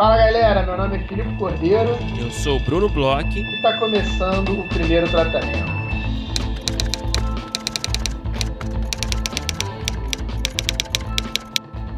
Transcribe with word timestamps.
Fala 0.00 0.16
galera, 0.16 0.64
meu 0.64 0.78
nome 0.78 0.96
é 0.96 1.00
Filipe 1.06 1.36
Cordeiro. 1.36 1.90
Eu 2.18 2.30
sou 2.30 2.56
o 2.56 2.60
Bruno 2.60 2.88
Bloch. 2.88 3.38
E 3.38 3.56
está 3.56 3.78
começando 3.78 4.58
o 4.58 4.66
primeiro 4.66 5.06
tratamento. 5.10 5.70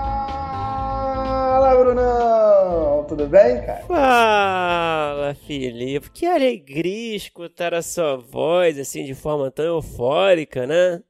Brunão! 1.78 3.06
Tudo 3.08 3.26
bem, 3.26 3.66
cara? 3.66 3.86
Fala, 3.86 5.34
Filipe. 5.34 6.12
Que 6.12 6.26
alegria 6.26 7.16
escutar 7.16 7.74
a 7.74 7.82
sua 7.82 8.18
voz 8.18 8.78
assim 8.78 9.06
de 9.06 9.16
forma 9.16 9.50
tão 9.50 9.64
eufórica, 9.64 10.68
né? 10.68 11.02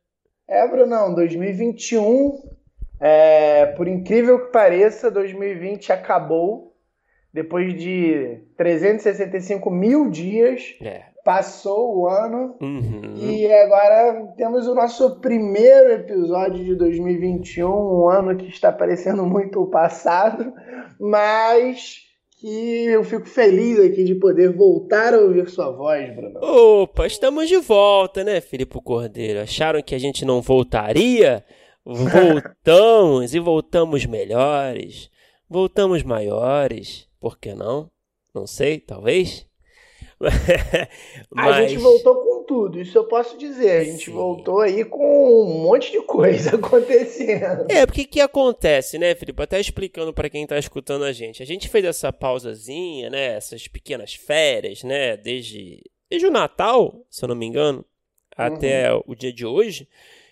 É, 0.48 0.67
Brunão, 0.67 1.16
2021, 1.16 2.55
é, 2.99 3.67
por 3.77 3.87
incrível 3.87 4.45
que 4.45 4.51
pareça, 4.51 5.11
2020 5.11 5.91
acabou 5.91 6.75
depois 7.33 7.77
de 7.79 8.39
365 8.57 9.69
mil 9.69 10.09
dias. 10.09 10.75
É 10.81 11.17
passou 11.27 11.97
o 11.97 12.07
ano 12.07 12.55
uhum. 12.61 13.15
e 13.17 13.52
agora 13.52 14.31
temos 14.38 14.65
o 14.65 14.73
nosso 14.73 15.19
primeiro 15.19 15.91
episódio 15.91 16.63
de 16.63 16.73
2021, 16.73 17.67
um 17.67 18.07
ano 18.07 18.38
que 18.38 18.47
está 18.47 18.71
parecendo 18.71 19.25
muito 19.25 19.61
o 19.61 19.67
passado, 19.67 20.53
mas 20.97 21.97
que 22.39 22.85
eu 22.85 23.03
fico 23.03 23.27
feliz 23.27 23.77
aqui 23.77 24.05
de 24.05 24.16
poder 24.16 24.53
voltar 24.53 25.13
a 25.13 25.17
ouvir 25.17 25.49
sua 25.49 25.69
voz, 25.69 26.16
Bruno. 26.16 26.39
Opa, 26.41 27.05
estamos 27.05 27.49
de 27.49 27.57
volta, 27.57 28.23
né, 28.23 28.39
Filipe 28.39 28.79
Cordeiro? 28.81 29.41
Acharam 29.41 29.81
que 29.81 29.95
a 29.95 29.99
gente 29.99 30.23
não 30.23 30.41
voltaria? 30.41 31.44
Voltamos 31.89 33.33
e 33.33 33.39
voltamos 33.39 34.05
melhores, 34.05 35.09
voltamos 35.49 36.03
maiores, 36.03 37.07
por 37.17 37.39
que 37.39 37.53
não? 37.53 37.89
Não 38.35 38.45
sei, 38.45 38.77
talvez? 38.77 39.47
Mas... 40.19 40.35
A 41.55 41.61
gente 41.61 41.77
voltou 41.77 42.16
com 42.16 42.44
tudo, 42.44 42.81
isso 42.81 42.97
eu 42.97 43.05
posso 43.05 43.38
dizer. 43.38 43.71
A 43.71 43.83
gente 43.85 44.03
Sim. 44.03 44.11
voltou 44.11 44.59
aí 44.59 44.83
com 44.83 45.45
um 45.45 45.61
monte 45.63 45.89
de 45.94 46.02
coisa 46.02 46.57
acontecendo. 46.57 47.71
É, 47.71 47.85
porque 47.85 48.03
que 48.03 48.19
acontece, 48.19 48.97
né, 48.97 49.16
Felipe? 49.16 49.41
Até 49.41 49.57
explicando 49.57 50.13
para 50.13 50.29
quem 50.29 50.45
tá 50.45 50.59
escutando 50.59 51.05
a 51.05 51.13
gente. 51.13 51.41
A 51.41 51.45
gente 51.45 51.69
fez 51.69 51.85
essa 51.85 52.11
pausazinha, 52.11 53.09
né, 53.09 53.38
essas 53.38 53.66
pequenas 53.69 54.13
férias, 54.13 54.83
né, 54.83 55.16
desde, 55.16 55.81
desde 56.09 56.27
o 56.27 56.31
Natal, 56.31 57.05
se 57.09 57.23
eu 57.23 57.29
não 57.29 57.35
me 57.35 57.45
engano, 57.45 57.77
uhum. 57.79 57.85
até 58.45 58.89
o 59.05 59.16
dia 59.16 59.31
de 59.31 59.45
hoje 59.45 59.88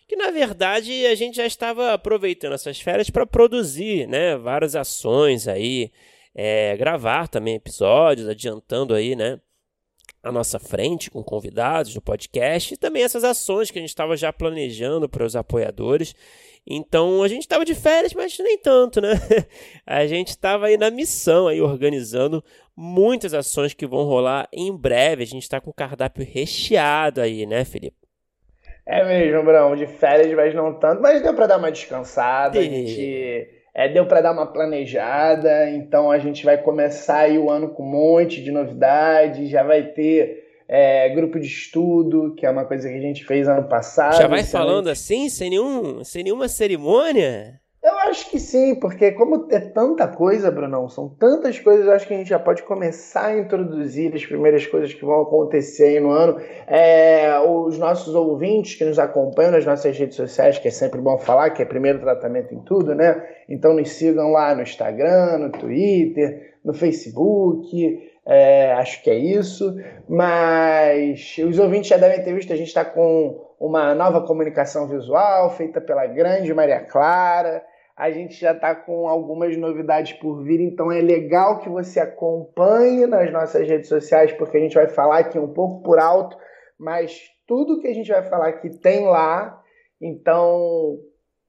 que 0.08 0.16
na 0.16 0.32
verdade 0.32 1.06
a 1.06 1.16
gente 1.16 1.38
já 1.38 1.46
estava 1.46 1.94
aproveitando 1.94 2.54
essas 2.54 2.80
férias 2.80 3.10
para 3.10 3.26
produzir, 3.26 4.08
né, 4.08 4.38
várias 4.38 4.76
ações 4.76 5.48
aí, 5.48 5.92
é, 6.34 6.76
gravar 6.78 7.28
também 7.28 7.56
episódios, 7.56 8.28
adiantando 8.28 8.94
aí, 8.94 9.16
né, 9.16 9.40
à 10.26 10.32
nossa 10.32 10.60
frente 10.60 11.12
com 11.12 11.24
convidados 11.24 11.94
no 11.94 12.02
podcast 12.02 12.74
e 12.74 12.78
também 12.78 13.04
essas 13.04 13.24
ações 13.24 13.70
que 13.70 13.78
a 13.78 13.82
gente 13.82 13.90
estava 13.90 14.18
já 14.18 14.34
planejando 14.34 15.08
para 15.08 15.24
os 15.24 15.36
apoiadores. 15.36 16.16
Então 16.68 17.22
a 17.22 17.28
gente 17.28 17.42
estava 17.42 17.64
de 17.64 17.76
férias, 17.76 18.14
mas 18.14 18.38
nem 18.40 18.58
tanto, 18.58 19.00
né? 19.00 19.10
A 19.86 20.08
gente 20.08 20.30
estava 20.30 20.66
aí 20.66 20.78
na 20.78 20.90
missão, 20.90 21.48
aí 21.48 21.62
organizando 21.62 22.44
muitas 22.76 23.36
ações 23.36 23.76
que 23.76 23.86
vão 23.86 24.04
rolar 24.04 24.50
em 24.52 24.76
breve. 24.76 25.22
A 25.22 25.28
gente 25.28 25.44
está 25.44 25.62
com 25.62 25.70
o 25.70 25.74
cardápio 25.74 26.26
recheado 26.26 27.22
aí, 27.22 27.46
né, 27.46 27.64
Felipe? 27.64 28.05
É 28.88 29.04
mesmo, 29.04 29.44
Brão, 29.44 29.76
de 29.76 29.88
férias, 29.88 30.32
mas 30.36 30.54
não 30.54 30.74
tanto, 30.74 31.02
mas 31.02 31.22
deu 31.22 31.34
para 31.34 31.48
dar 31.48 31.58
uma 31.58 31.72
descansada. 31.72 32.60
A 32.60 32.62
gente 32.62 33.48
é, 33.74 33.90
deu 33.90 34.06
para 34.06 34.22
dar 34.22 34.32
uma 34.32 34.46
planejada, 34.46 35.70
então 35.72 36.12
a 36.12 36.20
gente 36.20 36.46
vai 36.46 36.62
começar 36.62 37.22
aí 37.22 37.38
o 37.38 37.50
ano 37.50 37.70
com 37.70 37.84
um 37.84 37.92
monte 37.92 38.44
de 38.44 38.52
novidades, 38.52 39.50
já 39.50 39.64
vai 39.64 39.84
ter 39.84 40.44
é, 40.68 41.10
grupo 41.10 41.40
de 41.40 41.48
estudo, 41.48 42.36
que 42.36 42.46
é 42.46 42.50
uma 42.50 42.66
coisa 42.66 42.88
que 42.88 42.96
a 42.96 43.02
gente 43.02 43.26
fez 43.26 43.48
ano 43.48 43.68
passado. 43.68 44.18
Já 44.18 44.28
vai 44.28 44.44
falando 44.44 44.88
assim, 44.88 45.30
sem, 45.30 45.50
nenhum, 45.50 46.04
sem 46.04 46.24
nenhuma 46.24 46.48
cerimônia? 46.48 47.60
Eu 47.86 48.00
acho 48.00 48.32
que 48.32 48.40
sim, 48.40 48.74
porque 48.74 49.12
como 49.12 49.46
é 49.52 49.60
tanta 49.60 50.08
coisa, 50.08 50.50
Brunão, 50.50 50.90
são 50.90 51.08
tantas 51.08 51.60
coisas, 51.60 51.88
acho 51.88 52.08
que 52.08 52.16
a 52.16 52.18
gente 52.18 52.30
já 52.30 52.40
pode 52.40 52.64
começar 52.64 53.28
a 53.28 53.38
introduzir 53.38 54.12
as 54.16 54.26
primeiras 54.26 54.66
coisas 54.66 54.92
que 54.92 55.06
vão 55.06 55.22
acontecer 55.22 55.90
aí 55.90 56.00
no 56.00 56.10
ano. 56.10 56.42
É, 56.66 57.38
os 57.42 57.78
nossos 57.78 58.16
ouvintes 58.16 58.74
que 58.74 58.84
nos 58.84 58.98
acompanham 58.98 59.52
nas 59.52 59.68
nossas 59.68 59.96
redes 59.96 60.16
sociais, 60.16 60.58
que 60.58 60.68
é 60.68 60.72
sempre 60.72 61.00
bom 61.00 61.20
falar, 61.20 61.52
que 61.52 61.62
é 61.62 61.66
primeiro 61.66 62.00
tratamento 62.00 62.56
em 62.56 62.60
tudo, 62.62 62.96
né? 62.96 63.24
Então 63.48 63.76
nos 63.76 63.92
sigam 63.92 64.32
lá 64.32 64.56
no 64.56 64.64
Instagram, 64.64 65.38
no 65.38 65.52
Twitter, 65.52 66.56
no 66.66 66.74
Facebook, 66.74 68.12
é, 68.26 68.74
acho 68.74 69.04
que 69.04 69.12
é 69.12 69.16
isso. 69.16 69.76
Mas 70.10 71.36
os 71.38 71.60
ouvintes 71.60 71.90
já 71.90 71.98
devem 71.98 72.24
ter 72.24 72.34
visto, 72.34 72.52
a 72.52 72.56
gente 72.56 72.70
está 72.70 72.84
com 72.84 73.46
uma 73.60 73.94
nova 73.94 74.26
comunicação 74.26 74.88
visual 74.88 75.52
feita 75.52 75.80
pela 75.80 76.08
grande 76.08 76.52
Maria 76.52 76.80
Clara 76.80 77.62
a 77.96 78.12
gente 78.12 78.36
já 78.36 78.52
está 78.52 78.76
com 78.76 79.08
algumas 79.08 79.56
novidades 79.56 80.14
por 80.14 80.44
vir, 80.44 80.60
então 80.60 80.92
é 80.92 81.00
legal 81.00 81.60
que 81.60 81.70
você 81.70 82.00
acompanhe 82.00 83.06
nas 83.08 83.32
nossas 83.32 83.68
redes 83.68 83.88
sociais, 83.88 84.34
porque 84.34 84.58
a 84.58 84.60
gente 84.60 84.76
vai 84.76 84.88
falar 84.88 85.20
aqui 85.20 85.40
um 85.40 85.54
pouco 85.54 85.82
por 85.82 85.98
alto, 85.98 86.38
mas 86.78 87.32
tudo 87.48 87.80
que 87.80 87.88
a 87.88 87.94
gente 87.94 88.12
vai 88.12 88.22
falar 88.24 88.50
aqui 88.50 88.70
tem 88.70 89.06
lá, 89.06 89.62
então 90.02 91.00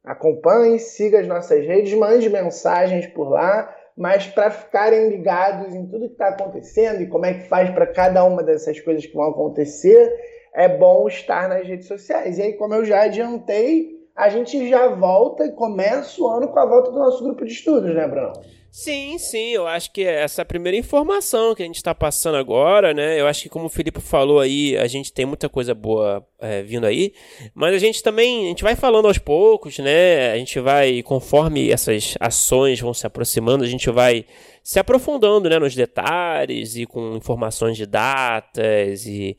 acompanhe, 0.05 0.79
siga 0.79 1.19
as 1.19 1.27
nossas 1.27 1.67
redes, 1.67 1.93
mande 1.95 2.31
mensagens 2.31 3.09
por 3.09 3.29
lá, 3.29 3.75
mas 3.97 4.29
para 4.29 4.51
ficarem 4.51 5.09
ligados 5.09 5.75
em 5.75 5.85
tudo 5.89 6.07
que 6.07 6.13
está 6.13 6.29
acontecendo 6.29 7.03
e 7.03 7.09
como 7.09 7.27
é 7.27 7.35
que 7.35 7.49
faz 7.49 7.71
para 7.71 7.87
cada 7.87 8.23
uma 8.23 8.43
dessas 8.43 8.79
coisas 8.81 9.05
que 9.05 9.15
vão 9.15 9.31
acontecer, 9.31 10.15
é 10.55 10.69
bom 10.69 11.09
estar 11.09 11.49
nas 11.49 11.67
redes 11.67 11.89
sociais. 11.89 12.39
E 12.39 12.43
aí, 12.43 12.53
como 12.53 12.75
eu 12.75 12.85
já 12.85 13.03
adiantei, 13.03 13.96
a 14.17 14.29
gente 14.31 14.69
já 14.69 14.89
volta 14.89 15.45
e 15.45 15.53
começa 15.53 16.23
o 16.23 16.29
ano 16.29 16.49
com 16.49 16.59
a 16.59 16.65
volta 16.65 16.91
do 16.91 16.99
nosso 16.99 17.23
grupo 17.23 17.45
de 17.45 17.53
estudos, 17.53 17.95
né, 17.95 18.09
Bruno? 18.09 18.33
Sim, 18.71 19.17
sim, 19.17 19.53
eu 19.53 19.67
acho 19.67 19.91
que 19.91 20.05
essa 20.05 20.43
é 20.43 20.45
primeira 20.45 20.77
informação 20.77 21.55
que 21.55 21.63
a 21.63 21.67
gente 21.67 21.77
está 21.77 21.95
passando 21.95 22.37
agora, 22.37 22.93
né? 22.93 23.19
Eu 23.19 23.27
acho 23.27 23.43
que 23.43 23.49
como 23.49 23.67
o 23.67 23.71
Felipe 23.71 24.03
falou 24.03 24.39
aí, 24.39 24.77
a 24.77 24.87
gente 24.87 25.13
tem 25.13 25.25
muita 25.25 25.49
coisa 25.49 25.75
boa 25.75 26.27
é, 26.39 26.63
vindo 26.63 26.87
aí, 26.87 27.15
mas 27.55 27.75
a 27.75 27.79
gente 27.79 28.03
também, 28.03 28.45
a 28.45 28.49
gente 28.49 28.63
vai 28.63 28.77
falando 28.77 29.09
aos 29.09 29.17
poucos, 29.17 29.79
né? 29.79 30.33
A 30.33 30.37
gente 30.37 30.61
vai, 30.61 31.03
conforme 31.03 31.71
essas 31.71 32.17
ações 32.21 32.79
vão 32.79 32.93
se 32.93 33.07
aproximando, 33.07 33.65
a 33.65 33.67
gente 33.67 33.91
vai 33.91 34.27
se 34.63 34.79
aprofundando, 34.79 35.49
né, 35.49 35.59
nos 35.59 35.75
detalhes 35.75 36.77
e 36.77 36.85
com 36.85 37.17
informações 37.17 37.77
de 37.79 37.87
datas 37.87 39.07
e, 39.07 39.39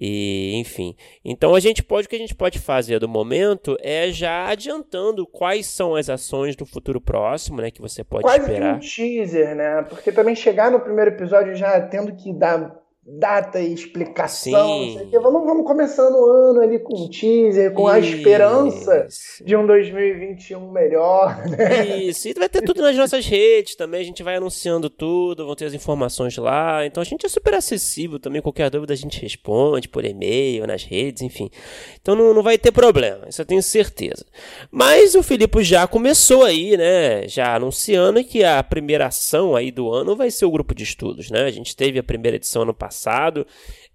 e, 0.00 0.52
enfim. 0.56 0.94
Então 1.24 1.54
a 1.54 1.60
gente 1.60 1.82
pode 1.82 2.06
o 2.06 2.08
que 2.08 2.14
a 2.16 2.20
gente 2.20 2.34
pode 2.34 2.58
fazer 2.58 3.00
do 3.00 3.08
momento 3.08 3.76
é 3.80 4.10
já 4.12 4.46
adiantando 4.46 5.26
quais 5.26 5.66
são 5.66 5.96
as 5.96 6.08
ações 6.08 6.54
do 6.54 6.64
futuro 6.64 7.00
próximo, 7.00 7.60
né, 7.60 7.70
que 7.70 7.80
você 7.80 8.04
pode 8.04 8.22
Quase 8.22 8.40
esperar. 8.40 8.76
um 8.76 8.78
teaser, 8.78 9.56
né? 9.56 9.82
Porque 9.88 10.12
também 10.12 10.36
chegar 10.36 10.70
no 10.70 10.78
primeiro 10.80 11.10
episódio 11.10 11.54
já 11.56 11.80
tendo 11.80 12.14
que 12.14 12.32
dar 12.32 12.78
data 13.10 13.58
e 13.58 13.72
explicação. 13.72 14.94
Vamos, 15.10 15.46
vamos 15.46 15.66
começando 15.66 16.14
o 16.14 16.30
ano 16.30 16.60
ali 16.60 16.78
com 16.78 17.04
um 17.04 17.08
teaser, 17.08 17.72
com 17.72 17.84
Isso. 17.84 17.90
a 17.90 17.98
esperança 17.98 19.08
de 19.42 19.56
um 19.56 19.66
2021 19.66 20.70
melhor. 20.70 21.38
Né? 21.48 21.96
Isso, 22.04 22.28
e 22.28 22.34
vai 22.34 22.48
ter 22.48 22.62
tudo 22.62 22.82
nas 22.82 22.94
nossas 22.96 23.26
redes 23.26 23.74
também, 23.74 24.00
a 24.00 24.04
gente 24.04 24.22
vai 24.22 24.36
anunciando 24.36 24.90
tudo, 24.90 25.46
vão 25.46 25.54
ter 25.54 25.64
as 25.64 25.72
informações 25.72 26.36
lá. 26.36 26.84
Então 26.84 27.00
a 27.00 27.04
gente 27.04 27.24
é 27.24 27.28
super 27.28 27.54
acessível 27.54 28.18
também, 28.18 28.42
qualquer 28.42 28.70
dúvida 28.70 28.92
a 28.92 28.96
gente 28.96 29.20
responde 29.20 29.88
por 29.88 30.04
e-mail, 30.04 30.66
nas 30.66 30.84
redes, 30.84 31.22
enfim. 31.22 31.50
Então 32.00 32.14
não, 32.14 32.34
não 32.34 32.42
vai 32.42 32.58
ter 32.58 32.70
problema, 32.70 33.26
isso 33.28 33.40
eu 33.40 33.46
tenho 33.46 33.62
certeza. 33.62 34.24
Mas 34.70 35.14
o 35.14 35.22
Filipe 35.22 35.64
já 35.64 35.86
começou 35.86 36.44
aí, 36.44 36.76
né, 36.76 37.26
já 37.26 37.54
anunciando 37.54 38.22
que 38.22 38.44
a 38.44 38.62
primeira 38.62 39.06
ação 39.06 39.56
aí 39.56 39.70
do 39.70 39.90
ano 39.90 40.14
vai 40.14 40.30
ser 40.30 40.44
o 40.44 40.50
grupo 40.50 40.74
de 40.74 40.84
estudos, 40.84 41.30
né? 41.30 41.44
A 41.44 41.50
gente 41.50 41.74
teve 41.74 41.98
a 41.98 42.02
primeira 42.02 42.36
edição 42.36 42.62
ano 42.62 42.74
passado 42.74 42.97
passado, 42.98 43.46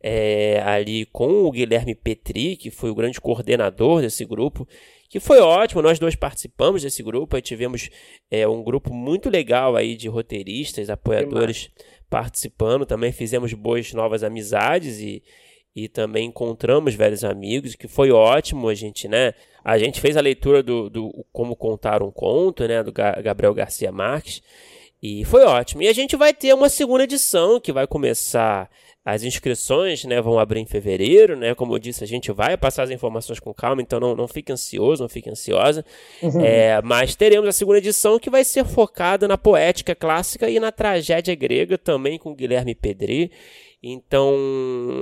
é, 0.01 0.61
ali 0.65 1.05
com 1.05 1.43
o 1.43 1.51
Guilherme 1.51 1.93
Petri, 1.93 2.55
que 2.55 2.71
foi 2.71 2.89
o 2.89 2.95
grande 2.95 3.19
coordenador 3.19 4.01
desse 4.01 4.23
grupo, 4.23 4.67
que 5.09 5.19
foi 5.19 5.39
ótimo, 5.39 5.81
nós 5.81 5.99
dois 5.99 6.15
participamos 6.15 6.81
desse 6.81 7.03
grupo, 7.03 7.35
aí 7.35 7.41
tivemos 7.41 7.89
é, 8.31 8.47
um 8.47 8.63
grupo 8.63 8.93
muito 8.93 9.29
legal 9.29 9.75
aí 9.75 9.95
de 9.95 10.07
roteiristas, 10.07 10.89
apoiadores 10.89 11.69
participando, 12.09 12.85
também 12.85 13.11
fizemos 13.11 13.53
boas 13.53 13.93
novas 13.93 14.23
amizades 14.23 14.99
e, 14.99 15.21
e 15.75 15.87
também 15.87 16.27
encontramos 16.27 16.95
velhos 16.95 17.23
amigos, 17.23 17.75
que 17.75 17.87
foi 17.87 18.11
ótimo, 18.11 18.69
a 18.69 18.73
gente, 18.73 19.07
né, 19.07 19.33
a 19.63 19.77
gente 19.77 20.01
fez 20.01 20.17
a 20.17 20.21
leitura 20.21 20.63
do, 20.63 20.89
do 20.89 21.25
Como 21.31 21.55
Contar 21.55 22.01
um 22.01 22.11
Conto, 22.11 22.67
né, 22.67 22.81
do 22.81 22.91
Gabriel 22.91 23.53
Garcia 23.53 23.91
Marques, 23.91 24.41
E 25.03 25.25
foi 25.25 25.43
ótimo. 25.43 25.83
E 25.83 25.89
a 25.89 25.93
gente 25.93 26.15
vai 26.15 26.33
ter 26.33 26.53
uma 26.53 26.69
segunda 26.69 27.03
edição 27.03 27.59
que 27.59 27.73
vai 27.73 27.85
começar. 27.85 28.69
As 29.03 29.21
inscrições 29.21 30.05
né, 30.05 30.21
vão 30.21 30.39
abrir 30.39 30.61
em 30.61 30.65
fevereiro, 30.65 31.35
né? 31.35 31.53
Como 31.53 31.73
eu 31.75 31.79
disse, 31.79 32.05
a 32.05 32.07
gente 32.07 32.31
vai 32.31 32.55
passar 32.55 32.83
as 32.83 32.89
informações 32.89 33.37
com 33.37 33.53
calma, 33.53 33.81
então 33.81 33.99
não, 33.99 34.15
não 34.15 34.29
fique 34.29 34.49
ansioso, 34.49 35.03
não 35.03 35.09
fique 35.09 35.29
ansiosa. 35.29 35.83
Uhum. 36.21 36.39
É, 36.39 36.81
mas 36.81 37.17
teremos 37.17 37.49
a 37.49 37.51
segunda 37.51 37.79
edição 37.79 38.17
que 38.17 38.29
vai 38.29 38.45
ser 38.45 38.63
focada 38.63 39.27
na 39.27 39.37
poética 39.37 39.93
clássica 39.93 40.49
e 40.49 40.57
na 40.57 40.71
tragédia 40.71 41.35
grega, 41.35 41.77
também 41.77 42.17
com 42.17 42.33
Guilherme 42.33 42.73
Pedri. 42.73 43.29
Então, 43.83 44.33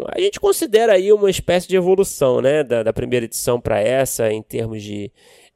a 0.08 0.20
gente 0.20 0.40
considera 0.40 0.94
aí 0.94 1.14
uma 1.14 1.30
espécie 1.30 1.68
de 1.68 1.76
evolução, 1.76 2.42
né, 2.42 2.64
da, 2.64 2.82
da 2.82 2.92
primeira 2.92 3.28
edição 3.28 3.62
para 3.62 3.80
essa, 3.80 4.34
em 4.34 4.42
termos 4.42 4.82
de, 4.82 5.12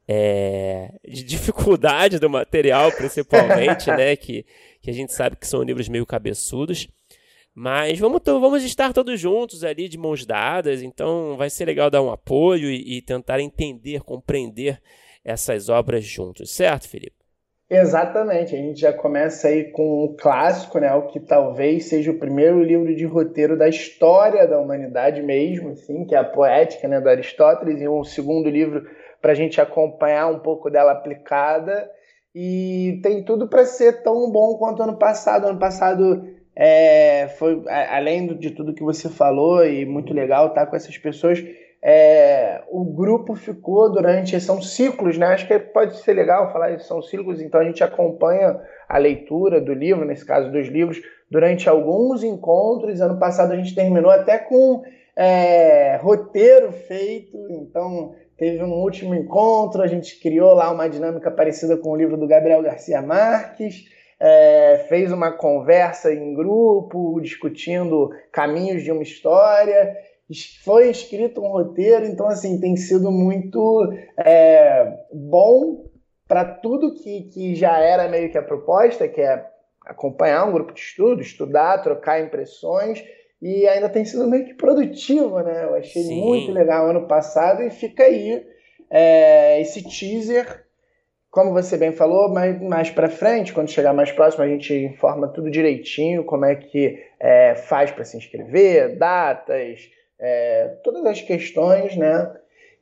é, 0.07 0.91
de 1.07 1.23
dificuldade 1.23 2.19
do 2.19 2.29
material, 2.29 2.91
principalmente, 2.91 3.89
né, 3.89 4.15
que, 4.15 4.45
que 4.81 4.89
a 4.89 4.93
gente 4.93 5.13
sabe 5.13 5.35
que 5.35 5.47
são 5.47 5.63
livros 5.63 5.89
meio 5.89 6.05
cabeçudos. 6.05 6.87
Mas 7.53 7.97
vamos, 7.97 8.21
vamos 8.25 8.63
estar 8.63 8.91
todos 8.91 9.19
juntos 9.19 9.63
ali, 9.63 9.87
de 9.87 9.97
mãos 9.97 10.25
dadas, 10.25 10.81
então 10.81 11.37
vai 11.37 11.49
ser 11.49 11.65
legal 11.65 11.89
dar 11.89 12.01
um 12.01 12.11
apoio 12.11 12.69
e, 12.69 12.97
e 12.97 13.01
tentar 13.01 13.39
entender, 13.39 14.01
compreender 14.01 14.81
essas 15.23 15.69
obras 15.69 16.03
juntos, 16.03 16.53
certo, 16.53 16.89
Felipe? 16.89 17.15
Exatamente, 17.67 18.53
a 18.53 18.59
gente 18.59 18.79
já 18.79 18.93
começa 18.93 19.47
aí 19.47 19.71
com 19.71 20.03
o 20.03 20.15
clássico, 20.15 20.77
né, 20.79 20.93
o 20.93 21.07
que 21.07 21.19
talvez 21.19 21.85
seja 21.85 22.11
o 22.11 22.19
primeiro 22.19 22.61
livro 22.61 22.93
de 22.95 23.05
roteiro 23.05 23.57
da 23.57 23.67
história 23.67 24.47
da 24.47 24.59
humanidade 24.59 25.23
mesmo, 25.23 25.69
assim, 25.69 26.05
que 26.05 26.13
é 26.13 26.19
a 26.19 26.23
Poética, 26.23 26.87
né, 26.87 27.01
do 27.01 27.09
Aristóteles, 27.09 27.81
e 27.81 27.87
um 27.87 28.03
segundo 28.03 28.49
livro 28.49 28.85
para 29.25 29.31
a 29.31 29.35
gente 29.35 29.59
acompanhar 29.59 30.27
um 30.27 30.37
pouco 30.37 30.69
dela 30.69 30.91
aplicada, 30.91 31.89
e 32.35 32.99
tem 33.01 33.23
tudo 33.23 33.47
para 33.47 33.65
ser 33.65 34.03
tão 34.03 34.31
bom 34.31 34.55
quanto 34.59 34.83
ano 34.83 34.97
passado. 34.97 35.47
Ano 35.47 35.57
passado 35.57 36.27
é, 36.55 37.29
foi, 37.29 37.63
além 37.89 38.37
de 38.37 38.51
tudo 38.51 38.75
que 38.75 38.83
você 38.83 39.09
falou, 39.09 39.65
e 39.65 39.83
muito 39.83 40.13
legal 40.13 40.49
estar 40.49 40.67
com 40.67 40.75
essas 40.75 40.95
pessoas, 40.99 41.43
é, 41.83 42.61
o 42.69 42.85
grupo 42.85 43.33
ficou 43.33 43.91
durante. 43.91 44.39
São 44.39 44.61
ciclos, 44.61 45.17
né? 45.17 45.25
Acho 45.25 45.47
que 45.47 45.57
pode 45.57 45.97
ser 45.97 46.13
legal 46.13 46.53
falar 46.53 46.73
isso, 46.73 46.87
são 46.87 47.01
ciclos, 47.01 47.41
então 47.41 47.59
a 47.59 47.65
gente 47.65 47.83
acompanha 47.83 48.61
a 48.87 48.99
leitura 48.99 49.59
do 49.59 49.73
livro, 49.73 50.05
nesse 50.05 50.23
caso 50.23 50.51
dos 50.51 50.67
livros, 50.67 51.01
durante 51.31 51.67
alguns 51.67 52.23
encontros. 52.23 53.01
Ano 53.01 53.17
passado 53.17 53.53
a 53.53 53.55
gente 53.55 53.73
terminou 53.73 54.11
até 54.11 54.37
com 54.37 54.83
é, 55.15 55.95
roteiro 55.95 56.71
feito, 56.71 57.35
então 57.49 58.13
teve 58.37 58.63
um 58.63 58.73
último 58.73 59.15
encontro, 59.15 59.81
a 59.81 59.87
gente 59.87 60.19
criou 60.19 60.53
lá 60.53 60.71
uma 60.71 60.89
dinâmica 60.89 61.31
parecida 61.31 61.77
com 61.77 61.91
o 61.91 61.95
livro 61.95 62.17
do 62.17 62.27
Gabriel 62.27 62.61
Garcia 62.61 63.01
Marques. 63.01 63.93
É, 64.17 64.85
fez 64.87 65.11
uma 65.11 65.31
conversa 65.31 66.13
em 66.13 66.33
grupo, 66.33 67.19
discutindo 67.19 68.11
caminhos 68.31 68.81
de 68.81 68.91
uma 68.91 69.03
história 69.03 69.93
foi 70.63 70.89
escrito 70.89 71.41
um 71.41 71.49
roteiro, 71.49 72.05
então 72.05 72.27
assim 72.27 72.59
tem 72.59 72.75
sido 72.75 73.11
muito 73.11 73.93
é, 74.17 74.91
bom 75.13 75.85
para 76.27 76.43
tudo 76.43 76.95
que, 76.95 77.23
que 77.23 77.55
já 77.55 77.77
era 77.77 78.07
meio 78.07 78.31
que 78.31 78.37
a 78.37 78.41
proposta, 78.41 79.07
que 79.07 79.21
é 79.21 79.45
acompanhar 79.85 80.45
um 80.45 80.51
grupo 80.51 80.73
de 80.73 80.79
estudo, 80.79 81.21
estudar, 81.21 81.83
trocar 81.83 82.19
impressões 82.19 83.03
e 83.45 83.67
ainda 83.67 83.87
tem 83.87 84.03
sido 84.03 84.27
meio 84.27 84.43
que 84.43 84.55
produtivo, 84.55 85.39
né? 85.41 85.65
Eu 85.65 85.75
achei 85.75 86.01
Sim. 86.01 86.19
muito 86.19 86.51
legal 86.51 86.89
ano 86.89 87.07
passado 87.07 87.61
e 87.61 87.69
fica 87.69 88.03
aí 88.03 88.43
é, 88.89 89.61
esse 89.61 89.83
teaser, 89.83 90.65
como 91.29 91.53
você 91.53 91.77
bem 91.77 91.91
falou, 91.91 92.33
mais, 92.33 92.59
mais 92.59 92.89
para 92.89 93.07
frente, 93.07 93.53
quando 93.53 93.69
chegar 93.69 93.93
mais 93.93 94.11
próximo, 94.11 94.43
a 94.43 94.47
gente 94.47 94.73
informa 94.73 95.27
tudo 95.27 95.51
direitinho, 95.51 96.23
como 96.23 96.43
é 96.43 96.55
que 96.55 96.97
é, 97.19 97.53
faz 97.53 97.91
para 97.91 98.03
se 98.03 98.17
inscrever, 98.17 98.97
datas, 98.97 99.91
é, 100.19 100.77
todas 100.83 101.05
as 101.05 101.21
questões, 101.21 101.95
né? 101.95 102.33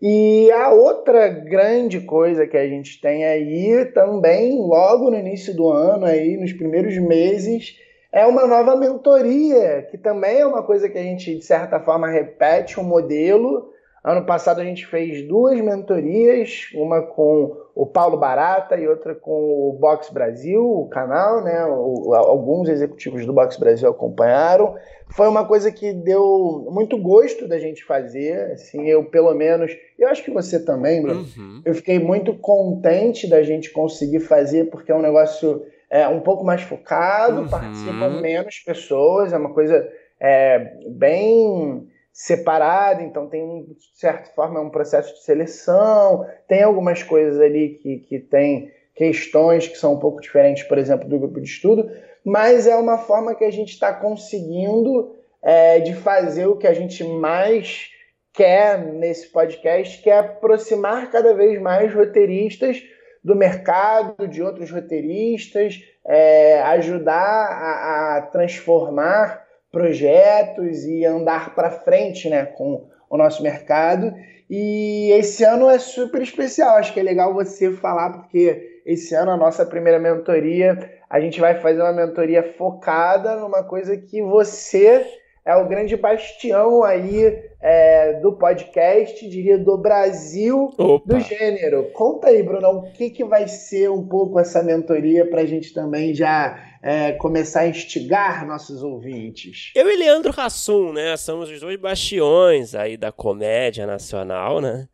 E 0.01 0.49
a 0.51 0.69
outra 0.71 1.27
grande 1.27 1.99
coisa 1.99 2.47
que 2.47 2.55
a 2.55 2.65
gente 2.65 3.01
tem 3.01 3.25
aí 3.25 3.83
também, 3.93 4.57
logo 4.57 5.11
no 5.11 5.19
início 5.19 5.53
do 5.53 5.69
ano, 5.69 6.05
aí 6.05 6.37
nos 6.37 6.53
primeiros 6.53 6.97
meses, 6.97 7.82
é 8.13 8.25
uma 8.27 8.45
nova 8.45 8.75
mentoria, 8.75 9.87
que 9.89 9.97
também 9.97 10.39
é 10.39 10.45
uma 10.45 10.61
coisa 10.61 10.87
que 10.87 10.97
a 10.97 11.01
gente, 11.01 11.35
de 11.35 11.43
certa 11.43 11.79
forma, 11.79 12.07
repete 12.07 12.79
um 12.79 12.83
modelo. 12.83 13.73
Ano 14.03 14.25
passado 14.25 14.61
a 14.61 14.63
gente 14.63 14.85
fez 14.85 15.27
duas 15.27 15.59
mentorias, 15.59 16.69
uma 16.75 17.01
com 17.01 17.57
o 17.73 17.85
Paulo 17.87 18.17
Barata 18.17 18.77
e 18.77 18.87
outra 18.87 19.15
com 19.15 19.31
o 19.31 19.77
Box 19.79 20.11
Brasil, 20.11 20.63
o 20.63 20.87
canal, 20.89 21.43
né? 21.43 21.65
O, 21.65 22.13
alguns 22.13 22.69
executivos 22.69 23.25
do 23.25 23.33
Box 23.33 23.57
Brasil 23.57 23.89
acompanharam 23.89 24.75
foi 25.15 25.27
uma 25.27 25.45
coisa 25.45 25.71
que 25.71 25.93
deu 25.93 26.67
muito 26.71 26.97
gosto 26.97 27.47
da 27.47 27.59
gente 27.59 27.83
fazer, 27.83 28.51
assim, 28.51 28.87
eu 28.87 29.05
pelo 29.05 29.33
menos, 29.35 29.71
eu 29.97 30.07
acho 30.07 30.23
que 30.23 30.31
você 30.31 30.59
também, 30.59 31.01
Bruno, 31.01 31.25
uhum. 31.37 31.61
eu 31.63 31.75
fiquei 31.75 31.99
muito 31.99 32.33
contente 32.33 33.29
da 33.29 33.43
gente 33.43 33.71
conseguir 33.71 34.21
fazer, 34.21 34.71
porque 34.71 34.91
é 34.91 34.95
um 34.95 35.01
negócio 35.01 35.63
é, 35.93 36.07
um 36.07 36.21
pouco 36.21 36.43
mais 36.43 36.63
focado, 36.63 37.41
uhum. 37.41 37.47
participam 37.47 38.19
menos 38.19 38.57
pessoas, 38.61 39.31
é 39.31 39.37
uma 39.37 39.53
coisa 39.53 39.87
é, 40.19 40.75
bem 40.89 41.87
separada, 42.11 43.03
então 43.03 43.29
tem, 43.29 43.65
de 43.65 43.99
certa 43.99 44.31
forma, 44.31 44.59
é 44.59 44.63
um 44.63 44.71
processo 44.71 45.13
de 45.13 45.23
seleção, 45.23 46.25
tem 46.47 46.63
algumas 46.63 47.03
coisas 47.03 47.39
ali 47.39 47.75
que, 47.75 47.99
que 47.99 48.19
tem 48.19 48.71
questões 48.95 49.67
que 49.67 49.77
são 49.77 49.93
um 49.93 49.99
pouco 49.99 50.19
diferentes, 50.19 50.63
por 50.63 50.79
exemplo, 50.79 51.07
do 51.07 51.19
grupo 51.19 51.39
de 51.39 51.47
estudo, 51.47 51.87
mas 52.25 52.65
é 52.65 52.75
uma 52.75 52.97
forma 52.97 53.35
que 53.35 53.45
a 53.45 53.51
gente 53.51 53.73
está 53.73 53.93
conseguindo 53.93 55.15
é, 55.43 55.79
de 55.79 55.93
fazer 55.93 56.47
o 56.47 56.57
que 56.57 56.65
a 56.65 56.73
gente 56.73 57.03
mais 57.03 57.91
quer 58.33 58.83
nesse 58.83 59.27
podcast, 59.31 60.01
que 60.01 60.09
é 60.09 60.17
aproximar 60.17 61.11
cada 61.11 61.35
vez 61.35 61.61
mais 61.61 61.93
roteiristas 61.93 62.81
do 63.23 63.35
mercado, 63.35 64.27
de 64.27 64.41
outros 64.41 64.69
roteiristas, 64.69 65.81
é, 66.05 66.61
ajudar 66.63 67.15
a, 67.15 68.17
a, 68.17 68.21
transformar 68.23 69.43
projetos 69.71 70.83
e 70.85 71.05
andar 71.05 71.55
para 71.55 71.71
frente 71.71 72.29
né, 72.29 72.45
com 72.45 72.87
o 73.09 73.17
nosso 73.17 73.41
mercado. 73.41 74.13
E 74.49 75.11
esse 75.13 75.43
ano 75.43 75.69
é 75.69 75.79
super 75.79 76.21
especial, 76.21 76.75
acho 76.75 76.93
que 76.93 76.99
é 76.99 77.03
legal 77.03 77.33
você 77.33 77.71
falar, 77.71 78.11
porque 78.11 78.81
esse 78.85 79.15
ano 79.15 79.31
a 79.31 79.37
nossa 79.37 79.65
primeira 79.65 79.97
mentoria 79.97 80.77
a 81.09 81.19
gente 81.19 81.39
vai 81.39 81.55
fazer 81.61 81.79
uma 81.81 81.93
mentoria 81.93 82.43
focada 82.57 83.35
numa 83.35 83.63
coisa 83.63 83.95
que 83.95 84.21
você 84.21 85.05
é 85.45 85.55
o 85.55 85.67
grande 85.67 85.97
bastião 85.97 86.83
aí 86.83 87.37
é, 87.61 88.13
do 88.13 88.33
podcast, 88.33 89.27
diria, 89.27 89.57
do 89.57 89.77
Brasil 89.77 90.73
Opa. 90.77 91.13
do 91.13 91.19
gênero. 91.19 91.91
Conta 91.93 92.29
aí, 92.29 92.41
Bruno, 92.41 92.69
o 92.69 92.91
que, 92.91 93.09
que 93.09 93.23
vai 93.25 93.47
ser 93.47 93.89
um 93.89 94.07
pouco 94.07 94.39
essa 94.39 94.63
mentoria 94.63 95.29
para 95.29 95.41
a 95.41 95.45
gente 95.45 95.73
também 95.73 96.13
já 96.13 96.61
é, 96.81 97.11
começar 97.13 97.61
a 97.61 97.67
instigar 97.67 98.47
nossos 98.47 98.83
ouvintes? 98.83 99.71
Eu 99.75 99.89
e 99.89 99.97
Leandro 99.97 100.33
Hassum, 100.35 100.93
né, 100.93 101.15
somos 101.17 101.49
os 101.49 101.59
dois 101.59 101.79
bastiões 101.79 102.73
aí 102.73 102.95
da 102.95 103.11
comédia 103.11 103.85
nacional, 103.85 104.61
né? 104.61 104.87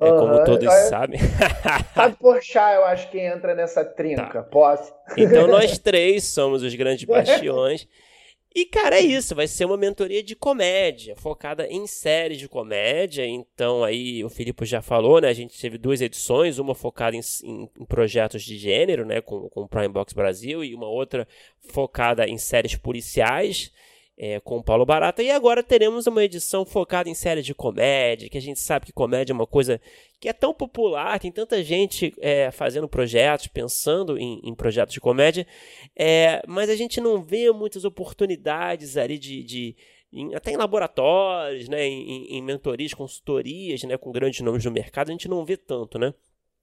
É 0.00 0.10
uhum. 0.10 0.18
como 0.18 0.44
todos 0.44 0.66
é, 0.66 0.88
sabem. 0.88 1.20
Sabe 1.94 2.16
Porchat, 2.16 2.74
eu 2.74 2.84
acho 2.84 3.08
que 3.12 3.20
entra 3.20 3.54
nessa 3.54 3.84
trinca. 3.84 4.24
Tá. 4.24 4.42
Posso? 4.42 4.92
Então 5.16 5.46
nós 5.46 5.78
três 5.78 6.24
somos 6.24 6.64
os 6.64 6.74
grandes 6.74 7.04
bastiões. 7.04 7.86
E, 8.54 8.64
cara, 8.64 8.96
é 8.96 9.00
isso. 9.00 9.34
Vai 9.34 9.48
ser 9.48 9.64
uma 9.64 9.76
mentoria 9.76 10.22
de 10.22 10.36
comédia, 10.36 11.16
focada 11.16 11.66
em 11.66 11.86
séries 11.88 12.38
de 12.38 12.48
comédia. 12.48 13.26
Então, 13.26 13.82
aí, 13.82 14.22
o 14.22 14.28
Filipe 14.28 14.64
já 14.64 14.80
falou, 14.80 15.20
né? 15.20 15.28
A 15.28 15.32
gente 15.32 15.60
teve 15.60 15.76
duas 15.76 16.00
edições, 16.00 16.58
uma 16.58 16.74
focada 16.74 17.16
em, 17.16 17.20
em, 17.42 17.68
em 17.80 17.84
projetos 17.84 18.44
de 18.44 18.56
gênero, 18.56 19.04
né? 19.04 19.20
Com, 19.20 19.48
com 19.48 19.62
o 19.62 19.68
Prime 19.68 19.88
Box 19.88 20.14
Brasil, 20.14 20.62
e 20.62 20.72
uma 20.72 20.86
outra 20.86 21.26
focada 21.60 22.28
em 22.28 22.38
séries 22.38 22.76
policiais 22.76 23.72
é, 24.16 24.40
com 24.40 24.58
o 24.58 24.62
Paulo 24.62 24.86
Barata. 24.86 25.22
E 25.22 25.30
agora 25.30 25.62
teremos 25.62 26.06
uma 26.06 26.22
edição 26.22 26.64
focada 26.64 27.08
em 27.08 27.14
séries 27.14 27.44
de 27.44 27.54
comédia, 27.54 28.28
que 28.28 28.38
a 28.38 28.40
gente 28.40 28.60
sabe 28.60 28.86
que 28.86 28.92
comédia 28.92 29.32
é 29.32 29.34
uma 29.34 29.46
coisa 29.46 29.80
que 30.20 30.28
é 30.28 30.32
tão 30.32 30.54
popular, 30.54 31.18
tem 31.18 31.30
tanta 31.30 31.62
gente 31.62 32.14
é, 32.20 32.50
fazendo 32.50 32.88
projetos, 32.88 33.46
pensando 33.46 34.18
em, 34.18 34.40
em 34.42 34.54
projetos 34.54 34.94
de 34.94 35.00
comédia, 35.00 35.46
é, 35.96 36.42
mas 36.46 36.70
a 36.70 36.76
gente 36.76 37.00
não 37.00 37.22
vê 37.22 37.50
muitas 37.50 37.84
oportunidades 37.84 38.96
ali 38.96 39.18
de, 39.18 39.42
de 39.42 39.76
em, 40.12 40.34
até 40.34 40.52
em 40.52 40.56
laboratórios, 40.56 41.68
né, 41.68 41.84
em, 41.86 42.36
em 42.36 42.42
mentorias, 42.42 42.94
consultorias, 42.94 43.82
né, 43.82 43.98
com 43.98 44.12
grandes 44.12 44.40
nomes 44.40 44.64
no 44.64 44.70
mercado, 44.70 45.08
a 45.08 45.12
gente 45.12 45.28
não 45.28 45.44
vê 45.44 45.56
tanto, 45.56 45.98
né? 45.98 46.14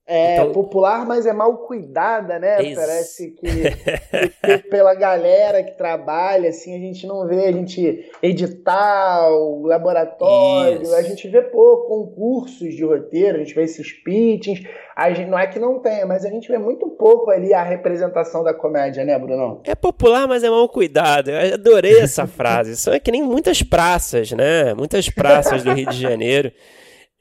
É 0.08 0.34
então... 0.34 0.52
popular, 0.52 1.06
mas 1.06 1.26
é 1.26 1.32
mal 1.32 1.56
cuidada, 1.60 2.40
né? 2.40 2.62
Isso. 2.64 2.76
Parece 2.76 3.32
que, 3.38 4.58
pela 4.70 4.94
galera 4.96 5.64
que 5.64 5.78
trabalha, 5.78 6.50
assim, 6.50 6.76
a 6.76 6.80
gente 6.80 7.06
não 7.08 7.28
vê 7.28 7.46
a 7.46 7.52
gente 7.52 8.10
editar 8.22 9.30
o 9.32 9.66
laboratório, 9.66 10.82
Isso. 10.82 10.96
a 10.96 11.02
gente 11.02 11.28
vê 11.30 11.42
pouco 11.42 11.88
concursos 11.88 12.76
de 12.76 12.84
roteiro, 12.84 13.38
a 13.38 13.40
gente 13.40 13.54
vê 13.54 13.64
esses 13.64 13.92
pitchings, 13.92 14.68
a 14.96 15.14
gente, 15.14 15.30
não 15.30 15.40
é 15.40 15.48
que 15.48 15.60
não 15.60 15.80
tenha, 15.80 16.06
mas 16.06 16.26
a 16.26 16.30
gente 16.30 16.48
vê 16.48 16.58
muito 16.58 16.90
pouco 16.90 17.30
ali 17.30 17.54
a 17.54 17.64
representação 17.64 18.44
da 18.44 18.54
comédia, 18.54 19.06
né, 19.06 19.18
Bruno? 19.18 19.62
É 19.64 19.76
popular, 19.76 20.28
mas 20.28 20.44
é 20.44 20.50
mal 20.50 20.68
cuidado. 20.68 21.30
Eu 21.30 21.54
adorei 21.54 22.00
essa 22.00 22.28
frase. 22.28 22.74
Isso 22.74 22.90
é 22.90 23.00
que 23.00 23.12
nem 23.12 23.24
muitas 23.24 23.64
praças, 23.64 24.32
né? 24.32 24.74
Muitas 24.74 25.10
praças 25.10 25.64
do 25.64 25.72
Rio 25.72 25.90
de 25.90 26.00
Janeiro. 26.02 26.52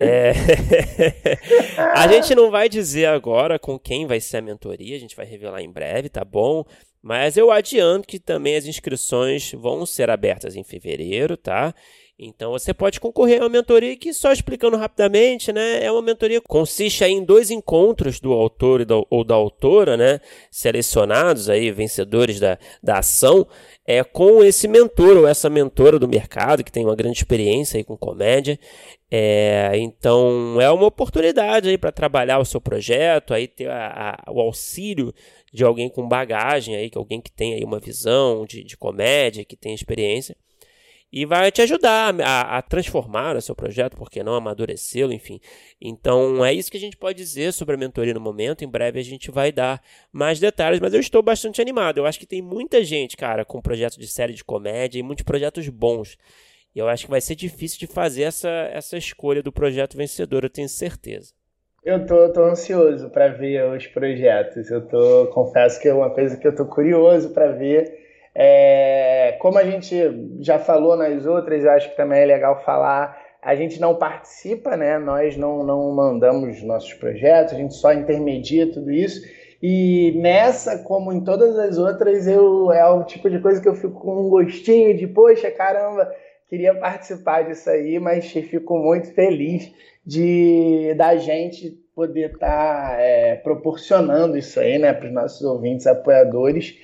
É... 0.00 0.32
a 1.94 2.08
gente 2.08 2.34
não 2.34 2.50
vai 2.50 2.68
dizer 2.68 3.06
agora 3.06 3.58
com 3.58 3.78
quem 3.78 4.06
vai 4.06 4.18
ser 4.20 4.38
a 4.38 4.42
mentoria, 4.42 4.96
a 4.96 5.00
gente 5.00 5.14
vai 5.14 5.26
revelar 5.26 5.60
em 5.60 5.70
breve, 5.70 6.08
tá 6.08 6.24
bom? 6.24 6.64
Mas 7.02 7.36
eu 7.36 7.50
adianto 7.50 8.08
que 8.08 8.18
também 8.18 8.56
as 8.56 8.66
inscrições 8.66 9.52
vão 9.52 9.84
ser 9.86 10.10
abertas 10.10 10.56
em 10.56 10.64
fevereiro, 10.64 11.36
tá? 11.36 11.74
Então 12.22 12.52
você 12.52 12.74
pode 12.74 13.00
concorrer 13.00 13.40
a 13.40 13.44
uma 13.44 13.48
mentoria 13.48 13.96
que, 13.96 14.12
só 14.12 14.30
explicando 14.30 14.76
rapidamente, 14.76 15.50
né, 15.54 15.82
é 15.82 15.90
uma 15.90 16.02
mentoria 16.02 16.38
que 16.38 16.46
consiste 16.46 17.02
aí 17.02 17.12
em 17.12 17.24
dois 17.24 17.50
encontros 17.50 18.20
do 18.20 18.34
autor 18.34 18.86
ou 19.08 19.24
da 19.24 19.34
autora, 19.34 19.96
né, 19.96 20.20
selecionados 20.50 21.48
aí, 21.48 21.72
vencedores 21.72 22.38
da, 22.38 22.58
da 22.82 22.98
ação, 22.98 23.46
é 23.86 24.04
com 24.04 24.44
esse 24.44 24.68
mentor 24.68 25.16
ou 25.16 25.26
essa 25.26 25.48
mentora 25.48 25.98
do 25.98 26.06
mercado 26.06 26.62
que 26.62 26.70
tem 26.70 26.84
uma 26.84 26.94
grande 26.94 27.16
experiência 27.16 27.78
aí 27.78 27.84
com 27.84 27.96
comédia. 27.96 28.58
É, 29.10 29.72
então 29.74 30.60
é 30.60 30.70
uma 30.70 30.86
oportunidade 30.86 31.68
aí 31.68 31.76
para 31.76 31.90
trabalhar 31.90 32.38
o 32.38 32.44
seu 32.44 32.60
projeto, 32.60 33.34
aí 33.34 33.48
ter 33.48 33.68
a, 33.68 34.22
a, 34.26 34.30
o 34.30 34.40
auxílio 34.40 35.12
de 35.52 35.64
alguém 35.64 35.88
com 35.88 36.06
bagagem 36.06 36.76
aí, 36.76 36.88
que 36.88 36.96
alguém 36.96 37.20
que 37.20 37.32
tem 37.32 37.54
aí 37.54 37.64
uma 37.64 37.80
visão 37.80 38.46
de, 38.46 38.62
de 38.62 38.76
comédia, 38.76 39.44
que 39.44 39.56
tem 39.56 39.74
experiência 39.74 40.36
e 41.12 41.26
vai 41.26 41.50
te 41.50 41.60
ajudar 41.62 42.14
a, 42.20 42.58
a 42.58 42.62
transformar 42.62 43.36
o 43.36 43.42
seu 43.42 43.54
projeto, 43.54 43.96
porque 43.96 44.22
não 44.22 44.34
amadurecê-lo, 44.34 45.12
enfim. 45.12 45.40
Então 45.80 46.44
é 46.44 46.54
isso 46.54 46.70
que 46.70 46.76
a 46.76 46.80
gente 46.80 46.96
pode 46.96 47.18
dizer 47.18 47.52
sobre 47.52 47.74
a 47.74 47.78
mentoria 47.78 48.14
no 48.14 48.20
momento. 48.20 48.62
Em 48.62 48.68
breve 48.68 49.00
a 49.00 49.02
gente 49.02 49.30
vai 49.30 49.50
dar 49.50 49.82
mais 50.12 50.38
detalhes, 50.38 50.78
mas 50.78 50.94
eu 50.94 51.00
estou 51.00 51.22
bastante 51.22 51.60
animado. 51.60 51.98
Eu 51.98 52.06
acho 52.06 52.18
que 52.18 52.26
tem 52.26 52.40
muita 52.40 52.84
gente, 52.84 53.16
cara, 53.16 53.44
com 53.44 53.60
projetos 53.60 53.98
de 53.98 54.06
série 54.06 54.34
de 54.34 54.44
comédia 54.44 55.00
e 55.00 55.02
muitos 55.02 55.24
projetos 55.24 55.68
bons. 55.68 56.16
E 56.74 56.78
eu 56.78 56.88
acho 56.88 57.04
que 57.04 57.10
vai 57.10 57.20
ser 57.20 57.34
difícil 57.34 57.78
de 57.78 57.86
fazer 57.86 58.22
essa, 58.22 58.48
essa 58.72 58.96
escolha 58.96 59.42
do 59.42 59.52
projeto 59.52 59.96
vencedor, 59.96 60.44
eu 60.44 60.50
tenho 60.50 60.68
certeza. 60.68 61.32
Eu 61.82 62.04
tô, 62.04 62.28
tô 62.28 62.42
ansioso 62.42 63.08
para 63.10 63.28
ver 63.28 63.64
os 63.64 63.86
projetos. 63.86 64.70
Eu 64.70 64.86
tô, 64.86 65.28
confesso 65.32 65.80
que 65.80 65.88
é 65.88 65.94
uma 65.94 66.10
coisa 66.10 66.36
que 66.36 66.46
eu 66.46 66.54
tô 66.54 66.66
curioso 66.66 67.30
para 67.30 67.52
ver. 67.52 67.98
É, 68.34 69.36
como 69.40 69.58
a 69.58 69.64
gente 69.64 69.96
já 70.40 70.58
falou 70.58 70.96
nas 70.96 71.26
outras, 71.26 71.64
eu 71.64 71.70
acho 71.70 71.90
que 71.90 71.96
também 71.96 72.20
é 72.20 72.26
legal 72.26 72.62
falar. 72.62 73.18
A 73.42 73.54
gente 73.54 73.80
não 73.80 73.94
participa, 73.94 74.76
né? 74.76 74.98
Nós 74.98 75.36
não, 75.36 75.64
não 75.64 75.90
mandamos 75.92 76.62
nossos 76.62 76.92
projetos, 76.94 77.54
a 77.54 77.56
gente 77.56 77.74
só 77.74 77.92
intermedia 77.92 78.70
tudo 78.70 78.90
isso. 78.90 79.22
E 79.62 80.12
nessa, 80.16 80.82
como 80.84 81.12
em 81.12 81.24
todas 81.24 81.58
as 81.58 81.78
outras, 81.78 82.26
eu 82.26 82.70
é 82.72 82.86
o 82.88 83.04
tipo 83.04 83.28
de 83.28 83.40
coisa 83.40 83.60
que 83.60 83.68
eu 83.68 83.74
fico 83.74 84.00
com 84.00 84.26
um 84.26 84.28
gostinho 84.30 84.96
de, 84.96 85.06
poxa, 85.06 85.50
caramba, 85.50 86.10
queria 86.50 86.74
participar 86.74 87.44
disso 87.44 87.70
aí, 87.70 88.00
mas 88.00 88.30
fico 88.30 88.76
muito 88.76 89.14
feliz 89.14 89.72
de 90.04 90.92
da 90.96 91.16
gente 91.16 91.70
poder 91.94 92.32
estar 92.32 92.96
tá, 92.96 92.96
é, 92.98 93.36
proporcionando 93.36 94.36
isso 94.36 94.58
aí, 94.58 94.78
né, 94.78 94.92
para 94.92 95.06
os 95.06 95.14
nossos 95.14 95.42
ouvintes 95.42 95.86
apoiadores. 95.86 96.76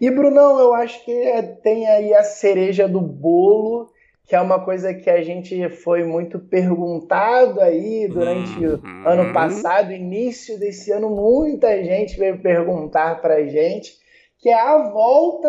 E 0.00 0.10
Brunão, 0.10 0.58
eu 0.58 0.74
acho 0.74 1.04
que 1.04 1.14
tem 1.62 1.86
aí 1.86 2.12
a 2.12 2.24
cereja 2.24 2.88
do 2.88 3.00
bolo, 3.00 3.92
que 4.26 4.34
é 4.34 4.40
uma 4.40 4.64
coisa 4.64 4.92
que 4.92 5.08
a 5.08 5.22
gente 5.22 5.68
foi 5.68 6.02
muito 6.02 6.40
perguntado 6.40 7.60
aí 7.60 8.08
durante 8.08 8.66
uhum. 8.66 9.04
o 9.04 9.08
ano 9.08 9.32
passado, 9.32 9.92
início 9.92 10.58
desse 10.58 10.90
ano, 10.90 11.10
muita 11.10 11.84
gente 11.84 12.18
veio 12.18 12.40
perguntar 12.40 13.20
para 13.20 13.46
gente, 13.46 13.92
que 14.38 14.48
é 14.48 14.60
a 14.60 14.90
volta 14.90 15.48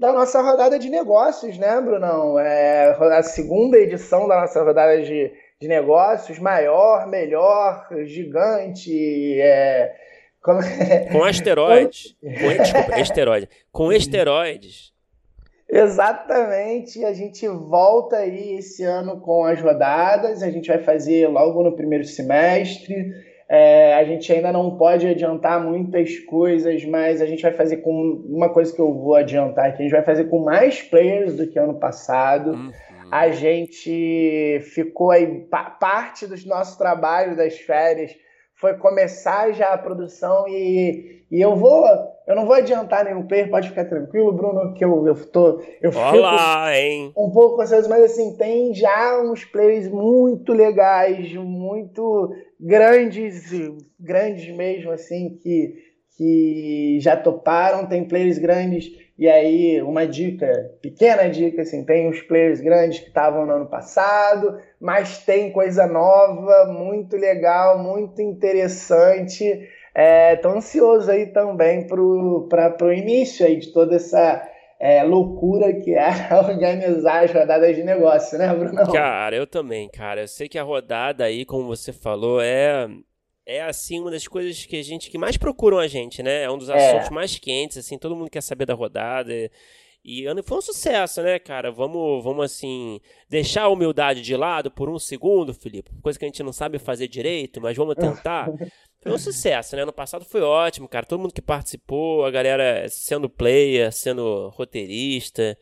da 0.00 0.14
nossa 0.14 0.40
rodada 0.40 0.78
de 0.78 0.88
negócios, 0.88 1.58
né, 1.58 1.78
Brunão? 1.78 2.38
É 2.38 2.96
a 3.18 3.22
segunda 3.22 3.76
edição 3.78 4.26
da 4.26 4.40
nossa 4.40 4.62
rodada 4.64 5.02
de, 5.02 5.30
de 5.60 5.68
negócios, 5.68 6.38
maior, 6.38 7.06
melhor, 7.06 7.86
gigante, 8.06 9.38
é, 9.38 9.94
como... 10.42 10.60
Com 11.12 11.22
asteroides. 11.22 12.16
com, 12.22 12.62
desculpa, 12.62 12.98
esteroide. 12.98 13.48
Com 13.70 13.92
esteroides. 13.92 14.90
Exatamente, 15.68 17.04
a 17.04 17.12
gente 17.12 17.46
volta 17.46 18.16
aí 18.16 18.56
esse 18.56 18.82
ano 18.82 19.20
com 19.20 19.44
as 19.44 19.60
rodadas, 19.60 20.42
a 20.42 20.50
gente 20.50 20.66
vai 20.66 20.82
fazer 20.82 21.28
logo 21.28 21.62
no 21.62 21.76
primeiro 21.76 22.04
semestre. 22.04 23.12
É, 23.52 23.94
a 23.94 24.04
gente 24.04 24.32
ainda 24.32 24.52
não 24.52 24.76
pode 24.76 25.08
adiantar 25.08 25.60
muitas 25.60 26.16
coisas, 26.20 26.84
mas 26.84 27.20
a 27.20 27.26
gente 27.26 27.42
vai 27.42 27.50
fazer 27.50 27.78
com 27.78 28.22
uma 28.28 28.48
coisa 28.48 28.72
que 28.72 28.80
eu 28.80 28.94
vou 28.94 29.16
adiantar 29.16 29.66
aqui, 29.66 29.80
a 29.80 29.82
gente 29.82 29.90
vai 29.90 30.04
fazer 30.04 30.26
com 30.26 30.38
mais 30.44 30.80
players 30.80 31.34
do 31.34 31.48
que 31.48 31.58
ano 31.58 31.74
passado. 31.74 32.52
Uhum. 32.52 32.70
A 33.10 33.30
gente 33.30 34.60
ficou 34.72 35.10
aí, 35.10 35.48
parte 35.80 36.28
do 36.28 36.36
nosso 36.46 36.78
trabalho 36.78 37.36
das 37.36 37.58
férias 37.58 38.14
foi 38.54 38.74
começar 38.74 39.50
já 39.52 39.72
a 39.72 39.78
produção 39.78 40.46
e, 40.46 41.24
e 41.28 41.40
eu 41.40 41.56
vou 41.56 41.84
eu 42.28 42.36
não 42.36 42.46
vou 42.46 42.54
adiantar 42.54 43.04
nenhum 43.04 43.26
player, 43.26 43.50
pode 43.50 43.70
ficar 43.70 43.86
tranquilo, 43.86 44.30
Bruno, 44.30 44.72
que 44.74 44.84
eu, 44.84 45.04
eu 45.08 45.16
tô 45.26 45.60
eu 45.82 45.90
Olá, 45.90 46.78
hein? 46.78 47.12
um 47.16 47.30
pouco 47.30 47.60
ansioso, 47.60 47.88
mas 47.88 48.04
assim, 48.04 48.36
tem 48.36 48.72
já 48.72 49.20
uns 49.20 49.44
players 49.44 49.88
muito 49.88 50.52
legais, 50.52 51.34
muito 51.34 52.32
grandes, 52.60 53.50
grandes 53.98 54.54
mesmo 54.54 54.90
assim 54.90 55.38
que 55.42 55.90
que 56.16 56.98
já 57.00 57.16
toparam, 57.16 57.86
tem 57.86 58.06
players 58.06 58.36
grandes 58.36 58.92
e 59.20 59.28
aí, 59.28 59.82
uma 59.82 60.06
dica, 60.06 60.50
pequena 60.80 61.28
dica, 61.28 61.60
assim, 61.60 61.84
tem 61.84 62.08
os 62.08 62.22
players 62.22 62.58
grandes 62.62 63.00
que 63.00 63.08
estavam 63.08 63.44
no 63.44 63.52
ano 63.52 63.66
passado, 63.66 64.58
mas 64.80 65.18
tem 65.18 65.52
coisa 65.52 65.86
nova, 65.86 66.72
muito 66.72 67.18
legal, 67.18 67.78
muito 67.78 68.22
interessante. 68.22 69.44
Estou 69.44 70.52
é, 70.52 70.56
ansioso 70.56 71.10
aí 71.10 71.26
também 71.26 71.86
para 71.86 72.00
o 72.00 72.92
início 72.94 73.44
aí 73.44 73.56
de 73.56 73.70
toda 73.74 73.96
essa 73.96 74.42
é, 74.80 75.02
loucura 75.04 75.74
que 75.74 75.94
é 75.94 76.08
organizar 76.34 77.24
as 77.24 77.30
rodadas 77.30 77.76
de 77.76 77.84
negócio, 77.84 78.38
né, 78.38 78.52
Bruno? 78.54 78.90
Cara, 78.90 79.36
eu 79.36 79.46
também, 79.46 79.88
cara. 79.90 80.22
Eu 80.22 80.28
sei 80.28 80.48
que 80.48 80.58
a 80.58 80.62
rodada 80.62 81.24
aí, 81.24 81.44
como 81.44 81.66
você 81.66 81.92
falou, 81.92 82.40
é 82.40 82.88
é 83.46 83.62
assim 83.62 84.00
uma 84.00 84.10
das 84.10 84.28
coisas 84.28 84.64
que 84.64 84.76
a 84.76 84.82
gente 84.82 85.10
que 85.10 85.18
mais 85.18 85.36
procuram 85.36 85.78
a 85.78 85.86
gente, 85.86 86.22
né? 86.22 86.44
É 86.44 86.50
um 86.50 86.56
dos 86.56 86.68
é. 86.68 86.74
assuntos 86.74 87.08
é. 87.08 87.14
mais 87.14 87.38
quentes, 87.38 87.76
assim, 87.76 87.98
todo 87.98 88.16
mundo 88.16 88.30
quer 88.30 88.42
saber 88.42 88.64
da 88.64 88.74
rodada. 88.74 89.32
E 90.02 90.24
foi 90.44 90.58
um 90.58 90.62
sucesso, 90.62 91.20
né, 91.20 91.38
cara? 91.38 91.70
Vamos, 91.70 92.24
vamos 92.24 92.44
assim, 92.44 93.00
deixar 93.28 93.64
a 93.64 93.68
humildade 93.68 94.22
de 94.22 94.34
lado 94.34 94.70
por 94.70 94.88
um 94.88 94.98
segundo, 94.98 95.52
Felipe. 95.52 95.90
Coisa 96.00 96.18
que 96.18 96.24
a 96.24 96.28
gente 96.28 96.42
não 96.42 96.52
sabe 96.54 96.78
fazer 96.78 97.06
direito, 97.06 97.60
mas 97.60 97.76
vamos 97.76 97.96
tentar. 97.96 98.48
Foi 99.02 99.12
um 99.12 99.18
sucesso, 99.18 99.76
né? 99.76 99.84
No 99.84 99.92
passado 99.92 100.24
foi 100.24 100.42
ótimo, 100.42 100.88
cara. 100.88 101.06
Todo 101.06 101.20
mundo 101.20 101.32
que 101.32 101.40
participou, 101.40 102.24
a 102.24 102.30
galera 102.30 102.86
sendo 102.88 103.28
player, 103.28 103.92
sendo 103.92 104.48
roteirista. 104.50 105.56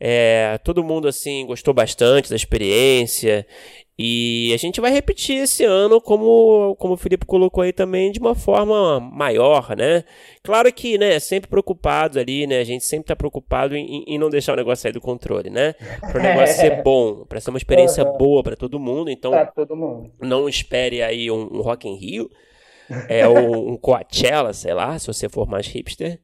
É, 0.00 0.58
todo 0.64 0.82
mundo 0.82 1.06
assim 1.06 1.46
gostou 1.46 1.72
bastante 1.72 2.28
da 2.28 2.34
experiência 2.34 3.46
e 3.96 4.50
a 4.52 4.56
gente 4.56 4.80
vai 4.80 4.90
repetir 4.90 5.44
esse 5.44 5.62
ano, 5.62 6.00
como, 6.00 6.74
como 6.80 6.94
o 6.94 6.96
Felipe 6.96 7.24
colocou 7.24 7.62
aí 7.62 7.72
também, 7.72 8.10
de 8.10 8.18
uma 8.18 8.34
forma 8.34 8.98
maior, 8.98 9.76
né? 9.76 10.02
Claro 10.42 10.72
que, 10.72 10.98
né, 10.98 11.20
sempre 11.20 11.48
preocupado 11.48 12.18
ali, 12.18 12.44
né? 12.44 12.58
A 12.58 12.64
gente 12.64 12.84
sempre 12.84 13.06
tá 13.06 13.14
preocupado 13.14 13.76
em, 13.76 14.02
em 14.04 14.18
não 14.18 14.28
deixar 14.28 14.54
o 14.54 14.56
negócio 14.56 14.82
sair 14.82 14.92
do 14.92 15.00
controle, 15.00 15.48
né? 15.48 15.74
Para 16.00 16.18
o 16.18 16.22
negócio 16.22 16.56
ser 16.56 16.70
bom, 16.82 17.24
para 17.24 17.40
ser 17.40 17.50
uma 17.50 17.58
experiência 17.58 18.04
uhum. 18.04 18.18
boa 18.18 18.42
para 18.42 18.56
todo 18.56 18.80
mundo. 18.80 19.10
Então, 19.10 19.32
todo 19.54 19.76
mundo. 19.76 20.10
não 20.20 20.48
espere 20.48 21.00
aí 21.00 21.30
um, 21.30 21.48
um 21.52 21.60
Rock 21.60 21.88
in 21.88 21.94
Rio, 21.94 22.28
é 23.08 23.28
um, 23.28 23.72
um 23.72 23.76
Coachella, 23.76 24.52
sei 24.52 24.74
lá, 24.74 24.98
se 24.98 25.06
você 25.06 25.28
for 25.28 25.46
mais 25.46 25.66
hipster. 25.66 26.20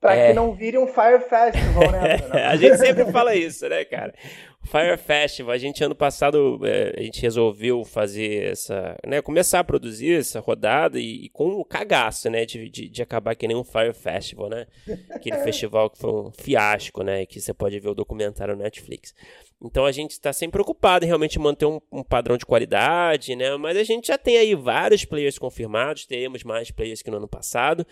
Pra 0.00 0.14
é. 0.14 0.28
que 0.28 0.32
não 0.32 0.54
vire 0.54 0.78
um 0.78 0.86
Fire 0.86 1.20
Festival, 1.28 1.90
né? 1.90 2.16
a 2.48 2.54
gente 2.54 2.76
sempre 2.78 3.10
fala 3.10 3.34
isso, 3.34 3.68
né, 3.68 3.84
cara? 3.84 4.14
Fire 4.62 4.96
Festival, 4.96 5.52
a 5.52 5.58
gente 5.58 5.82
ano 5.82 5.94
passado 5.94 6.60
é, 6.64 6.94
a 6.96 7.02
gente 7.02 7.22
resolveu 7.22 7.84
fazer 7.84 8.52
essa, 8.52 8.96
né, 9.06 9.22
começar 9.22 9.60
a 9.60 9.64
produzir 9.64 10.18
essa 10.18 10.40
rodada 10.40 11.00
e, 11.00 11.24
e 11.24 11.28
com 11.30 11.48
o 11.48 11.64
cagaço, 11.64 12.28
né, 12.28 12.44
de, 12.44 12.68
de, 12.68 12.88
de, 12.88 13.02
acabar 13.02 13.34
que 13.34 13.48
nem 13.48 13.56
um 13.56 13.64
Fire 13.64 13.94
Festival, 13.94 14.50
né, 14.50 14.66
aquele 15.10 15.38
festival 15.38 15.88
que 15.88 15.98
foi 15.98 16.12
um 16.12 16.30
fiasco, 16.30 17.02
né, 17.02 17.24
que 17.24 17.40
você 17.40 17.54
pode 17.54 17.80
ver 17.80 17.88
o 17.88 17.94
documentário 17.94 18.54
no 18.54 18.62
Netflix. 18.62 19.14
Então 19.60 19.86
a 19.86 19.92
gente 19.92 20.12
está 20.12 20.32
sempre 20.32 20.52
preocupado 20.52 21.04
em 21.04 21.08
realmente 21.08 21.38
manter 21.38 21.66
um, 21.66 21.80
um, 21.90 22.04
padrão 22.04 22.36
de 22.36 22.44
qualidade, 22.44 23.34
né, 23.34 23.56
mas 23.56 23.76
a 23.76 23.82
gente 23.82 24.08
já 24.08 24.18
tem 24.18 24.36
aí 24.36 24.54
vários 24.54 25.04
players 25.04 25.38
confirmados, 25.38 26.04
teremos 26.04 26.44
mais 26.44 26.70
players 26.70 27.00
que 27.00 27.10
no 27.10 27.16
ano 27.16 27.28
passado. 27.28 27.86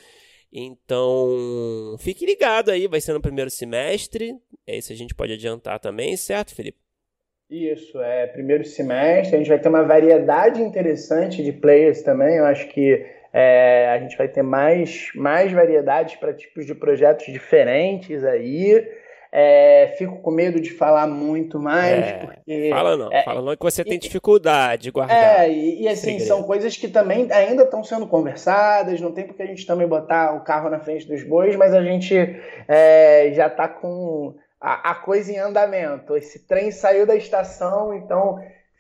Então, 0.58 1.96
fique 1.98 2.24
ligado 2.24 2.70
aí, 2.70 2.88
vai 2.88 2.98
ser 2.98 3.12
no 3.12 3.20
primeiro 3.20 3.50
semestre. 3.50 4.34
É 4.66 4.78
isso 4.78 4.90
a 4.90 4.96
gente 4.96 5.14
pode 5.14 5.34
adiantar 5.34 5.78
também, 5.78 6.16
certo, 6.16 6.54
Felipe? 6.54 6.78
Isso, 7.50 8.00
é 8.00 8.26
primeiro 8.26 8.64
semestre. 8.64 9.36
A 9.36 9.38
gente 9.38 9.50
vai 9.50 9.58
ter 9.58 9.68
uma 9.68 9.82
variedade 9.82 10.62
interessante 10.62 11.44
de 11.44 11.52
players 11.52 12.00
também. 12.00 12.38
Eu 12.38 12.46
acho 12.46 12.68
que 12.68 13.04
é, 13.34 13.90
a 13.90 13.98
gente 13.98 14.16
vai 14.16 14.28
ter 14.28 14.42
mais, 14.42 15.10
mais 15.14 15.52
variedades 15.52 16.16
para 16.16 16.32
tipos 16.32 16.64
de 16.64 16.74
projetos 16.74 17.26
diferentes 17.26 18.24
aí. 18.24 18.82
É, 19.32 19.94
fico 19.98 20.18
com 20.22 20.30
medo 20.30 20.60
de 20.60 20.70
falar 20.70 21.06
muito 21.06 21.58
mais, 21.58 22.06
é, 22.06 22.12
porque... 22.12 22.70
Fala 22.70 22.96
não, 22.96 23.12
é, 23.12 23.22
fala 23.22 23.42
não 23.42 23.56
que 23.56 23.62
você 23.62 23.84
tem 23.84 23.98
dificuldade 23.98 24.84
de 24.84 24.90
guardar. 24.90 25.44
É, 25.44 25.50
e, 25.50 25.82
e 25.82 25.88
assim, 25.88 26.12
segredo. 26.12 26.28
são 26.28 26.42
coisas 26.44 26.76
que 26.76 26.88
também 26.88 27.30
ainda 27.32 27.64
estão 27.64 27.82
sendo 27.84 28.06
conversadas, 28.06 29.00
não 29.00 29.12
tem 29.12 29.26
porque 29.26 29.42
a 29.42 29.46
gente 29.46 29.66
também 29.66 29.86
botar 29.86 30.34
o 30.34 30.44
carro 30.44 30.70
na 30.70 30.80
frente 30.80 31.06
dos 31.06 31.22
bois, 31.22 31.56
mas 31.56 31.74
a 31.74 31.82
gente 31.82 32.14
é, 32.68 33.30
já 33.34 33.48
está 33.48 33.68
com 33.68 34.34
a, 34.60 34.92
a 34.92 34.94
coisa 34.94 35.32
em 35.32 35.38
andamento. 35.38 36.16
Esse 36.16 36.46
trem 36.46 36.70
saiu 36.70 37.06
da 37.06 37.16
estação, 37.16 37.92
então 37.94 38.38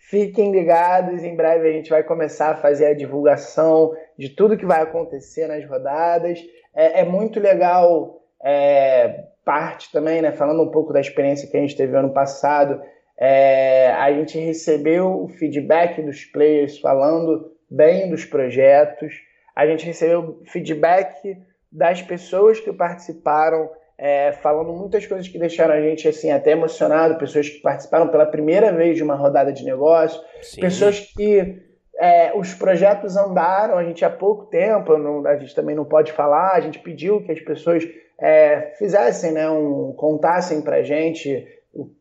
fiquem 0.08 0.52
ligados, 0.52 1.22
em 1.24 1.34
breve 1.34 1.68
a 1.68 1.72
gente 1.72 1.90
vai 1.90 2.02
começar 2.02 2.50
a 2.50 2.56
fazer 2.56 2.86
a 2.86 2.94
divulgação 2.94 3.94
de 4.16 4.28
tudo 4.28 4.56
que 4.56 4.66
vai 4.66 4.82
acontecer 4.82 5.46
nas 5.46 5.64
rodadas. 5.68 6.40
É, 6.74 7.00
é 7.00 7.04
muito 7.04 7.40
legal 7.40 8.22
é, 8.42 9.24
parte 9.46 9.92
também, 9.92 10.20
né, 10.20 10.32
falando 10.32 10.60
um 10.60 10.70
pouco 10.72 10.92
da 10.92 11.00
experiência 11.00 11.48
que 11.48 11.56
a 11.56 11.60
gente 11.60 11.76
teve 11.76 11.96
ano 11.96 12.12
passado, 12.12 12.82
é, 13.16 13.92
a 13.92 14.12
gente 14.12 14.36
recebeu 14.38 15.22
o 15.22 15.28
feedback 15.28 16.02
dos 16.02 16.24
players 16.24 16.78
falando 16.80 17.52
bem 17.70 18.10
dos 18.10 18.24
projetos, 18.24 19.14
a 19.54 19.64
gente 19.64 19.86
recebeu 19.86 20.42
feedback 20.46 21.38
das 21.70 22.02
pessoas 22.02 22.58
que 22.58 22.72
participaram, 22.72 23.70
é, 23.96 24.32
falando 24.32 24.72
muitas 24.72 25.06
coisas 25.06 25.28
que 25.28 25.38
deixaram 25.38 25.74
a 25.74 25.80
gente 25.80 26.08
assim 26.08 26.32
até 26.32 26.50
emocionado, 26.50 27.16
pessoas 27.16 27.48
que 27.48 27.60
participaram 27.60 28.08
pela 28.08 28.26
primeira 28.26 28.72
vez 28.72 28.96
de 28.96 29.02
uma 29.04 29.14
rodada 29.14 29.52
de 29.52 29.64
negócio, 29.64 30.20
Sim. 30.42 30.60
pessoas 30.60 31.00
que 31.00 31.62
é, 31.98 32.36
os 32.36 32.52
projetos 32.52 33.16
andaram, 33.16 33.78
a 33.78 33.84
gente 33.84 34.04
há 34.04 34.10
pouco 34.10 34.46
tempo, 34.46 34.98
não, 34.98 35.24
a 35.24 35.36
gente 35.36 35.54
também 35.54 35.76
não 35.76 35.84
pode 35.84 36.12
falar, 36.12 36.52
a 36.54 36.60
gente 36.60 36.80
pediu 36.80 37.22
que 37.22 37.32
as 37.32 37.40
pessoas 37.40 37.84
é, 38.18 38.72
fizessem, 38.78 39.32
né, 39.32 39.48
um, 39.48 39.92
contassem 39.92 40.62
para 40.62 40.82
gente 40.82 41.46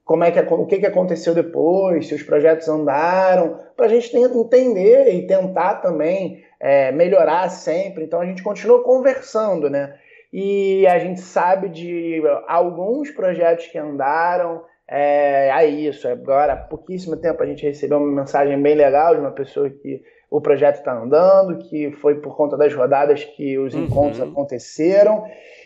como 0.03 0.24
é 0.24 0.31
que, 0.31 0.39
o 0.39 0.65
que, 0.65 0.79
que 0.79 0.86
aconteceu 0.86 1.34
depois, 1.34 2.07
se 2.07 2.15
os 2.15 2.24
projetos 2.24 2.69
andaram, 2.69 3.60
para 3.75 3.88
a 3.88 3.89
gente 3.89 4.15
entender 4.15 5.13
e 5.13 5.27
tentar 5.27 5.75
também 5.75 6.43
é, 6.60 6.91
melhorar 6.91 7.50
sempre. 7.50 8.03
Então 8.03 8.22
a 8.22 8.25
gente 8.25 8.41
continua 8.41 8.84
conversando, 8.84 9.69
né? 9.69 9.98
E 10.31 10.86
a 10.88 11.00
gente 11.00 11.22
sabe 11.22 11.69
de 11.69 12.22
alguns 12.48 13.12
projetos 13.12 13.67
que 13.67 13.77
andaram. 13.77 14.63
É, 14.88 15.50
é 15.50 15.65
isso. 15.65 16.07
Agora, 16.07 16.53
há 16.53 16.57
pouquíssimo 16.57 17.17
tempo 17.17 17.41
a 17.41 17.45
gente 17.45 17.65
recebeu 17.65 17.98
uma 17.98 18.22
mensagem 18.22 18.62
bem 18.62 18.75
legal 18.75 19.15
de 19.15 19.22
uma 19.22 19.31
pessoa 19.31 19.69
que 19.69 20.01
o 20.36 20.42
projeto 20.42 20.80
está 20.80 20.94
andando, 20.94 21.60
que 21.60 21.92
foi 22.01 22.15
por 22.15 22.36
conta 22.36 22.58
das 22.58 22.74
rodadas 22.74 23.24
que 23.24 23.58
os 23.58 23.74
uhum. 23.74 23.86
encontros 23.86 24.20
aconteceram. 24.20 25.24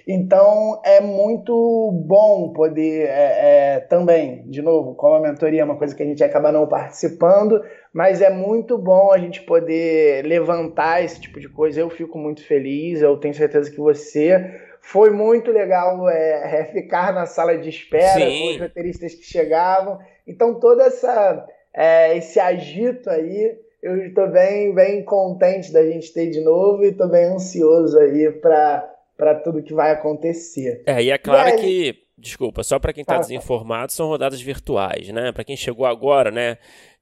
Então 0.08 0.80
é 0.86 1.02
muito 1.02 1.92
bom 2.06 2.54
poder 2.54 3.08
é, 3.08 3.78
é, 3.78 3.80
também, 3.80 4.44
de 4.48 4.62
novo, 4.62 4.94
como 4.94 5.16
a 5.16 5.20
mentoria 5.20 5.62
é 5.62 5.66
uma 5.66 5.76
coisa 5.76 5.96
que 5.96 6.04
a 6.04 6.06
gente 6.06 6.24
acaba 6.24 6.52
não 6.52 6.68
participando, 6.68 7.64
mas 7.92 8.22
é 8.22 8.30
muito 8.30 8.78
bom 8.78 9.12
a 9.12 9.18
gente 9.18 9.42
poder 9.42 10.24
levantar 10.24 11.04
esse 11.04 11.20
tipo 11.20 11.40
de 11.40 11.50
coisa. 11.50 11.82
Eu 11.82 11.90
fico 11.90 12.20
muito 12.20 12.46
feliz, 12.46 13.02
eu 13.02 13.18
tenho 13.18 13.34
certeza 13.34 13.72
que 13.72 13.80
você. 13.80 14.54
Foi 14.82 15.10
muito 15.10 15.52
legal 15.52 16.08
é, 16.08 16.62
é 16.62 16.66
ficar 16.66 17.12
na 17.12 17.26
sala 17.26 17.58
de 17.58 17.70
espera 17.70 18.20
Sim. 18.20 18.40
com 18.40 18.52
os 18.52 18.60
roteiristas 18.62 19.16
que 19.16 19.24
chegavam. 19.24 19.98
Então 20.28 20.60
todo 20.60 20.80
essa, 20.82 21.44
é, 21.74 22.16
esse 22.16 22.40
agito 22.40 23.10
aí 23.10 23.58
eu 23.82 23.98
estou 24.06 24.30
bem, 24.30 24.74
bem 24.74 25.04
contente 25.04 25.72
da 25.72 25.84
gente 25.86 26.14
ter 26.14 26.30
de 26.30 26.42
novo 26.42 26.84
e 26.84 26.90
estou 26.90 27.08
bem 27.08 27.26
ansioso 27.26 27.98
aí 27.98 28.30
para 28.32 29.36
tudo 29.44 29.64
que 29.64 29.74
vai 29.74 29.92
acontecer. 29.92 30.84
É, 30.86 31.02
e 31.02 31.10
é 31.10 31.18
claro 31.18 31.50
e 31.50 31.52
aí... 31.54 31.60
que, 31.60 32.00
desculpa, 32.18 32.64
só 32.64 32.78
para 32.78 32.94
quem 32.94 33.02
está 33.02 33.18
desinformado, 33.18 33.92
são 33.92 34.08
rodadas 34.08 34.42
virtuais, 34.42 35.10
né? 35.10 35.32
Para 35.32 35.44
quem 35.44 35.56
chegou 35.56 35.86
agora, 35.86 36.30
né? 36.30 36.58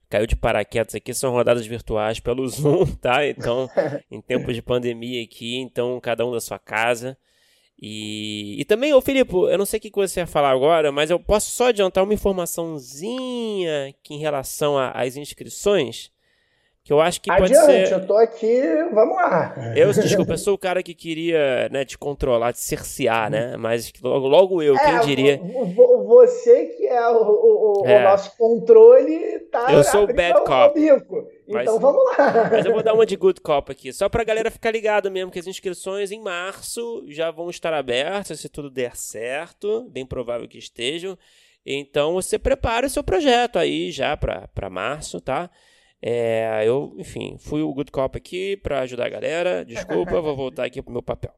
Caiu 0.09 0.25
de 0.25 0.35
paraquedas 0.37 0.95
aqui, 0.95 1.13
são 1.13 1.31
rodadas 1.31 1.65
virtuais 1.65 2.19
pelo 2.19 2.47
Zoom, 2.47 2.85
tá? 2.85 3.25
Então, 3.27 3.67
em 4.09 4.21
tempos 4.21 4.55
de 4.55 4.61
pandemia 4.61 5.23
aqui, 5.23 5.57
então 5.57 5.99
cada 5.99 6.25
um 6.25 6.31
da 6.31 6.39
sua 6.39 6.59
casa. 6.59 7.17
E, 7.79 8.59
e 8.59 8.65
também, 8.65 8.93
ô 8.93 9.01
Filipe, 9.01 9.33
eu 9.33 9.57
não 9.57 9.65
sei 9.65 9.77
o 9.77 9.81
que 9.81 9.91
você 9.93 10.21
ia 10.21 10.27
falar 10.27 10.49
agora, 10.49 10.91
mas 10.91 11.11
eu 11.11 11.19
posso 11.19 11.51
só 11.51 11.67
adiantar 11.67 12.03
uma 12.03 12.13
informaçãozinha 12.13 13.93
que 14.01 14.15
em 14.15 14.19
relação 14.19 14.77
às 14.77 15.15
inscrições 15.15 16.11
que 16.87 16.93
eu 16.93 17.01
acho 17.01 17.19
que 17.19 17.29
Adiante, 17.29 17.53
pode 17.53 17.65
ser. 17.65 17.91
eu 17.91 18.07
tô 18.07 18.15
aqui, 18.15 18.61
vamos 18.93 19.17
lá. 19.17 19.53
Eu, 19.75 19.91
desculpa, 19.91 20.31
eu 20.31 20.37
sou 20.37 20.53
o 20.53 20.57
cara 20.57 20.81
que 20.81 20.93
queria 20.93 21.67
né, 21.69 21.83
te 21.83 21.97
controlar, 21.97 22.53
te 22.53 22.61
cercear, 22.61 23.29
né? 23.29 23.57
Mas 23.57 23.91
logo, 24.01 24.25
logo 24.29 24.63
eu, 24.63 24.73
é, 24.73 24.79
quem 24.79 24.99
diria. 25.01 25.41
Você 26.05 26.67
que 26.77 26.87
é 26.87 27.09
o, 27.09 27.81
o, 27.81 27.83
é. 27.85 27.99
o, 27.99 28.03
nosso 28.03 28.37
controle, 28.37 29.37
tá. 29.51 29.69
Eu 29.69 29.83
sou 29.83 30.05
o 30.05 30.13
bad 30.13 30.45
cop. 30.45 30.79
Então 30.79 31.27
mas, 31.49 31.65
vamos 31.65 32.05
lá. 32.05 32.49
Mas 32.53 32.65
eu 32.65 32.71
vou 32.71 32.81
dar 32.81 32.93
uma 32.93 33.05
de 33.05 33.17
good 33.17 33.41
cop 33.41 33.69
aqui, 33.69 33.91
só 33.91 34.07
pra 34.07 34.23
galera 34.23 34.49
ficar 34.49 34.71
ligado 34.71 35.11
mesmo 35.11 35.29
que 35.29 35.39
as 35.39 35.47
inscrições 35.47 36.09
em 36.09 36.21
março 36.21 37.03
já 37.09 37.31
vão 37.31 37.49
estar 37.49 37.73
abertas, 37.73 38.39
se 38.39 38.47
tudo 38.47 38.69
der 38.69 38.95
certo, 38.95 39.89
bem 39.89 40.05
provável 40.05 40.47
que 40.47 40.57
estejam. 40.57 41.17
Então 41.65 42.13
você 42.13 42.39
prepara 42.39 42.87
o 42.87 42.89
seu 42.89 43.03
projeto 43.03 43.59
aí 43.59 43.91
já 43.91 44.15
para 44.15 44.69
março, 44.69 45.19
tá? 45.19 45.49
É, 46.01 46.63
eu, 46.65 46.93
enfim, 46.97 47.37
fui 47.39 47.61
o 47.61 47.73
good 47.73 47.91
cop 47.91 48.17
aqui 48.17 48.57
para 48.57 48.81
ajudar 48.81 49.07
a 49.07 49.09
galera. 49.09 49.65
Desculpa, 49.65 50.21
vou 50.21 50.35
voltar 50.35 50.65
aqui 50.65 50.81
pro 50.81 50.91
meu 50.93 51.03
papel. 51.03 51.31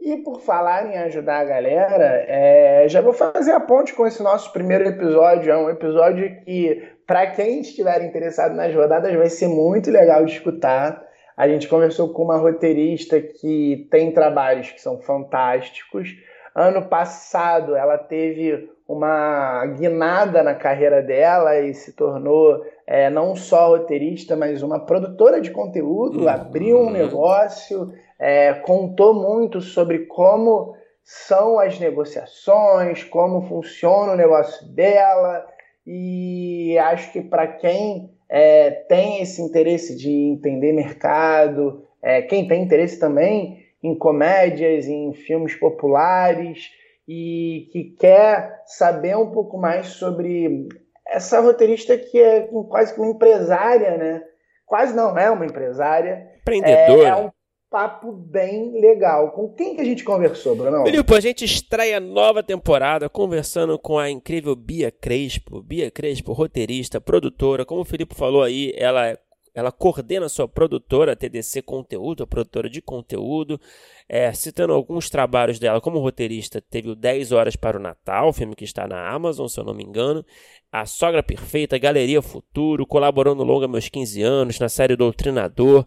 E 0.00 0.18
por 0.18 0.40
falar 0.40 0.86
em 0.86 0.96
ajudar 0.98 1.40
a 1.40 1.44
galera, 1.44 2.24
é, 2.28 2.86
já 2.88 3.00
vou 3.00 3.12
fazer 3.12 3.50
a 3.50 3.58
ponte 3.58 3.92
com 3.92 4.06
esse 4.06 4.22
nosso 4.22 4.52
primeiro 4.52 4.86
episódio. 4.86 5.50
É 5.50 5.56
um 5.56 5.68
episódio 5.68 6.42
que, 6.44 6.80
para 7.04 7.26
quem 7.32 7.60
estiver 7.60 8.04
interessado 8.04 8.54
nas 8.54 8.72
rodadas, 8.72 9.12
vai 9.14 9.28
ser 9.28 9.48
muito 9.48 9.90
legal 9.90 10.24
de 10.24 10.32
escutar. 10.32 11.04
A 11.36 11.48
gente 11.48 11.66
conversou 11.66 12.12
com 12.12 12.22
uma 12.22 12.36
roteirista 12.36 13.20
que 13.20 13.88
tem 13.90 14.12
trabalhos 14.12 14.70
que 14.70 14.80
são 14.80 15.00
fantásticos. 15.00 16.14
Ano 16.54 16.88
passado, 16.88 17.74
ela 17.74 17.98
teve 17.98 18.70
uma 18.88 19.66
guinada 19.76 20.42
na 20.42 20.54
carreira 20.54 21.02
dela 21.02 21.58
e 21.58 21.74
se 21.74 21.92
tornou 21.92 22.64
é, 22.86 23.10
não 23.10 23.34
só 23.34 23.68
roteirista, 23.68 24.36
mas 24.36 24.62
uma 24.62 24.78
produtora 24.78 25.40
de 25.40 25.50
conteúdo, 25.50 26.22
uhum. 26.22 26.28
abriu 26.28 26.80
um 26.80 26.90
negócio, 26.90 27.92
é, 28.18 28.54
contou 28.54 29.12
muito 29.12 29.60
sobre 29.60 30.06
como 30.06 30.74
são 31.02 31.58
as 31.58 31.78
negociações, 31.80 33.02
como 33.04 33.42
funciona 33.48 34.12
o 34.12 34.16
negócio 34.16 34.66
dela, 34.68 35.46
e 35.86 36.76
acho 36.78 37.12
que 37.12 37.20
para 37.20 37.46
quem 37.46 38.10
é, 38.28 38.70
tem 38.70 39.20
esse 39.20 39.40
interesse 39.42 39.96
de 39.96 40.10
entender 40.10 40.72
mercado, 40.72 41.84
é, 42.02 42.22
quem 42.22 42.46
tem 42.46 42.62
interesse 42.62 42.98
também 42.98 43.64
em 43.82 43.94
comédias, 43.94 44.86
em 44.86 45.12
filmes 45.12 45.54
populares, 45.54 46.70
e 47.08 47.68
que 47.70 47.84
quer 47.98 48.62
saber 48.66 49.16
um 49.16 49.30
pouco 49.30 49.56
mais 49.56 49.88
sobre 49.88 50.68
essa 51.08 51.40
roteirista 51.40 51.96
que 51.96 52.18
é 52.18 52.48
quase 52.68 52.94
que 52.94 53.00
uma 53.00 53.10
empresária, 53.10 53.96
né? 53.96 54.22
Quase 54.64 54.94
não 54.94 55.16
é 55.16 55.30
uma 55.30 55.46
empresária. 55.46 56.28
Empreendedora. 56.40 57.08
É, 57.08 57.10
é 57.10 57.16
um 57.16 57.30
papo 57.70 58.12
bem 58.12 58.72
legal. 58.80 59.30
Com 59.32 59.52
quem 59.52 59.76
que 59.76 59.80
a 59.80 59.84
gente 59.84 60.02
conversou, 60.02 60.56
Bruno? 60.56 60.84
Filipe, 60.84 61.14
a 61.14 61.20
gente 61.20 61.44
estreia 61.44 62.00
nova 62.00 62.42
temporada 62.42 63.08
conversando 63.08 63.78
com 63.78 63.98
a 63.98 64.10
incrível 64.10 64.56
Bia 64.56 64.90
Crespo. 64.90 65.62
Bia 65.62 65.90
Crespo, 65.90 66.32
roteirista, 66.32 67.00
produtora. 67.00 67.64
Como 67.64 67.82
o 67.82 67.84
Felipe 67.84 68.14
falou 68.14 68.42
aí, 68.42 68.72
ela 68.76 69.16
ela 69.56 69.72
coordena 69.72 70.28
sua 70.28 70.46
produtora, 70.46 71.16
TDC 71.16 71.62
Conteúdo, 71.62 72.22
a 72.22 72.26
produtora 72.26 72.68
de 72.68 72.82
conteúdo, 72.82 73.58
é, 74.06 74.30
citando 74.34 74.74
alguns 74.74 75.08
trabalhos 75.08 75.58
dela 75.58 75.80
como 75.80 75.98
roteirista, 75.98 76.60
teve 76.60 76.90
o 76.90 76.94
10 76.94 77.32
Horas 77.32 77.56
para 77.56 77.78
o 77.78 77.80
Natal, 77.80 78.34
filme 78.34 78.54
que 78.54 78.64
está 78.64 78.86
na 78.86 79.08
Amazon, 79.08 79.48
se 79.48 79.58
eu 79.58 79.64
não 79.64 79.72
me 79.72 79.82
engano, 79.82 80.22
A 80.70 80.84
Sogra 80.84 81.22
Perfeita, 81.22 81.78
Galeria 81.78 82.20
Futuro, 82.20 82.86
colaborou 82.86 83.34
no 83.34 83.44
longa 83.44 83.66
Meus 83.66 83.88
15 83.88 84.20
Anos, 84.20 84.60
na 84.60 84.68
série 84.68 84.94
Doutrinador. 84.94 85.86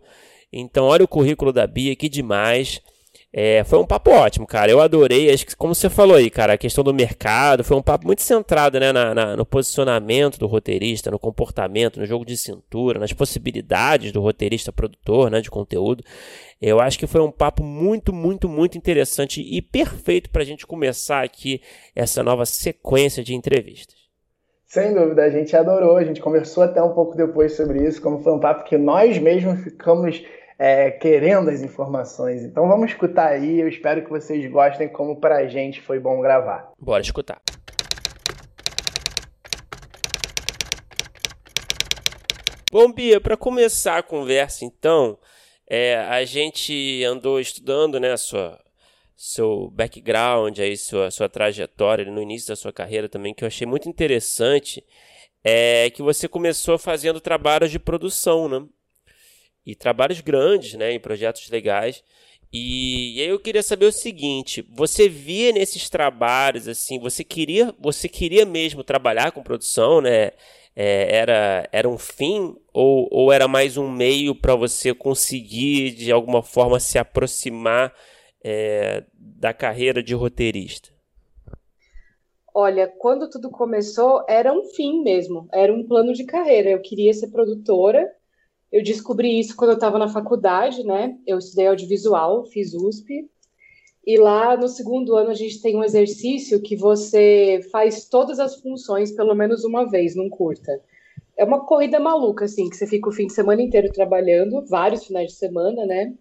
Então, 0.52 0.86
olha 0.86 1.06
o 1.06 1.08
currículo 1.08 1.54
da 1.54 1.68
Bia, 1.68 1.96
que 1.96 2.10
demais. 2.10 2.82
É, 3.32 3.64
foi 3.64 3.78
um 3.78 3.86
papo 3.86 4.10
ótimo, 4.10 4.48
cara. 4.48 4.72
Eu 4.72 4.82
adorei. 4.82 5.32
Acho 5.32 5.46
que, 5.46 5.56
como 5.56 5.76
você 5.76 5.88
falou 5.88 6.16
aí, 6.16 6.30
cara, 6.32 6.54
a 6.54 6.58
questão 6.58 6.84
do 6.84 6.94
mercado 6.94 7.64
foi 7.64 7.78
um 7.78 7.82
papo 7.82 8.08
muito 8.08 8.24
centrado 8.24 8.80
né, 8.80 8.92
na, 8.92 9.14
na, 9.14 9.38
no 9.38 9.46
posicionamento 9.46 10.40
do 10.40 10.48
roteirista, 10.48 11.12
no 11.12 11.20
comportamento, 11.20 12.00
no 12.00 12.06
jogo 12.08 12.26
de 12.26 12.36
cintura, 12.36 13.00
nas 13.00 13.14
possibilidades 13.14 14.12
do 14.12 14.20
roteirista 14.20 14.72
produtor 14.72 15.30
né, 15.30 15.42
de 15.42 15.52
conteúdo. 15.52 16.04
Eu 16.60 16.80
acho 16.80 16.98
que 16.98 17.06
foi 17.06 17.22
um 17.22 17.32
papo 17.32 17.64
muito, 17.64 18.12
muito, 18.12 18.50
muito 18.50 18.78
interessante 18.78 19.42
e 19.42 19.62
perfeito 19.62 20.30
para 20.32 20.42
a 20.42 20.46
gente 20.46 20.66
começar 20.66 21.24
aqui 21.24 21.62
essa 21.96 22.24
nova 22.24 22.46
sequência 22.46 23.24
de 23.24 23.36
entrevistas. 23.36 24.00
Sem 24.66 24.94
dúvida, 24.94 25.24
a 25.24 25.30
gente 25.30 25.56
adorou. 25.56 25.98
A 25.98 26.04
gente 26.04 26.22
conversou 26.22 26.64
até 26.64 26.82
um 26.82 26.94
pouco 26.94 27.16
depois 27.16 27.56
sobre 27.56 27.88
isso, 27.88 28.02
como 28.02 28.24
foi 28.24 28.34
um 28.34 28.40
papo 28.40 28.66
que 28.66 28.78
nós 28.78 29.18
mesmos 29.18 29.64
ficamos 29.64 30.24
é, 30.60 30.92
querendo 30.92 31.50
as 31.50 31.62
informações. 31.62 32.44
Então 32.44 32.68
vamos 32.68 32.92
escutar 32.92 33.30
aí. 33.30 33.62
Eu 33.62 33.70
espero 33.70 34.04
que 34.04 34.10
vocês 34.10 34.46
gostem, 34.52 34.90
como 34.90 35.16
pra 35.16 35.48
gente 35.48 35.80
foi 35.80 36.00
bom 36.00 36.20
gravar. 36.20 36.74
Bora 36.78 37.02
escutar. 37.02 37.42
Bom, 42.72 42.92
Bia, 42.92 43.20
para 43.20 43.36
começar 43.36 43.98
a 43.98 44.04
conversa, 44.04 44.64
então, 44.64 45.18
é, 45.68 45.96
a 45.96 46.24
gente 46.24 47.04
andou 47.04 47.40
estudando, 47.40 48.00
né, 48.00 48.16
sua, 48.16 48.60
seu 49.18 49.72
background, 49.72 50.60
aí, 50.60 50.78
sua, 50.78 51.10
sua 51.10 51.28
trajetória 51.28 52.06
no 52.06 52.22
início 52.22 52.50
da 52.50 52.56
sua 52.56 52.72
carreira 52.72 53.10
também, 53.10 53.34
que 53.34 53.44
eu 53.44 53.48
achei 53.48 53.66
muito 53.66 53.90
interessante, 53.90 54.86
é 55.44 55.90
que 55.90 56.04
você 56.04 56.28
começou 56.28 56.78
fazendo 56.78 57.20
trabalhos 57.20 57.72
de 57.72 57.80
produção, 57.80 58.48
né? 58.48 58.64
E 59.70 59.76
trabalhos 59.76 60.22
grandes, 60.22 60.74
né, 60.74 60.94
em 60.94 61.00
projetos 61.00 61.50
legais. 61.50 62.04
E, 62.52 63.18
e 63.18 63.22
aí 63.22 63.30
eu 63.30 63.40
queria 63.40 63.62
saber 63.62 63.86
o 63.86 63.92
seguinte: 63.92 64.66
você 64.76 65.08
via 65.08 65.52
nesses 65.52 65.90
trabalhos 65.90 66.68
assim, 66.68 67.00
você 67.00 67.24
queria, 67.24 67.74
você 67.80 68.10
queria 68.10 68.46
mesmo 68.46 68.84
trabalhar 68.84 69.32
com 69.32 69.44
produção, 69.44 70.02
né? 70.02 70.32
É, 70.76 71.18
era, 71.18 71.70
era 71.72 71.90
um 71.90 71.98
fim 71.98 72.56
ou, 72.74 73.08
ou 73.12 73.34
era 73.34 73.48
mais 73.48 73.76
um 73.76 73.90
meio 73.90 74.34
para 74.34 74.56
você 74.56 74.94
conseguir 74.94 75.92
de 75.92 76.12
alguma 76.12 76.42
forma 76.42 76.80
se 76.80 76.98
aproximar 76.98 77.94
é, 78.44 79.04
da 79.14 79.54
carreira 79.54 80.02
de 80.02 80.14
roteirista? 80.14 80.90
Olha, 82.54 82.88
quando 82.88 83.30
tudo 83.30 83.50
começou, 83.50 84.24
era 84.28 84.52
um 84.54 84.64
fim 84.64 85.04
mesmo, 85.04 85.48
era 85.54 85.74
um 85.74 85.86
plano 85.86 86.14
de 86.14 86.26
carreira. 86.26 86.70
Eu 86.70 86.82
queria 86.82 87.14
ser 87.14 87.28
produtora 87.28 88.10
eu 88.72 88.84
descobri 88.84 89.40
isso 89.40 89.56
quando 89.56 89.72
eu 89.72 89.76
estava 89.76 89.98
na 89.98 90.08
faculdade, 90.08 90.84
né? 90.84 91.18
Eu 91.26 91.40
estudei 91.40 91.68
audiovisual, 91.68 92.46
fiz 92.46 92.74
USP. 92.74 93.28
E 94.06 94.18
lá 94.18 94.56
no 94.56 94.68
segundo 94.68 95.16
ano 95.16 95.32
a 95.32 95.36
gente 95.36 95.62
tem 95.62 95.76
um 95.76 95.84
exercício 95.84 96.62
que 96.62 96.76
você 96.76 97.62
faz 97.72 98.08
todas 98.08 98.40
as 98.40 98.56
funções 98.56 99.12
pelo 99.12 99.36
menos 99.36 99.64
uma 99.64 99.90
vez 99.90 100.16
num 100.16 100.30
curta. 100.30 100.82
É 101.36 101.44
uma 101.44 101.66
corrida 101.66 102.00
maluca, 102.00 102.46
assim, 102.46 102.70
que 102.70 102.76
você 102.76 102.86
fica 102.86 103.10
o 103.10 103.12
fim 103.12 103.28
de 103.28 103.34
semana 103.34 103.62
inteiro 103.62 103.92
trabalhando, 103.92 104.66
vários 104.68 105.06
finais 105.06 105.28
de 105.28 105.38
semana, 105.38 105.86
né? 105.86 106.14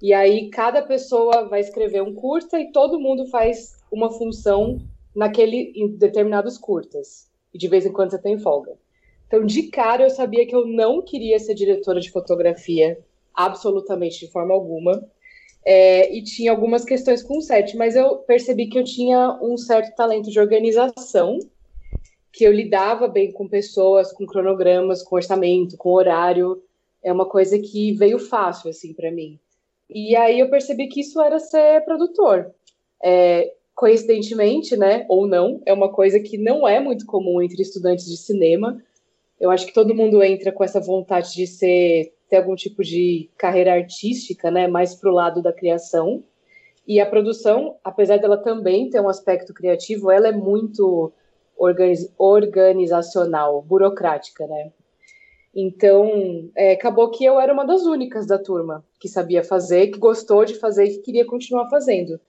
E 0.00 0.14
aí 0.14 0.48
cada 0.48 0.80
pessoa 0.82 1.48
vai 1.48 1.60
escrever 1.60 2.02
um 2.02 2.14
curta 2.14 2.58
e 2.58 2.72
todo 2.72 3.00
mundo 3.00 3.26
faz 3.26 3.76
uma 3.92 4.10
função 4.10 4.80
naquele 5.14 5.72
em 5.74 5.88
determinados 5.88 6.56
curtas. 6.56 7.28
E 7.52 7.58
de 7.58 7.68
vez 7.68 7.84
em 7.84 7.92
quando 7.92 8.10
você 8.10 8.18
tem 8.18 8.38
folga. 8.38 8.72
Então, 9.30 9.46
de 9.46 9.68
cara, 9.68 10.02
eu 10.02 10.10
sabia 10.10 10.44
que 10.44 10.56
eu 10.56 10.66
não 10.66 11.00
queria 11.00 11.38
ser 11.38 11.54
diretora 11.54 12.00
de 12.00 12.10
fotografia, 12.10 12.98
absolutamente 13.32 14.26
de 14.26 14.32
forma 14.32 14.52
alguma. 14.52 15.06
É, 15.64 16.12
e 16.12 16.20
tinha 16.24 16.50
algumas 16.50 16.84
questões 16.84 17.22
com 17.22 17.38
o 17.38 17.40
set, 17.40 17.76
mas 17.76 17.94
eu 17.94 18.16
percebi 18.16 18.66
que 18.66 18.76
eu 18.76 18.82
tinha 18.82 19.38
um 19.40 19.56
certo 19.56 19.94
talento 19.94 20.32
de 20.32 20.40
organização, 20.40 21.38
que 22.32 22.42
eu 22.42 22.50
lidava 22.50 23.06
bem 23.06 23.30
com 23.30 23.46
pessoas, 23.46 24.10
com 24.10 24.26
cronogramas, 24.26 25.00
com 25.00 25.14
orçamento, 25.14 25.76
com 25.76 25.90
horário. 25.90 26.60
É 27.00 27.12
uma 27.12 27.26
coisa 27.26 27.56
que 27.56 27.92
veio 27.92 28.18
fácil, 28.18 28.68
assim, 28.68 28.92
para 28.92 29.12
mim. 29.12 29.38
E 29.88 30.16
aí 30.16 30.40
eu 30.40 30.50
percebi 30.50 30.88
que 30.88 31.02
isso 31.02 31.20
era 31.20 31.38
ser 31.38 31.84
produtor. 31.84 32.52
É, 33.00 33.52
coincidentemente, 33.76 34.76
né, 34.76 35.06
ou 35.08 35.28
não, 35.28 35.62
é 35.64 35.72
uma 35.72 35.92
coisa 35.92 36.18
que 36.18 36.36
não 36.36 36.66
é 36.66 36.80
muito 36.80 37.06
comum 37.06 37.40
entre 37.40 37.62
estudantes 37.62 38.06
de 38.06 38.16
cinema. 38.16 38.82
Eu 39.40 39.50
acho 39.50 39.66
que 39.66 39.72
todo 39.72 39.94
mundo 39.94 40.22
entra 40.22 40.52
com 40.52 40.62
essa 40.62 40.80
vontade 40.80 41.34
de 41.34 41.46
ser 41.46 42.12
ter 42.28 42.36
algum 42.36 42.54
tipo 42.54 42.82
de 42.84 43.28
carreira 43.36 43.72
artística, 43.72 44.50
né, 44.50 44.68
mais 44.68 44.94
para 44.94 45.10
o 45.10 45.14
lado 45.14 45.42
da 45.42 45.52
criação. 45.52 46.22
E 46.86 47.00
a 47.00 47.06
produção, 47.06 47.76
apesar 47.82 48.18
dela 48.18 48.36
também 48.36 48.88
ter 48.88 49.00
um 49.00 49.08
aspecto 49.08 49.52
criativo, 49.52 50.10
ela 50.10 50.28
é 50.28 50.32
muito 50.32 51.12
organiz 51.56 52.12
organizacional, 52.16 53.60
burocrática, 53.62 54.46
né? 54.46 54.72
Então, 55.54 56.48
é, 56.56 56.72
acabou 56.72 57.10
que 57.10 57.24
eu 57.24 57.40
era 57.40 57.52
uma 57.52 57.66
das 57.66 57.82
únicas 57.82 58.26
da 58.26 58.38
turma 58.38 58.84
que 59.00 59.08
sabia 59.08 59.42
fazer, 59.42 59.88
que 59.88 59.98
gostou 59.98 60.44
de 60.44 60.54
fazer 60.54 60.84
e 60.84 60.90
que 60.90 61.02
queria 61.02 61.26
continuar 61.26 61.68
fazendo. 61.68 62.20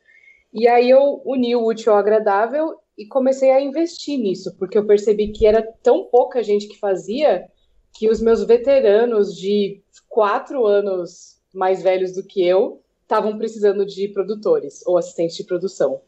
E 0.51 0.67
aí 0.67 0.89
eu 0.89 1.21
uni 1.23 1.55
o 1.55 1.65
útil 1.65 1.93
ao 1.93 1.99
agradável 1.99 2.75
e 3.01 3.07
comecei 3.07 3.49
a 3.49 3.59
investir 3.59 4.19
nisso, 4.19 4.55
porque 4.59 4.77
eu 4.77 4.85
percebi 4.85 5.29
que 5.29 5.47
era 5.47 5.63
tão 5.81 6.03
pouca 6.03 6.43
gente 6.43 6.67
que 6.67 6.77
fazia 6.77 7.49
que 7.91 8.07
os 8.07 8.21
meus 8.21 8.43
veteranos 8.43 9.35
de 9.35 9.81
quatro 10.07 10.67
anos 10.67 11.41
mais 11.51 11.81
velhos 11.81 12.13
do 12.13 12.23
que 12.23 12.45
eu 12.45 12.79
estavam 13.01 13.39
precisando 13.39 13.85
de 13.87 14.07
produtores 14.09 14.85
ou 14.85 14.99
assistentes 14.99 15.35
de 15.35 15.45
produção. 15.45 15.99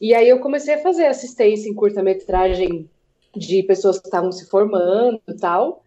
E 0.00 0.14
aí 0.14 0.28
eu 0.28 0.38
comecei 0.38 0.74
a 0.74 0.82
fazer 0.82 1.06
assistência 1.06 1.68
em 1.68 1.74
curta-metragem 1.74 2.88
de 3.36 3.62
pessoas 3.64 3.98
que 3.98 4.06
estavam 4.06 4.30
se 4.30 4.48
formando 4.48 5.20
e 5.28 5.34
tal. 5.34 5.82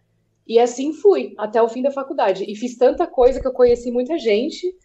E 0.46 0.58
assim 0.58 0.92
fui 0.92 1.32
até 1.38 1.62
o 1.62 1.68
fim 1.68 1.80
da 1.80 1.90
faculdade. 1.90 2.44
E 2.46 2.54
fiz 2.54 2.76
tanta 2.76 3.06
coisa 3.06 3.40
que 3.40 3.48
eu 3.48 3.52
conheci 3.52 3.90
muita 3.90 4.18
gente. 4.18 4.76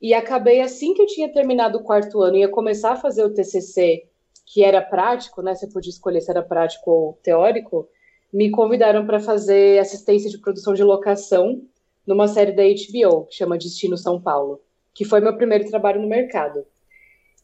E 0.00 0.12
acabei 0.12 0.60
assim 0.60 0.92
que 0.92 1.00
eu 1.00 1.06
tinha 1.06 1.32
terminado 1.32 1.78
o 1.78 1.82
quarto 1.82 2.20
ano 2.20 2.36
e 2.36 2.40
ia 2.40 2.48
começar 2.48 2.92
a 2.92 2.96
fazer 2.96 3.24
o 3.24 3.32
TCC 3.32 4.07
que 4.52 4.64
era 4.64 4.80
prático, 4.80 5.42
né? 5.42 5.54
Você 5.54 5.66
podia 5.66 5.90
escolher 5.90 6.20
se 6.22 6.30
era 6.30 6.42
prático 6.42 6.90
ou 6.90 7.18
teórico. 7.22 7.86
Me 8.32 8.50
convidaram 8.50 9.06
para 9.06 9.20
fazer 9.20 9.78
assistência 9.78 10.30
de 10.30 10.38
produção 10.38 10.72
de 10.72 10.82
locação 10.82 11.62
numa 12.06 12.26
série 12.26 12.52
da 12.52 12.62
HBO, 12.62 13.26
que 13.26 13.36
chama 13.36 13.58
Destino 13.58 13.96
São 13.96 14.20
Paulo, 14.20 14.60
que 14.94 15.04
foi 15.04 15.20
meu 15.20 15.36
primeiro 15.36 15.68
trabalho 15.68 16.00
no 16.00 16.08
mercado. 16.08 16.64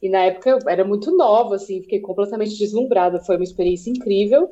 E 0.00 0.08
na 0.08 0.24
época 0.24 0.50
eu 0.50 0.58
era 0.66 0.84
muito 0.84 1.14
nova, 1.14 1.56
assim, 1.56 1.82
fiquei 1.82 2.00
completamente 2.00 2.56
deslumbrada. 2.56 3.20
Foi 3.20 3.36
uma 3.36 3.44
experiência 3.44 3.90
incrível. 3.90 4.48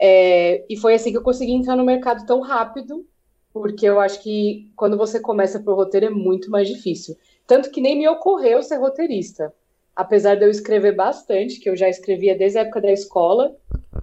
É, 0.00 0.64
e 0.68 0.76
foi 0.76 0.94
assim 0.94 1.10
que 1.10 1.18
eu 1.18 1.22
consegui 1.22 1.52
entrar 1.52 1.76
no 1.76 1.84
mercado 1.84 2.24
tão 2.26 2.40
rápido, 2.40 3.04
porque 3.52 3.86
eu 3.86 4.00
acho 4.00 4.22
que 4.22 4.70
quando 4.76 4.96
você 4.96 5.20
começa 5.20 5.60
pro 5.60 5.74
roteiro 5.74 6.06
é 6.06 6.10
muito 6.10 6.50
mais 6.50 6.68
difícil. 6.68 7.16
Tanto 7.46 7.70
que 7.70 7.80
nem 7.80 7.98
me 7.98 8.08
ocorreu 8.08 8.62
ser 8.62 8.76
roteirista 8.76 9.52
apesar 9.94 10.36
de 10.36 10.44
eu 10.44 10.50
escrever 10.50 10.94
bastante, 10.94 11.60
que 11.60 11.68
eu 11.68 11.76
já 11.76 11.88
escrevia 11.88 12.36
desde 12.36 12.58
a 12.58 12.62
época 12.62 12.80
da 12.80 12.92
escola, 12.92 13.54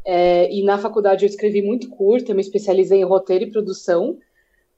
é, 0.06 0.52
e 0.52 0.63
na 0.63 0.78
faculdade 0.78 1.25
eu 1.25 1.30
escrevi 1.30 1.62
muito 1.62 1.89
curto, 1.89 2.32
eu 2.32 2.36
me 2.36 2.41
especializei 2.41 2.99
em 2.99 3.06
roteiro 3.06 3.45
e 3.45 3.52
produção, 3.52 4.17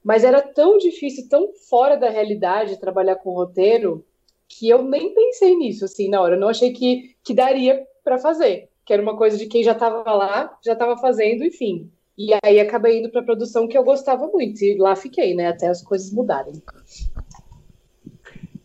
mas 0.04 0.24
era 0.24 0.42
tão 0.42 0.78
difícil, 0.78 1.30
tão 1.30 1.54
fora 1.70 1.96
da 1.96 2.10
realidade 2.10 2.80
trabalhar 2.80 3.16
com 3.18 3.32
roteiro, 3.32 4.06
que 4.48 4.68
eu 4.68 4.84
nem 4.84 5.14
pensei 5.14 5.56
nisso, 5.56 5.86
assim, 5.86 6.10
na 6.10 6.20
hora. 6.20 6.36
Eu 6.36 6.40
não 6.40 6.50
achei 6.50 6.74
que, 6.74 7.16
que 7.24 7.34
daria 7.34 7.86
para 8.04 8.18
fazer, 8.18 8.70
que 8.86 8.92
era 8.92 9.02
uma 9.02 9.16
coisa 9.16 9.38
de 9.38 9.46
quem 9.46 9.64
já 9.64 9.72
estava 9.74 10.12
lá, 10.12 10.58
já 10.66 10.74
estava 10.74 10.98
fazendo, 10.98 11.44
enfim. 11.44 11.90
E 12.18 12.32
aí 12.44 12.60
acabei 12.60 13.00
indo 13.00 13.10
para 13.10 13.24
produção 13.24 13.68
que 13.68 13.78
eu 13.78 13.84
gostava 13.84 14.28
muito, 14.28 14.62
e 14.64 14.78
lá 14.78 14.96
fiquei, 14.96 15.34
né, 15.34 15.48
até 15.48 15.68
as 15.68 15.82
coisas 15.82 16.12
mudarem. 16.12 16.62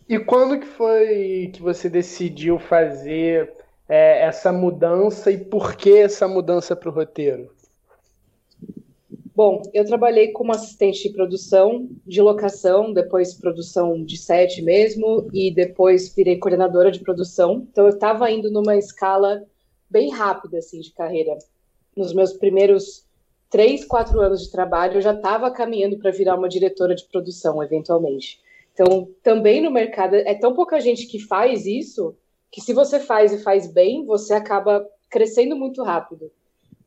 E 0.09 0.19
quando 0.21 0.61
que 0.61 0.67
foi 0.67 1.51
que 1.53 1.61
você 1.61 1.89
decidiu 1.89 2.59
fazer 2.59 3.53
é, 3.89 4.23
essa 4.23 4.53
mudança 4.53 5.33
e 5.33 5.39
por 5.39 5.75
que 5.75 5.99
essa 5.99 6.29
mudança 6.29 6.77
para 6.77 6.89
o 6.89 6.93
roteiro? 6.93 7.51
Bom, 9.35 9.61
eu 9.75 9.85
trabalhei 9.85 10.29
como 10.29 10.53
assistente 10.53 11.03
de 11.03 11.15
produção, 11.15 11.89
de 12.07 12.23
locação, 12.23 12.93
depois 12.93 13.35
produção 13.35 14.03
de 14.03 14.17
set 14.17 14.63
mesmo, 14.63 15.29
e 15.31 15.51
depois 15.51 16.15
virei 16.15 16.39
coordenadora 16.39 16.91
de 16.91 17.01
produção. 17.01 17.67
Então 17.71 17.85
eu 17.85 17.91
estava 17.91 18.31
indo 18.31 18.51
numa 18.51 18.77
escala 18.77 19.43
bem 19.91 20.11
rápida 20.11 20.59
assim 20.59 20.81
de 20.81 20.91
carreira. 20.93 21.37
Nos 21.95 22.15
meus 22.15 22.33
primeiros 22.33 23.05
três, 23.51 23.85
quatro 23.85 24.21
anos 24.21 24.45
de 24.45 24.51
trabalho, 24.51 24.95
eu 24.95 25.03
já 25.03 25.13
estava 25.13 25.51
caminhando 25.51 25.99
para 25.99 26.11
virar 26.11 26.37
uma 26.37 26.49
diretora 26.49 26.95
de 26.95 27.05
produção, 27.05 27.63
eventualmente. 27.63 28.41
Então, 28.77 29.09
também 29.23 29.63
no 29.63 29.71
mercado, 29.71 30.17
é 30.17 30.35
tão 30.35 30.53
pouca 30.53 30.79
gente 30.79 31.07
que 31.07 31.19
faz 31.19 31.65
isso, 31.65 32.15
que 32.53 32.61
se 32.61 32.75
você 32.75 33.01
faz 33.01 33.33
e 33.33 33.39
faz 33.39 33.67
bem, 33.67 34.05
você 34.05 34.35
acaba 34.35 34.87
crescendo 35.09 35.57
muito 35.57 35.83
rápido. 35.83 36.31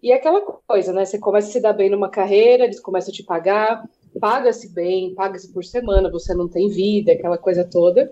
E 0.01 0.11
é 0.11 0.15
aquela 0.15 0.39
coisa, 0.39 0.93
né? 0.93 1.03
Você 1.03 1.17
começa 1.17 1.49
a 1.49 1.51
se 1.51 1.59
dar 1.59 1.73
bem 1.73 1.89
numa 1.89 2.07
carreira, 2.07 2.65
eles 2.65 2.79
começam 2.79 3.11
a 3.11 3.15
te 3.15 3.23
pagar, 3.23 3.83
paga-se 4.19 4.71
bem, 4.71 5.15
paga-se 5.15 5.51
por 5.51 5.65
semana, 5.65 6.11
você 6.11 6.31
não 6.35 6.47
tem 6.47 6.69
vida, 6.69 7.11
aquela 7.11 7.39
coisa 7.39 7.67
toda. 7.67 8.07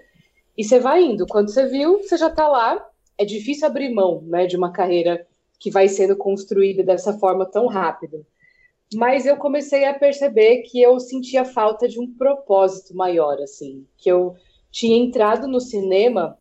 E 0.58 0.64
você 0.64 0.80
vai 0.80 1.04
indo. 1.04 1.28
Quando 1.28 1.52
você 1.52 1.68
viu, 1.68 2.00
você 2.00 2.18
já 2.18 2.30
está 2.30 2.48
lá. 2.48 2.84
É 3.16 3.24
difícil 3.24 3.68
abrir 3.68 3.94
mão 3.94 4.24
né, 4.24 4.48
de 4.48 4.58
uma 4.58 4.72
carreira 4.72 5.28
que 5.60 5.70
vai 5.70 5.88
sendo 5.88 6.16
construída 6.18 6.84
dessa 6.84 7.14
forma 7.14 7.46
tão 7.46 7.68
rápida. 7.68 8.26
Mas 8.94 9.26
eu 9.26 9.36
comecei 9.38 9.86
a 9.86 9.94
perceber 9.94 10.62
que 10.62 10.82
eu 10.82 11.00
sentia 11.00 11.44
falta 11.44 11.88
de 11.88 12.00
um 12.00 12.14
propósito 12.14 12.96
maior, 12.96 13.42
assim. 13.42 13.86
Que 13.98 14.10
eu 14.10 14.36
tinha 14.72 14.98
entrado 14.98 15.48
no 15.48 15.60
cinema 15.60 16.38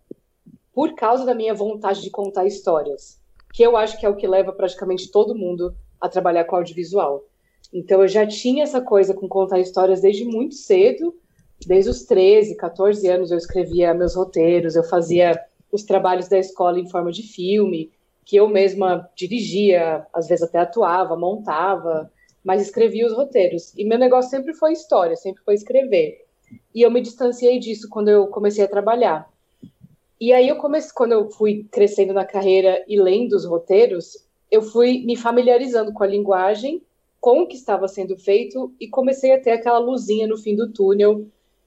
por 0.72 0.94
causa 0.94 1.24
da 1.24 1.34
minha 1.34 1.54
vontade 1.54 2.02
de 2.02 2.10
contar 2.10 2.46
histórias. 2.46 3.20
Que 3.52 3.62
eu 3.62 3.76
acho 3.76 3.98
que 3.98 4.06
é 4.06 4.08
o 4.08 4.16
que 4.16 4.26
leva 4.26 4.52
praticamente 4.52 5.10
todo 5.10 5.34
mundo 5.34 5.74
a 6.00 6.08
trabalhar 6.08 6.44
com 6.44 6.56
audiovisual. 6.56 7.24
Então 7.72 8.02
eu 8.02 8.08
já 8.08 8.26
tinha 8.26 8.62
essa 8.62 8.80
coisa 8.80 9.12
com 9.14 9.28
contar 9.28 9.58
histórias 9.58 10.00
desde 10.00 10.24
muito 10.24 10.54
cedo, 10.54 11.14
desde 11.66 11.90
os 11.90 12.04
13, 12.04 12.56
14 12.56 13.08
anos 13.08 13.30
eu 13.30 13.38
escrevia 13.38 13.94
meus 13.94 14.14
roteiros, 14.14 14.76
eu 14.76 14.84
fazia 14.84 15.40
os 15.72 15.82
trabalhos 15.82 16.28
da 16.28 16.38
escola 16.38 16.78
em 16.78 16.88
forma 16.88 17.10
de 17.10 17.22
filme, 17.22 17.90
que 18.24 18.36
eu 18.36 18.48
mesma 18.48 19.08
dirigia, 19.16 20.06
às 20.12 20.28
vezes 20.28 20.44
até 20.44 20.58
atuava, 20.58 21.16
montava, 21.16 22.10
mas 22.46 22.62
escrevia 22.62 23.04
os 23.04 23.12
roteiros. 23.12 23.74
E 23.76 23.84
meu 23.84 23.98
negócio 23.98 24.30
sempre 24.30 24.54
foi 24.54 24.72
história, 24.72 25.16
sempre 25.16 25.42
foi 25.42 25.54
escrever. 25.54 26.24
E 26.72 26.80
eu 26.80 26.90
me 26.92 27.00
distanciei 27.00 27.58
disso 27.58 27.88
quando 27.90 28.08
eu 28.08 28.28
comecei 28.28 28.62
a 28.64 28.68
trabalhar. 28.68 29.28
E 30.20 30.32
aí 30.32 30.48
eu 30.48 30.54
comecei, 30.54 30.92
quando 30.94 31.10
eu 31.10 31.28
fui 31.28 31.66
crescendo 31.72 32.14
na 32.14 32.24
carreira 32.24 32.84
e 32.86 33.00
lendo 33.00 33.32
os 33.32 33.44
roteiros, 33.44 34.24
eu 34.48 34.62
fui 34.62 35.04
me 35.04 35.16
familiarizando 35.16 35.92
com 35.92 36.04
a 36.04 36.06
linguagem 36.06 36.80
com 37.20 37.40
o 37.40 37.48
que 37.48 37.56
estava 37.56 37.88
sendo 37.88 38.16
feito 38.16 38.72
e 38.78 38.86
comecei 38.86 39.32
a 39.32 39.40
ter 39.40 39.50
aquela 39.50 39.80
luzinha 39.80 40.28
no 40.28 40.38
fim 40.38 40.54
do 40.54 40.72
túnel 40.72 41.26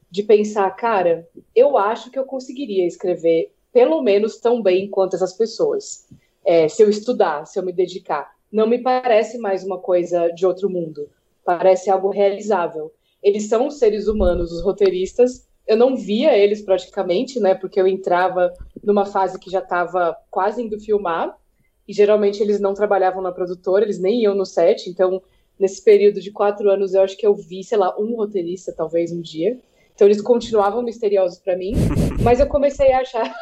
de 0.10 0.24
pensar, 0.24 0.72
cara, 0.72 1.28
eu 1.54 1.78
acho 1.78 2.10
que 2.10 2.18
eu 2.18 2.24
conseguiria 2.24 2.88
escrever 2.88 3.52
pelo 3.74 4.02
menos 4.02 4.38
tão 4.38 4.62
bem 4.62 4.90
quanto 4.90 5.18
essas 5.18 5.34
pessoas. 5.34 6.08
É, 6.46 6.70
se 6.70 6.82
eu 6.82 6.90
estudar, 6.90 7.46
se 7.46 7.60
eu 7.60 7.64
me 7.64 7.74
dedicar. 7.74 8.39
Não 8.52 8.68
me 8.68 8.80
parece 8.80 9.38
mais 9.38 9.64
uma 9.64 9.78
coisa 9.78 10.30
de 10.30 10.46
outro 10.46 10.70
mundo. 10.70 11.10
Parece 11.46 11.90
algo 11.90 12.10
realizável. 12.10 12.92
Eles 13.22 13.48
são 13.48 13.70
seres 13.70 14.08
humanos, 14.08 14.52
os 14.52 14.64
roteiristas. 14.64 15.48
Eu 15.68 15.78
não 15.78 15.96
via 15.96 16.36
eles 16.38 16.62
praticamente, 16.62 17.40
né? 17.40 17.54
Porque 17.54 17.80
eu 17.80 17.88
entrava 17.88 18.54
numa 18.84 19.06
fase 19.06 19.40
que 19.40 19.52
já 19.52 19.60
estava 19.60 20.18
quase 20.32 20.64
indo 20.64 20.80
filmar. 20.80 21.38
E 21.88 21.94
geralmente 21.94 22.42
eles 22.42 22.60
não 22.60 22.74
trabalhavam 22.74 23.22
na 23.22 23.32
produtora, 23.32 23.84
eles 23.84 24.00
nem 24.00 24.22
iam 24.22 24.36
no 24.36 24.46
set. 24.46 24.90
Então 24.90 25.22
nesse 25.60 25.84
período 25.84 26.22
de 26.22 26.32
quatro 26.32 26.70
anos, 26.72 26.94
eu 26.94 27.02
acho 27.02 27.18
que 27.18 27.28
eu 27.28 27.36
vi, 27.36 27.64
sei 27.64 27.78
lá, 27.78 28.00
um 28.00 28.16
roteirista, 28.16 28.74
talvez 28.76 29.12
um 29.12 29.20
dia. 29.20 29.60
Então 29.94 30.08
eles 30.08 30.22
continuavam 30.22 30.82
misteriosos 30.82 31.40
para 31.40 31.58
mim, 31.58 31.74
mas 32.24 32.40
eu 32.40 32.48
comecei 32.48 32.94
a 32.94 33.02
achar. 33.02 33.36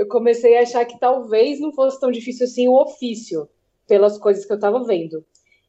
Eu 0.00 0.06
comecei 0.08 0.56
a 0.56 0.62
achar 0.62 0.86
que 0.86 0.98
talvez 0.98 1.60
não 1.60 1.74
fosse 1.74 2.00
tão 2.00 2.10
difícil 2.10 2.46
assim 2.46 2.66
o 2.66 2.72
ofício, 2.72 3.46
pelas 3.86 4.16
coisas 4.16 4.46
que 4.46 4.50
eu 4.50 4.54
estava 4.54 4.82
vendo. 4.82 5.22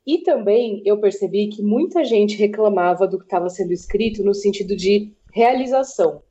E 0.08 0.20
também 0.20 0.82
eu 0.86 1.02
percebi 1.02 1.50
que 1.50 1.62
muita 1.62 2.06
gente 2.06 2.38
reclamava 2.38 3.06
do 3.06 3.18
que 3.18 3.26
estava 3.26 3.50
sendo 3.50 3.74
escrito 3.74 4.24
no 4.24 4.34
sentido 4.34 4.74
de 4.74 5.12
realização. 5.34 6.24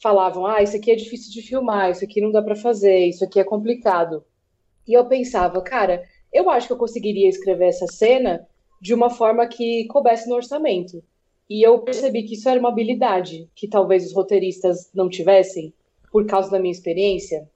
Falavam, 0.00 0.46
ah, 0.46 0.62
isso 0.62 0.76
aqui 0.76 0.92
é 0.92 0.94
difícil 0.94 1.32
de 1.32 1.42
filmar, 1.42 1.90
isso 1.90 2.04
aqui 2.04 2.20
não 2.20 2.30
dá 2.30 2.40
para 2.40 2.54
fazer, 2.54 3.06
isso 3.06 3.24
aqui 3.24 3.40
é 3.40 3.44
complicado. 3.44 4.24
E 4.86 4.92
eu 4.92 5.06
pensava, 5.06 5.60
cara, 5.60 6.04
eu 6.32 6.48
acho 6.48 6.68
que 6.68 6.72
eu 6.72 6.78
conseguiria 6.78 7.28
escrever 7.28 7.66
essa 7.66 7.88
cena 7.88 8.46
de 8.80 8.94
uma 8.94 9.10
forma 9.10 9.44
que 9.48 9.86
coubesse 9.86 10.28
no 10.28 10.36
orçamento. 10.36 11.02
E 11.48 11.66
eu 11.66 11.80
percebi 11.80 12.22
que 12.22 12.34
isso 12.34 12.48
era 12.48 12.60
uma 12.60 12.68
habilidade 12.68 13.50
que 13.56 13.66
talvez 13.66 14.06
os 14.06 14.14
roteiristas 14.14 14.88
não 14.94 15.08
tivessem, 15.08 15.74
por 16.10 16.26
causa 16.26 16.50
da 16.50 16.58
minha 16.58 16.72
experiência. 16.72 17.48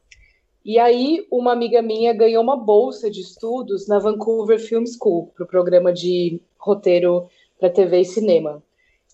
E 0.64 0.78
aí, 0.78 1.26
uma 1.30 1.52
amiga 1.52 1.82
minha 1.82 2.14
ganhou 2.14 2.42
uma 2.42 2.56
bolsa 2.56 3.10
de 3.10 3.20
estudos 3.20 3.86
na 3.86 3.98
Vancouver 3.98 4.58
Film 4.58 4.84
School, 4.86 5.30
para 5.34 5.44
o 5.44 5.48
programa 5.48 5.92
de 5.92 6.40
roteiro 6.58 7.28
para 7.58 7.68
TV 7.68 8.00
e 8.00 8.04
cinema. 8.04 8.62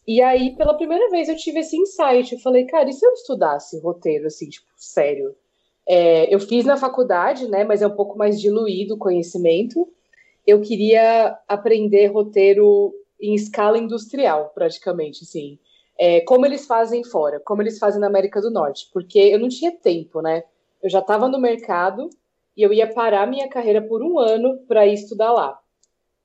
E 0.06 0.22
aí, 0.22 0.54
pela 0.56 0.74
primeira 0.74 1.10
vez, 1.10 1.28
eu 1.28 1.36
tive 1.36 1.60
esse 1.60 1.76
insight. 1.76 2.32
Eu 2.32 2.40
falei, 2.40 2.64
cara, 2.64 2.88
e 2.88 2.92
se 2.92 3.04
eu 3.04 3.12
estudasse 3.12 3.80
roteiro, 3.80 4.26
assim, 4.26 4.48
tipo, 4.48 4.66
sério? 4.76 5.34
É, 5.88 6.32
eu 6.32 6.38
fiz 6.38 6.64
na 6.64 6.76
faculdade, 6.76 7.48
né, 7.48 7.64
mas 7.64 7.82
é 7.82 7.86
um 7.86 7.96
pouco 7.96 8.16
mais 8.16 8.40
diluído 8.40 8.94
o 8.94 8.98
conhecimento. 8.98 9.88
Eu 10.46 10.60
queria 10.60 11.36
aprender 11.48 12.06
roteiro 12.06 12.94
em 13.20 13.34
escala 13.34 13.78
industrial, 13.78 14.52
praticamente, 14.54 15.24
assim. 15.24 15.58
É, 16.02 16.22
como 16.22 16.46
eles 16.46 16.64
fazem 16.66 17.04
fora, 17.04 17.38
como 17.40 17.60
eles 17.60 17.78
fazem 17.78 18.00
na 18.00 18.06
América 18.06 18.40
do 18.40 18.50
Norte, 18.50 18.88
porque 18.90 19.18
eu 19.18 19.38
não 19.38 19.50
tinha 19.50 19.70
tempo, 19.70 20.22
né? 20.22 20.44
Eu 20.82 20.88
já 20.88 21.00
estava 21.00 21.28
no 21.28 21.38
mercado 21.38 22.08
e 22.56 22.62
eu 22.62 22.72
ia 22.72 22.90
parar 22.90 23.26
minha 23.26 23.50
carreira 23.50 23.82
por 23.82 24.02
um 24.02 24.18
ano 24.18 24.60
para 24.66 24.86
ir 24.86 24.94
estudar 24.94 25.30
lá, 25.30 25.60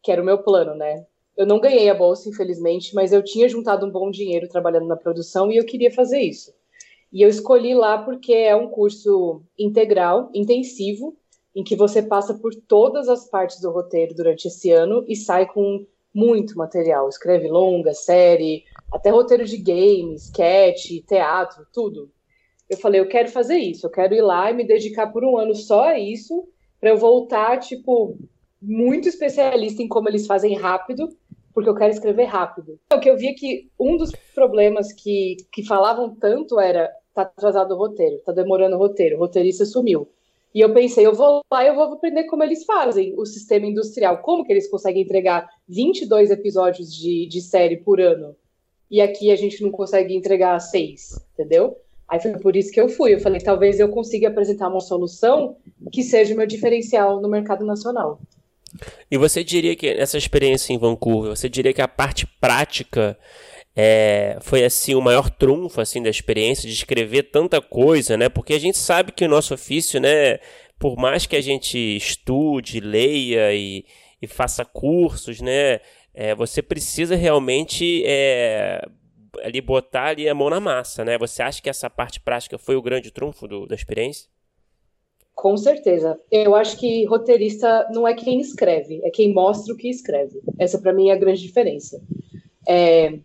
que 0.01 0.09
era 0.09 0.21
o 0.21 0.25
meu 0.25 0.37
plano, 0.37 0.75
né? 0.75 1.05
Eu 1.35 1.45
não 1.45 1.59
ganhei 1.59 1.89
a 1.89 1.93
bolsa, 1.93 2.29
infelizmente, 2.29 2.95
mas 2.95 3.11
eu 3.11 3.21
tinha 3.21 3.49
juntado 3.49 3.85
um 3.85 3.91
bom 3.91 4.09
dinheiro 4.09 4.47
trabalhando 4.47 4.87
na 4.87 4.95
produção 4.95 5.51
e 5.51 5.57
eu 5.57 5.65
queria 5.65 5.91
fazer 5.91 6.21
isso. 6.21 6.53
E 7.11 7.21
eu 7.21 7.27
escolhi 7.27 7.75
lá 7.75 7.97
porque 7.97 8.31
é 8.31 8.55
um 8.55 8.69
curso 8.69 9.41
integral, 9.59 10.29
intensivo, 10.33 11.17
em 11.53 11.65
que 11.65 11.75
você 11.75 12.01
passa 12.01 12.33
por 12.33 12.55
todas 12.55 13.09
as 13.09 13.29
partes 13.29 13.59
do 13.59 13.71
roteiro 13.71 14.15
durante 14.15 14.47
esse 14.47 14.71
ano 14.71 15.03
e 15.05 15.17
sai 15.17 15.45
com 15.45 15.85
muito 16.13 16.57
material. 16.57 17.09
Escreve 17.09 17.49
longa, 17.49 17.93
série, 17.93 18.63
até 18.91 19.09
roteiro 19.09 19.45
de 19.45 19.57
games, 19.57 20.25
sketch, 20.25 21.03
teatro, 21.07 21.65
tudo. 21.73 22.11
Eu 22.69 22.77
falei, 22.77 22.99
eu 22.99 23.07
quero 23.07 23.29
fazer 23.29 23.57
isso, 23.57 23.85
eu 23.85 23.91
quero 23.91 24.15
ir 24.15 24.21
lá 24.21 24.49
e 24.49 24.53
me 24.53 24.65
dedicar 24.65 25.07
por 25.07 25.23
um 25.23 25.37
ano 25.37 25.53
só 25.55 25.89
a 25.89 25.99
isso, 25.99 26.47
para 26.79 26.89
eu 26.89 26.97
voltar, 26.97 27.59
tipo, 27.59 28.17
muito 28.61 29.07
especialista 29.07 29.83
em 29.83 29.87
como 29.87 30.09
eles 30.09 30.25
fazem 30.25 30.55
rápido, 30.55 31.09
porque 31.53 31.69
eu 31.69 31.75
quero 31.75 31.93
escrever 31.93 32.25
rápido. 32.25 32.79
O 32.91 32.99
que 32.99 33.09
eu 33.09 33.17
vi 33.17 33.27
é 33.27 33.33
que 33.33 33.69
um 33.79 33.95
dos 33.95 34.11
problemas 34.33 34.91
que, 34.91 35.37
que 35.51 35.63
falavam 35.63 36.15
tanto 36.15 36.59
era 36.59 36.91
tá 37.13 37.21
atrasado 37.21 37.73
o 37.73 37.77
roteiro, 37.77 38.19
tá 38.25 38.33
demorando 38.33 38.75
o 38.75 38.79
roteiro, 38.79 39.15
o 39.15 39.19
roteirista 39.19 39.65
sumiu. 39.65 40.09
E 40.53 40.61
eu 40.61 40.73
pensei, 40.73 41.05
eu 41.05 41.13
vou 41.13 41.41
lá 41.51 41.63
e 41.63 41.67
eu 41.67 41.75
vou 41.75 41.83
aprender 41.93 42.25
como 42.25 42.43
eles 42.43 42.65
fazem 42.65 43.13
o 43.17 43.25
sistema 43.25 43.65
industrial, 43.65 44.21
como 44.21 44.43
que 44.43 44.51
eles 44.51 44.69
conseguem 44.69 45.03
entregar 45.03 45.49
22 45.67 46.31
episódios 46.31 46.93
de, 46.93 47.27
de 47.27 47.41
série 47.41 47.77
por 47.77 47.99
ano. 47.99 48.35
E 48.89 49.01
aqui 49.01 49.31
a 49.31 49.35
gente 49.35 49.61
não 49.61 49.71
consegue 49.71 50.15
entregar 50.15 50.59
seis, 50.59 51.19
entendeu? 51.33 51.77
Aí 52.07 52.19
foi 52.19 52.31
por 52.37 52.55
isso 52.55 52.71
que 52.71 52.79
eu 52.79 52.87
fui. 52.87 53.15
Eu 53.15 53.19
falei, 53.19 53.41
talvez 53.41 53.79
eu 53.79 53.89
consiga 53.89 54.27
apresentar 54.27 54.69
uma 54.69 54.79
solução 54.79 55.57
que 55.91 56.03
seja 56.03 56.33
o 56.33 56.37
meu 56.37 56.45
diferencial 56.45 57.19
no 57.19 57.27
mercado 57.27 57.65
nacional. 57.65 58.19
E 59.09 59.17
você 59.17 59.43
diria 59.43 59.75
que 59.75 59.87
essa 59.87 60.17
experiência 60.17 60.73
em 60.73 60.77
Vancouver, 60.77 61.35
você 61.35 61.49
diria 61.49 61.73
que 61.73 61.81
a 61.81 61.87
parte 61.87 62.27
prática 62.39 63.17
é, 63.75 64.37
foi 64.41 64.63
assim 64.63 64.95
o 64.95 65.01
maior 65.01 65.29
trunfo 65.29 65.81
assim 65.81 66.01
da 66.01 66.09
experiência 66.09 66.67
de 66.67 66.73
escrever 66.73 67.23
tanta 67.23 67.61
coisa, 67.61 68.15
né? 68.15 68.29
Porque 68.29 68.53
a 68.53 68.59
gente 68.59 68.77
sabe 68.77 69.11
que 69.11 69.25
o 69.25 69.29
nosso 69.29 69.53
ofício, 69.53 69.99
né, 69.99 70.39
por 70.79 70.97
mais 70.97 71.25
que 71.25 71.35
a 71.35 71.41
gente 71.41 71.77
estude, 71.77 72.79
leia 72.79 73.53
e, 73.53 73.85
e 74.21 74.27
faça 74.27 74.63
cursos, 74.63 75.41
né, 75.41 75.79
é, 76.15 76.33
você 76.33 76.61
precisa 76.61 77.13
realmente 77.13 78.01
é, 78.05 78.81
ali 79.43 79.59
botar 79.59 80.05
ali 80.05 80.29
a 80.29 80.33
mão 80.33 80.49
na 80.49 80.61
massa, 80.61 81.03
né? 81.03 81.17
Você 81.17 81.43
acha 81.43 81.61
que 81.61 81.69
essa 81.69 81.89
parte 81.89 82.21
prática 82.21 82.57
foi 82.57 82.77
o 82.77 82.81
grande 82.81 83.11
trunfo 83.11 83.45
do, 83.45 83.67
da 83.67 83.75
experiência? 83.75 84.29
Com 85.35 85.57
certeza. 85.57 86.17
Eu 86.31 86.55
acho 86.55 86.79
que 86.79 87.03
roteirista 87.05 87.89
não 87.91 88.07
é 88.07 88.13
quem 88.13 88.39
escreve, 88.39 89.01
é 89.03 89.09
quem 89.09 89.33
mostra 89.33 89.73
o 89.73 89.77
que 89.77 89.89
escreve. 89.89 90.41
Essa 90.57 90.79
para 90.79 90.93
mim 90.93 91.09
é 91.09 91.13
a 91.13 91.17
grande 91.17 91.41
diferença. 91.41 92.01
É, 92.65 93.19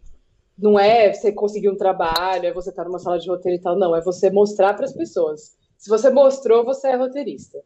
não 0.59 0.77
é 0.77 1.13
você 1.13 1.31
conseguir 1.31 1.71
um 1.71 1.77
trabalho, 1.77 2.47
é 2.47 2.53
você 2.53 2.71
estar 2.71 2.85
numa 2.85 2.99
sala 2.99 3.21
de 3.21 3.29
roteiro 3.29 3.57
e 3.57 3.63
tal, 3.63 3.79
não, 3.79 3.95
é 3.95 4.01
você 4.01 4.31
mostrar 4.31 4.75
para 4.75 4.85
as 4.85 4.93
pessoas. 4.93 5.57
Se 5.79 5.89
você 5.89 6.11
mostrou, 6.11 6.65
você 6.65 6.89
é 6.89 6.97
roteirista. 6.97 7.63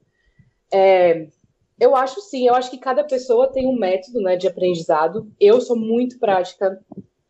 É, 0.71 1.27
eu 1.79 1.97
acho 1.97 2.21
sim, 2.21 2.47
eu 2.47 2.55
acho 2.55 2.71
que 2.71 2.79
cada 2.79 3.05
pessoa 3.05 3.51
tem 3.51 3.67
um 3.67 3.77
método 3.77 4.21
né, 4.21 4.37
de 4.37 4.47
aprendizado. 4.47 5.31
Eu 5.41 5.61
sou 5.61 5.77
muito 5.77 6.19
prática, 6.19 6.81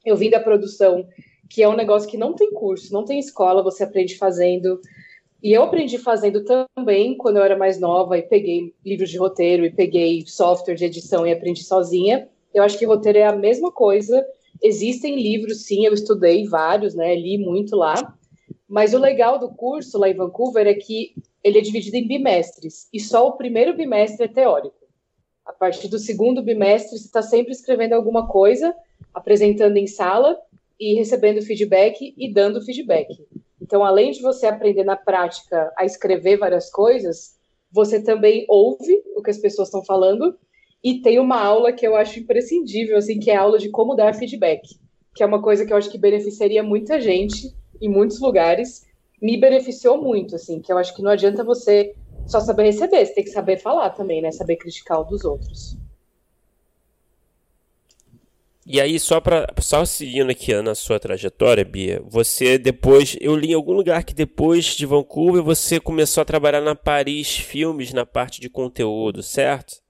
eu 0.05 0.17
vim 0.17 0.31
da 0.31 0.41
produção, 0.41 1.07
que 1.49 1.63
é 1.63 1.69
um 1.69 1.77
negócio 1.77 2.09
que 2.09 2.19
não 2.19 2.35
tem 2.35 2.53
curso, 2.53 2.93
não 2.93 3.05
tem 3.05 3.19
escola, 3.19 3.63
você 3.63 3.85
aprende 3.85 4.17
fazendo. 4.17 4.81
E 5.43 5.53
eu 5.53 5.63
aprendi 5.63 5.99
fazendo 5.99 6.45
também 6.45 7.17
quando 7.17 7.37
eu 7.37 7.43
era 7.43 7.57
mais 7.57 7.79
nova 7.79 8.17
e 8.19 8.23
peguei 8.23 8.75
livros 8.85 9.11
de 9.11 9.19
roteiro 9.19 9.65
e 9.65 9.71
peguei 9.71 10.25
software 10.27 10.75
de 10.75 10.87
edição 10.87 11.27
e 11.27 11.33
aprendi 11.33 11.63
sozinha. 11.63 12.29
Eu 12.53 12.63
acho 12.63 12.79
que 12.79 12.87
roteiro 12.87 13.19
é 13.19 13.27
a 13.27 13.37
mesma 13.37 13.71
coisa. 13.71 14.25
Existem 14.63 15.21
livros, 15.21 15.67
sim, 15.67 15.85
eu 15.85 15.93
estudei 15.93 16.47
vários, 16.47 16.95
né? 16.95 17.15
Li 17.15 17.37
muito 17.37 17.77
lá. 17.77 18.17
Mas 18.69 18.95
o 18.95 18.99
legal 18.99 19.39
do 19.39 19.51
curso 19.51 19.99
lá 19.99 20.09
em 20.09 20.15
Vancouver 20.15 20.67
é 20.67 20.75
que 20.75 21.15
ele 21.45 21.59
é 21.59 21.61
dividido 21.61 21.97
em 21.97 22.09
bimestres 22.09 22.89
e 22.93 22.99
só 22.99 23.29
o 23.29 23.37
primeiro 23.37 23.77
bimestre 23.77 24.25
é 24.25 24.29
teórico. 24.29 24.75
A 25.45 25.53
partir 25.53 25.89
do 25.89 25.99
segundo 25.99 26.43
bimestre, 26.43 26.99
você 26.99 27.05
está 27.05 27.21
sempre 27.21 27.53
escrevendo 27.53 27.93
alguma 27.93 28.27
coisa, 28.27 28.75
apresentando 29.13 29.77
em 29.77 29.87
sala 29.87 30.39
e 30.81 30.95
recebendo 30.95 31.43
feedback 31.43 32.15
e 32.17 32.33
dando 32.33 32.65
feedback. 32.65 33.09
Então, 33.61 33.85
além 33.85 34.11
de 34.11 34.23
você 34.23 34.47
aprender 34.47 34.85
na 34.85 34.97
prática 34.97 35.71
a 35.77 35.85
escrever 35.85 36.39
várias 36.39 36.71
coisas, 36.71 37.37
você 37.71 38.03
também 38.03 38.47
ouve 38.49 39.03
o 39.15 39.23
que 39.23 39.31
as 39.31 39.39
pessoas 39.39 39.69
estão 39.69 39.85
falando 39.85 40.39
e 40.83 41.01
tem 41.01 41.19
uma 41.19 41.41
aula 41.41 41.73
que 41.73 41.87
eu 41.87 41.97
acho 41.97 42.21
imprescindível, 42.21 42.97
assim, 42.97 43.19
que 43.19 43.31
é 43.31 43.37
a 43.37 43.43
aula 43.43 43.59
de 43.59 43.71
como 43.71 43.95
dar 43.95 44.15
feedback, 44.15 44.63
que 45.15 45.23
é 45.23 45.27
uma 45.27 45.43
coisa 45.43 45.65
que 45.67 45.73
eu 45.73 45.77
acho 45.77 45.91
que 45.91 45.99
beneficiaria 45.99 46.63
muita 46.63 47.01
gente 47.01 47.55
em 47.81 47.89
muitos 47.89 48.21
lugares. 48.21 48.87
Me 49.25 49.39
beneficiou 49.39 49.97
muito, 49.97 50.37
assim, 50.37 50.61
que 50.61 50.71
eu 50.71 50.77
acho 50.77 50.95
que 50.95 51.01
não 51.01 51.11
adianta 51.11 51.43
você 51.43 51.95
só 52.27 52.41
saber 52.41 52.65
receber, 52.65 53.07
você 53.07 53.15
tem 53.15 53.25
que 53.25 53.31
saber 53.31 53.57
falar 53.57 53.89
também, 53.89 54.21
né? 54.21 54.31
Saber 54.31 54.57
criticar 54.57 55.01
o 55.01 55.05
dos 55.05 55.25
outros. 55.25 55.79
E 58.67 58.79
aí, 58.79 59.01
só 59.01 59.23
para 59.23 59.47
só 59.61 59.83
seguindo 59.87 60.29
aqui 60.29 60.55
na 60.61 60.75
sua 60.75 61.01
trajetória, 61.01 61.65
Bia, 61.65 62.03
você 62.07 62.59
depois, 62.59 63.17
eu 63.19 63.35
li 63.35 63.53
em 63.53 63.55
algum 63.55 63.73
lugar 63.73 64.05
que 64.05 64.13
depois 64.13 64.67
de 64.67 64.85
Vancouver 64.85 65.43
você 65.43 65.81
começou 65.81 66.21
a 66.21 66.27
trabalhar 66.27 66.61
na 66.61 66.75
Paris 66.75 67.35
Filmes 67.35 67.95
na 67.95 68.05
parte 68.05 68.43
de 68.43 68.51
conteúdo, 68.51 69.23
certo? 69.23 69.83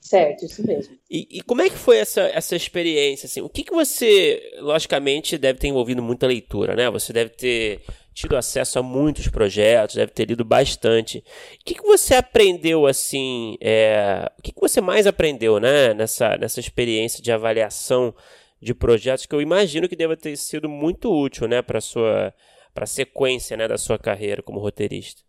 Certo, 0.00 0.44
isso 0.44 0.64
mesmo. 0.64 0.96
E, 1.10 1.26
e, 1.38 1.42
como 1.42 1.62
é 1.62 1.68
que 1.68 1.76
foi 1.76 1.98
essa, 1.98 2.22
essa 2.22 2.54
experiência? 2.54 3.26
Assim? 3.26 3.40
O 3.40 3.48
que, 3.48 3.64
que 3.64 3.72
você, 3.72 4.40
logicamente, 4.60 5.36
deve 5.36 5.58
ter 5.58 5.68
envolvido 5.68 6.02
muita 6.02 6.26
leitura, 6.26 6.74
né? 6.74 6.88
Você 6.90 7.12
deve 7.12 7.30
ter 7.30 7.80
tido 8.20 8.36
acesso 8.36 8.78
a 8.78 8.82
muitos 8.82 9.28
projetos, 9.28 9.96
deve 9.96 10.12
ter 10.12 10.26
lido 10.26 10.44
bastante. 10.44 11.18
O 11.18 11.64
que, 11.64 11.74
que 11.74 11.82
você 11.82 12.14
aprendeu 12.14 12.86
assim? 12.86 13.56
É... 13.60 14.30
O 14.38 14.42
que, 14.42 14.52
que 14.52 14.60
você 14.60 14.80
mais 14.80 15.06
aprendeu, 15.06 15.58
né, 15.58 15.94
nessa, 15.94 16.36
nessa 16.36 16.60
experiência 16.60 17.22
de 17.22 17.32
avaliação 17.32 18.14
de 18.60 18.74
projetos 18.74 19.26
que 19.26 19.34
eu 19.34 19.40
imagino 19.40 19.88
que 19.88 19.96
deva 19.96 20.16
ter 20.16 20.36
sido 20.36 20.68
muito 20.68 21.10
útil, 21.10 21.48
né, 21.48 21.62
para 21.62 21.80
sua 21.80 22.34
para 22.72 22.84
a 22.84 22.86
sequência, 22.86 23.56
né, 23.56 23.66
da 23.66 23.76
sua 23.76 23.98
carreira 23.98 24.42
como 24.42 24.60
roteirista. 24.60 25.22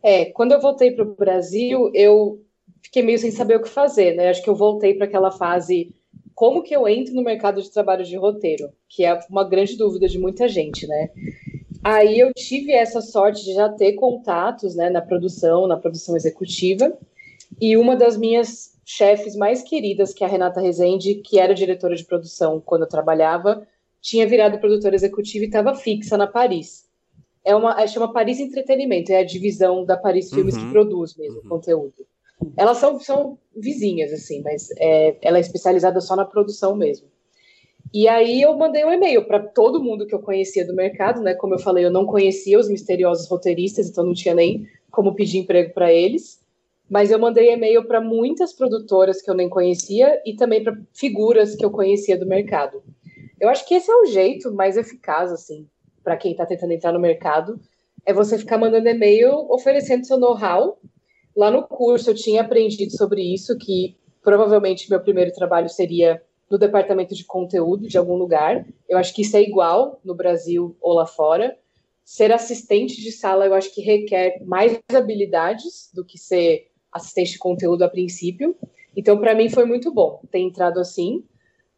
É, 0.00 0.26
quando 0.26 0.52
eu 0.52 0.60
voltei 0.60 0.92
para 0.92 1.04
o 1.04 1.14
Brasil, 1.16 1.90
eu 1.92 2.40
fiquei 2.80 3.02
meio 3.02 3.18
sem 3.18 3.32
saber 3.32 3.56
o 3.56 3.62
que 3.62 3.68
fazer, 3.68 4.14
né? 4.14 4.28
Acho 4.28 4.42
que 4.42 4.48
eu 4.48 4.54
voltei 4.54 4.94
para 4.94 5.06
aquela 5.06 5.32
fase 5.32 5.92
como 6.34 6.62
que 6.62 6.74
eu 6.74 6.88
entro 6.88 7.14
no 7.14 7.22
mercado 7.22 7.62
de 7.62 7.70
trabalho 7.70 8.04
de 8.04 8.16
roteiro, 8.16 8.70
que 8.88 9.04
é 9.04 9.18
uma 9.28 9.44
grande 9.44 9.76
dúvida 9.76 10.08
de 10.08 10.18
muita 10.18 10.48
gente, 10.48 10.86
né? 10.86 11.10
Aí 11.84 12.18
eu 12.18 12.32
tive 12.32 12.72
essa 12.72 13.00
sorte 13.00 13.44
de 13.44 13.54
já 13.54 13.68
ter 13.68 13.94
contatos, 13.94 14.76
né, 14.76 14.88
na 14.88 15.00
produção, 15.00 15.66
na 15.66 15.76
produção 15.76 16.16
executiva, 16.16 16.96
e 17.60 17.76
uma 17.76 17.96
das 17.96 18.16
minhas 18.16 18.72
chefes 18.84 19.34
mais 19.34 19.62
queridas, 19.62 20.12
que 20.12 20.22
é 20.22 20.26
a 20.26 20.30
Renata 20.30 20.60
Rezende, 20.60 21.16
que 21.16 21.38
era 21.38 21.54
diretora 21.54 21.96
de 21.96 22.04
produção 22.04 22.60
quando 22.64 22.82
eu 22.82 22.88
trabalhava, 22.88 23.66
tinha 24.00 24.26
virado 24.26 24.58
produtora 24.58 24.94
executiva 24.94 25.44
e 25.44 25.48
estava 25.48 25.74
fixa 25.74 26.16
na 26.16 26.26
Paris. 26.26 26.86
É 27.44 27.54
uma, 27.54 27.80
é, 27.80 27.86
chama 27.86 28.12
Paris 28.12 28.38
Entretenimento, 28.38 29.12
é 29.12 29.18
a 29.18 29.24
divisão 29.24 29.84
da 29.84 29.96
Paris 29.96 30.30
Filmes 30.30 30.56
uhum. 30.56 30.66
que 30.66 30.72
produz 30.72 31.16
mesmo 31.16 31.40
uhum. 31.42 31.48
conteúdo. 31.48 32.06
Elas 32.56 32.78
são, 32.78 32.98
são 32.98 33.38
vizinhas, 33.56 34.12
assim, 34.12 34.42
mas 34.42 34.68
é, 34.78 35.16
ela 35.22 35.38
é 35.38 35.40
especializada 35.40 36.00
só 36.00 36.16
na 36.16 36.24
produção 36.24 36.76
mesmo. 36.76 37.06
E 37.92 38.08
aí 38.08 38.40
eu 38.40 38.56
mandei 38.56 38.84
um 38.84 38.92
e-mail 38.92 39.26
para 39.26 39.38
todo 39.38 39.82
mundo 39.82 40.06
que 40.06 40.14
eu 40.14 40.20
conhecia 40.20 40.66
do 40.66 40.74
mercado, 40.74 41.20
né? 41.20 41.34
Como 41.34 41.54
eu 41.54 41.58
falei, 41.58 41.84
eu 41.84 41.90
não 41.90 42.06
conhecia 42.06 42.58
os 42.58 42.68
misteriosos 42.68 43.28
roteiristas, 43.28 43.88
então 43.88 44.04
não 44.04 44.14
tinha 44.14 44.34
nem 44.34 44.66
como 44.90 45.14
pedir 45.14 45.38
emprego 45.38 45.74
para 45.74 45.92
eles. 45.92 46.40
Mas 46.88 47.10
eu 47.10 47.18
mandei 47.18 47.52
e-mail 47.52 47.86
para 47.86 48.00
muitas 48.00 48.52
produtoras 48.52 49.20
que 49.20 49.30
eu 49.30 49.34
nem 49.34 49.48
conhecia 49.48 50.20
e 50.24 50.34
também 50.34 50.62
para 50.62 50.78
figuras 50.94 51.54
que 51.54 51.64
eu 51.64 51.70
conhecia 51.70 52.18
do 52.18 52.26
mercado. 52.26 52.82
Eu 53.38 53.48
acho 53.48 53.66
que 53.66 53.74
esse 53.74 53.90
é 53.90 53.94
o 53.94 54.06
jeito 54.06 54.52
mais 54.52 54.76
eficaz, 54.76 55.32
assim, 55.32 55.66
para 56.02 56.16
quem 56.16 56.32
está 56.32 56.46
tentando 56.46 56.72
entrar 56.72 56.92
no 56.92 57.00
mercado, 57.00 57.60
é 58.06 58.12
você 58.12 58.38
ficar 58.38 58.58
mandando 58.58 58.88
e-mail 58.88 59.32
oferecendo 59.50 60.06
seu 60.06 60.18
know-how 60.18 60.78
Lá 61.36 61.50
no 61.50 61.66
curso 61.66 62.10
eu 62.10 62.14
tinha 62.14 62.42
aprendido 62.42 62.90
sobre 62.96 63.22
isso, 63.22 63.56
que 63.58 63.96
provavelmente 64.22 64.88
meu 64.88 65.00
primeiro 65.00 65.32
trabalho 65.32 65.68
seria 65.68 66.22
no 66.50 66.58
departamento 66.58 67.14
de 67.14 67.24
conteúdo 67.24 67.88
de 67.88 67.96
algum 67.96 68.16
lugar. 68.16 68.66
Eu 68.88 68.98
acho 68.98 69.14
que 69.14 69.22
isso 69.22 69.36
é 69.36 69.42
igual 69.42 69.98
no 70.04 70.14
Brasil 70.14 70.76
ou 70.80 70.92
lá 70.92 71.06
fora. 71.06 71.56
Ser 72.04 72.30
assistente 72.30 73.00
de 73.00 73.10
sala 73.10 73.46
eu 73.46 73.54
acho 73.54 73.74
que 73.74 73.80
requer 73.80 74.42
mais 74.44 74.78
habilidades 74.92 75.90
do 75.94 76.04
que 76.04 76.18
ser 76.18 76.68
assistente 76.92 77.32
de 77.32 77.38
conteúdo 77.38 77.82
a 77.82 77.88
princípio. 77.88 78.54
Então, 78.94 79.18
para 79.18 79.34
mim 79.34 79.48
foi 79.48 79.64
muito 79.64 79.90
bom 79.90 80.20
ter 80.30 80.40
entrado 80.40 80.78
assim. 80.78 81.24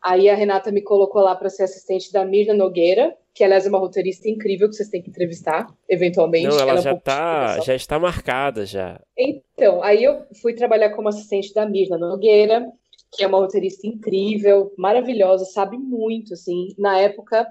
Aí 0.05 0.29
a 0.29 0.35
Renata 0.35 0.71
me 0.71 0.83
colocou 0.83 1.23
lá 1.23 1.35
para 1.35 1.49
ser 1.49 1.63
assistente 1.63 2.13
da 2.13 2.27
Mirna 2.27 2.53
Nogueira, 2.53 3.17
que 3.33 3.43
aliás 3.43 3.65
é 3.65 3.71
uma 3.71 3.79
roteirista 3.79 4.29
incrível 4.29 4.69
que 4.69 4.75
vocês 4.75 4.91
têm 4.91 5.01
que 5.01 5.09
entrevistar, 5.09 5.67
eventualmente. 5.89 6.47
Não, 6.47 6.61
ela, 6.61 6.73
ela 6.73 6.81
já, 6.83 6.91
é 6.91 6.93
um 6.93 6.99
tá, 6.99 7.59
já 7.61 7.75
está 7.75 7.99
marcada 7.99 8.67
já. 8.67 9.01
Então, 9.17 9.83
aí 9.83 10.05
eu 10.05 10.27
fui 10.43 10.53
trabalhar 10.53 10.91
como 10.91 11.09
assistente 11.09 11.55
da 11.55 11.65
Mirna 11.65 11.97
Nogueira, 11.97 12.71
que 13.11 13.25
é 13.25 13.27
uma 13.27 13.39
roteirista 13.39 13.87
incrível, 13.87 14.71
maravilhosa, 14.77 15.47
sabe 15.47 15.79
muito, 15.79 16.35
assim. 16.35 16.75
Na 16.77 16.99
época, 16.99 17.49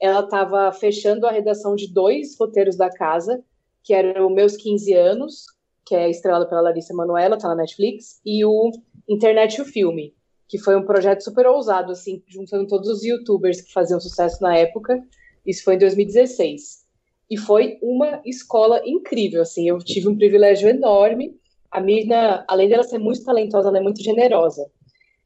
ela 0.00 0.20
estava 0.20 0.70
fechando 0.70 1.26
a 1.26 1.32
redação 1.32 1.74
de 1.74 1.92
dois 1.92 2.38
roteiros 2.38 2.76
da 2.76 2.88
casa, 2.88 3.42
que 3.82 3.92
eram 3.92 4.28
o 4.28 4.30
Meus 4.30 4.56
15 4.56 4.94
Anos, 4.94 5.46
que 5.84 5.96
é 5.96 6.08
estrelado 6.08 6.48
pela 6.48 6.60
Larissa 6.60 6.94
Manoela, 6.94 7.36
tá 7.36 7.48
na 7.48 7.56
Netflix, 7.56 8.20
e 8.24 8.44
o 8.44 8.70
Internet 9.08 9.60
o 9.60 9.64
Filme, 9.64 10.14
que 10.48 10.58
foi 10.58 10.76
um 10.76 10.84
projeto 10.84 11.22
super 11.22 11.46
ousado, 11.46 11.92
assim, 11.92 12.22
juntando 12.26 12.66
todos 12.66 12.88
os 12.88 13.04
youtubers 13.04 13.60
que 13.60 13.72
faziam 13.72 14.00
sucesso 14.00 14.42
na 14.42 14.56
época. 14.56 15.02
Isso 15.44 15.64
foi 15.64 15.74
em 15.74 15.78
2016. 15.78 16.86
E 17.28 17.36
foi 17.36 17.78
uma 17.82 18.20
escola 18.24 18.80
incrível, 18.84 19.42
assim, 19.42 19.68
eu 19.68 19.78
tive 19.78 20.08
um 20.08 20.16
privilégio 20.16 20.68
enorme. 20.68 21.36
A 21.70 21.80
Mirna, 21.80 22.44
além 22.46 22.68
dela 22.68 22.84
ser 22.84 22.98
muito 22.98 23.24
talentosa, 23.24 23.68
ela 23.68 23.78
é 23.78 23.82
muito 23.82 24.02
generosa. 24.02 24.70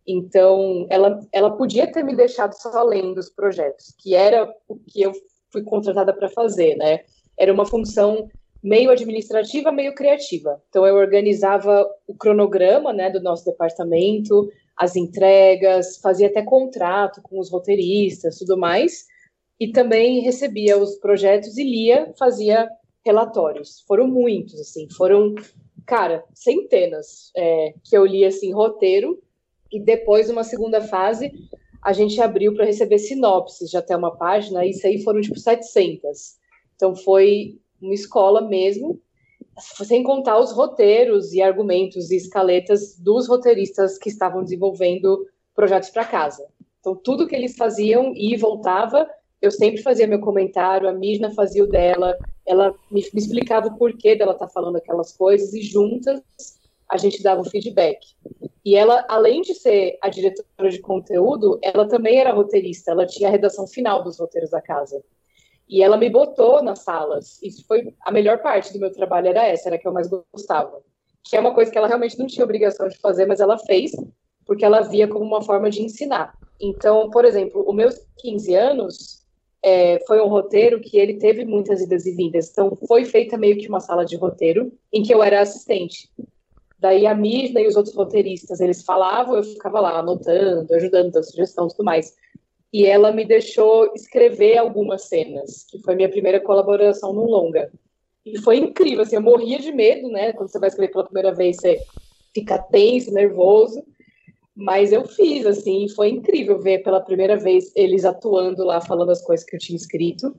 Então, 0.06 0.86
ela, 0.88 1.20
ela 1.30 1.50
podia 1.50 1.86
ter 1.90 2.02
me 2.02 2.16
deixado 2.16 2.54
só 2.54 2.82
lendo 2.82 3.18
os 3.18 3.28
projetos, 3.28 3.94
que 3.98 4.14
era 4.14 4.52
o 4.66 4.76
que 4.76 5.02
eu 5.02 5.12
fui 5.52 5.62
contratada 5.62 6.12
para 6.12 6.28
fazer, 6.28 6.74
né? 6.76 7.00
Era 7.38 7.52
uma 7.52 7.66
função 7.66 8.28
meio 8.62 8.90
administrativa, 8.90 9.70
meio 9.70 9.94
criativa. 9.94 10.60
Então, 10.68 10.86
eu 10.86 10.96
organizava 10.96 11.86
o 12.06 12.14
cronograma, 12.14 12.92
né, 12.92 13.10
do 13.10 13.20
nosso 13.20 13.44
departamento, 13.44 14.50
as 14.80 14.96
entregas, 14.96 15.98
fazia 15.98 16.28
até 16.28 16.40
contrato 16.40 17.20
com 17.20 17.38
os 17.38 17.50
roteiristas, 17.50 18.38
tudo 18.38 18.56
mais, 18.56 19.04
e 19.60 19.70
também 19.70 20.20
recebia 20.20 20.78
os 20.78 20.96
projetos 20.96 21.58
e 21.58 21.62
lia, 21.62 22.14
fazia 22.18 22.66
relatórios. 23.04 23.84
Foram 23.86 24.08
muitos, 24.08 24.58
assim, 24.58 24.88
foram, 24.96 25.34
cara, 25.86 26.24
centenas 26.32 27.30
é, 27.36 27.74
que 27.84 27.94
eu 27.94 28.06
li, 28.06 28.24
assim, 28.24 28.54
roteiro, 28.54 29.22
e 29.70 29.78
depois, 29.78 30.30
uma 30.30 30.44
segunda 30.44 30.80
fase, 30.80 31.30
a 31.82 31.92
gente 31.92 32.18
abriu 32.18 32.54
para 32.54 32.64
receber 32.64 32.98
sinopses 32.98 33.68
de 33.68 33.76
até 33.76 33.94
uma 33.94 34.16
página, 34.16 34.64
e 34.64 34.70
isso 34.70 34.86
aí 34.86 35.02
foram, 35.02 35.20
tipo, 35.20 35.38
700. 35.38 36.38
Então, 36.74 36.96
foi 36.96 37.60
uma 37.82 37.92
escola 37.92 38.40
mesmo, 38.48 38.98
sem 39.60 40.02
contar 40.02 40.38
os 40.38 40.52
roteiros 40.52 41.32
e 41.32 41.42
argumentos 41.42 42.10
e 42.10 42.16
escaletas 42.16 42.98
dos 42.98 43.28
roteiristas 43.28 43.98
que 43.98 44.08
estavam 44.08 44.42
desenvolvendo 44.42 45.26
projetos 45.54 45.90
para 45.90 46.04
casa. 46.04 46.46
Então, 46.80 46.96
tudo 46.96 47.26
que 47.26 47.36
eles 47.36 47.56
faziam 47.56 48.12
e 48.16 48.36
voltava, 48.36 49.08
eu 49.40 49.50
sempre 49.50 49.82
fazia 49.82 50.06
meu 50.06 50.20
comentário, 50.20 50.88
a 50.88 50.92
Mirna 50.92 51.30
fazia 51.30 51.62
o 51.62 51.66
dela, 51.66 52.16
ela 52.46 52.74
me, 52.90 53.02
me 53.12 53.20
explicava 53.20 53.68
o 53.68 53.76
porquê 53.76 54.16
dela 54.16 54.32
estar 54.32 54.46
tá 54.46 54.52
falando 54.52 54.76
aquelas 54.76 55.12
coisas 55.12 55.52
e 55.52 55.62
juntas 55.62 56.22
a 56.90 56.96
gente 56.96 57.22
dava 57.22 57.40
um 57.40 57.44
feedback. 57.44 57.98
E 58.64 58.74
ela, 58.74 59.06
além 59.08 59.40
de 59.42 59.54
ser 59.54 59.96
a 60.02 60.08
diretora 60.08 60.68
de 60.68 60.80
conteúdo, 60.80 61.58
ela 61.62 61.86
também 61.86 62.18
era 62.18 62.32
roteirista, 62.32 62.90
ela 62.90 63.06
tinha 63.06 63.28
a 63.28 63.32
redação 63.32 63.66
final 63.66 64.02
dos 64.02 64.18
roteiros 64.18 64.50
da 64.50 64.60
casa. 64.60 65.02
E 65.70 65.84
ela 65.84 65.96
me 65.96 66.10
botou 66.10 66.60
nas 66.64 66.80
salas. 66.80 67.40
Isso 67.40 67.64
foi 67.64 67.94
a 68.02 68.10
melhor 68.10 68.38
parte 68.42 68.72
do 68.72 68.80
meu 68.80 68.90
trabalho, 68.90 69.28
era 69.28 69.46
essa, 69.46 69.68
era 69.68 69.76
a 69.76 69.78
que 69.78 69.86
eu 69.86 69.92
mais 69.92 70.08
gostava. 70.08 70.82
Que 71.22 71.36
é 71.36 71.40
uma 71.40 71.54
coisa 71.54 71.70
que 71.70 71.78
ela 71.78 71.86
realmente 71.86 72.18
não 72.18 72.26
tinha 72.26 72.44
obrigação 72.44 72.88
de 72.88 72.98
fazer, 72.98 73.24
mas 73.24 73.38
ela 73.38 73.56
fez, 73.56 73.92
porque 74.44 74.64
ela 74.64 74.80
via 74.80 75.06
como 75.06 75.24
uma 75.24 75.40
forma 75.40 75.70
de 75.70 75.80
ensinar. 75.80 76.34
Então, 76.60 77.08
por 77.10 77.24
exemplo, 77.24 77.64
os 77.64 77.74
meus 77.74 77.94
15 78.18 78.52
anos, 78.52 79.20
é, 79.62 80.00
foi 80.08 80.20
um 80.20 80.26
roteiro 80.26 80.80
que 80.80 80.98
ele 80.98 81.18
teve 81.18 81.44
muitas 81.44 81.80
idas 81.80 82.04
e 82.04 82.16
vindas. 82.16 82.50
Então, 82.50 82.76
foi 82.88 83.04
feita 83.04 83.38
meio 83.38 83.56
que 83.56 83.68
uma 83.68 83.78
sala 83.78 84.04
de 84.04 84.16
roteiro 84.16 84.72
em 84.92 85.04
que 85.04 85.14
eu 85.14 85.22
era 85.22 85.40
assistente. 85.40 86.10
Daí 86.80 87.06
a 87.06 87.14
Mirna 87.14 87.60
e 87.60 87.68
os 87.68 87.76
outros 87.76 87.94
roteiristas, 87.94 88.58
eles 88.58 88.82
falavam, 88.82 89.36
eu 89.36 89.44
ficava 89.44 89.78
lá 89.78 89.98
anotando, 90.00 90.74
ajudando, 90.74 91.12
dando 91.12 91.24
sugestão 91.24 91.66
e 91.66 91.70
tudo 91.70 91.84
mais. 91.84 92.16
E 92.72 92.86
ela 92.86 93.12
me 93.12 93.24
deixou 93.24 93.92
escrever 93.94 94.56
algumas 94.56 95.08
cenas, 95.08 95.66
que 95.68 95.80
foi 95.80 95.94
minha 95.94 96.08
primeira 96.08 96.40
colaboração 96.40 97.12
no 97.12 97.24
longa. 97.24 97.70
E 98.24 98.38
foi 98.38 98.58
incrível, 98.58 99.02
assim, 99.02 99.16
eu 99.16 99.22
morria 99.22 99.58
de 99.58 99.72
medo, 99.72 100.08
né? 100.08 100.32
Quando 100.32 100.50
você 100.50 100.58
vai 100.58 100.68
escrever 100.68 100.92
pela 100.92 101.04
primeira 101.04 101.34
vez, 101.34 101.56
você 101.56 101.80
fica 102.34 102.58
tenso, 102.58 103.12
nervoso. 103.12 103.82
Mas 104.54 104.92
eu 104.92 105.06
fiz, 105.06 105.46
assim, 105.46 105.88
foi 105.88 106.10
incrível 106.10 106.60
ver 106.60 106.82
pela 106.82 107.00
primeira 107.00 107.36
vez 107.36 107.72
eles 107.74 108.04
atuando 108.04 108.64
lá, 108.64 108.80
falando 108.80 109.10
as 109.10 109.22
coisas 109.22 109.44
que 109.44 109.56
eu 109.56 109.60
tinha 109.60 109.76
escrito. 109.76 110.36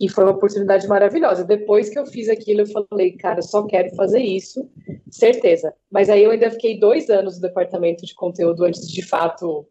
E 0.00 0.08
foi 0.08 0.24
uma 0.24 0.32
oportunidade 0.32 0.86
maravilhosa. 0.86 1.44
Depois 1.44 1.88
que 1.88 1.98
eu 1.98 2.06
fiz 2.06 2.28
aquilo, 2.28 2.60
eu 2.60 2.66
falei, 2.66 3.12
cara, 3.16 3.42
só 3.42 3.64
quero 3.64 3.94
fazer 3.96 4.20
isso, 4.20 4.70
certeza. 5.10 5.74
Mas 5.90 6.08
aí 6.08 6.22
eu 6.22 6.30
ainda 6.30 6.50
fiquei 6.52 6.78
dois 6.78 7.10
anos 7.10 7.36
no 7.36 7.42
departamento 7.42 8.06
de 8.06 8.14
conteúdo 8.14 8.64
antes 8.64 8.86
de, 8.86 8.94
de 8.94 9.02
fato 9.02 9.66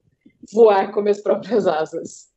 voar 0.54 0.92
com 0.92 1.02
minhas 1.02 1.22
próprias 1.22 1.68
asas. 1.68 2.28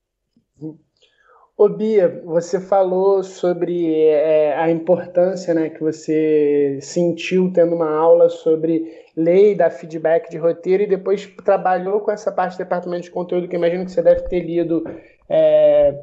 Ô 1.57 1.69
Bia, 1.69 2.23
você 2.25 2.59
falou 2.59 3.23
sobre 3.23 4.07
é, 4.07 4.57
a 4.57 4.71
importância 4.71 5.53
né, 5.53 5.69
que 5.69 5.81
você 5.81 6.79
sentiu 6.81 7.53
tendo 7.53 7.75
uma 7.75 7.91
aula 7.91 8.31
sobre 8.31 8.91
lei 9.15 9.55
da 9.55 9.69
feedback 9.69 10.31
de 10.31 10.39
roteiro 10.39 10.85
e 10.85 10.87
depois 10.87 11.27
trabalhou 11.45 12.01
com 12.01 12.11
essa 12.11 12.33
parte 12.33 12.55
do 12.55 12.59
departamento 12.59 13.03
de 13.03 13.11
conteúdo, 13.11 13.47
que 13.47 13.57
imagino 13.57 13.85
que 13.85 13.93
você 13.93 14.01
deve 14.01 14.23
ter 14.23 14.41
lido 14.41 14.83
é, 15.29 15.95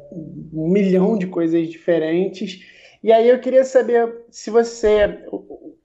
um 0.52 0.68
milhão 0.68 1.18
de 1.18 1.26
coisas 1.26 1.68
diferentes. 1.68 2.60
E 3.02 3.12
aí 3.12 3.28
eu 3.28 3.40
queria 3.40 3.64
saber 3.64 4.26
se 4.30 4.50
você, 4.50 5.24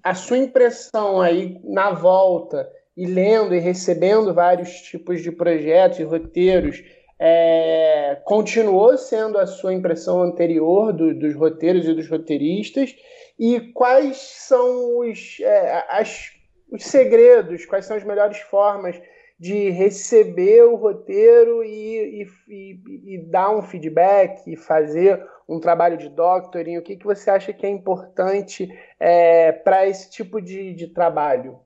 a 0.04 0.14
sua 0.14 0.38
impressão 0.38 1.20
aí 1.20 1.60
na 1.64 1.92
volta, 1.92 2.70
e 2.96 3.06
lendo 3.06 3.56
e 3.56 3.60
recebendo 3.60 4.34
vários 4.34 4.82
tipos 4.82 5.22
de 5.22 5.32
projetos 5.32 6.00
e 6.00 6.04
roteiros, 6.04 6.84
é, 7.20 8.22
continuou 8.26 8.98
sendo 8.98 9.38
a 9.38 9.48
sua 9.48 9.74
impressão 9.74 10.22
anterior 10.22 10.92
do, 10.92 11.18
dos 11.18 11.36
roteiros 11.36 11.88
e 11.88 11.94
dos 11.94 12.10
roteiristas? 12.10 12.96
E 13.40 13.60
quais 13.72 14.18
são 14.18 15.00
os, 15.00 15.40
é, 15.42 15.86
as, 15.90 16.32
os 16.72 16.84
segredos, 16.84 17.66
quais 17.66 17.86
são 17.86 17.98
as 17.98 18.04
melhores 18.04 18.40
formas 18.40 19.02
de 19.40 19.70
receber 19.72 20.64
o 20.64 20.76
roteiro 20.76 21.64
e, 21.64 22.22
e, 22.22 22.28
e, 22.48 23.16
e 23.16 23.18
dar 23.30 23.56
um 23.56 23.62
feedback, 23.62 24.46
e 24.48 24.56
fazer 24.56 25.22
um 25.50 25.60
trabalho 25.60 25.98
de 25.98 26.10
doctoring? 26.10 26.78
O 26.78 26.82
que, 26.82 26.96
que 26.96 27.06
você 27.06 27.30
acha 27.30 27.52
que 27.52 27.66
é 27.66 27.70
importante 27.70 28.68
é, 29.00 29.52
para 29.52 29.88
esse 29.88 30.10
tipo 30.10 30.42
de, 30.42 30.74
de 30.74 30.88
trabalho? 30.88 31.60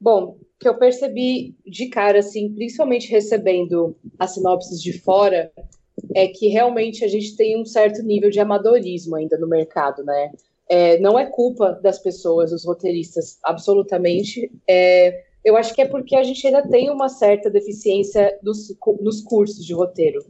Bom, 0.00 0.36
que 0.58 0.68
eu 0.68 0.76
percebi 0.76 1.54
de 1.66 1.86
cara, 1.88 2.18
assim, 2.18 2.52
principalmente 2.52 3.10
recebendo 3.10 3.96
as 4.18 4.34
sinopses 4.34 4.82
de 4.82 4.98
fora, 4.98 5.52
é 6.14 6.28
que 6.28 6.48
realmente 6.48 7.04
a 7.04 7.08
gente 7.08 7.36
tem 7.36 7.60
um 7.60 7.64
certo 7.64 8.02
nível 8.02 8.30
de 8.30 8.40
amadorismo 8.40 9.16
ainda 9.16 9.36
no 9.38 9.48
mercado, 9.48 10.04
né? 10.04 10.32
É, 10.68 10.98
não 10.98 11.18
é 11.18 11.26
culpa 11.26 11.72
das 11.82 11.98
pessoas, 11.98 12.50
dos 12.50 12.64
roteiristas, 12.64 13.38
absolutamente. 13.42 14.50
É, 14.68 15.24
eu 15.44 15.56
acho 15.56 15.74
que 15.74 15.80
é 15.80 15.86
porque 15.86 16.14
a 16.14 16.22
gente 16.22 16.46
ainda 16.46 16.66
tem 16.68 16.90
uma 16.90 17.08
certa 17.08 17.48
deficiência 17.48 18.38
nos, 18.42 18.74
nos 19.00 19.22
cursos 19.22 19.64
de 19.64 19.72
roteiro. 19.72 20.24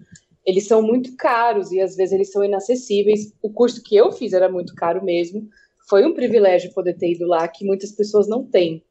Eles 0.47 0.67
são 0.67 0.81
muito 0.81 1.17
caros 1.17 1.73
e 1.73 1.81
às 1.81 1.97
vezes 1.97 2.13
eles 2.13 2.31
são 2.31 2.45
inacessíveis. 2.45 3.33
O 3.43 3.51
curso 3.51 3.83
que 3.83 3.97
eu 3.97 4.13
fiz 4.13 4.33
era 4.33 4.49
muito 4.49 4.75
caro 4.75 5.05
mesmo. 5.05 5.49
Foi 5.89 6.05
um 6.05 6.15
privilégio 6.15 6.73
poder 6.73 6.95
ter 6.95 7.13
ido 7.13 7.27
lá 7.27 7.47
que 7.49 7.65
muitas 7.65 7.93
pessoas 7.93 8.29
não 8.29 8.45
têm. 8.45 8.85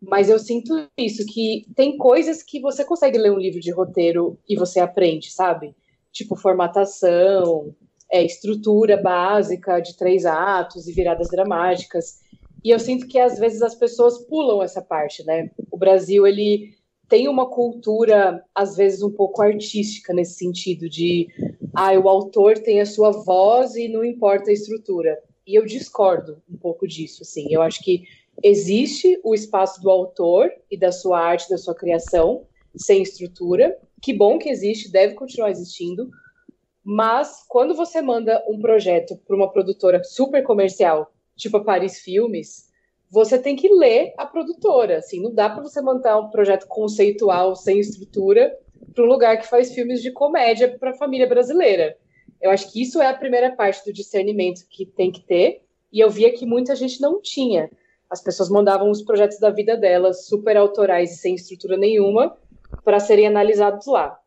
Mas 0.00 0.28
eu 0.28 0.38
sinto 0.38 0.88
isso, 0.98 1.24
que 1.26 1.66
tem 1.74 1.96
coisas 1.96 2.42
que 2.42 2.60
você 2.60 2.84
consegue 2.84 3.18
ler 3.18 3.32
um 3.32 3.38
livro 3.38 3.60
de 3.60 3.72
roteiro 3.72 4.38
e 4.48 4.54
você 4.54 4.78
aprende, 4.78 5.30
sabe? 5.30 5.74
Tipo 6.12 6.36
formatação, 6.36 7.74
é, 8.12 8.22
estrutura 8.22 8.96
básica 8.96 9.80
de 9.80 9.96
três 9.96 10.26
atos 10.26 10.86
e 10.86 10.92
viradas 10.92 11.28
dramáticas. 11.28 12.20
E 12.62 12.70
eu 12.70 12.78
sinto 12.78 13.06
que 13.06 13.18
às 13.18 13.38
vezes 13.38 13.62
as 13.62 13.74
pessoas 13.74 14.18
pulam 14.26 14.62
essa 14.62 14.82
parte, 14.82 15.24
né? 15.24 15.50
O 15.70 15.76
Brasil, 15.76 16.26
ele 16.26 16.74
tem 17.08 17.28
uma 17.28 17.48
cultura, 17.48 18.42
às 18.54 18.76
vezes, 18.76 19.02
um 19.02 19.10
pouco 19.10 19.42
artística 19.42 20.12
nesse 20.12 20.34
sentido 20.34 20.88
de 20.88 21.28
ah, 21.74 21.92
o 21.98 22.08
autor 22.08 22.58
tem 22.58 22.80
a 22.80 22.86
sua 22.86 23.10
voz 23.10 23.74
e 23.74 23.88
não 23.88 24.04
importa 24.04 24.50
a 24.50 24.54
estrutura. 24.54 25.18
E 25.46 25.58
eu 25.58 25.64
discordo 25.64 26.42
um 26.50 26.56
pouco 26.56 26.86
disso, 26.86 27.22
assim. 27.22 27.46
Eu 27.50 27.62
acho 27.62 27.82
que 27.82 28.04
existe 28.42 29.20
o 29.22 29.34
espaço 29.34 29.80
do 29.82 29.90
autor 29.90 30.50
e 30.70 30.76
da 30.76 30.90
sua 30.90 31.20
arte, 31.20 31.50
da 31.50 31.58
sua 31.58 31.74
criação, 31.74 32.46
sem 32.76 33.02
estrutura. 33.02 33.78
Que 34.00 34.12
bom 34.12 34.38
que 34.38 34.48
existe, 34.48 34.90
deve 34.90 35.14
continuar 35.14 35.50
existindo. 35.50 36.10
Mas 36.82 37.44
quando 37.48 37.74
você 37.74 38.02
manda 38.02 38.44
um 38.48 38.58
projeto 38.60 39.16
para 39.26 39.36
uma 39.36 39.50
produtora 39.50 40.02
super 40.04 40.42
comercial, 40.42 41.12
tipo 41.36 41.56
a 41.56 41.64
Paris 41.64 42.00
Filmes, 42.00 42.68
você 43.10 43.38
tem 43.38 43.56
que 43.56 43.68
ler 43.68 44.12
a 44.18 44.26
produtora. 44.26 44.98
Assim, 44.98 45.22
não 45.22 45.32
dá 45.32 45.48
para 45.48 45.62
você 45.62 45.80
mandar 45.80 46.18
um 46.18 46.30
projeto 46.30 46.66
conceitual 46.66 47.54
sem 47.54 47.78
estrutura 47.78 48.54
para 48.94 49.04
um 49.04 49.08
lugar 49.08 49.38
que 49.38 49.48
faz 49.48 49.72
filmes 49.72 50.02
de 50.02 50.10
comédia 50.10 50.76
para 50.78 50.90
a 50.90 50.96
família 50.96 51.26
brasileira. 51.26 51.96
Eu 52.40 52.50
acho 52.50 52.70
que 52.72 52.82
isso 52.82 53.00
é 53.00 53.06
a 53.06 53.16
primeira 53.16 53.54
parte 53.54 53.84
do 53.84 53.92
discernimento 53.92 54.66
que 54.68 54.84
tem 54.84 55.10
que 55.10 55.22
ter. 55.22 55.62
E 55.92 56.00
eu 56.00 56.10
via 56.10 56.32
que 56.32 56.44
muita 56.44 56.74
gente 56.74 57.00
não 57.00 57.20
tinha. 57.20 57.70
As 58.10 58.22
pessoas 58.22 58.48
mandavam 58.48 58.90
os 58.90 59.02
projetos 59.02 59.38
da 59.38 59.50
vida 59.50 59.76
delas, 59.76 60.26
super 60.26 60.56
autorais 60.56 61.12
e 61.12 61.16
sem 61.16 61.34
estrutura 61.34 61.76
nenhuma, 61.76 62.36
para 62.84 63.00
serem 63.00 63.26
analisados 63.26 63.86
lá. 63.86 64.18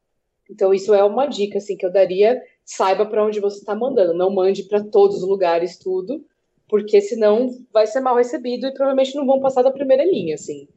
Então, 0.50 0.74
isso 0.74 0.94
é 0.94 1.04
uma 1.04 1.26
dica 1.26 1.58
assim, 1.58 1.76
que 1.76 1.86
eu 1.86 1.92
daria. 1.92 2.42
Saiba 2.64 3.06
para 3.06 3.24
onde 3.24 3.40
você 3.40 3.60
está 3.60 3.76
mandando. 3.76 4.14
Não 4.14 4.30
mande 4.30 4.64
para 4.64 4.84
todos 4.84 5.18
os 5.18 5.28
lugares 5.28 5.78
tudo, 5.78 6.26
porque 6.68 7.02
senão 7.02 7.50
vai 7.72 7.86
ser 7.86 8.00
mal 8.00 8.16
recebido 8.16 8.68
e 8.68 8.74
provavelmente 8.74 9.16
não 9.16 9.26
vão 9.26 9.40
passar 9.40 9.62
da 9.62 9.72
primeira 9.72 10.06
linha. 10.06 10.36
Assim. 10.36 10.68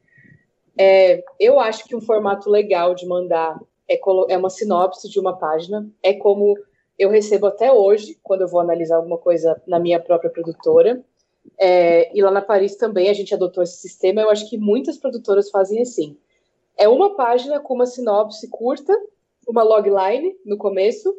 É, 0.77 1.23
eu 1.39 1.61
acho 1.61 1.85
que 1.85 1.95
um 1.95 2.01
formato 2.01 2.51
legal 2.51 2.95
de 2.95 3.07
mandar 3.07 3.61
é, 3.89 3.99
é 4.29 4.37
uma 4.37 4.51
sinopse 4.51 5.09
de 5.09 5.19
uma 5.19 5.37
página. 5.37 5.89
É 6.03 6.15
como 6.15 6.57
eu 7.01 7.09
recebo 7.09 7.47
até 7.47 7.73
hoje, 7.73 8.19
quando 8.23 8.43
eu 8.43 8.49
vou 8.49 8.61
analisar 8.61 8.97
alguma 8.97 9.17
coisa 9.17 9.59
na 9.67 9.79
minha 9.79 9.99
própria 9.99 10.29
produtora. 10.29 11.03
É, 11.59 12.15
e 12.15 12.21
lá 12.21 12.31
na 12.31 12.43
Paris 12.43 12.77
também 12.77 13.09
a 13.09 13.15
gente 13.15 13.33
adotou 13.33 13.63
esse 13.63 13.79
sistema. 13.79 14.21
Eu 14.21 14.29
acho 14.29 14.49
que 14.51 14.59
muitas 14.59 14.99
produtoras 14.99 15.49
fazem 15.49 15.81
assim. 15.81 16.19
É 16.77 16.87
uma 16.87 17.17
página 17.17 17.59
com 17.59 17.73
uma 17.73 17.87
sinopse 17.87 18.47
curta, 18.51 18.95
uma 19.49 19.63
logline 19.63 20.37
no 20.45 20.59
começo, 20.59 21.11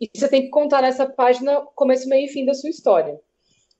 e 0.00 0.08
você 0.14 0.26
tem 0.26 0.44
que 0.44 0.48
contar 0.48 0.80
nessa 0.80 1.04
página 1.04 1.60
começo, 1.74 2.08
meio 2.08 2.24
e 2.24 2.28
fim 2.28 2.46
da 2.46 2.54
sua 2.54 2.70
história. 2.70 3.20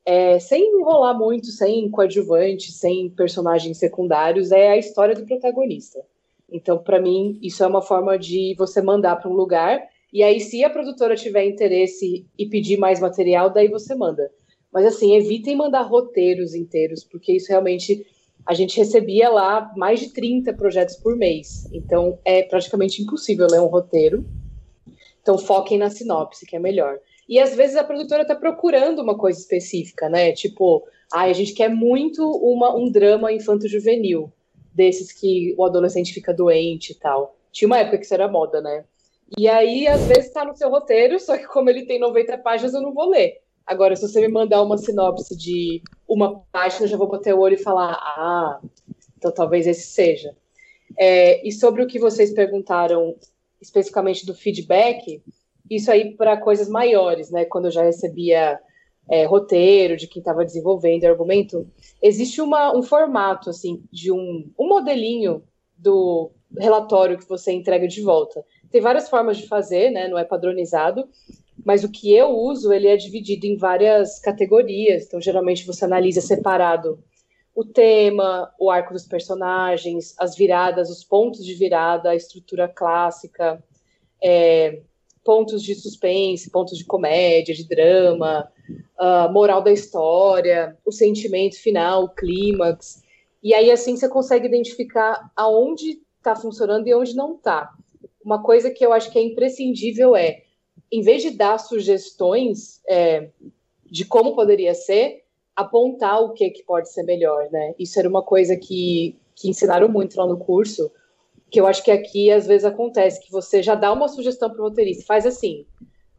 É, 0.05 0.39
sem 0.39 0.79
enrolar 0.79 1.19
muito, 1.19 1.47
sem 1.47 1.91
coadjuvante, 1.91 2.71
sem 2.71 3.09
personagens 3.09 3.79
secundários, 3.79 4.53
é 4.53 4.69
a 4.69 4.77
história 4.77 5.15
do 5.15 5.25
protagonista. 5.25 6.05
Então, 6.53 6.77
para 6.77 7.01
mim, 7.01 7.39
isso 7.43 7.65
é 7.65 7.67
uma 7.67 7.81
forma 7.81 8.19
de 8.19 8.55
você 8.59 8.83
mandar 8.83 9.17
para 9.17 9.31
um 9.31 9.35
lugar, 9.35 9.83
e 10.17 10.23
aí, 10.23 10.41
se 10.41 10.65
a 10.65 10.71
produtora 10.71 11.15
tiver 11.15 11.45
interesse 11.45 12.25
e 12.39 12.47
pedir 12.47 12.79
mais 12.79 13.01
material, 13.01 13.51
daí 13.51 13.69
você 13.69 13.95
manda. 13.95 14.31
Mas 14.73 14.87
assim, 14.87 15.15
evitem 15.15 15.55
mandar 15.55 15.83
roteiros 15.83 16.55
inteiros, 16.55 17.05
porque 17.05 17.35
isso 17.37 17.51
realmente 17.51 18.07
a 18.47 18.55
gente 18.55 18.79
recebia 18.79 19.29
lá 19.29 19.71
mais 19.77 20.01
de 20.01 20.15
30 20.15 20.55
projetos 20.55 20.97
por 20.97 21.15
mês. 21.15 21.69
Então 21.71 22.19
é 22.25 22.43
praticamente 22.43 23.03
impossível 23.03 23.47
ler 23.47 23.61
um 23.61 23.67
roteiro. 23.67 24.25
Então 25.21 25.37
foquem 25.37 25.77
na 25.77 25.91
sinopse, 25.91 26.47
que 26.47 26.57
é 26.57 26.59
melhor. 26.59 26.99
E 27.29 27.39
às 27.39 27.55
vezes 27.55 27.77
a 27.77 27.85
produtora 27.85 28.23
está 28.23 28.35
procurando 28.35 29.03
uma 29.03 29.19
coisa 29.19 29.39
específica, 29.39 30.09
né? 30.09 30.33
Tipo, 30.33 30.83
ah, 31.13 31.25
a 31.25 31.33
gente 31.35 31.53
quer 31.53 31.69
muito 31.69 32.27
uma, 32.27 32.75
um 32.75 32.91
drama 32.91 33.31
infanto-juvenil, 33.31 34.33
desses 34.73 35.13
que 35.13 35.55
o 35.59 35.65
adolescente 35.67 36.15
fica 36.15 36.33
doente 36.33 36.93
e 36.93 36.95
tal. 36.95 37.37
Tinha 37.53 37.67
uma 37.67 37.81
época 37.81 37.99
que 37.99 38.07
isso 38.07 38.15
era 38.15 38.27
moda, 38.27 38.63
né? 38.63 38.87
E 39.37 39.49
aí, 39.49 39.89
às 39.89 40.03
vezes, 40.07 40.27
está 40.27 40.45
no 40.45 40.57
seu 40.57 40.71
roteiro, 40.71 41.19
só 41.19 41.37
que 41.37 41.47
como 41.47 41.69
ele 41.69 41.87
tem 41.87 41.99
90 41.99 42.39
páginas, 42.39 42.75
eu 42.75 42.81
não 42.81 42.95
vou 42.95 43.11
ler. 43.11 43.41
Agora, 43.67 43.97
se 43.97 44.07
você 44.07 44.21
me 44.21 44.29
mandar 44.29 44.63
uma 44.63 44.79
sinopse 44.79 45.37
de 45.37 45.83
uma 46.07 46.41
página, 46.53 46.85
eu 46.85 46.89
já 46.89 46.97
vou 46.97 47.09
bater 47.09 47.35
o 47.35 47.41
olho 47.41 47.55
e 47.55 47.63
falar: 47.63 47.95
ah, 47.95 48.61
então 49.17 49.33
talvez 49.33 49.67
esse 49.67 49.89
seja. 49.89 50.37
É, 50.97 51.47
e 51.47 51.51
sobre 51.51 51.83
o 51.83 51.87
que 51.87 51.99
vocês 51.99 52.33
perguntaram 52.33 53.17
especificamente 53.61 54.25
do 54.25 54.35
feedback, 54.35 55.21
isso 55.69 55.91
aí 55.91 56.15
para 56.15 56.37
coisas 56.37 56.69
maiores, 56.69 57.31
né? 57.31 57.45
Quando 57.45 57.65
eu 57.65 57.73
já 57.73 57.83
recebia 57.83 58.61
é, 59.11 59.25
roteiro 59.25 59.97
de 59.97 60.07
quem 60.07 60.21
estava 60.21 60.45
desenvolvendo 60.45 61.05
argumento, 61.05 61.69
existe 62.01 62.41
uma, 62.41 62.77
um 62.77 62.83
formato 62.83 63.51
assim 63.51 63.83
de 63.91 64.13
um, 64.13 64.49
um 64.59 64.69
modelinho 64.69 65.43
do 65.77 66.31
relatório 66.57 67.19
que 67.19 67.29
você 67.29 67.53
entrega 67.53 67.89
de 67.89 68.01
volta. 68.01 68.45
Tem 68.71 68.81
várias 68.81 69.09
formas 69.09 69.37
de 69.37 69.47
fazer, 69.47 69.91
né? 69.91 70.09
Não 70.09 70.19
é 70.19 70.25
padronizado, 70.25 71.09
mas 71.65 71.85
o 71.85 71.91
que 71.91 72.15
eu 72.15 72.31
uso, 72.31 72.73
ele 72.73 72.89
é 72.89 72.97
dividido 72.97 73.47
em 73.47 73.57
várias 73.57 74.19
categorias. 74.21 75.07
Então, 75.07 75.21
geralmente 75.21 75.67
você 75.67 75.85
analisa 75.85 76.21
separado 76.21 76.99
o 77.55 77.65
tema, 77.65 78.53
o 78.59 78.71
arco 78.71 78.93
dos 78.93 79.07
personagens, 79.07 80.15
as 80.19 80.37
viradas, 80.37 80.91
os 80.91 81.03
pontos 81.03 81.45
de 81.45 81.55
virada, 81.55 82.11
a 82.11 82.15
estrutura 82.15 82.69
clássica, 82.69 83.63
é, 84.23 84.81
pontos 85.25 85.63
de 85.63 85.75
suspense, 85.75 86.51
pontos 86.51 86.77
de 86.77 86.85
comédia, 86.85 87.55
de 87.55 87.67
drama, 87.67 88.53
a 88.99 89.29
moral 89.29 89.63
da 89.63 89.73
história, 89.73 90.77
o 90.85 90.93
sentimento 90.93 91.61
final, 91.61 92.05
o 92.05 92.09
clímax. 92.11 93.03
E 93.43 93.55
aí, 93.55 93.71
assim, 93.71 93.97
você 93.97 94.09
consegue 94.09 94.47
identificar 94.47 95.31
aonde 95.35 96.01
está 96.19 96.37
funcionando 96.37 96.87
e 96.87 96.95
onde 96.95 97.17
não 97.17 97.35
está. 97.35 97.73
Uma 98.27 98.43
coisa 98.43 98.73
que 98.73 98.85
eu 98.85 98.93
acho 98.93 99.13
que 99.13 99.21
é 99.21 99.23
imprescindível 99.23 100.17
é, 100.17 100.43
em 100.91 101.01
vez 101.01 101.23
de 101.23 101.31
dar 101.31 101.59
sugestões 101.59 102.83
é, 102.89 103.29
de 103.85 104.05
como 104.05 104.35
poderia 104.35 104.75
ser, 104.75 105.23
apontar 105.55 106.21
o 106.21 106.33
que, 106.33 106.51
que 106.51 106.65
pode 106.65 106.93
ser 106.93 107.05
melhor, 107.05 107.49
né? 107.53 107.73
Isso 107.79 107.97
era 108.01 108.09
uma 108.09 108.25
coisa 108.25 108.57
que, 108.57 109.17
que 109.33 109.49
ensinaram 109.49 109.89
muito 109.89 110.17
lá 110.17 110.27
no 110.27 110.39
curso, 110.39 110.91
que 111.49 111.61
eu 111.61 111.69
acho 111.69 111.85
que 111.85 111.91
aqui 111.93 112.29
às 112.33 112.49
vezes 112.49 112.65
acontece, 112.65 113.25
que 113.25 113.31
você 113.31 113.63
já 113.63 113.77
dá 113.77 113.93
uma 113.93 114.09
sugestão 114.09 114.51
para 114.51 114.61
o 114.61 114.65
roteirista, 114.65 115.07
faz 115.07 115.25
assim. 115.25 115.65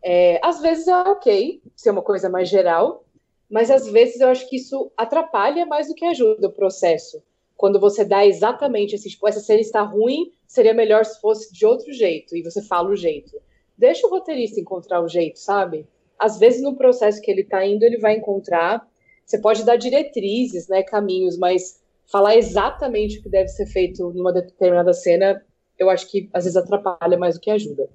É, 0.02 0.40
às 0.42 0.62
vezes 0.62 0.88
é 0.88 0.96
ok, 0.96 1.62
se 1.76 1.90
é 1.90 1.92
uma 1.92 2.02
coisa 2.02 2.30
mais 2.30 2.48
geral, 2.48 3.04
mas 3.50 3.70
às 3.70 3.86
vezes 3.86 4.22
eu 4.22 4.30
acho 4.30 4.50
que 4.50 4.56
isso 4.56 4.90
atrapalha 4.96 5.66
mais 5.66 5.90
do 5.90 5.94
que 5.94 6.06
ajuda 6.06 6.48
o 6.48 6.54
processo. 6.54 7.22
Quando 7.58 7.82
você 7.82 8.06
dá 8.06 8.26
exatamente 8.26 8.96
esse, 8.96 9.10
tipo, 9.10 9.28
essa 9.28 9.42
cena 9.42 9.60
está 9.60 9.82
ruim, 9.82 10.32
seria 10.48 10.74
melhor 10.74 11.06
se 11.06 11.20
fosse 11.20 11.54
de 11.54 11.66
outro 11.66 11.92
jeito, 11.94 12.36
e 12.36 12.42
você 12.42 12.62
fala 12.62 12.90
o 12.90 12.96
jeito. 12.96 13.40
Deixa 13.78 14.08
o 14.08 14.10
roteirista 14.10 14.60
encontrar 14.60 15.02
o 15.02 15.08
jeito, 15.08 15.38
sabe? 15.38 15.86
Às 16.18 16.40
vezes 16.40 16.64
no 16.64 16.76
processo 16.76 17.22
que 17.22 17.30
ele 17.30 17.42
está 17.42 17.64
indo, 17.66 17.84
ele 17.84 18.00
vai 18.00 18.16
encontrar, 18.16 18.88
você 19.26 19.38
pode 19.38 19.64
dar 19.64 19.76
diretrizes, 19.76 20.68
né, 20.68 20.82
caminhos, 20.82 21.38
mas 21.38 21.80
falar 22.06 22.38
exatamente 22.38 23.20
o 23.20 23.24
que 23.24 23.30
deve 23.30 23.50
ser 23.50 23.68
feito 23.68 24.12
numa 24.14 24.34
determinada 24.34 24.94
cena, 24.94 25.46
eu 25.78 25.90
acho 25.90 26.10
que 26.10 26.30
às 26.34 26.46
vezes 26.46 26.58
atrapalha 26.58 27.18
mais 27.18 27.36
do 27.36 27.42
que 27.42 27.52
ajuda. 27.52 27.90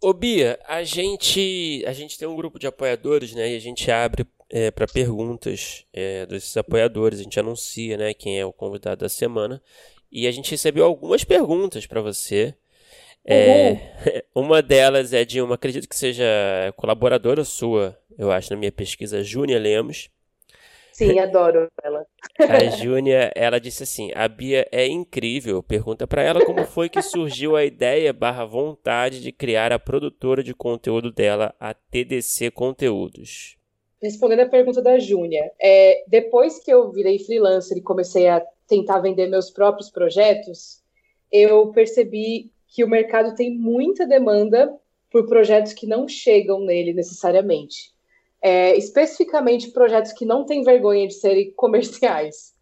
Ô 0.00 0.12
Bia, 0.12 0.58
a 0.66 0.82
gente, 0.82 1.82
a 1.86 1.92
gente 1.92 2.18
tem 2.18 2.28
um 2.28 2.36
grupo 2.36 2.58
de 2.58 2.66
apoiadores, 2.66 3.32
né? 3.34 3.52
E 3.52 3.56
a 3.56 3.58
gente 3.58 3.90
abre 3.90 4.26
é, 4.50 4.70
para 4.70 4.86
perguntas 4.86 5.86
é, 5.94 6.26
desses 6.26 6.54
apoiadores. 6.58 7.20
A 7.20 7.22
gente 7.22 7.40
anuncia, 7.40 7.96
né? 7.96 8.12
Quem 8.12 8.38
é 8.38 8.44
o 8.44 8.52
convidado 8.52 9.00
da 9.00 9.08
semana. 9.08 9.62
E 10.14 10.28
a 10.28 10.30
gente 10.30 10.52
recebeu 10.52 10.84
algumas 10.84 11.24
perguntas 11.24 11.86
para 11.86 12.00
você. 12.00 12.54
É, 13.26 14.22
uma 14.32 14.62
delas 14.62 15.12
é 15.12 15.24
de 15.24 15.42
uma, 15.42 15.56
acredito 15.56 15.88
que 15.88 15.96
seja 15.96 16.24
colaboradora 16.76 17.42
sua, 17.42 17.98
eu 18.16 18.30
acho, 18.30 18.52
na 18.52 18.56
minha 18.56 18.70
pesquisa, 18.70 19.24
Júnia 19.24 19.58
Lemos. 19.58 20.08
Sim, 20.92 21.18
adoro 21.18 21.66
ela. 21.82 22.06
A 22.38 22.64
Júnia, 22.78 23.32
ela 23.34 23.58
disse 23.58 23.82
assim: 23.82 24.12
a 24.14 24.28
Bia 24.28 24.64
é 24.70 24.86
incrível. 24.86 25.60
Pergunta 25.60 26.06
para 26.06 26.22
ela 26.22 26.46
como 26.46 26.64
foi 26.64 26.88
que 26.88 27.02
surgiu 27.02 27.56
a 27.56 27.64
ideia 27.64 28.12
barra 28.12 28.44
vontade 28.44 29.20
de 29.20 29.32
criar 29.32 29.72
a 29.72 29.80
produtora 29.80 30.40
de 30.40 30.54
conteúdo 30.54 31.10
dela, 31.10 31.52
a 31.58 31.74
TDC 31.74 32.52
Conteúdos. 32.52 33.56
Respondendo 34.00 34.40
a 34.40 34.48
pergunta 34.48 34.80
da 34.80 34.96
Júnia, 35.00 35.50
é, 35.60 36.04
depois 36.06 36.62
que 36.62 36.70
eu 36.70 36.92
virei 36.92 37.18
freelancer 37.18 37.76
e 37.76 37.82
comecei 37.82 38.28
a 38.28 38.40
tentar 38.66 39.00
vender 39.00 39.28
meus 39.28 39.50
próprios 39.50 39.90
projetos, 39.90 40.82
eu 41.30 41.70
percebi 41.72 42.50
que 42.68 42.84
o 42.84 42.88
mercado 42.88 43.34
tem 43.34 43.56
muita 43.56 44.06
demanda 44.06 44.74
por 45.10 45.26
projetos 45.26 45.72
que 45.72 45.86
não 45.86 46.08
chegam 46.08 46.60
nele 46.60 46.92
necessariamente 46.92 47.94
é, 48.44 48.76
especificamente 48.76 49.70
projetos 49.70 50.12
que 50.12 50.26
não 50.26 50.44
têm 50.44 50.62
vergonha 50.62 51.08
de 51.08 51.14
serem 51.14 51.50
comerciais. 51.56 52.52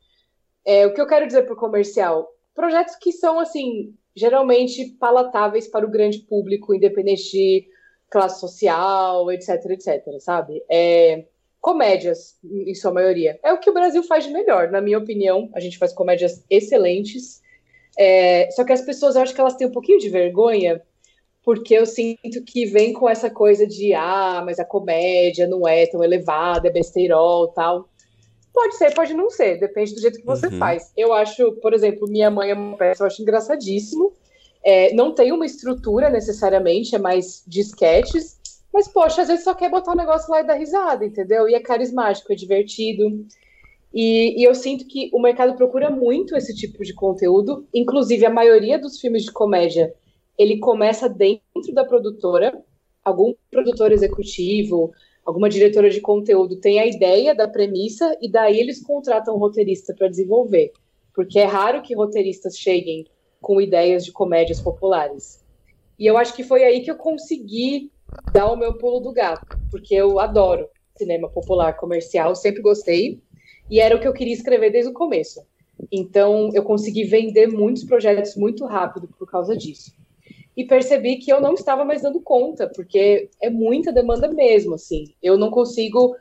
É, 0.64 0.86
o 0.86 0.94
que 0.94 1.00
eu 1.00 1.08
quero 1.08 1.26
dizer 1.26 1.42
por 1.42 1.56
comercial? 1.56 2.28
Projetos 2.54 2.94
que 2.94 3.10
são, 3.10 3.40
assim, 3.40 3.92
geralmente 4.14 4.96
palatáveis 5.00 5.66
para 5.66 5.84
o 5.84 5.90
grande 5.90 6.20
público, 6.20 6.72
independente 6.72 7.32
de 7.32 7.66
classe 8.08 8.38
social, 8.38 9.28
etc, 9.32 9.48
etc, 9.70 10.20
sabe? 10.20 10.62
É, 10.70 11.24
comédias, 11.62 12.36
em 12.44 12.74
sua 12.74 12.92
maioria. 12.92 13.38
É 13.42 13.52
o 13.52 13.58
que 13.58 13.70
o 13.70 13.72
Brasil 13.72 14.02
faz 14.02 14.24
de 14.24 14.32
melhor, 14.32 14.70
na 14.70 14.80
minha 14.80 14.98
opinião. 14.98 15.48
A 15.54 15.60
gente 15.60 15.78
faz 15.78 15.92
comédias 15.92 16.44
excelentes. 16.50 17.40
É, 17.96 18.50
só 18.50 18.64
que 18.64 18.72
as 18.72 18.82
pessoas, 18.82 19.14
eu 19.14 19.22
acho 19.22 19.32
que 19.32 19.40
elas 19.40 19.54
têm 19.54 19.68
um 19.68 19.72
pouquinho 19.72 19.98
de 19.98 20.10
vergonha 20.10 20.82
porque 21.44 21.74
eu 21.74 21.86
sinto 21.86 22.42
que 22.46 22.66
vem 22.66 22.92
com 22.92 23.08
essa 23.08 23.28
coisa 23.28 23.66
de 23.66 23.92
ah, 23.94 24.42
mas 24.44 24.58
a 24.58 24.64
comédia 24.64 25.46
não 25.46 25.66
é 25.66 25.86
tão 25.86 26.02
elevada, 26.02 26.68
é 26.68 26.70
besteirol 26.70 27.48
tal. 27.48 27.88
Pode 28.52 28.76
ser, 28.76 28.94
pode 28.94 29.14
não 29.14 29.30
ser, 29.30 29.58
depende 29.58 29.94
do 29.94 30.00
jeito 30.00 30.20
que 30.20 30.26
você 30.26 30.46
uhum. 30.46 30.58
faz. 30.58 30.92
Eu 30.96 31.12
acho, 31.12 31.52
por 31.60 31.72
exemplo, 31.72 32.08
Minha 32.08 32.30
Mãe 32.30 32.50
é 32.50 32.54
uma 32.54 32.76
peça, 32.76 33.02
eu 33.02 33.06
acho 33.06 33.22
engraçadíssimo. 33.22 34.12
É, 34.64 34.92
não 34.94 35.14
tem 35.14 35.32
uma 35.32 35.46
estrutura 35.46 36.10
necessariamente, 36.10 36.94
é 36.94 36.98
mais 36.98 37.42
disquetes, 37.46 38.38
mas, 38.72 38.88
poxa, 38.88 39.22
às 39.22 39.28
vezes 39.28 39.44
só 39.44 39.54
quer 39.54 39.70
botar 39.70 39.92
um 39.92 39.96
negócio 39.96 40.30
lá 40.30 40.40
e 40.40 40.46
dar 40.46 40.54
risada, 40.54 41.04
entendeu? 41.04 41.48
E 41.48 41.54
é 41.54 41.60
carismático, 41.60 42.32
é 42.32 42.36
divertido. 42.36 43.26
E, 43.92 44.40
e, 44.40 44.44
eu 44.44 44.54
sinto 44.54 44.86
que 44.86 45.10
o 45.12 45.20
mercado 45.20 45.54
procura 45.54 45.90
muito 45.90 46.34
esse 46.34 46.54
tipo 46.56 46.82
de 46.82 46.94
conteúdo, 46.94 47.66
inclusive 47.74 48.24
a 48.24 48.30
maioria 48.30 48.78
dos 48.78 48.98
filmes 48.98 49.24
de 49.24 49.32
comédia 49.32 49.94
ele 50.38 50.58
começa 50.58 51.08
dentro 51.08 51.74
da 51.74 51.84
produtora, 51.84 52.58
algum 53.04 53.34
produtor 53.50 53.92
executivo, 53.92 54.92
alguma 55.24 55.48
diretora 55.48 55.90
de 55.90 56.00
conteúdo 56.00 56.56
tem 56.56 56.80
a 56.80 56.86
ideia 56.86 57.34
da 57.34 57.46
premissa 57.46 58.16
e 58.20 58.30
daí 58.30 58.58
eles 58.58 58.82
contratam 58.82 59.34
um 59.34 59.38
roteirista 59.38 59.94
para 59.94 60.08
desenvolver, 60.08 60.72
porque 61.14 61.38
é 61.38 61.44
raro 61.44 61.82
que 61.82 61.94
roteiristas 61.94 62.58
cheguem 62.58 63.06
com 63.40 63.60
ideias 63.60 64.04
de 64.04 64.12
comédias 64.12 64.60
populares. 64.60 65.44
E 65.98 66.06
eu 66.06 66.16
acho 66.16 66.34
que 66.34 66.42
foi 66.42 66.64
aí 66.64 66.80
que 66.80 66.90
eu 66.90 66.96
consegui 66.96 67.91
dar 68.32 68.52
o 68.52 68.56
meu 68.56 68.74
pulo 68.78 69.00
do 69.00 69.12
gato, 69.12 69.46
porque 69.70 69.94
eu 69.94 70.18
adoro 70.18 70.68
cinema 70.96 71.28
popular 71.28 71.76
comercial, 71.76 72.34
sempre 72.34 72.62
gostei, 72.62 73.20
e 73.70 73.80
era 73.80 73.96
o 73.96 74.00
que 74.00 74.06
eu 74.06 74.12
queria 74.12 74.34
escrever 74.34 74.70
desde 74.70 74.90
o 74.90 74.94
começo. 74.94 75.40
Então, 75.90 76.50
eu 76.54 76.62
consegui 76.62 77.04
vender 77.04 77.48
muitos 77.48 77.84
projetos 77.84 78.36
muito 78.36 78.64
rápido 78.66 79.08
por 79.18 79.28
causa 79.28 79.56
disso 79.56 79.92
e 80.56 80.64
percebi 80.64 81.16
que 81.16 81.32
eu 81.32 81.40
não 81.40 81.54
estava 81.54 81.84
mais 81.84 82.02
dando 82.02 82.20
conta, 82.20 82.68
porque 82.68 83.30
é 83.40 83.48
muita 83.48 83.92
demanda 83.92 84.28
mesmo, 84.28 84.74
assim. 84.74 85.04
Eu 85.22 85.38
não 85.38 85.50
consigo 85.50 86.14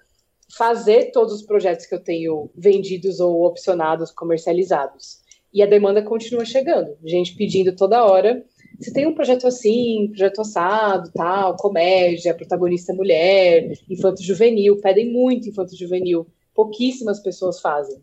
fazer 0.57 1.11
todos 1.11 1.33
os 1.33 1.43
projetos 1.43 1.85
que 1.85 1.95
eu 1.95 1.99
tenho 1.99 2.49
vendidos 2.55 3.19
ou 3.19 3.45
opcionados, 3.45 4.11
comercializados. 4.11 5.19
E 5.53 5.61
a 5.61 5.65
demanda 5.65 6.01
continua 6.01 6.45
chegando, 6.45 6.97
gente 7.03 7.35
pedindo 7.35 7.75
toda 7.75 8.05
hora. 8.05 8.43
Se 8.79 8.91
tem 8.93 9.05
um 9.05 9.13
projeto 9.13 9.47
assim, 9.47 10.07
projeto 10.07 10.41
assado, 10.41 11.11
tal, 11.13 11.55
comédia, 11.55 12.33
protagonista 12.33 12.93
mulher, 12.93 13.73
infanto 13.89 14.23
juvenil, 14.23 14.79
pedem 14.81 15.11
muito 15.11 15.49
infanto 15.49 15.77
juvenil, 15.77 16.27
pouquíssimas 16.53 17.19
pessoas 17.19 17.59
fazem. 17.59 18.01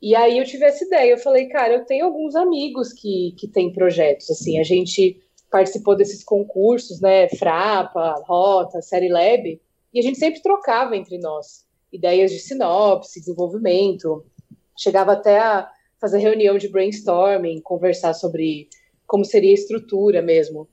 E 0.00 0.14
aí 0.14 0.38
eu 0.38 0.44
tive 0.44 0.64
essa 0.64 0.84
ideia, 0.84 1.12
eu 1.12 1.18
falei, 1.18 1.46
cara, 1.46 1.74
eu 1.74 1.84
tenho 1.86 2.04
alguns 2.04 2.36
amigos 2.36 2.92
que, 2.92 3.34
que 3.38 3.48
têm 3.48 3.72
projetos, 3.72 4.30
assim, 4.30 4.58
a 4.58 4.62
gente 4.62 5.20
participou 5.50 5.96
desses 5.96 6.22
concursos, 6.22 7.00
né? 7.00 7.28
Frapa, 7.30 8.22
Rota, 8.26 8.82
Série 8.82 9.08
Lab, 9.08 9.60
e 9.94 9.98
a 9.98 10.02
gente 10.02 10.18
sempre 10.18 10.42
trocava 10.42 10.96
entre 10.96 11.18
nós 11.18 11.64
ideias 11.92 12.30
de 12.30 12.38
sinopse, 12.38 13.20
desenvolvimento, 13.20 14.24
chegava 14.76 15.12
até 15.12 15.38
a 15.38 15.70
fazer 16.00 16.18
reunião 16.18 16.58
de 16.58 16.68
brainstorming, 16.68 17.60
conversar 17.60 18.12
sobre 18.12 18.68
como 19.06 19.24
seria 19.24 19.50
a 19.50 19.54
estrutura 19.54 20.22
mesmo. 20.22 20.68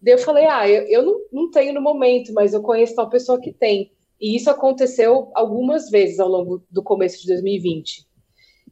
Daí 0.00 0.14
eu 0.14 0.18
falei, 0.18 0.46
ah, 0.46 0.68
eu, 0.68 0.82
eu 0.84 1.02
não, 1.02 1.20
não 1.32 1.50
tenho 1.50 1.74
no 1.74 1.80
momento, 1.80 2.32
mas 2.32 2.54
eu 2.54 2.62
conheço 2.62 2.94
tal 2.94 3.08
pessoa 3.08 3.40
que 3.40 3.52
tem. 3.52 3.90
E 4.20 4.36
isso 4.36 4.50
aconteceu 4.50 5.30
algumas 5.34 5.90
vezes 5.90 6.20
ao 6.20 6.28
longo 6.28 6.62
do 6.70 6.82
começo 6.82 7.20
de 7.20 7.28
2020. 7.28 8.06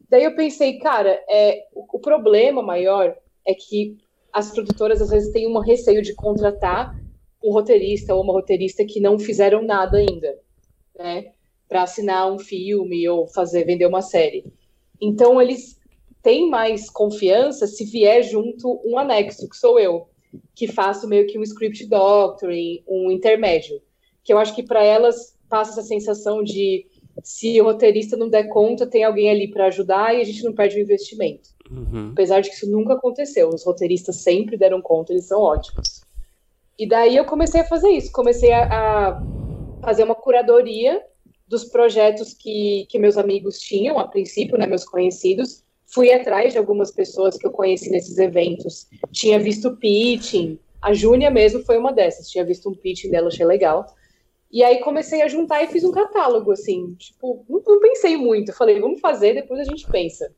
Daí 0.08 0.24
eu 0.24 0.34
pensei, 0.34 0.78
cara, 0.78 1.20
é, 1.28 1.66
o, 1.74 1.96
o 1.96 2.00
problema 2.00 2.62
maior 2.62 3.16
é 3.46 3.54
que 3.54 3.96
as 4.32 4.50
produtoras 4.50 5.00
às 5.00 5.10
vezes 5.10 5.32
têm 5.32 5.48
um 5.48 5.58
receio 5.58 6.02
de 6.02 6.14
contratar 6.14 6.94
um 7.42 7.52
roteirista 7.52 8.14
ou 8.14 8.22
uma 8.22 8.32
roteirista 8.32 8.84
que 8.84 9.00
não 9.00 9.18
fizeram 9.18 9.62
nada 9.62 9.98
ainda, 9.98 10.38
né, 10.98 11.32
para 11.68 11.82
assinar 11.82 12.30
um 12.30 12.38
filme 12.38 13.08
ou 13.08 13.26
fazer 13.26 13.64
vender 13.64 13.86
uma 13.86 14.02
série. 14.02 14.44
Então 15.00 15.40
eles 15.40 15.75
têm 16.26 16.50
mais 16.50 16.90
confiança 16.90 17.68
se 17.68 17.84
vier 17.84 18.20
junto 18.24 18.80
um 18.84 18.98
anexo, 18.98 19.48
que 19.48 19.56
sou 19.56 19.78
eu, 19.78 20.08
que 20.56 20.66
faço 20.66 21.06
meio 21.06 21.24
que 21.28 21.38
um 21.38 21.42
script 21.42 21.86
doctoring, 21.86 22.82
um 22.84 23.12
intermédio, 23.12 23.80
que 24.24 24.32
eu 24.32 24.38
acho 24.38 24.52
que 24.52 24.64
para 24.64 24.82
elas 24.82 25.38
passa 25.48 25.78
essa 25.78 25.86
sensação 25.86 26.42
de 26.42 26.84
se 27.22 27.60
o 27.60 27.64
roteirista 27.64 28.16
não 28.16 28.28
der 28.28 28.48
conta, 28.48 28.88
tem 28.88 29.04
alguém 29.04 29.30
ali 29.30 29.48
para 29.48 29.66
ajudar 29.66 30.16
e 30.16 30.20
a 30.20 30.24
gente 30.24 30.42
não 30.42 30.52
perde 30.52 30.76
o 30.76 30.82
investimento. 30.82 31.50
Uhum. 31.70 32.10
Apesar 32.10 32.40
de 32.40 32.48
que 32.48 32.56
isso 32.56 32.68
nunca 32.68 32.94
aconteceu. 32.94 33.48
Os 33.48 33.64
roteiristas 33.64 34.16
sempre 34.16 34.56
deram 34.56 34.82
conta, 34.82 35.12
eles 35.12 35.26
são 35.26 35.40
ótimos. 35.40 36.02
E 36.76 36.88
daí 36.88 37.16
eu 37.16 37.24
comecei 37.24 37.60
a 37.60 37.68
fazer 37.68 37.90
isso. 37.90 38.10
Comecei 38.10 38.52
a, 38.52 38.64
a 38.64 39.22
fazer 39.80 40.02
uma 40.02 40.16
curadoria 40.16 41.00
dos 41.46 41.64
projetos 41.64 42.34
que, 42.34 42.84
que 42.90 42.98
meus 42.98 43.16
amigos 43.16 43.60
tinham, 43.60 43.96
a 43.96 44.08
princípio, 44.08 44.58
né, 44.58 44.66
meus 44.66 44.84
conhecidos. 44.84 45.64
Fui 45.86 46.12
atrás 46.12 46.52
de 46.52 46.58
algumas 46.58 46.90
pessoas 46.90 47.36
que 47.36 47.46
eu 47.46 47.50
conheci 47.50 47.90
nesses 47.90 48.18
eventos. 48.18 48.86
Tinha 49.12 49.38
visto 49.38 49.76
pitching. 49.76 50.58
A 50.82 50.92
Júnia 50.92 51.30
mesmo 51.30 51.62
foi 51.64 51.78
uma 51.78 51.92
dessas. 51.92 52.28
Tinha 52.28 52.44
visto 52.44 52.68
um 52.68 52.74
pitching 52.74 53.10
dela, 53.10 53.28
achei 53.28 53.46
legal. 53.46 53.86
E 54.50 54.62
aí 54.62 54.80
comecei 54.80 55.22
a 55.22 55.28
juntar 55.28 55.62
e 55.62 55.68
fiz 55.68 55.84
um 55.84 55.90
catálogo, 55.90 56.52
assim. 56.52 56.94
Tipo, 56.94 57.44
não, 57.48 57.62
não 57.66 57.80
pensei 57.80 58.16
muito. 58.16 58.52
Falei, 58.52 58.80
vamos 58.80 59.00
fazer, 59.00 59.34
depois 59.34 59.60
a 59.60 59.64
gente 59.64 59.86
pensa. 59.90 60.32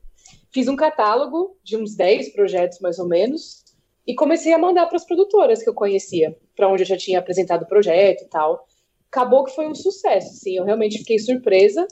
Fiz 0.51 0.67
um 0.67 0.75
catálogo 0.75 1.57
de 1.63 1.77
uns 1.77 1.95
10 1.95 2.29
projetos, 2.33 2.79
mais 2.79 2.99
ou 2.99 3.07
menos. 3.07 3.63
E 4.05 4.15
comecei 4.15 4.53
a 4.53 4.57
mandar 4.57 4.87
para 4.87 4.97
as 4.97 5.05
produtoras 5.05 5.61
que 5.61 5.69
eu 5.69 5.73
conhecia, 5.73 6.35
para 6.55 6.67
onde 6.67 6.83
eu 6.83 6.87
já 6.87 6.97
tinha 6.97 7.19
apresentado 7.19 7.63
o 7.63 7.67
projeto 7.67 8.23
e 8.23 8.27
tal 8.27 8.65
acabou 9.11 9.43
que 9.43 9.55
foi 9.55 9.67
um 9.67 9.75
sucesso, 9.75 10.35
sim. 10.35 10.55
Eu 10.55 10.63
realmente 10.63 10.99
fiquei 10.99 11.19
surpresa. 11.19 11.85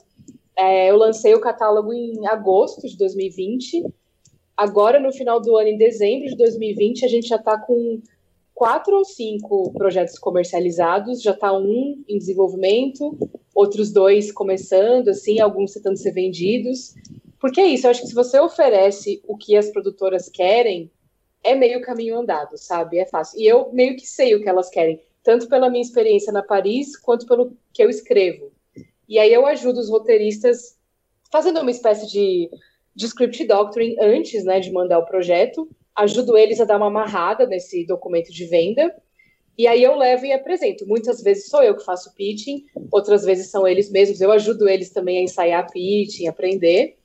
É, 0.58 0.90
eu 0.90 0.96
lancei 0.96 1.32
o 1.34 1.40
catálogo 1.40 1.94
em 1.94 2.26
agosto 2.26 2.88
de 2.88 2.98
2020. 2.98 3.84
Agora, 4.56 4.98
no 4.98 5.12
final 5.12 5.40
do 5.40 5.56
ano, 5.56 5.68
em 5.68 5.78
dezembro 5.78 6.26
de 6.26 6.36
2020, 6.36 7.04
a 7.04 7.08
gente 7.08 7.28
já 7.28 7.36
está 7.36 7.56
com 7.56 8.02
quatro 8.52 8.96
ou 8.96 9.04
cinco 9.04 9.72
projetos 9.72 10.18
comercializados. 10.18 11.22
Já 11.22 11.30
está 11.30 11.56
um 11.56 12.02
em 12.08 12.18
desenvolvimento, 12.18 13.16
outros 13.54 13.92
dois 13.92 14.32
começando, 14.32 15.10
assim, 15.10 15.38
alguns 15.38 15.72
tentando 15.72 15.96
ser 15.96 16.10
vendidos. 16.10 16.92
Porque 17.38 17.60
é 17.60 17.66
isso, 17.68 17.86
eu 17.86 17.92
acho 17.92 18.00
que 18.00 18.08
se 18.08 18.14
você 18.14 18.40
oferece 18.40 19.22
o 19.28 19.36
que 19.36 19.56
as 19.56 19.70
produtoras 19.70 20.28
querem, 20.28 20.90
é 21.44 21.54
meio 21.54 21.80
caminho 21.80 22.18
andado, 22.18 22.58
sabe? 22.58 22.98
É 22.98 23.06
fácil. 23.06 23.40
E 23.40 23.46
eu 23.46 23.72
meio 23.72 23.94
que 23.94 24.04
sei 24.04 24.34
o 24.34 24.42
que 24.42 24.48
elas 24.48 24.68
querem 24.68 25.00
tanto 25.22 25.48
pela 25.48 25.70
minha 25.70 25.82
experiência 25.82 26.32
na 26.32 26.42
Paris, 26.42 26.96
quanto 26.96 27.26
pelo 27.26 27.56
que 27.72 27.84
eu 27.84 27.88
escrevo. 27.88 28.50
E 29.08 29.18
aí 29.18 29.32
eu 29.32 29.46
ajudo 29.46 29.80
os 29.80 29.88
roteiristas 29.88 30.76
fazendo 31.32 31.60
uma 31.60 31.70
espécie 31.70 32.06
de, 32.06 32.50
de 32.94 33.06
script 33.06 33.44
doctoring 33.44 33.96
antes 34.00 34.44
né, 34.44 34.60
de 34.60 34.70
mandar 34.70 34.98
o 34.98 35.06
projeto, 35.06 35.68
ajudo 35.96 36.36
eles 36.36 36.60
a 36.60 36.64
dar 36.64 36.76
uma 36.76 36.86
amarrada 36.86 37.46
nesse 37.46 37.86
documento 37.86 38.32
de 38.32 38.44
venda, 38.44 38.94
e 39.56 39.66
aí 39.66 39.82
eu 39.82 39.96
levo 39.96 40.24
e 40.24 40.32
apresento. 40.32 40.86
Muitas 40.86 41.20
vezes 41.20 41.48
sou 41.48 41.62
eu 41.62 41.76
que 41.76 41.84
faço 41.84 42.14
pitching, 42.14 42.64
outras 42.92 43.24
vezes 43.24 43.50
são 43.50 43.66
eles 43.66 43.90
mesmos, 43.90 44.20
eu 44.20 44.30
ajudo 44.30 44.68
eles 44.68 44.90
também 44.90 45.18
a 45.18 45.22
ensaiar 45.22 45.70
pitching, 45.70 46.28
aprender. 46.28 46.96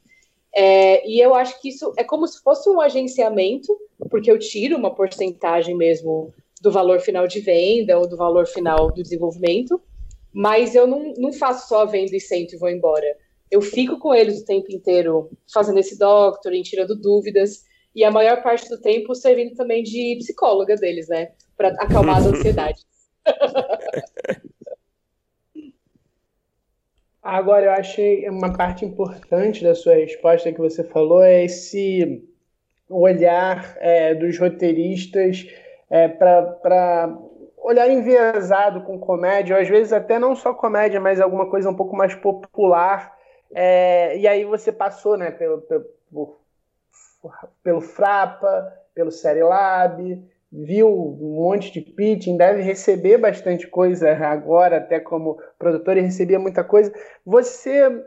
É, 0.56 1.08
e 1.10 1.20
eu 1.20 1.34
acho 1.34 1.60
que 1.60 1.70
isso 1.70 1.92
é 1.98 2.04
como 2.04 2.28
se 2.28 2.42
fosse 2.44 2.70
um 2.70 2.80
agenciamento, 2.80 3.76
porque 4.10 4.30
eu 4.30 4.38
tiro 4.38 4.78
uma 4.78 4.94
porcentagem 4.94 5.76
mesmo 5.76 6.32
do 6.62 6.72
valor 6.72 7.00
final 7.00 7.28
de 7.28 7.40
venda 7.40 7.98
ou 7.98 8.08
do 8.08 8.16
valor 8.16 8.46
final 8.46 8.92
do 8.92 9.02
desenvolvimento, 9.02 9.82
mas 10.34 10.74
eu 10.74 10.88
não, 10.88 11.14
não 11.18 11.32
faço 11.32 11.68
só 11.68 11.82
a 11.84 11.86
venda 11.86 12.16
e 12.16 12.20
sento 12.20 12.56
e 12.56 12.58
vou 12.58 12.70
embora. 12.70 13.06
Eu 13.52 13.62
fico 13.62 14.00
com 14.00 14.14
eles 14.14 14.42
o 14.42 14.46
tempo 14.46 14.72
inteiro 14.72 15.30
fazendo 15.54 15.80
esse 15.80 15.98
doctoring, 15.98 16.64
tirando 16.64 17.00
dúvidas, 17.00 17.64
e 17.96 18.04
a 18.04 18.10
maior 18.10 18.42
parte 18.42 18.68
do 18.68 18.82
tempo 18.82 19.14
servindo 19.14 19.56
também 19.56 19.84
de 19.84 20.16
psicóloga 20.18 20.76
deles, 20.76 21.08
né? 21.08 21.34
Para 21.56 21.70
acalmar 21.80 22.18
as 22.18 22.26
ansiedades. 22.26 22.84
Agora, 27.22 27.68
eu 27.68 27.72
achei 27.72 28.28
uma 28.28 28.52
parte 28.52 28.84
importante 28.84 29.64
da 29.64 29.74
sua 29.74 29.94
resposta 29.94 30.52
que 30.52 30.60
você 30.60 30.84
falou 30.84 31.24
é 31.24 31.46
esse 31.46 32.28
olhar 32.90 33.78
é, 33.80 34.14
dos 34.14 34.38
roteiristas 34.38 35.48
é, 35.90 36.10
para 36.10 37.18
olhar 37.64 37.90
enviesado 37.90 38.82
com 38.82 39.00
comédia, 39.00 39.56
ou 39.56 39.62
às 39.62 39.70
vezes 39.70 39.94
até 39.94 40.20
não 40.20 40.36
só 40.36 40.54
comédia, 40.54 41.00
mas 41.00 41.22
alguma 41.22 41.50
coisa 41.50 41.70
um 41.70 41.76
pouco 41.76 41.96
mais 41.96 42.14
popular. 42.14 43.18
É, 43.56 44.18
e 44.18 44.28
aí 44.28 44.44
você 44.44 44.72
passou 44.72 45.18
né, 45.18 45.32
pelo, 45.32 45.62
pelo, 45.62 46.38
pelo 47.64 47.82
Frapa, 47.82 48.74
pelo 48.94 49.10
Lab, 49.48 50.22
viu 50.52 50.88
um 50.88 51.36
monte 51.36 51.72
de 51.72 51.82
pitching, 51.82 52.38
deve 52.38 52.62
receber 52.62 53.18
bastante 53.18 53.66
coisa 53.66 54.12
agora, 54.28 54.78
até 54.78 55.00
como 55.00 55.40
produtor, 55.58 55.98
e 55.98 56.02
recebia 56.02 56.38
muita 56.38 56.64
coisa. 56.64 56.94
Você 57.26 58.04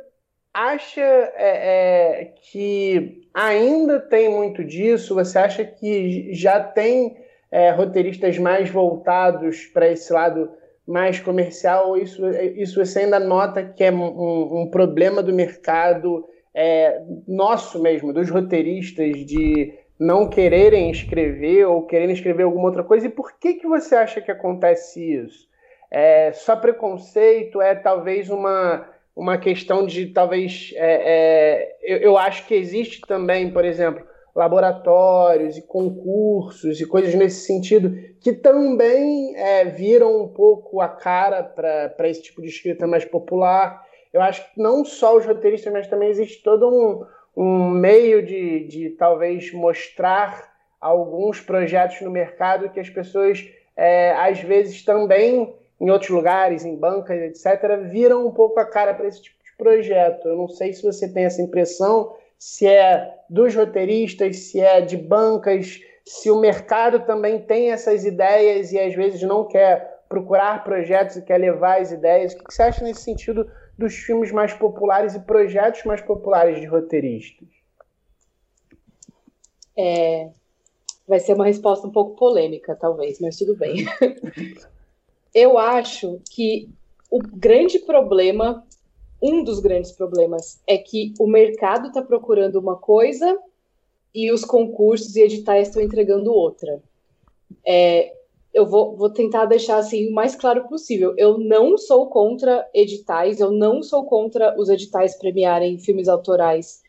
acha 0.52 1.00
é, 1.00 2.20
é, 2.20 2.24
que 2.50 3.28
ainda 3.34 4.00
tem 4.00 4.28
muito 4.28 4.62
disso? 4.62 5.14
Você 5.14 5.38
acha 5.38 5.64
que 5.64 6.32
já 6.34 6.60
tem 6.62 7.16
é, 7.56 7.70
roteiristas 7.70 8.36
mais 8.36 8.68
voltados 8.68 9.64
para 9.72 9.88
esse 9.88 10.12
lado 10.12 10.50
mais 10.86 11.18
comercial, 11.18 11.96
isso, 11.96 12.22
isso 12.54 12.84
você 12.84 13.00
ainda 13.00 13.18
nota 13.18 13.64
que 13.64 13.82
é 13.82 13.90
um, 13.90 14.60
um 14.60 14.70
problema 14.70 15.22
do 15.22 15.32
mercado 15.32 16.28
é, 16.54 17.00
nosso 17.26 17.80
mesmo, 17.80 18.12
dos 18.12 18.28
roteiristas, 18.28 19.24
de 19.24 19.72
não 19.98 20.28
quererem 20.28 20.90
escrever 20.90 21.64
ou 21.66 21.86
quererem 21.86 22.14
escrever 22.14 22.42
alguma 22.42 22.66
outra 22.66 22.84
coisa? 22.84 23.06
E 23.06 23.10
por 23.10 23.32
que, 23.38 23.54
que 23.54 23.66
você 23.66 23.94
acha 23.94 24.20
que 24.20 24.30
acontece 24.30 25.02
isso? 25.02 25.48
É 25.90 26.32
só 26.32 26.56
preconceito? 26.56 27.62
É 27.62 27.74
talvez 27.74 28.28
uma, 28.28 28.86
uma 29.16 29.38
questão 29.38 29.86
de 29.86 30.04
talvez. 30.08 30.74
É, 30.76 30.90
é, 31.06 31.76
eu, 31.82 31.98
eu 32.00 32.18
acho 32.18 32.46
que 32.46 32.54
existe 32.54 33.00
também, 33.08 33.50
por 33.50 33.64
exemplo, 33.64 34.06
laboratórios 34.36 35.56
e 35.56 35.62
concursos 35.62 36.78
e 36.78 36.86
coisas 36.86 37.14
nesse 37.14 37.46
sentido 37.46 37.96
que 38.20 38.34
também 38.34 39.34
é, 39.34 39.64
viram 39.64 40.22
um 40.22 40.28
pouco 40.28 40.80
a 40.80 40.88
cara 40.88 41.42
para 41.42 42.08
esse 42.08 42.22
tipo 42.22 42.42
de 42.42 42.48
escrita 42.48 42.86
mais 42.86 43.04
popular. 43.04 43.82
Eu 44.12 44.20
acho 44.20 44.42
que 44.52 44.60
não 44.60 44.84
só 44.84 45.16
os 45.16 45.24
roteiristas, 45.24 45.72
mas 45.72 45.86
também 45.86 46.10
existe 46.10 46.42
todo 46.42 46.68
um, 46.68 47.06
um 47.34 47.68
meio 47.70 48.24
de, 48.24 48.66
de 48.66 48.90
talvez 48.90 49.52
mostrar 49.52 50.54
alguns 50.78 51.40
projetos 51.40 52.02
no 52.02 52.10
mercado 52.10 52.68
que 52.68 52.78
as 52.78 52.90
pessoas 52.90 53.48
é, 53.74 54.12
às 54.12 54.40
vezes 54.40 54.84
também 54.84 55.54
em 55.80 55.90
outros 55.90 56.10
lugares, 56.10 56.64
em 56.64 56.76
bancas, 56.76 57.20
etc., 57.20 57.78
viram 57.90 58.26
um 58.26 58.30
pouco 58.30 58.60
a 58.60 58.66
cara 58.66 58.92
para 58.92 59.06
esse 59.06 59.22
tipo 59.22 59.36
de 59.44 59.56
projeto. 59.56 60.28
Eu 60.28 60.36
não 60.36 60.48
sei 60.48 60.72
se 60.72 60.82
você 60.82 61.08
tem 61.08 61.24
essa 61.24 61.40
impressão, 61.40 62.14
se 62.38 62.66
é 62.66 63.14
dos 63.28 63.54
roteiristas, 63.54 64.36
se 64.36 64.60
é 64.60 64.80
de 64.80 64.96
bancas, 64.96 65.80
se 66.04 66.30
o 66.30 66.38
mercado 66.38 67.00
também 67.00 67.40
tem 67.40 67.70
essas 67.70 68.04
ideias 68.04 68.72
e 68.72 68.78
às 68.78 68.94
vezes 68.94 69.22
não 69.22 69.44
quer 69.46 70.04
procurar 70.08 70.62
projetos 70.62 71.16
e 71.16 71.22
quer 71.22 71.38
levar 71.38 71.80
as 71.80 71.90
ideias. 71.90 72.32
O 72.34 72.44
que 72.44 72.54
você 72.54 72.62
acha 72.62 72.84
nesse 72.84 73.02
sentido 73.02 73.50
dos 73.76 73.94
filmes 73.94 74.30
mais 74.30 74.52
populares 74.54 75.14
e 75.14 75.20
projetos 75.20 75.84
mais 75.84 76.00
populares 76.00 76.60
de 76.60 76.66
roteiristas? 76.66 77.48
É, 79.76 80.30
vai 81.06 81.18
ser 81.18 81.34
uma 81.34 81.44
resposta 81.44 81.86
um 81.86 81.92
pouco 81.92 82.16
polêmica, 82.16 82.76
talvez, 82.76 83.20
mas 83.20 83.36
tudo 83.36 83.56
bem. 83.56 83.84
Eu 85.34 85.58
acho 85.58 86.20
que 86.30 86.70
o 87.10 87.18
grande 87.18 87.78
problema 87.80 88.65
um 89.20 89.42
dos 89.42 89.60
grandes 89.60 89.92
problemas 89.92 90.60
é 90.66 90.76
que 90.76 91.14
o 91.18 91.26
mercado 91.26 91.88
está 91.88 92.02
procurando 92.02 92.56
uma 92.56 92.76
coisa 92.76 93.38
e 94.14 94.30
os 94.32 94.44
concursos 94.44 95.16
e 95.16 95.22
editais 95.22 95.68
estão 95.68 95.82
entregando 95.82 96.32
outra. 96.32 96.82
É, 97.66 98.14
eu 98.52 98.64
vou, 98.64 98.96
vou, 98.96 99.10
tentar 99.10 99.44
deixar 99.44 99.76
assim 99.76 100.08
o 100.08 100.14
mais 100.14 100.34
claro 100.34 100.66
possível. 100.68 101.14
Eu 101.18 101.38
não 101.38 101.76
sou 101.76 102.08
contra 102.08 102.66
editais, 102.72 103.40
eu 103.40 103.52
não 103.52 103.82
sou 103.82 104.04
contra 104.04 104.58
os 104.58 104.70
editais 104.70 105.16
premiarem 105.16 105.78
filmes 105.78 106.08
autorais. 106.08 106.82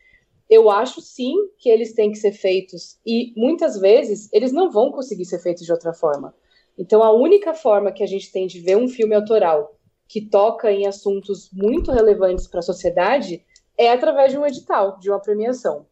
Eu 0.48 0.70
acho 0.70 1.02
sim 1.02 1.34
que 1.58 1.68
eles 1.68 1.92
têm 1.92 2.10
que 2.10 2.16
ser 2.16 2.32
feitos 2.32 2.98
e 3.04 3.34
muitas 3.36 3.78
vezes 3.78 4.30
eles 4.32 4.50
não 4.50 4.70
vão 4.70 4.90
conseguir 4.90 5.26
ser 5.26 5.38
feitos 5.40 5.66
de 5.66 5.72
outra 5.72 5.92
forma. 5.92 6.34
Então 6.78 7.02
a 7.02 7.12
única 7.12 7.52
forma 7.52 7.92
que 7.92 8.02
a 8.02 8.06
gente 8.06 8.32
tem 8.32 8.46
de 8.46 8.60
ver 8.60 8.76
um 8.76 8.88
filme 8.88 9.14
autoral 9.14 9.77
que 10.08 10.22
toca 10.22 10.72
em 10.72 10.86
assuntos 10.86 11.50
muito 11.52 11.92
relevantes 11.92 12.46
para 12.46 12.60
a 12.60 12.62
sociedade 12.62 13.44
é 13.76 13.92
através 13.92 14.32
de 14.32 14.38
um 14.38 14.46
edital, 14.46 14.98
de 14.98 15.10
uma 15.10 15.20
premiação. 15.20 15.86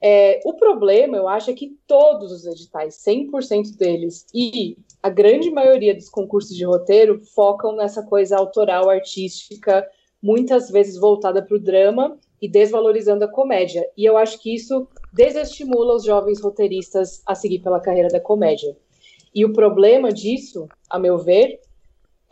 É, 0.00 0.40
o 0.44 0.52
problema, 0.52 1.16
eu 1.16 1.26
acho, 1.26 1.50
é 1.50 1.54
que 1.54 1.78
todos 1.86 2.30
os 2.30 2.44
editais, 2.44 3.02
100% 3.02 3.74
deles, 3.76 4.26
e 4.34 4.76
a 5.02 5.08
grande 5.08 5.50
maioria 5.50 5.94
dos 5.94 6.10
concursos 6.10 6.54
de 6.54 6.64
roteiro 6.64 7.20
focam 7.34 7.74
nessa 7.74 8.02
coisa 8.02 8.36
autoral, 8.36 8.90
artística, 8.90 9.88
muitas 10.22 10.70
vezes 10.70 10.98
voltada 10.98 11.42
para 11.42 11.56
o 11.56 11.60
drama 11.60 12.18
e 12.40 12.48
desvalorizando 12.48 13.24
a 13.24 13.28
comédia. 13.28 13.88
E 13.96 14.04
eu 14.04 14.18
acho 14.18 14.38
que 14.42 14.54
isso 14.54 14.86
desestimula 15.10 15.94
os 15.94 16.04
jovens 16.04 16.40
roteiristas 16.42 17.22
a 17.24 17.34
seguir 17.34 17.60
pela 17.60 17.80
carreira 17.80 18.08
da 18.08 18.20
comédia. 18.20 18.76
E 19.34 19.44
o 19.44 19.52
problema 19.54 20.12
disso, 20.12 20.68
a 20.88 20.98
meu 20.98 21.16
ver, 21.16 21.60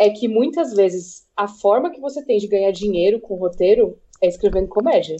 é 0.03 0.11
que 0.11 0.27
muitas 0.27 0.75
vezes 0.75 1.27
a 1.37 1.47
forma 1.47 1.91
que 1.91 2.01
você 2.01 2.25
tem 2.25 2.39
de 2.39 2.49
ganhar 2.49 2.73
dinheiro 2.73 3.21
com 3.21 3.37
roteiro 3.37 3.99
é 4.21 4.27
escrevendo 4.27 4.69
comédia. 4.69 5.17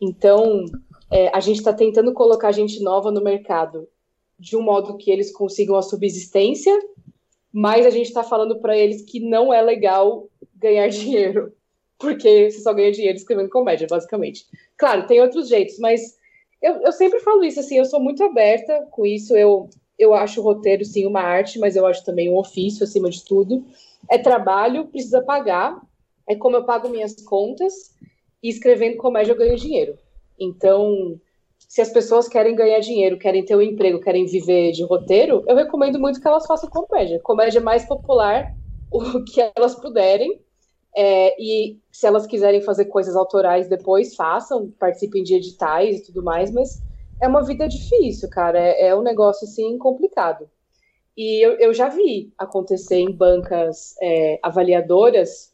Então, 0.00 0.64
é, 1.10 1.28
a 1.28 1.40
gente 1.40 1.58
está 1.58 1.72
tentando 1.72 2.12
colocar 2.12 2.52
gente 2.52 2.82
nova 2.82 3.10
no 3.10 3.22
mercado 3.22 3.88
de 4.38 4.56
um 4.56 4.62
modo 4.62 4.96
que 4.96 5.10
eles 5.10 5.32
consigam 5.32 5.76
a 5.76 5.82
subsistência, 5.82 6.76
mas 7.52 7.86
a 7.86 7.90
gente 7.90 8.06
está 8.06 8.22
falando 8.22 8.60
para 8.60 8.76
eles 8.76 9.02
que 9.02 9.20
não 9.20 9.52
é 9.52 9.62
legal 9.62 10.28
ganhar 10.54 10.88
dinheiro, 10.90 11.52
porque 11.98 12.50
você 12.50 12.60
só 12.60 12.74
ganha 12.74 12.92
dinheiro 12.92 13.16
escrevendo 13.16 13.48
comédia, 13.48 13.86
basicamente. 13.88 14.44
Claro, 14.76 15.06
tem 15.06 15.20
outros 15.20 15.48
jeitos, 15.48 15.78
mas 15.78 16.16
eu, 16.60 16.82
eu 16.82 16.92
sempre 16.92 17.20
falo 17.20 17.44
isso, 17.44 17.60
assim, 17.60 17.78
eu 17.78 17.84
sou 17.84 18.00
muito 18.00 18.22
aberta 18.22 18.86
com 18.90 19.06
isso, 19.06 19.36
eu, 19.36 19.70
eu 19.98 20.14
acho 20.14 20.40
o 20.40 20.44
roteiro, 20.44 20.84
sim, 20.84 21.06
uma 21.06 21.20
arte, 21.20 21.58
mas 21.58 21.76
eu 21.76 21.86
acho 21.86 22.04
também 22.04 22.30
um 22.30 22.36
ofício, 22.36 22.84
acima 22.84 23.10
de 23.10 23.24
tudo. 23.24 23.64
É 24.10 24.18
trabalho, 24.18 24.86
precisa 24.88 25.22
pagar, 25.22 25.80
é 26.28 26.34
como 26.36 26.56
eu 26.56 26.64
pago 26.64 26.88
minhas 26.88 27.14
contas, 27.24 27.72
e 28.42 28.48
escrevendo 28.48 28.96
comédia 28.96 29.32
eu 29.32 29.36
ganho 29.36 29.56
dinheiro. 29.56 29.98
Então, 30.38 31.18
se 31.58 31.80
as 31.80 31.90
pessoas 31.90 32.28
querem 32.28 32.54
ganhar 32.54 32.80
dinheiro, 32.80 33.18
querem 33.18 33.44
ter 33.44 33.56
um 33.56 33.62
emprego, 33.62 34.00
querem 34.00 34.26
viver 34.26 34.72
de 34.72 34.84
roteiro, 34.84 35.42
eu 35.46 35.56
recomendo 35.56 35.98
muito 35.98 36.20
que 36.20 36.28
elas 36.28 36.46
façam 36.46 36.68
comédia. 36.68 37.20
Comédia 37.20 37.60
mais 37.60 37.84
popular, 37.84 38.52
o 38.90 39.24
que 39.24 39.40
elas 39.56 39.74
puderem. 39.74 40.40
É, 40.96 41.34
e 41.38 41.78
se 41.92 42.06
elas 42.06 42.26
quiserem 42.26 42.62
fazer 42.62 42.86
coisas 42.86 43.14
autorais 43.14 43.68
depois, 43.68 44.14
façam, 44.14 44.70
participem 44.78 45.22
de 45.22 45.34
editais 45.34 45.98
e 45.98 46.02
tudo 46.04 46.22
mais, 46.22 46.50
mas 46.50 46.82
é 47.20 47.26
uma 47.28 47.44
vida 47.44 47.68
difícil, 47.68 48.28
cara. 48.28 48.58
É, 48.58 48.88
é 48.88 48.96
um 48.96 49.02
negócio 49.02 49.46
assim 49.46 49.76
complicado. 49.78 50.48
E 51.16 51.44
eu, 51.44 51.52
eu 51.58 51.72
já 51.72 51.88
vi 51.88 52.32
acontecer 52.36 52.96
em 52.96 53.10
bancas 53.10 53.94
é, 54.02 54.38
avaliadoras 54.42 55.52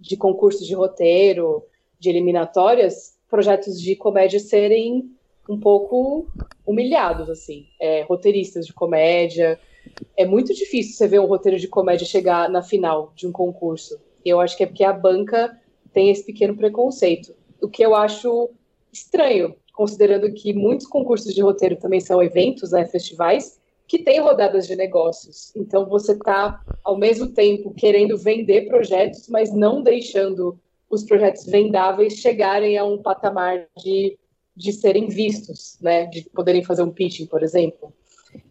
de 0.00 0.16
concursos 0.16 0.66
de 0.66 0.74
roteiro, 0.74 1.64
de 1.98 2.10
eliminatórias, 2.10 3.16
projetos 3.28 3.80
de 3.80 3.94
comédia 3.94 4.40
serem 4.40 5.10
um 5.48 5.58
pouco 5.58 6.26
humilhados, 6.66 7.30
assim. 7.30 7.66
É, 7.80 8.02
roteiristas 8.02 8.66
de 8.66 8.72
comédia. 8.72 9.58
É 10.16 10.26
muito 10.26 10.52
difícil 10.52 10.94
você 10.96 11.06
ver 11.06 11.20
um 11.20 11.26
roteiro 11.26 11.58
de 11.58 11.68
comédia 11.68 12.06
chegar 12.06 12.50
na 12.50 12.62
final 12.62 13.12
de 13.14 13.26
um 13.26 13.32
concurso. 13.32 14.00
Eu 14.24 14.40
acho 14.40 14.56
que 14.56 14.64
é 14.64 14.66
porque 14.66 14.82
a 14.82 14.92
banca 14.92 15.56
tem 15.92 16.10
esse 16.10 16.24
pequeno 16.26 16.56
preconceito. 16.56 17.32
O 17.62 17.68
que 17.68 17.82
eu 17.82 17.94
acho 17.94 18.50
estranho, 18.92 19.54
considerando 19.76 20.32
que 20.32 20.52
muitos 20.52 20.86
concursos 20.86 21.32
de 21.34 21.42
roteiro 21.42 21.76
também 21.76 22.00
são 22.00 22.22
eventos, 22.22 22.72
né, 22.72 22.84
festivais, 22.86 23.60
que 23.86 24.00
têm 24.00 24.20
rodadas 24.20 24.66
de 24.66 24.74
negócios. 24.74 25.54
Então 25.54 25.86
você 25.86 26.12
está, 26.12 26.60
ao 26.82 26.98
mesmo 26.98 27.28
tempo, 27.28 27.72
querendo 27.72 28.18
vender 28.18 28.66
projetos, 28.66 29.28
mas 29.28 29.52
não 29.52 29.82
deixando 29.82 30.58
os 30.90 31.04
projetos 31.04 31.44
vendáveis 31.46 32.14
chegarem 32.14 32.76
a 32.76 32.84
um 32.84 32.98
patamar 32.98 33.66
de 33.76 34.18
de 34.56 34.72
serem 34.72 35.06
vistos, 35.06 35.76
né, 35.82 36.06
de 36.06 36.22
poderem 36.30 36.64
fazer 36.64 36.82
um 36.82 36.90
pitching, 36.90 37.26
por 37.26 37.42
exemplo. 37.42 37.92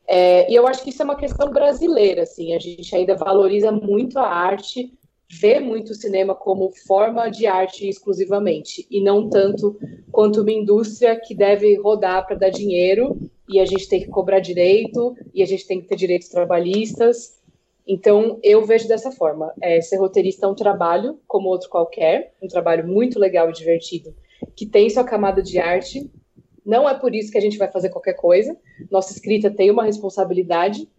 É, 0.07 0.49
e 0.49 0.53
eu 0.53 0.67
acho 0.67 0.83
que 0.83 0.91
isso 0.91 1.01
é 1.01 1.05
uma 1.05 1.15
questão 1.15 1.49
brasileira, 1.51 2.21
assim, 2.21 2.53
a 2.53 2.59
gente 2.59 2.95
ainda 2.95 3.15
valoriza 3.15 3.71
muito 3.71 4.19
a 4.19 4.27
arte, 4.27 4.93
vê 5.29 5.59
muito 5.59 5.91
o 5.91 5.95
cinema 5.95 6.35
como 6.35 6.71
forma 6.87 7.29
de 7.29 7.47
arte 7.47 7.87
exclusivamente, 7.87 8.85
e 8.89 9.01
não 9.01 9.29
tanto 9.29 9.77
quanto 10.11 10.41
uma 10.41 10.51
indústria 10.51 11.19
que 11.19 11.35
deve 11.35 11.75
rodar 11.75 12.25
para 12.25 12.35
dar 12.35 12.49
dinheiro, 12.49 13.17
e 13.49 13.59
a 13.59 13.65
gente 13.65 13.87
tem 13.87 14.01
que 14.01 14.07
cobrar 14.07 14.39
direito, 14.39 15.15
e 15.33 15.41
a 15.41 15.45
gente 15.45 15.67
tem 15.67 15.81
que 15.81 15.87
ter 15.87 15.95
direitos 15.95 16.29
trabalhistas. 16.29 17.39
Então, 17.87 18.39
eu 18.41 18.65
vejo 18.65 18.87
dessa 18.87 19.11
forma. 19.11 19.53
É, 19.61 19.79
ser 19.81 19.97
roteirista 19.97 20.45
é 20.45 20.49
um 20.49 20.55
trabalho, 20.55 21.19
como 21.27 21.49
outro 21.49 21.69
qualquer, 21.69 22.33
um 22.41 22.47
trabalho 22.47 22.87
muito 22.87 23.19
legal 23.19 23.49
e 23.49 23.53
divertido, 23.53 24.15
que 24.55 24.65
tem 24.65 24.89
sua 24.89 25.03
camada 25.03 25.41
de 25.41 25.59
arte. 25.59 26.09
Não 26.65 26.89
é 26.89 26.97
por 26.97 27.13
isso 27.13 27.31
que 27.31 27.37
a 27.37 27.41
gente 27.41 27.57
vai 27.57 27.71
fazer 27.71 27.89
qualquer 27.89 28.13
coisa. 28.13 28.57
Nossa 28.89 29.13
escrita 29.13 29.51
tem 29.51 29.69
uma 29.69 29.83
responsabilidade, 29.83 30.89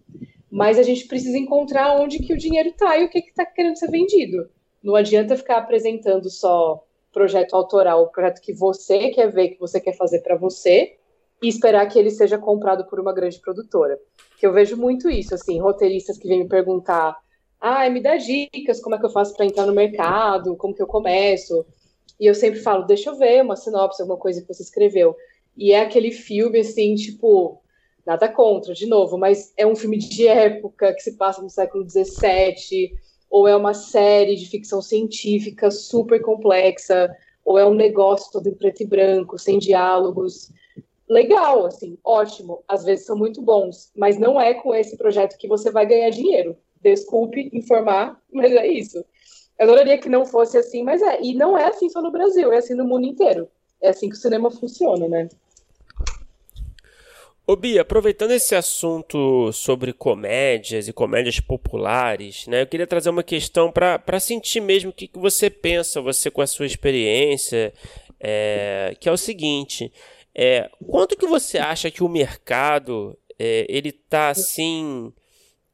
mas 0.56 0.78
a 0.78 0.82
gente 0.82 1.06
precisa 1.06 1.36
encontrar 1.36 2.00
onde 2.00 2.18
que 2.18 2.32
o 2.32 2.36
dinheiro 2.36 2.70
está 2.70 2.96
e 2.96 3.04
o 3.04 3.10
que 3.10 3.18
está 3.18 3.44
querendo 3.44 3.76
ser 3.76 3.90
vendido. 3.90 4.48
Não 4.82 4.94
adianta 4.94 5.36
ficar 5.36 5.58
apresentando 5.58 6.30
só 6.30 6.82
projeto 7.12 7.54
autoral, 7.54 8.04
o 8.04 8.08
projeto 8.08 8.40
que 8.40 8.54
você 8.54 9.10
quer 9.10 9.30
ver, 9.30 9.50
que 9.50 9.60
você 9.60 9.78
quer 9.78 9.94
fazer 9.94 10.20
para 10.20 10.34
você, 10.34 10.96
e 11.42 11.48
esperar 11.48 11.86
que 11.90 11.98
ele 11.98 12.10
seja 12.10 12.38
comprado 12.38 12.86
por 12.86 12.98
uma 12.98 13.12
grande 13.12 13.38
produtora. 13.38 14.00
Que 14.40 14.46
eu 14.46 14.52
vejo 14.54 14.78
muito 14.78 15.10
isso, 15.10 15.34
assim, 15.34 15.60
roteiristas 15.60 16.16
que 16.16 16.26
vêm 16.26 16.44
me 16.44 16.48
perguntar: 16.48 17.14
ah, 17.60 17.90
me 17.90 18.00
dá 18.00 18.16
dicas, 18.16 18.80
como 18.80 18.94
é 18.94 18.98
que 18.98 19.04
eu 19.04 19.10
faço 19.10 19.36
para 19.36 19.44
entrar 19.44 19.66
no 19.66 19.74
mercado, 19.74 20.56
como 20.56 20.74
que 20.74 20.80
eu 20.80 20.86
começo. 20.86 21.66
E 22.18 22.24
eu 22.24 22.34
sempre 22.34 22.60
falo, 22.60 22.86
deixa 22.86 23.10
eu 23.10 23.18
ver 23.18 23.42
uma 23.42 23.56
sinopse, 23.56 24.00
alguma 24.00 24.18
coisa 24.18 24.40
que 24.40 24.48
você 24.48 24.62
escreveu. 24.62 25.14
E 25.54 25.72
é 25.72 25.82
aquele 25.82 26.12
filme, 26.12 26.60
assim, 26.60 26.94
tipo, 26.94 27.60
nada 28.06 28.28
contra, 28.28 28.72
de 28.72 28.86
novo, 28.86 29.18
mas 29.18 29.52
é 29.56 29.66
um 29.66 29.74
filme 29.74 29.98
de 29.98 30.28
época 30.28 30.94
que 30.94 31.00
se 31.02 31.16
passa 31.16 31.42
no 31.42 31.50
século 31.50 31.84
XVII, 31.88 32.92
ou 33.28 33.48
é 33.48 33.56
uma 33.56 33.74
série 33.74 34.36
de 34.36 34.48
ficção 34.48 34.80
científica 34.80 35.70
super 35.70 36.20
complexa, 36.22 37.10
ou 37.44 37.58
é 37.58 37.66
um 37.66 37.74
negócio 37.74 38.30
todo 38.32 38.48
em 38.48 38.54
preto 38.54 38.82
e 38.82 38.86
branco, 38.86 39.38
sem 39.38 39.58
diálogos. 39.58 40.50
Legal, 41.08 41.66
assim, 41.66 41.98
ótimo. 42.04 42.62
Às 42.66 42.84
vezes 42.84 43.06
são 43.06 43.16
muito 43.16 43.42
bons, 43.42 43.90
mas 43.96 44.18
não 44.18 44.40
é 44.40 44.54
com 44.54 44.74
esse 44.74 44.96
projeto 44.96 45.36
que 45.36 45.48
você 45.48 45.70
vai 45.70 45.86
ganhar 45.86 46.10
dinheiro. 46.10 46.56
Desculpe 46.80 47.50
informar, 47.52 48.20
mas 48.32 48.52
é 48.52 48.66
isso. 48.66 49.04
Eu 49.58 49.64
adoraria 49.64 49.98
que 49.98 50.08
não 50.08 50.24
fosse 50.24 50.58
assim, 50.58 50.82
mas 50.82 51.00
é. 51.02 51.22
E 51.22 51.34
não 51.34 51.56
é 51.56 51.68
assim 51.68 51.88
só 51.88 52.02
no 52.02 52.12
Brasil, 52.12 52.52
é 52.52 52.58
assim 52.58 52.74
no 52.74 52.84
mundo 52.84 53.06
inteiro. 53.06 53.48
É 53.80 53.90
assim 53.90 54.08
que 54.08 54.16
o 54.16 54.18
cinema 54.18 54.50
funciona, 54.50 55.08
né? 55.08 55.28
Ô 57.48 57.54
Bia, 57.54 57.82
aproveitando 57.82 58.32
esse 58.32 58.56
assunto 58.56 59.52
sobre 59.52 59.92
comédias 59.92 60.88
e 60.88 60.92
comédias 60.92 61.38
populares, 61.38 62.44
né, 62.48 62.62
eu 62.62 62.66
queria 62.66 62.88
trazer 62.88 63.08
uma 63.08 63.22
questão 63.22 63.70
para 63.70 64.18
sentir 64.18 64.60
mesmo 64.60 64.90
o 64.90 64.92
que, 64.92 65.06
que 65.06 65.16
você 65.16 65.48
pensa, 65.48 66.00
você 66.00 66.28
com 66.28 66.42
a 66.42 66.46
sua 66.48 66.66
experiência, 66.66 67.72
é, 68.18 68.96
que 68.98 69.08
é 69.08 69.12
o 69.12 69.16
seguinte, 69.16 69.92
é, 70.34 70.68
quanto 70.90 71.16
que 71.16 71.24
você 71.24 71.56
acha 71.56 71.88
que 71.88 72.02
o 72.02 72.08
mercado, 72.08 73.16
é, 73.38 73.64
ele 73.68 73.92
tá 73.92 74.30
assim 74.30 75.12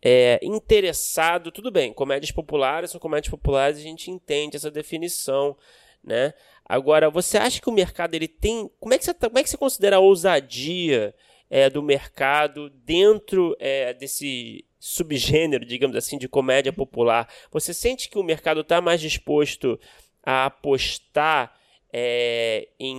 é, 0.05 0.39
interessado, 0.43 1.51
tudo 1.51 1.70
bem, 1.70 1.91
comédias 1.91 2.31
populares 2.31 2.91
são 2.91 3.01
comédias 3.01 3.31
populares, 3.31 3.79
a 3.79 3.83
gente 3.83 4.11
entende 4.11 4.57
essa 4.57 4.70
definição, 4.70 5.57
né? 6.05 6.35
Agora, 6.66 7.09
você 7.09 7.39
acha 7.39 7.62
que 7.62 7.70
o 7.70 7.73
mercado 7.73 8.14
ele 8.14 8.29
tem, 8.29 8.70
como 8.79 8.93
é 8.93 8.99
que 8.99 9.07
você, 9.07 9.14
tá, 9.14 9.29
como 9.29 9.39
é 9.39 9.43
que 9.43 9.49
você 9.49 9.57
considera 9.57 9.97
a 9.97 10.01
ousadia 10.01 11.14
é, 11.53 11.69
do 11.69 11.83
mercado 11.83 12.71
dentro 12.71 13.55
é, 13.61 13.93
desse 13.93 14.65
subgênero, 14.81 15.67
digamos 15.67 15.95
assim, 15.95 16.17
de 16.17 16.27
comédia 16.27 16.73
popular? 16.73 17.29
Você 17.53 17.75
sente 17.75 18.09
que 18.09 18.19
o 18.19 18.23
mercado 18.23 18.63
está 18.63 18.81
mais 18.81 19.03
disposto 19.03 19.79
a 20.25 20.47
apostar 20.47 21.55
é, 21.93 22.69
em 22.81 22.97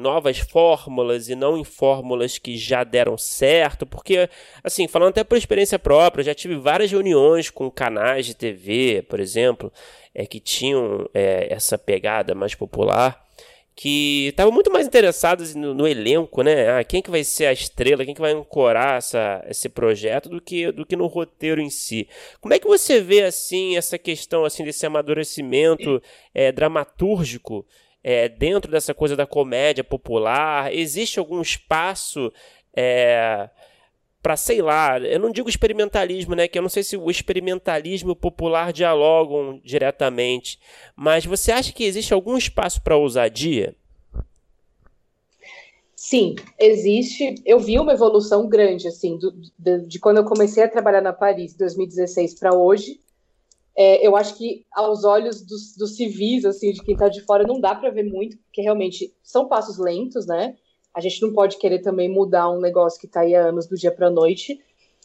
novas 0.00 0.40
fórmulas 0.40 1.28
e 1.28 1.36
não 1.36 1.56
em 1.56 1.62
fórmulas 1.62 2.38
que 2.38 2.56
já 2.56 2.82
deram 2.82 3.16
certo, 3.16 3.86
porque, 3.86 4.28
assim, 4.64 4.88
falando 4.88 5.10
até 5.10 5.22
por 5.22 5.38
experiência 5.38 5.78
própria, 5.78 6.24
já 6.24 6.34
tive 6.34 6.56
várias 6.56 6.90
reuniões 6.90 7.50
com 7.50 7.70
canais 7.70 8.26
de 8.26 8.34
TV, 8.34 9.06
por 9.08 9.20
exemplo, 9.20 9.72
é, 10.12 10.26
que 10.26 10.40
tinham 10.40 11.08
é, 11.14 11.54
essa 11.54 11.78
pegada 11.78 12.34
mais 12.34 12.56
popular, 12.56 13.24
que 13.74 14.28
estavam 14.28 14.52
muito 14.52 14.70
mais 14.70 14.86
interessados 14.86 15.54
no, 15.54 15.72
no, 15.72 15.88
elenco, 15.88 16.42
né? 16.42 16.78
Ah, 16.78 16.84
quem 16.84 17.00
que 17.00 17.10
vai 17.10 17.24
ser 17.24 17.46
a 17.46 17.52
estrela, 17.52 18.04
quem 18.04 18.14
que 18.14 18.20
vai 18.20 18.32
ancorar 18.32 18.98
essa, 18.98 19.44
esse 19.48 19.68
projeto, 19.68 20.28
do 20.28 20.40
que, 20.40 20.70
do 20.70 20.84
que 20.84 20.94
no 20.94 21.06
roteiro 21.06 21.60
em 21.60 21.70
si. 21.70 22.06
Como 22.40 22.52
é 22.52 22.58
que 22.58 22.66
você 22.66 23.00
vê, 23.00 23.22
assim, 23.22 23.76
essa 23.76 23.98
questão, 23.98 24.44
assim, 24.44 24.64
desse 24.64 24.84
amadurecimento 24.84 26.02
é, 26.34 26.52
dramatúrgico 26.52 27.66
é, 28.04 28.28
dentro 28.28 28.70
dessa 28.70 28.92
coisa 28.92 29.16
da 29.16 29.26
comédia 29.26 29.82
popular? 29.82 30.72
Existe 30.72 31.18
algum 31.18 31.40
espaço 31.40 32.30
é, 32.76 33.48
para, 34.22 34.36
sei 34.36 34.62
lá, 34.62 34.98
eu 35.00 35.18
não 35.18 35.30
digo 35.30 35.48
experimentalismo, 35.48 36.34
né? 36.34 36.46
Que 36.46 36.58
eu 36.58 36.62
não 36.62 36.68
sei 36.68 36.82
se 36.82 36.96
o 36.96 37.10
experimentalismo 37.10 38.14
popular 38.14 38.72
dialogam 38.72 39.60
diretamente, 39.64 40.58
mas 40.94 41.26
você 41.26 41.50
acha 41.50 41.72
que 41.72 41.84
existe 41.84 42.14
algum 42.14 42.36
espaço 42.36 42.80
para 42.82 42.96
ousadia? 42.96 43.74
Sim, 45.96 46.36
existe. 46.58 47.34
Eu 47.44 47.58
vi 47.58 47.78
uma 47.78 47.92
evolução 47.92 48.48
grande, 48.48 48.88
assim, 48.88 49.18
do, 49.18 49.32
de, 49.58 49.86
de, 49.86 49.98
quando 49.98 50.18
eu 50.18 50.24
comecei 50.24 50.62
a 50.62 50.68
trabalhar 50.68 51.00
na 51.00 51.12
Paris, 51.12 51.54
2016 51.54 52.38
para 52.38 52.54
hoje 52.54 53.00
é, 53.76 54.06
eu 54.06 54.14
acho 54.16 54.36
que 54.36 54.64
aos 54.72 55.04
olhos 55.04 55.42
dos, 55.42 55.74
dos 55.76 55.96
civis, 55.96 56.44
assim, 56.44 56.72
de 56.72 56.82
quem 56.82 56.94
está 56.94 57.08
de 57.08 57.22
fora, 57.22 57.46
não 57.46 57.60
dá 57.60 57.74
para 57.74 57.90
ver 57.90 58.04
muito, 58.04 58.36
porque 58.38 58.60
realmente 58.60 59.14
são 59.22 59.48
passos 59.48 59.78
lentos, 59.78 60.26
né? 60.26 60.56
A 60.94 61.00
gente 61.00 61.22
não 61.22 61.32
pode 61.32 61.58
querer 61.58 61.80
também 61.80 62.08
mudar 62.08 62.50
um 62.50 62.60
negócio 62.60 63.00
que 63.00 63.06
está 63.06 63.20
aí 63.20 63.34
há 63.34 63.46
anos 63.46 63.66
do 63.66 63.76
dia 63.76 63.90
para 63.90 64.08
a 64.08 64.10
noite, 64.10 64.60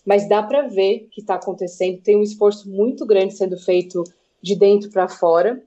mas 0.05 0.27
dá 0.27 0.41
para 0.43 0.67
ver 0.67 1.07
que 1.11 1.21
está 1.21 1.35
acontecendo. 1.35 2.01
Tem 2.01 2.15
um 2.15 2.23
esforço 2.23 2.69
muito 2.69 3.05
grande 3.05 3.35
sendo 3.35 3.57
feito 3.57 4.03
de 4.41 4.55
dentro 4.55 4.89
para 4.89 5.07
fora. 5.07 5.61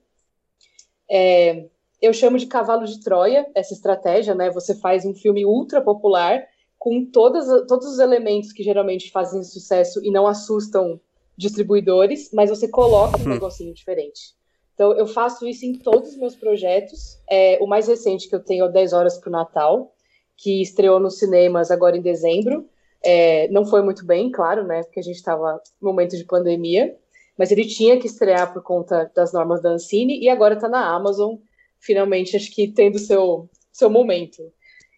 É, 1.10 1.66
eu 2.00 2.12
chamo 2.12 2.38
de 2.38 2.46
cavalo 2.46 2.86
de 2.86 3.00
Troia 3.00 3.46
essa 3.54 3.74
estratégia, 3.74 4.34
né? 4.34 4.50
Você 4.50 4.74
faz 4.74 5.04
um 5.04 5.14
filme 5.14 5.44
ultra 5.44 5.80
popular 5.80 6.46
com 6.78 7.04
todas, 7.04 7.46
todos 7.66 7.86
os 7.86 7.98
elementos 7.98 8.52
que 8.52 8.62
geralmente 8.62 9.10
fazem 9.10 9.42
sucesso 9.44 10.02
e 10.02 10.10
não 10.10 10.26
assustam 10.26 10.98
distribuidores, 11.36 12.30
mas 12.32 12.48
você 12.48 12.68
coloca 12.68 13.18
um 13.18 13.24
uhum. 13.24 13.28
negocinho 13.28 13.74
diferente. 13.74 14.34
Então, 14.74 14.94
eu 14.94 15.06
faço 15.06 15.46
isso 15.46 15.66
em 15.66 15.74
todos 15.74 16.10
os 16.10 16.16
meus 16.16 16.34
projetos. 16.34 17.18
É, 17.28 17.58
o 17.60 17.66
mais 17.66 17.86
recente 17.86 18.28
que 18.28 18.34
eu 18.34 18.42
tenho 18.42 18.64
é 18.64 18.68
10 18.70 18.94
Horas 18.94 19.18
para 19.18 19.28
o 19.28 19.32
Natal, 19.32 19.94
que 20.40 20.62
estreou 20.62 20.98
nos 20.98 21.18
cinemas 21.18 21.70
agora 21.70 21.98
em 21.98 22.00
dezembro. 22.00 22.66
É, 23.04 23.46
não 23.48 23.66
foi 23.66 23.82
muito 23.82 24.06
bem, 24.06 24.30
claro, 24.30 24.66
né? 24.66 24.82
Porque 24.82 25.00
a 25.00 25.02
gente 25.02 25.16
estava 25.16 25.60
no 25.80 25.90
momento 25.90 26.16
de 26.16 26.24
pandemia, 26.24 26.96
mas 27.36 27.50
ele 27.50 27.66
tinha 27.66 27.98
que 27.98 28.06
estrear 28.06 28.50
por 28.50 28.62
conta 28.62 29.10
das 29.14 29.34
normas 29.34 29.60
da 29.60 29.70
Ancine 29.70 30.18
e 30.18 30.30
agora 30.30 30.54
está 30.54 30.66
na 30.66 30.94
Amazon, 30.94 31.36
finalmente, 31.78 32.36
acho 32.36 32.50
que 32.54 32.68
tendo 32.68 32.98
seu, 32.98 33.50
seu 33.70 33.90
momento. 33.90 34.42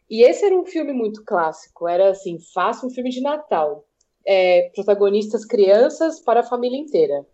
E 0.08 0.22
esse 0.22 0.44
era 0.44 0.54
um 0.54 0.64
filme 0.64 0.92
muito 0.92 1.24
clássico, 1.24 1.88
era 1.88 2.10
assim, 2.10 2.38
faça 2.54 2.86
um 2.86 2.90
filme 2.90 3.10
de 3.10 3.20
Natal. 3.20 3.84
É, 4.24 4.70
protagonistas 4.72 5.44
crianças 5.44 6.20
para 6.20 6.40
a 6.40 6.44
família 6.44 6.78
inteira. 6.78 7.26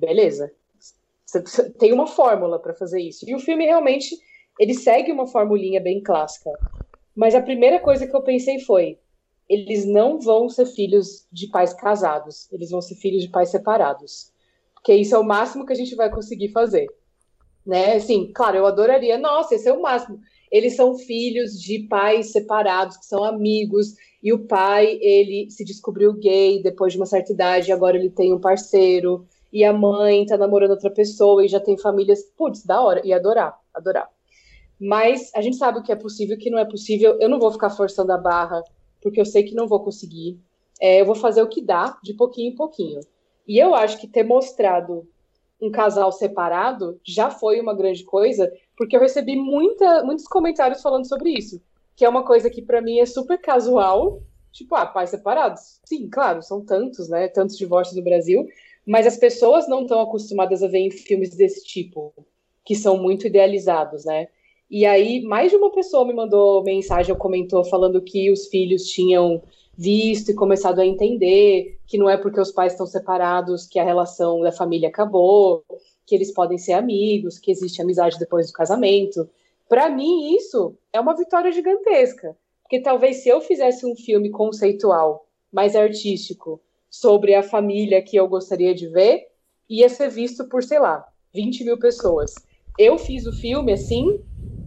Beleza. 0.00 0.52
Tem 1.78 1.92
uma 1.92 2.08
fórmula 2.08 2.58
para 2.58 2.74
fazer 2.74 3.00
isso. 3.00 3.24
E 3.28 3.34
o 3.36 3.38
filme 3.38 3.64
realmente 3.64 4.16
ele 4.58 4.74
segue 4.74 5.12
uma 5.12 5.28
formulinha 5.28 5.80
bem 5.80 6.02
clássica. 6.02 6.50
Mas 7.14 7.34
a 7.34 7.42
primeira 7.42 7.78
coisa 7.78 8.06
que 8.06 8.14
eu 8.14 8.22
pensei 8.22 8.60
foi: 8.60 8.98
eles 9.48 9.84
não 9.84 10.18
vão 10.20 10.48
ser 10.48 10.66
filhos 10.66 11.26
de 11.30 11.48
pais 11.48 11.72
casados, 11.74 12.50
eles 12.52 12.70
vão 12.70 12.80
ser 12.80 12.94
filhos 12.94 13.22
de 13.22 13.28
pais 13.28 13.50
separados. 13.50 14.32
Porque 14.74 14.94
isso 14.94 15.14
é 15.14 15.18
o 15.18 15.24
máximo 15.24 15.66
que 15.66 15.72
a 15.72 15.76
gente 15.76 15.94
vai 15.94 16.10
conseguir 16.10 16.48
fazer. 16.48 16.86
Né? 17.64 17.94
Assim, 17.94 18.32
claro, 18.32 18.56
eu 18.56 18.66
adoraria, 18.66 19.16
nossa, 19.18 19.54
esse 19.54 19.68
é 19.68 19.72
o 19.72 19.80
máximo. 19.80 20.18
Eles 20.50 20.74
são 20.74 20.96
filhos 20.96 21.52
de 21.60 21.80
pais 21.88 22.32
separados, 22.32 22.96
que 22.96 23.06
são 23.06 23.22
amigos, 23.22 23.94
e 24.22 24.32
o 24.32 24.46
pai, 24.46 24.98
ele 25.00 25.50
se 25.50 25.64
descobriu 25.64 26.12
gay 26.14 26.62
depois 26.62 26.92
de 26.92 26.98
uma 26.98 27.06
certa 27.06 27.32
idade, 27.32 27.72
agora 27.72 27.96
ele 27.96 28.10
tem 28.10 28.32
um 28.32 28.40
parceiro, 28.40 29.26
e 29.52 29.64
a 29.64 29.72
mãe 29.72 30.26
tá 30.26 30.36
namorando 30.36 30.70
outra 30.70 30.90
pessoa 30.90 31.44
e 31.44 31.48
já 31.48 31.60
tem 31.60 31.76
famílias. 31.78 32.22
Putz, 32.36 32.64
da 32.64 32.80
hora, 32.80 33.06
ia 33.06 33.16
adorar, 33.16 33.58
adorar. 33.74 34.08
Mas 34.84 35.30
a 35.32 35.40
gente 35.40 35.56
sabe 35.56 35.78
o 35.78 35.82
que 35.82 35.92
é 35.92 35.96
possível 35.96 36.34
e 36.34 36.36
o 36.36 36.40
que 36.40 36.50
não 36.50 36.58
é 36.58 36.64
possível. 36.64 37.16
Eu 37.20 37.28
não 37.28 37.38
vou 37.38 37.52
ficar 37.52 37.70
forçando 37.70 38.10
a 38.10 38.18
barra, 38.18 38.64
porque 39.00 39.20
eu 39.20 39.24
sei 39.24 39.44
que 39.44 39.54
não 39.54 39.68
vou 39.68 39.78
conseguir. 39.78 40.40
É, 40.80 41.00
eu 41.00 41.06
vou 41.06 41.14
fazer 41.14 41.40
o 41.40 41.48
que 41.48 41.62
dá, 41.62 41.96
de 42.02 42.12
pouquinho 42.14 42.50
em 42.50 42.56
pouquinho. 42.56 42.98
E 43.46 43.62
eu 43.62 43.76
acho 43.76 44.00
que 44.00 44.08
ter 44.08 44.24
mostrado 44.24 45.06
um 45.60 45.70
casal 45.70 46.10
separado 46.10 47.00
já 47.04 47.30
foi 47.30 47.60
uma 47.60 47.76
grande 47.76 48.02
coisa, 48.02 48.52
porque 48.76 48.96
eu 48.96 49.00
recebi 49.00 49.36
muita, 49.36 50.02
muitos 50.02 50.26
comentários 50.26 50.82
falando 50.82 51.06
sobre 51.06 51.30
isso. 51.30 51.62
Que 51.94 52.04
é 52.04 52.08
uma 52.08 52.24
coisa 52.24 52.50
que 52.50 52.60
para 52.60 52.82
mim 52.82 52.98
é 52.98 53.06
super 53.06 53.40
casual. 53.40 54.20
Tipo, 54.50 54.74
ah, 54.74 54.84
pais 54.84 55.10
separados? 55.10 55.80
Sim, 55.84 56.10
claro, 56.10 56.42
são 56.42 56.60
tantos, 56.60 57.08
né? 57.08 57.28
Tantos 57.28 57.56
divórcios 57.56 57.96
no 57.96 58.02
Brasil. 58.02 58.48
Mas 58.84 59.06
as 59.06 59.16
pessoas 59.16 59.68
não 59.68 59.82
estão 59.82 60.00
acostumadas 60.00 60.60
a 60.60 60.66
ver 60.66 60.80
em 60.80 60.90
filmes 60.90 61.36
desse 61.36 61.64
tipo, 61.64 62.12
que 62.64 62.74
são 62.74 63.00
muito 63.00 63.28
idealizados, 63.28 64.04
né? 64.04 64.26
E 64.72 64.86
aí, 64.86 65.20
mais 65.20 65.50
de 65.50 65.56
uma 65.58 65.70
pessoa 65.70 66.02
me 66.06 66.14
mandou 66.14 66.64
mensagem 66.64 67.12
ou 67.12 67.18
comentou 67.18 67.62
falando 67.62 68.00
que 68.00 68.32
os 68.32 68.46
filhos 68.46 68.84
tinham 68.84 69.42
visto 69.76 70.30
e 70.30 70.34
começado 70.34 70.80
a 70.80 70.86
entender 70.86 71.78
que 71.86 71.98
não 71.98 72.08
é 72.08 72.16
porque 72.16 72.40
os 72.40 72.50
pais 72.50 72.72
estão 72.72 72.86
separados 72.86 73.66
que 73.66 73.78
a 73.78 73.84
relação 73.84 74.40
da 74.40 74.50
família 74.50 74.88
acabou, 74.88 75.62
que 76.06 76.14
eles 76.14 76.32
podem 76.32 76.56
ser 76.56 76.72
amigos, 76.72 77.38
que 77.38 77.50
existe 77.50 77.82
amizade 77.82 78.18
depois 78.18 78.46
do 78.46 78.54
casamento. 78.54 79.28
Para 79.68 79.90
mim, 79.90 80.34
isso 80.34 80.74
é 80.90 80.98
uma 80.98 81.14
vitória 81.14 81.52
gigantesca. 81.52 82.34
Porque 82.62 82.80
talvez 82.80 83.16
se 83.16 83.28
eu 83.28 83.42
fizesse 83.42 83.84
um 83.84 83.94
filme 83.94 84.30
conceitual, 84.30 85.26
mais 85.52 85.76
artístico, 85.76 86.58
sobre 86.88 87.34
a 87.34 87.42
família 87.42 88.00
que 88.00 88.16
eu 88.16 88.26
gostaria 88.26 88.74
de 88.74 88.88
ver, 88.88 89.26
ia 89.68 89.90
ser 89.90 90.08
visto 90.08 90.48
por, 90.48 90.62
sei 90.62 90.78
lá, 90.78 91.06
20 91.34 91.62
mil 91.62 91.78
pessoas. 91.78 92.34
Eu 92.78 92.96
fiz 92.96 93.26
o 93.26 93.32
filme 93.32 93.70
assim, 93.70 94.18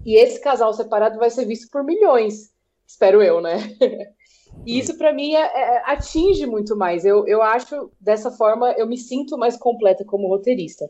e 0.06 0.16
esse 0.16 0.40
casal 0.40 0.72
separado 0.74 1.18
vai 1.18 1.30
ser 1.30 1.46
visto 1.46 1.70
por 1.72 1.84
milhões, 1.84 2.54
espero 2.86 3.22
eu, 3.24 3.42
né? 3.42 3.58
E 4.66 4.80
isso 4.80 4.98
para 4.98 5.12
mim 5.12 5.34
é, 5.34 5.42
é, 5.42 5.82
atinge 5.86 6.46
muito 6.46 6.78
mais. 6.78 7.04
Eu, 7.04 7.28
eu 7.28 7.42
acho 7.42 7.92
dessa 8.00 8.32
forma 8.32 8.72
eu 8.74 8.88
me 8.88 8.98
sinto 8.98 9.38
mais 9.38 9.58
completa 9.58 10.06
como 10.06 10.28
roteirista. 10.28 10.90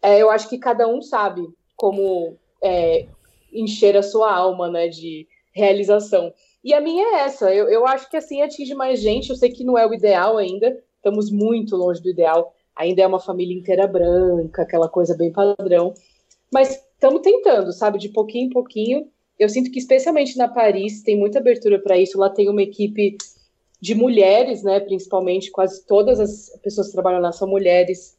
É, 0.00 0.18
eu 0.18 0.30
acho 0.30 0.48
que 0.48 0.58
cada 0.58 0.88
um 0.88 1.02
sabe 1.02 1.46
como 1.76 2.36
é, 2.62 3.06
encher 3.52 3.96
a 3.96 4.02
sua 4.02 4.34
alma, 4.34 4.70
né, 4.70 4.88
de 4.88 5.26
realização. 5.52 6.32
E 6.64 6.72
a 6.72 6.80
minha 6.80 7.04
é 7.04 7.20
essa. 7.24 7.52
Eu, 7.52 7.68
eu 7.68 7.86
acho 7.86 8.08
que 8.08 8.16
assim 8.16 8.40
atinge 8.40 8.74
mais 8.74 9.00
gente. 9.00 9.30
Eu 9.30 9.36
sei 9.36 9.50
que 9.50 9.64
não 9.64 9.76
é 9.76 9.86
o 9.86 9.92
ideal 9.92 10.38
ainda. 10.38 10.80
Estamos 10.96 11.30
muito 11.30 11.76
longe 11.76 12.00
do 12.00 12.08
ideal. 12.08 12.54
Ainda 12.74 13.02
é 13.02 13.06
uma 13.06 13.20
família 13.20 13.56
inteira 13.56 13.86
branca, 13.86 14.62
aquela 14.62 14.88
coisa 14.88 15.16
bem 15.16 15.32
padrão. 15.32 15.92
Mas 16.52 16.80
estamos 17.02 17.20
tentando, 17.20 17.72
sabe? 17.72 17.98
De 17.98 18.08
pouquinho 18.08 18.46
em 18.46 18.50
pouquinho. 18.50 19.08
Eu 19.36 19.48
sinto 19.48 19.72
que, 19.72 19.80
especialmente 19.80 20.38
na 20.38 20.46
Paris, 20.46 21.02
tem 21.02 21.18
muita 21.18 21.40
abertura 21.40 21.80
para 21.80 21.98
isso. 21.98 22.16
Lá 22.16 22.30
tem 22.30 22.48
uma 22.48 22.62
equipe 22.62 23.16
de 23.80 23.92
mulheres, 23.96 24.62
né? 24.62 24.78
Principalmente, 24.78 25.50
quase 25.50 25.84
todas 25.84 26.20
as 26.20 26.56
pessoas 26.62 26.86
que 26.86 26.92
trabalham 26.92 27.20
lá 27.20 27.32
são 27.32 27.48
mulheres 27.48 28.16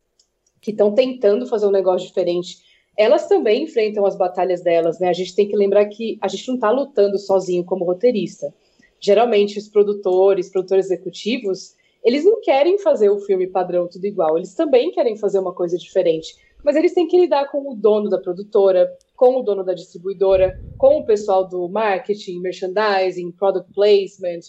que 0.60 0.72
estão 0.72 0.94
tentando 0.94 1.48
fazer 1.48 1.66
um 1.66 1.72
negócio 1.72 2.06
diferente. 2.06 2.58
Elas 2.98 3.28
também 3.28 3.64
enfrentam 3.64 4.06
as 4.06 4.18
batalhas 4.18 4.62
delas, 4.62 5.00
né? 5.00 5.08
A 5.08 5.14
gente 5.14 5.34
tem 5.34 5.48
que 5.48 5.56
lembrar 5.56 5.86
que 5.86 6.18
a 6.22 6.28
gente 6.28 6.46
não 6.50 6.56
está 6.56 6.70
lutando 6.70 7.18
sozinho 7.18 7.64
como 7.64 7.86
roteirista. 7.86 8.54
Geralmente, 9.00 9.58
os 9.58 9.70
produtores, 9.70 10.50
produtores 10.50 10.88
executivos, 10.88 11.74
eles 12.04 12.26
não 12.26 12.42
querem 12.42 12.78
fazer 12.80 13.10
o 13.10 13.20
filme 13.20 13.48
padrão 13.48 13.88
tudo 13.88 14.06
igual. 14.06 14.38
Eles 14.38 14.54
também 14.54 14.92
querem 14.92 15.16
fazer 15.16 15.40
uma 15.40 15.54
coisa 15.54 15.78
diferente 15.78 16.36
mas 16.64 16.76
eles 16.76 16.94
têm 16.94 17.08
que 17.08 17.20
lidar 17.20 17.52
com 17.52 17.70
o 17.70 17.76
dono 17.76 18.10
da 18.10 18.18
produtora, 18.18 18.90
com 19.16 19.36
o 19.36 19.44
dono 19.44 19.64
da 19.64 19.74
distribuidora, 19.74 20.60
com 20.78 21.00
o 21.00 21.06
pessoal 21.06 21.48
do 21.48 21.68
marketing, 21.68 22.40
merchandising, 22.40 23.32
product 23.32 23.72
placement. 23.74 24.40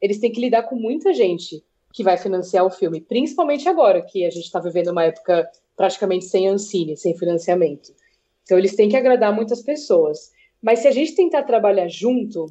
Eles 0.00 0.18
têm 0.18 0.30
que 0.30 0.40
lidar 0.40 0.64
com 0.64 0.76
muita 0.76 1.14
gente 1.14 1.64
que 1.92 2.04
vai 2.04 2.18
financiar 2.18 2.66
o 2.66 2.70
filme, 2.70 3.00
principalmente 3.00 3.68
agora 3.68 4.02
que 4.02 4.26
a 4.26 4.30
gente 4.30 4.44
está 4.44 4.60
vivendo 4.60 4.88
uma 4.88 5.04
época 5.04 5.48
praticamente 5.76 6.26
sem 6.26 6.48
Ancine, 6.48 6.96
sem 6.96 7.16
financiamento. 7.16 7.94
Então 8.42 8.58
eles 8.58 8.76
têm 8.76 8.88
que 8.88 8.96
agradar 8.96 9.34
muitas 9.34 9.62
pessoas. 9.62 10.30
Mas 10.60 10.80
se 10.80 10.88
a 10.88 10.90
gente 10.90 11.14
tentar 11.14 11.44
trabalhar 11.44 11.88
junto, 11.88 12.46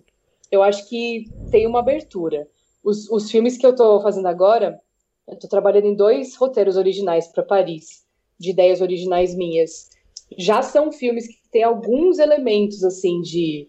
eu 0.51 0.63
acho 0.63 0.87
que 0.89 1.25
tem 1.51 1.67
uma 1.67 1.79
abertura. 1.79 2.47
Os, 2.83 3.09
os 3.09 3.29
filmes 3.29 3.57
que 3.57 3.65
eu 3.65 3.71
estou 3.71 4.01
fazendo 4.01 4.27
agora, 4.27 4.79
eu 5.27 5.35
estou 5.35 5.49
trabalhando 5.49 5.87
em 5.87 5.95
dois 5.95 6.35
roteiros 6.35 6.77
originais 6.77 7.27
para 7.27 7.43
Paris 7.43 8.02
de 8.39 8.51
ideias 8.51 8.81
originais 8.81 9.35
minhas. 9.35 9.89
Já 10.37 10.61
são 10.61 10.91
filmes 10.91 11.27
que 11.27 11.37
têm 11.51 11.63
alguns 11.63 12.19
elementos, 12.19 12.83
assim, 12.83 13.21
de, 13.21 13.67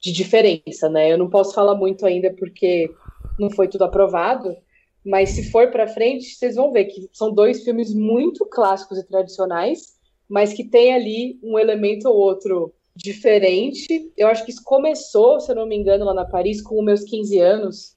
de 0.00 0.12
diferença, 0.12 0.88
né? 0.88 1.12
Eu 1.12 1.18
não 1.18 1.28
posso 1.28 1.54
falar 1.54 1.74
muito 1.74 2.06
ainda 2.06 2.32
porque 2.38 2.96
não 3.38 3.50
foi 3.50 3.68
tudo 3.68 3.84
aprovado, 3.84 4.56
mas 5.04 5.30
se 5.30 5.50
for 5.50 5.70
para 5.70 5.86
frente, 5.86 6.34
vocês 6.34 6.56
vão 6.56 6.72
ver 6.72 6.86
que 6.86 7.08
são 7.12 7.32
dois 7.32 7.62
filmes 7.62 7.94
muito 7.94 8.44
clássicos 8.46 8.98
e 8.98 9.06
tradicionais, 9.06 9.96
mas 10.28 10.52
que 10.52 10.64
tem 10.64 10.92
ali 10.92 11.38
um 11.42 11.58
elemento 11.58 12.08
ou 12.08 12.16
outro 12.16 12.74
diferente. 12.94 14.12
Eu 14.16 14.28
acho 14.28 14.44
que 14.44 14.50
isso 14.50 14.62
começou, 14.64 15.40
se 15.40 15.50
eu 15.50 15.56
não 15.56 15.66
me 15.66 15.76
engano, 15.76 16.04
lá 16.04 16.12
na 16.12 16.24
Paris, 16.24 16.60
com 16.60 16.82
meus 16.82 17.04
15 17.04 17.38
anos, 17.38 17.96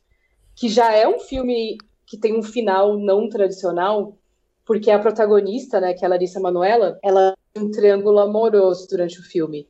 que 0.55 0.69
já 0.69 0.93
é 0.95 1.07
um 1.07 1.19
filme 1.19 1.77
que 2.05 2.17
tem 2.17 2.37
um 2.37 2.43
final 2.43 2.97
não 2.97 3.27
tradicional, 3.27 4.17
porque 4.65 4.91
a 4.91 4.99
protagonista, 4.99 5.79
né, 5.79 5.93
que 5.93 6.03
é 6.03 6.07
a 6.07 6.09
Larissa 6.09 6.39
Manoela, 6.39 6.99
ela 7.03 7.35
tem 7.53 7.63
um 7.63 7.71
triângulo 7.71 8.19
amoroso 8.19 8.87
durante 8.89 9.19
o 9.19 9.23
filme. 9.23 9.67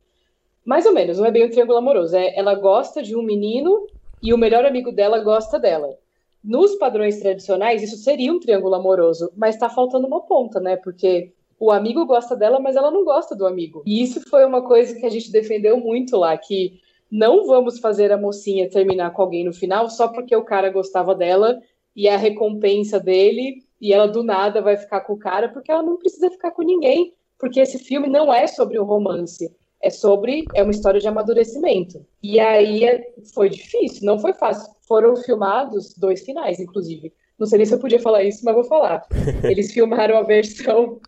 Mais 0.64 0.86
ou 0.86 0.92
menos, 0.92 1.18
não 1.18 1.26
é 1.26 1.30
bem 1.30 1.44
um 1.46 1.50
triângulo 1.50 1.78
amoroso, 1.78 2.16
é 2.16 2.36
ela 2.36 2.54
gosta 2.54 3.02
de 3.02 3.16
um 3.16 3.22
menino 3.22 3.86
e 4.22 4.32
o 4.32 4.38
melhor 4.38 4.64
amigo 4.64 4.92
dela 4.92 5.18
gosta 5.18 5.58
dela. 5.58 5.98
Nos 6.42 6.74
padrões 6.76 7.18
tradicionais, 7.20 7.82
isso 7.82 7.96
seria 7.96 8.32
um 8.32 8.40
triângulo 8.40 8.74
amoroso, 8.74 9.32
mas 9.36 9.56
tá 9.56 9.68
faltando 9.68 10.06
uma 10.06 10.20
ponta, 10.20 10.60
né? 10.60 10.76
Porque 10.76 11.32
o 11.58 11.70
amigo 11.70 12.04
gosta 12.04 12.36
dela, 12.36 12.58
mas 12.58 12.74
ela 12.74 12.90
não 12.90 13.04
gosta 13.04 13.36
do 13.36 13.46
amigo. 13.46 13.82
E 13.86 14.02
isso 14.02 14.20
foi 14.28 14.44
uma 14.44 14.62
coisa 14.62 14.98
que 14.98 15.06
a 15.06 15.10
gente 15.10 15.30
defendeu 15.30 15.78
muito 15.78 16.16
lá, 16.16 16.36
que 16.36 16.80
não 17.10 17.46
vamos 17.46 17.78
fazer 17.78 18.10
a 18.10 18.16
mocinha 18.16 18.70
terminar 18.70 19.12
com 19.12 19.22
alguém 19.22 19.44
no 19.44 19.52
final 19.52 19.88
só 19.88 20.08
porque 20.08 20.34
o 20.34 20.44
cara 20.44 20.70
gostava 20.70 21.14
dela 21.14 21.60
e 21.94 22.08
a 22.08 22.16
recompensa 22.16 22.98
dele 22.98 23.62
e 23.82 23.92
ela 23.92 24.06
do 24.06 24.22
nada 24.22 24.62
vai 24.62 24.76
ficar 24.76 25.00
com 25.00 25.14
o 25.14 25.18
cara 25.18 25.48
porque 25.48 25.72
ela 25.72 25.82
não 25.82 25.96
precisa 25.96 26.30
ficar 26.30 26.52
com 26.52 26.62
ninguém, 26.62 27.12
porque 27.36 27.58
esse 27.58 27.80
filme 27.80 28.08
não 28.08 28.32
é 28.32 28.46
sobre 28.46 28.78
um 28.78 28.84
romance, 28.84 29.52
é 29.82 29.90
sobre 29.90 30.46
é 30.54 30.62
uma 30.62 30.70
história 30.70 31.00
de 31.00 31.08
amadurecimento. 31.08 32.06
E 32.22 32.38
aí 32.38 32.84
é, 32.84 33.12
foi 33.34 33.48
difícil, 33.50 34.06
não 34.06 34.20
foi 34.20 34.32
fácil. 34.34 34.72
Foram 34.86 35.16
filmados 35.16 35.94
dois 35.98 36.24
finais, 36.24 36.60
inclusive. 36.60 37.12
Não 37.36 37.44
sei 37.44 37.58
nem 37.58 37.66
se 37.66 37.74
eu 37.74 37.80
podia 37.80 37.98
falar 37.98 38.22
isso, 38.22 38.44
mas 38.44 38.54
vou 38.54 38.62
falar. 38.62 39.04
Eles 39.42 39.72
filmaram 39.72 40.16
a 40.16 40.22
versão. 40.22 41.00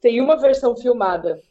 Tem 0.00 0.20
uma 0.20 0.36
versão 0.36 0.76
filmada 0.76 1.42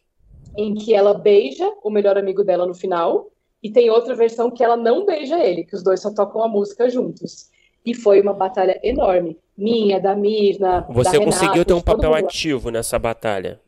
em 0.56 0.74
que 0.74 0.94
ela 0.94 1.14
beija 1.14 1.70
o 1.84 1.90
melhor 1.90 2.18
amigo 2.18 2.46
dela 2.46 2.66
no 2.66 2.74
final, 2.74 3.30
e 3.62 3.70
tem 3.70 3.90
outra 3.90 4.16
versão 4.16 4.50
que 4.50 4.64
ela 4.64 4.76
não 4.76 5.06
beija 5.06 5.38
ele, 5.38 5.66
que 5.66 5.76
os 5.76 5.84
dois 5.84 6.02
só 6.02 6.14
tocam 6.14 6.44
a 6.44 6.48
música 6.48 6.90
juntos. 6.90 7.50
E 7.86 7.94
foi 7.94 8.22
uma 8.22 8.34
batalha 8.34 8.80
enorme. 8.84 9.38
Minha, 9.58 10.00
da 10.00 10.16
Mirna. 10.16 10.86
Você 10.90 11.18
da 11.20 11.26
conseguiu 11.26 11.52
Renata, 11.54 11.66
ter 11.66 11.74
um 11.74 11.82
papel 11.82 12.14
ativo 12.14 12.70
nessa 12.70 12.98
batalha? 12.98 13.60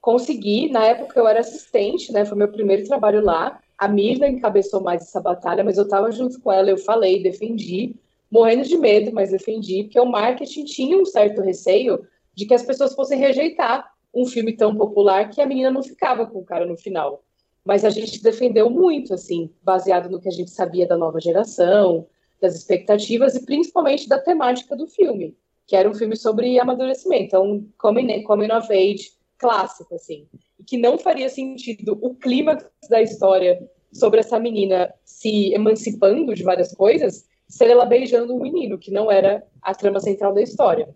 Consegui, 0.00 0.70
na 0.70 0.86
época 0.86 1.18
eu 1.18 1.28
era 1.28 1.40
assistente, 1.40 2.12
né? 2.12 2.24
Foi 2.24 2.36
meu 2.36 2.48
primeiro 2.48 2.86
trabalho 2.86 3.22
lá. 3.22 3.60
A 3.76 3.88
Mirna 3.88 4.28
encabeçou 4.28 4.80
mais 4.80 5.02
essa 5.02 5.20
batalha, 5.20 5.64
mas 5.64 5.76
eu 5.76 5.84
estava 5.84 6.10
junto 6.10 6.40
com 6.40 6.52
ela, 6.52 6.70
eu 6.70 6.78
falei, 6.78 7.22
defendi, 7.22 7.94
morrendo 8.30 8.62
de 8.62 8.76
medo, 8.76 9.12
mas 9.12 9.30
defendi, 9.30 9.84
porque 9.84 9.98
o 9.98 10.06
marketing 10.06 10.64
tinha 10.64 10.96
um 10.96 11.04
certo 11.04 11.40
receio 11.40 12.06
de 12.34 12.46
que 12.46 12.54
as 12.54 12.62
pessoas 12.62 12.94
fossem 12.94 13.18
rejeitar 13.18 13.90
um 14.14 14.26
filme 14.26 14.52
tão 14.52 14.74
popular 14.74 15.30
que 15.30 15.40
a 15.40 15.46
menina 15.46 15.70
não 15.70 15.82
ficava 15.82 16.26
com 16.26 16.38
o 16.38 16.44
cara 16.44 16.66
no 16.66 16.76
final. 16.76 17.22
Mas 17.64 17.84
a 17.84 17.90
gente 17.90 18.22
defendeu 18.22 18.70
muito, 18.70 19.14
assim, 19.14 19.50
baseado 19.62 20.08
no 20.08 20.20
que 20.20 20.28
a 20.28 20.32
gente 20.32 20.50
sabia 20.50 20.86
da 20.86 20.96
nova 20.96 21.20
geração, 21.20 22.06
das 22.40 22.54
expectativas 22.54 23.34
e 23.34 23.44
principalmente 23.44 24.08
da 24.08 24.18
temática 24.18 24.76
do 24.76 24.86
filme, 24.86 25.36
que 25.66 25.76
era 25.76 25.88
um 25.88 25.94
filme 25.94 26.16
sobre 26.16 26.58
amadurecimento, 26.58 27.38
um 27.38 27.68
coming, 27.78 28.22
coming 28.22 28.50
of 28.52 28.72
age 28.72 29.12
clássico, 29.38 29.94
assim, 29.94 30.26
e 30.58 30.64
que 30.64 30.76
não 30.76 30.98
faria 30.98 31.28
sentido 31.28 31.98
o 32.00 32.14
clímax 32.14 32.64
da 32.88 33.00
história 33.00 33.60
sobre 33.92 34.20
essa 34.20 34.38
menina 34.38 34.92
se 35.04 35.52
emancipando 35.52 36.34
de 36.34 36.42
várias 36.42 36.72
coisas, 36.74 37.26
ser 37.48 37.68
ela 37.70 37.84
beijando 37.84 38.34
um 38.34 38.40
menino, 38.40 38.78
que 38.78 38.90
não 38.90 39.10
era 39.10 39.44
a 39.60 39.74
trama 39.74 40.00
central 40.00 40.32
da 40.32 40.42
história. 40.42 40.88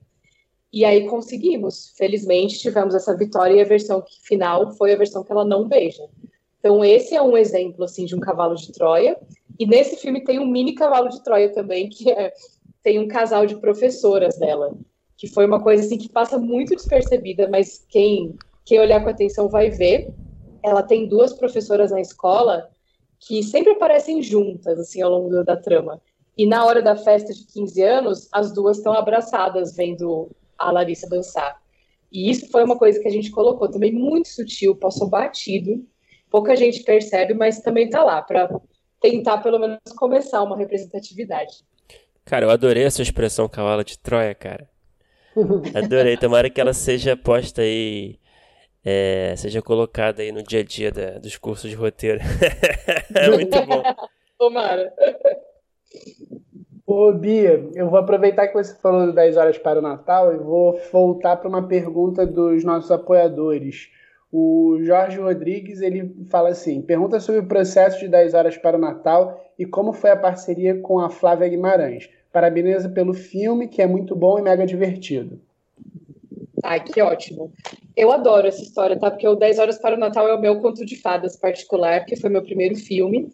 E 0.72 0.84
aí 0.84 1.07
conseguimos, 1.07 1.95
felizmente 1.97 2.59
tivemos 2.59 2.95
essa 2.95 3.16
vitória 3.16 3.55
e 3.55 3.61
a 3.61 3.64
versão 3.64 4.05
final 4.22 4.72
foi 4.72 4.92
a 4.92 4.97
versão 4.97 5.22
que 5.22 5.32
ela 5.32 5.45
não 5.45 5.68
beija. 5.68 6.03
Então 6.65 6.83
esse 6.83 7.15
é 7.15 7.21
um 7.21 7.37
exemplo 7.37 7.85
assim 7.85 8.07
de 8.07 8.17
um 8.17 8.21
cavalo 8.21 8.55
de 8.55 8.73
Troia. 8.73 9.19
E 9.61 9.67
nesse 9.67 9.97
filme 9.97 10.25
tem 10.25 10.39
um 10.39 10.47
mini 10.47 10.75
cavalo 10.75 11.11
de 11.11 11.23
Troia 11.23 11.53
também, 11.53 11.91
que 11.91 12.11
é, 12.11 12.33
tem 12.83 12.99
um 12.99 13.07
casal 13.07 13.45
de 13.45 13.57
professoras 13.57 14.39
dela, 14.39 14.75
que 15.15 15.29
foi 15.29 15.45
uma 15.45 15.62
coisa 15.62 15.85
assim 15.85 15.99
que 15.99 16.09
passa 16.09 16.39
muito 16.39 16.75
despercebida, 16.75 17.51
mas 17.51 17.85
quem 17.91 18.35
quem 18.65 18.81
olhar 18.81 19.05
com 19.05 19.11
atenção 19.11 19.47
vai 19.47 19.69
ver. 19.69 20.11
Ela 20.62 20.83
tem 20.83 21.07
duas 21.07 21.35
professoras 21.35 21.91
na 21.91 22.01
escola 22.01 22.71
que 23.21 23.43
sempre 23.43 23.73
aparecem 23.73 24.23
juntas 24.23 24.79
assim 24.79 25.03
ao 25.03 25.11
longo 25.11 25.45
da 25.45 25.59
trama. 25.59 26.01
E 26.35 26.47
na 26.47 26.65
hora 26.65 26.81
da 26.81 26.97
festa 26.97 27.35
de 27.35 27.47
15 27.47 27.83
anos, 27.83 28.29
as 28.33 28.55
duas 28.55 28.79
estão 28.79 28.95
abraçadas 28.95 29.77
vendo 29.77 30.31
a 30.57 30.73
Larissa 30.73 31.07
dançar. 31.11 31.61
E 32.11 32.31
isso 32.31 32.49
foi 32.51 32.65
uma 32.65 32.79
coisa 32.79 32.99
que 32.99 33.07
a 33.07 33.11
gente 33.11 33.31
colocou 33.31 33.69
também 33.69 33.93
muito 33.93 34.29
sutil, 34.29 34.75
passou 34.75 35.11
batido. 35.11 35.85
Pouca 36.35 36.57
gente 36.57 36.82
percebe, 36.82 37.32
mas 37.32 37.61
também 37.61 37.89
tá 37.89 38.03
lá 38.03 38.20
para 38.20 38.51
tentar 39.01 39.39
pelo 39.39 39.57
menos 39.57 39.78
começar 39.97 40.43
uma 40.43 40.57
representatividade. 40.57 41.59
Cara, 42.24 42.45
eu 42.45 42.51
adorei 42.51 42.82
essa 42.82 43.03
expressão 43.03 43.49
cavalo 43.49 43.85
de 43.85 43.97
Troia, 43.97 44.35
cara. 44.35 44.68
Adorei. 45.72 46.16
Tomara 46.16 46.51
que 46.51 46.61
ela 46.61 46.72
seja 46.72 47.16
posta 47.16 47.62
aí, 47.62 48.18
é, 48.85 49.37
seja 49.37 49.62
colocada 49.62 50.22
aí 50.22 50.32
no 50.32 50.43
dia 50.43 50.59
a 50.59 50.64
dia 50.64 50.91
da- 50.91 51.18
dos 51.20 51.37
cursos 51.37 51.70
de 51.70 51.76
roteiro. 51.76 52.18
É 53.14 53.30
muito 53.30 53.64
bom. 53.64 53.85
Tomara. 54.37 54.93
Ô, 56.85 57.12
Bia, 57.12 57.64
eu 57.76 57.89
vou 57.89 58.01
aproveitar 58.01 58.49
que 58.49 58.55
você 58.55 58.74
falou 58.80 59.12
10 59.12 59.37
horas 59.37 59.57
para 59.57 59.78
o 59.78 59.82
Natal 59.82 60.35
e 60.35 60.39
vou 60.39 60.80
voltar 60.91 61.37
para 61.37 61.49
uma 61.49 61.68
pergunta 61.68 62.26
dos 62.26 62.64
nossos 62.64 62.91
apoiadores. 62.91 63.89
O 64.37 64.82
Jorge 64.82 65.20
Rodrigues, 65.20 65.80
ele 65.80 66.12
fala 66.28 66.49
assim, 66.49 66.82
pergunta 66.82 67.20
sobre 67.20 67.41
o 67.41 67.47
processo 67.47 68.01
de 68.01 68.09
10 68.09 68.35
horas 68.35 68.57
para 68.59 68.76
o 68.76 68.80
Natal 68.80 69.41
e 69.57 69.64
como 69.64 69.93
foi 69.93 70.11
a 70.11 70.16
parceria 70.16 70.80
com 70.80 70.99
a 70.99 71.09
Flávia 71.09 71.47
Guimarães. 71.47 72.11
Parabeniza 72.32 72.89
pelo 72.89 73.14
filme, 73.14 73.68
que 73.68 73.80
é 73.80 73.87
muito 73.87 74.16
bom 74.16 74.37
e 74.37 74.43
mega 74.43 74.66
divertido. 74.66 75.41
Ai, 76.64 76.82
que 76.82 77.01
ótimo. 77.01 77.53
Eu 77.97 78.11
adoro 78.11 78.49
essa 78.49 78.61
história, 78.61 78.99
tá? 78.99 79.09
Porque 79.09 79.28
o 79.28 79.37
10 79.37 79.61
Horas 79.61 79.78
para 79.78 79.95
o 79.95 80.01
Natal 80.01 80.26
é 80.26 80.35
o 80.35 80.41
meu 80.41 80.61
conto 80.61 80.85
de 80.85 80.97
fadas 80.97 81.37
particular, 81.37 82.01
porque 82.01 82.16
foi 82.16 82.28
meu 82.28 82.43
primeiro 82.43 82.74
filme. 82.74 83.28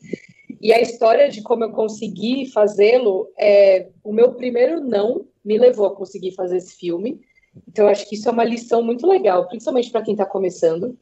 E 0.61 0.71
a 0.71 0.83
história 0.83 1.31
de 1.31 1.41
como 1.41 1.65
eu 1.65 1.71
consegui 1.71 2.45
fazê-lo, 2.53 3.27
é, 3.39 3.87
o 4.05 4.13
meu 4.13 4.35
primeiro 4.35 4.83
não 4.83 5.25
me 5.43 5.57
levou 5.57 5.87
a 5.87 5.97
conseguir 5.97 6.33
fazer 6.33 6.59
esse 6.59 6.77
filme. 6.77 7.23
Então, 7.69 7.89
acho 7.89 8.09
que 8.09 8.15
isso 8.15 8.29
é 8.29 8.33
uma 8.33 8.45
lição 8.45 8.83
muito 8.83 9.07
legal, 9.07 9.47
principalmente 9.49 9.91
para 9.91 10.03
quem 10.03 10.13
está 10.15 10.25
começando. 10.25 10.97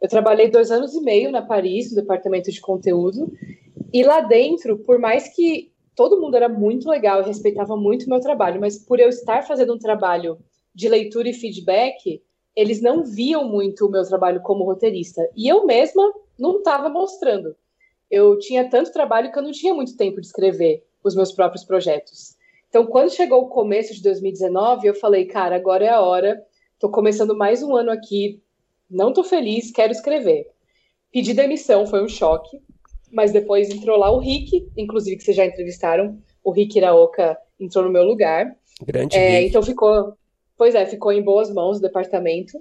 Eu 0.00 0.08
trabalhei 0.08 0.50
dois 0.50 0.70
anos 0.70 0.94
e 0.94 1.00
meio 1.00 1.30
na 1.30 1.42
Paris, 1.42 1.90
no 1.90 1.96
departamento 1.96 2.50
de 2.50 2.60
conteúdo, 2.60 3.32
e 3.92 4.02
lá 4.02 4.20
dentro, 4.20 4.78
por 4.78 4.98
mais 4.98 5.34
que 5.34 5.72
todo 5.94 6.20
mundo 6.20 6.36
era 6.36 6.48
muito 6.48 6.88
legal 6.88 7.22
e 7.22 7.26
respeitava 7.26 7.76
muito 7.76 8.06
o 8.06 8.10
meu 8.10 8.20
trabalho, 8.20 8.60
mas 8.60 8.78
por 8.78 8.98
eu 8.98 9.08
estar 9.08 9.42
fazendo 9.42 9.74
um 9.74 9.78
trabalho 9.78 10.38
de 10.74 10.88
leitura 10.88 11.28
e 11.28 11.32
feedback, 11.32 12.20
eles 12.56 12.80
não 12.80 13.04
viam 13.04 13.48
muito 13.48 13.86
o 13.86 13.90
meu 13.90 14.04
trabalho 14.04 14.42
como 14.42 14.64
roteirista. 14.64 15.28
E 15.36 15.48
eu 15.48 15.64
mesma 15.64 16.12
não 16.38 16.58
estava 16.58 16.88
mostrando. 16.88 17.54
Eu 18.10 18.38
tinha 18.38 18.68
tanto 18.68 18.92
trabalho 18.92 19.32
que 19.32 19.38
eu 19.38 19.42
não 19.42 19.52
tinha 19.52 19.74
muito 19.74 19.96
tempo 19.96 20.20
de 20.20 20.26
escrever 20.26 20.84
os 21.02 21.14
meus 21.14 21.32
próprios 21.32 21.64
projetos. 21.64 22.33
Então, 22.74 22.86
quando 22.86 23.14
chegou 23.14 23.44
o 23.44 23.48
começo 23.48 23.94
de 23.94 24.02
2019, 24.02 24.88
eu 24.88 24.94
falei, 24.96 25.26
cara, 25.26 25.54
agora 25.54 25.84
é 25.84 25.90
a 25.90 26.00
hora. 26.00 26.42
Estou 26.72 26.90
começando 26.90 27.32
mais 27.32 27.62
um 27.62 27.76
ano 27.76 27.92
aqui, 27.92 28.42
não 28.90 29.10
estou 29.10 29.22
feliz, 29.22 29.70
quero 29.70 29.92
escrever. 29.92 30.48
Pedi 31.12 31.32
demissão, 31.34 31.86
foi 31.86 32.02
um 32.02 32.08
choque, 32.08 32.60
mas 33.12 33.30
depois 33.30 33.70
entrou 33.70 33.96
lá 33.96 34.10
o 34.10 34.18
Rick, 34.18 34.68
inclusive 34.76 35.16
que 35.16 35.22
vocês 35.22 35.36
já 35.36 35.46
entrevistaram, 35.46 36.18
o 36.42 36.50
Rick 36.50 36.76
Iraoka 36.76 37.38
entrou 37.60 37.84
no 37.84 37.92
meu 37.92 38.02
lugar. 38.02 38.56
Grande 38.82 39.16
É, 39.16 39.46
então 39.46 39.62
ficou, 39.62 40.14
pois 40.58 40.74
é, 40.74 40.84
ficou 40.84 41.12
em 41.12 41.22
boas 41.22 41.54
mãos 41.54 41.78
o 41.78 41.80
departamento. 41.80 42.58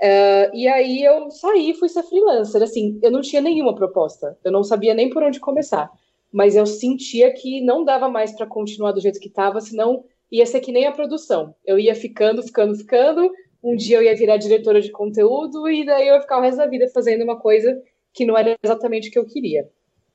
É, 0.00 0.50
e 0.54 0.66
aí 0.66 1.04
eu 1.04 1.30
saí 1.30 1.74
fui 1.74 1.90
ser 1.90 2.04
freelancer. 2.04 2.62
Assim, 2.62 2.98
eu 3.02 3.10
não 3.10 3.20
tinha 3.20 3.42
nenhuma 3.42 3.74
proposta, 3.74 4.34
eu 4.42 4.50
não 4.50 4.64
sabia 4.64 4.94
nem 4.94 5.10
por 5.10 5.22
onde 5.22 5.38
começar, 5.38 5.90
mas 6.32 6.56
eu 6.56 6.64
sentia 6.64 7.32
que 7.32 7.60
não 7.60 7.84
dava 7.84 8.08
mais 8.08 8.32
para 8.32 8.46
continuar 8.46 8.92
do 8.92 9.00
jeito 9.00 9.20
que 9.20 9.28
estava, 9.28 9.60
senão 9.60 10.04
ia 10.30 10.46
ser 10.46 10.60
que 10.60 10.72
nem 10.72 10.86
a 10.86 10.92
produção. 10.92 11.54
Eu 11.64 11.78
ia 11.78 11.94
ficando, 11.94 12.42
ficando, 12.42 12.74
ficando. 12.74 13.30
Um 13.62 13.76
dia 13.76 13.98
eu 13.98 14.02
ia 14.02 14.16
virar 14.16 14.38
diretora 14.38 14.80
de 14.80 14.90
conteúdo 14.90 15.68
e 15.68 15.84
daí 15.84 16.08
eu 16.08 16.14
ia 16.14 16.20
ficar 16.22 16.38
o 16.38 16.40
resto 16.40 16.56
da 16.56 16.66
vida 16.66 16.88
fazendo 16.88 17.22
uma 17.22 17.38
coisa 17.38 17.80
que 18.14 18.24
não 18.24 18.36
era 18.36 18.56
exatamente 18.62 19.08
o 19.08 19.12
que 19.12 19.18
eu 19.18 19.26
queria. 19.26 19.68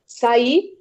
Saí, 0.04 0.72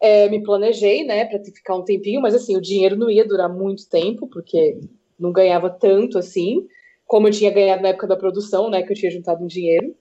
é, 0.00 0.28
me 0.28 0.42
planejei, 0.42 1.04
né, 1.04 1.24
para 1.24 1.42
ficar 1.44 1.76
um 1.76 1.84
tempinho, 1.84 2.20
mas 2.20 2.34
assim, 2.34 2.56
o 2.56 2.60
dinheiro 2.60 2.96
não 2.96 3.10
ia 3.10 3.26
durar 3.26 3.48
muito 3.48 3.88
tempo, 3.88 4.26
porque 4.26 4.80
não 5.18 5.30
ganhava 5.30 5.70
tanto 5.70 6.18
assim, 6.18 6.66
como 7.06 7.28
eu 7.28 7.32
tinha 7.32 7.50
ganhado 7.50 7.82
na 7.82 7.90
época 7.90 8.06
da 8.06 8.16
produção, 8.16 8.70
né, 8.70 8.82
que 8.82 8.92
eu 8.92 8.96
tinha 8.96 9.10
juntado 9.10 9.44
um 9.44 9.46
dinheiro. 9.46 9.94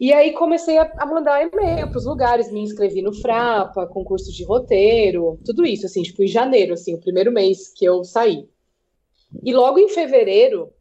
E 0.00 0.14
aí 0.14 0.32
comecei 0.32 0.78
a, 0.78 1.04
mandar 1.04 1.46
e-mail 1.46 1.86
para 1.90 1.98
os 1.98 2.06
lugares, 2.06 2.50
me 2.50 2.62
inscrevi 2.62 3.02
no 3.02 3.12
Frapa, 3.12 3.86
concurso 3.86 4.32
de 4.32 4.42
roteiro, 4.44 5.38
tudo 5.44 5.66
isso, 5.66 5.84
assim, 5.84 6.02
tipo, 6.02 6.22
em 6.22 6.26
janeiro, 6.26 6.72
assim, 6.72 6.94
o 6.94 7.00
primeiro 7.00 7.30
mês 7.30 7.70
que 7.74 7.84
eu 7.84 8.02
saí. 8.02 8.48
E 9.44 9.52
logo 9.52 9.78
em 9.78 9.90
fevereiro, 9.90 10.72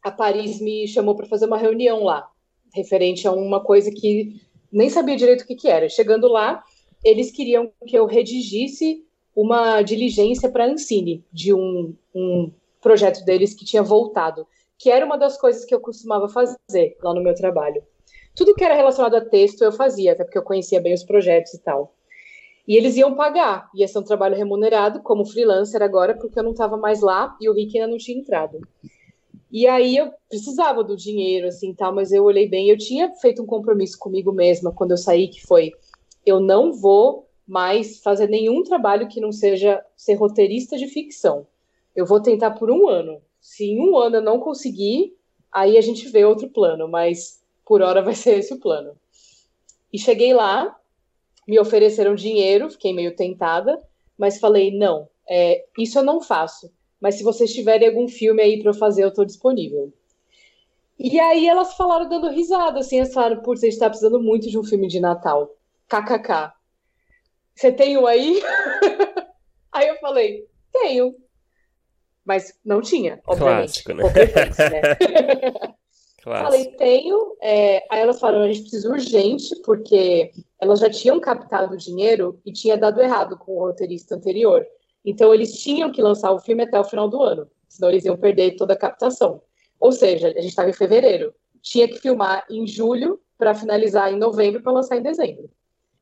a 0.00 0.12
Paris 0.12 0.60
me 0.60 0.86
chamou 0.86 1.16
para 1.16 1.26
fazer 1.26 1.46
uma 1.46 1.58
reunião 1.58 2.04
lá, 2.04 2.30
referente 2.72 3.26
a 3.26 3.32
uma 3.32 3.58
coisa 3.58 3.90
que 3.90 4.40
nem 4.70 4.88
sabia 4.88 5.16
direito 5.16 5.42
o 5.42 5.46
que, 5.46 5.56
que 5.56 5.68
era. 5.68 5.88
Chegando 5.88 6.28
lá, 6.28 6.62
eles 7.04 7.32
queriam 7.32 7.72
que 7.84 7.98
eu 7.98 8.06
redigisse 8.06 9.04
uma 9.34 9.82
diligência 9.82 10.48
para 10.48 10.66
a 10.66 10.68
Ancine, 10.68 11.24
de 11.32 11.52
um, 11.52 11.96
um 12.14 12.52
projeto 12.80 13.24
deles 13.24 13.54
que 13.54 13.64
tinha 13.64 13.82
voltado, 13.82 14.46
que 14.78 14.88
era 14.88 15.04
uma 15.04 15.18
das 15.18 15.36
coisas 15.36 15.64
que 15.64 15.74
eu 15.74 15.80
costumava 15.80 16.28
fazer 16.28 16.96
lá 17.02 17.12
no 17.12 17.22
meu 17.22 17.34
trabalho. 17.34 17.82
Tudo 18.34 18.54
que 18.54 18.64
era 18.64 18.74
relacionado 18.74 19.14
a 19.14 19.20
texto 19.20 19.62
eu 19.62 19.72
fazia, 19.72 20.12
até 20.12 20.24
porque 20.24 20.38
eu 20.38 20.42
conhecia 20.42 20.80
bem 20.80 20.94
os 20.94 21.04
projetos 21.04 21.54
e 21.54 21.58
tal. 21.58 21.94
E 22.66 22.76
eles 22.76 22.96
iam 22.96 23.14
pagar, 23.14 23.68
ia 23.74 23.88
ser 23.88 23.98
um 23.98 24.04
trabalho 24.04 24.36
remunerado 24.36 25.02
como 25.02 25.24
freelancer 25.24 25.82
agora, 25.82 26.16
porque 26.16 26.38
eu 26.38 26.44
não 26.44 26.52
estava 26.52 26.76
mais 26.76 27.00
lá 27.00 27.36
e 27.40 27.48
o 27.48 27.52
Rick 27.52 27.76
ainda 27.76 27.90
não 27.90 27.98
tinha 27.98 28.18
entrado. 28.18 28.60
E 29.50 29.66
aí 29.66 29.96
eu 29.96 30.10
precisava 30.28 30.82
do 30.82 30.96
dinheiro, 30.96 31.48
assim, 31.48 31.74
tal, 31.74 31.94
mas 31.94 32.10
eu 32.10 32.24
olhei 32.24 32.48
bem, 32.48 32.70
eu 32.70 32.78
tinha 32.78 33.14
feito 33.16 33.42
um 33.42 33.46
compromisso 33.46 33.98
comigo 33.98 34.32
mesma 34.32 34.72
quando 34.72 34.92
eu 34.92 34.96
saí, 34.96 35.28
que 35.28 35.44
foi, 35.44 35.72
eu 36.24 36.40
não 36.40 36.72
vou 36.72 37.28
mais 37.46 37.98
fazer 37.98 38.28
nenhum 38.28 38.62
trabalho 38.62 39.08
que 39.08 39.20
não 39.20 39.32
seja 39.32 39.84
ser 39.94 40.14
roteirista 40.14 40.78
de 40.78 40.86
ficção. 40.86 41.46
Eu 41.94 42.06
vou 42.06 42.20
tentar 42.20 42.52
por 42.52 42.70
um 42.70 42.88
ano. 42.88 43.20
Se 43.40 43.64
em 43.64 43.78
um 43.78 43.98
ano 43.98 44.16
eu 44.16 44.22
não 44.22 44.38
conseguir, 44.38 45.14
aí 45.52 45.76
a 45.76 45.82
gente 45.82 46.08
vê 46.08 46.24
outro 46.24 46.48
plano, 46.48 46.88
mas 46.88 47.41
por 47.64 47.82
hora 47.82 48.02
vai 48.02 48.14
ser 48.14 48.38
esse 48.38 48.52
o 48.52 48.60
plano. 48.60 48.96
E 49.92 49.98
cheguei 49.98 50.32
lá, 50.32 50.76
me 51.46 51.58
ofereceram 51.58 52.14
dinheiro, 52.14 52.70
fiquei 52.70 52.92
meio 52.92 53.14
tentada, 53.14 53.78
mas 54.16 54.38
falei, 54.38 54.76
não, 54.76 55.08
é, 55.28 55.64
isso 55.78 55.98
eu 55.98 56.02
não 56.02 56.20
faço. 56.20 56.72
Mas 57.00 57.16
se 57.16 57.24
vocês 57.24 57.52
tiverem 57.52 57.88
algum 57.88 58.08
filme 58.08 58.42
aí 58.42 58.60
para 58.60 58.70
eu 58.70 58.74
fazer, 58.74 59.02
eu 59.02 59.08
estou 59.08 59.24
disponível. 59.24 59.92
E 60.98 61.18
aí 61.18 61.48
elas 61.48 61.74
falaram 61.74 62.08
dando 62.08 62.30
risada, 62.30 62.78
assim, 62.78 62.98
elas 62.98 63.12
falaram, 63.12 63.42
putz, 63.42 63.62
a 63.62 63.66
gente 63.66 63.78
tá 63.78 63.88
precisando 63.88 64.20
muito 64.20 64.48
de 64.48 64.58
um 64.58 64.62
filme 64.62 64.86
de 64.86 65.00
Natal. 65.00 65.56
KKK. 65.88 66.52
Você 67.54 67.72
tem 67.72 67.98
um 67.98 68.06
aí? 68.06 68.40
aí 69.72 69.88
eu 69.88 69.96
falei, 69.96 70.46
tenho. 70.72 71.14
Mas 72.24 72.56
não 72.64 72.80
tinha, 72.80 73.20
obviamente. 73.26 73.82
Clássico, 73.82 73.94
né? 73.94 74.04
né? 74.04 75.74
Falei, 76.22 76.66
tenho. 76.76 77.36
É... 77.40 77.84
Aí 77.90 78.00
elas 78.00 78.20
falaram, 78.20 78.44
a 78.44 78.48
gente 78.48 78.62
precisa 78.62 78.88
urgente, 78.88 79.54
porque 79.64 80.32
elas 80.60 80.80
já 80.80 80.88
tinham 80.88 81.18
captado 81.18 81.76
dinheiro 81.76 82.40
e 82.46 82.52
tinha 82.52 82.76
dado 82.76 83.00
errado 83.00 83.36
com 83.36 83.56
o 83.56 83.60
roteirista 83.60 84.14
anterior. 84.14 84.64
Então 85.04 85.34
eles 85.34 85.60
tinham 85.60 85.90
que 85.90 86.00
lançar 86.00 86.30
o 86.32 86.38
filme 86.38 86.62
até 86.62 86.78
o 86.78 86.84
final 86.84 87.08
do 87.08 87.20
ano, 87.22 87.48
senão 87.68 87.90
eles 87.90 88.04
iam 88.04 88.16
perder 88.16 88.56
toda 88.56 88.74
a 88.74 88.76
captação. 88.76 89.42
Ou 89.80 89.90
seja, 89.90 90.28
a 90.28 90.40
gente 90.40 90.48
estava 90.48 90.70
em 90.70 90.74
fevereiro, 90.74 91.34
tinha 91.60 91.88
que 91.88 91.98
filmar 91.98 92.46
em 92.48 92.66
julho 92.66 93.20
para 93.36 93.54
finalizar 93.54 94.12
em 94.12 94.18
novembro 94.18 94.62
para 94.62 94.72
lançar 94.72 94.96
em 94.96 95.02
dezembro. 95.02 95.50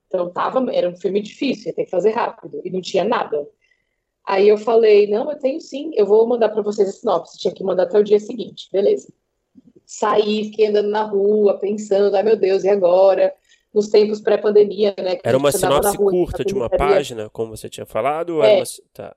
Então 0.07 0.31
tava, 0.31 0.63
era 0.71 0.91
um 0.91 0.97
filme 0.97 1.23
difícil, 1.23 1.69
ia 1.69 1.75
ter 1.75 1.85
que 1.85 1.91
fazer 1.91 2.11
rápido 2.11 2.61
e 2.63 2.71
não 2.71 2.83
tinha 2.83 3.05
nada. 3.05 3.49
Aí 4.27 4.49
eu 4.49 4.59
falei, 4.59 5.07
não, 5.07 5.31
eu 5.31 5.39
tenho 5.39 5.61
sim, 5.61 5.93
eu 5.95 6.05
vou 6.05 6.27
mandar 6.27 6.51
para 6.51 6.61
vocês 6.61 6.89
a 6.89 6.93
sinopse. 6.93 7.39
Tinha 7.39 7.55
que 7.55 7.65
mandar 7.65 7.85
até 7.85 7.99
o 7.99 8.05
dia 8.05 8.21
seguinte, 8.21 8.69
beleza. 8.71 9.11
Saí, 9.93 10.45
fiquei 10.45 10.69
andando 10.69 10.89
na 10.89 11.03
rua, 11.03 11.59
pensando, 11.59 12.15
ai 12.15 12.23
meu 12.23 12.37
Deus, 12.37 12.63
e 12.63 12.69
agora? 12.69 13.35
Nos 13.75 13.89
tempos 13.89 14.21
pré-pandemia, 14.21 14.95
né? 14.97 15.19
Era 15.25 15.37
uma 15.37 15.51
sinopse 15.51 15.97
rua, 15.97 16.13
curta 16.13 16.45
de 16.45 16.55
uma 16.55 16.71
página, 16.71 17.29
como 17.29 17.57
você 17.57 17.69
tinha 17.69 17.85
falado? 17.85 18.41
É. 18.41 18.59
Uma... 18.59 18.65
Tá. 18.95 19.17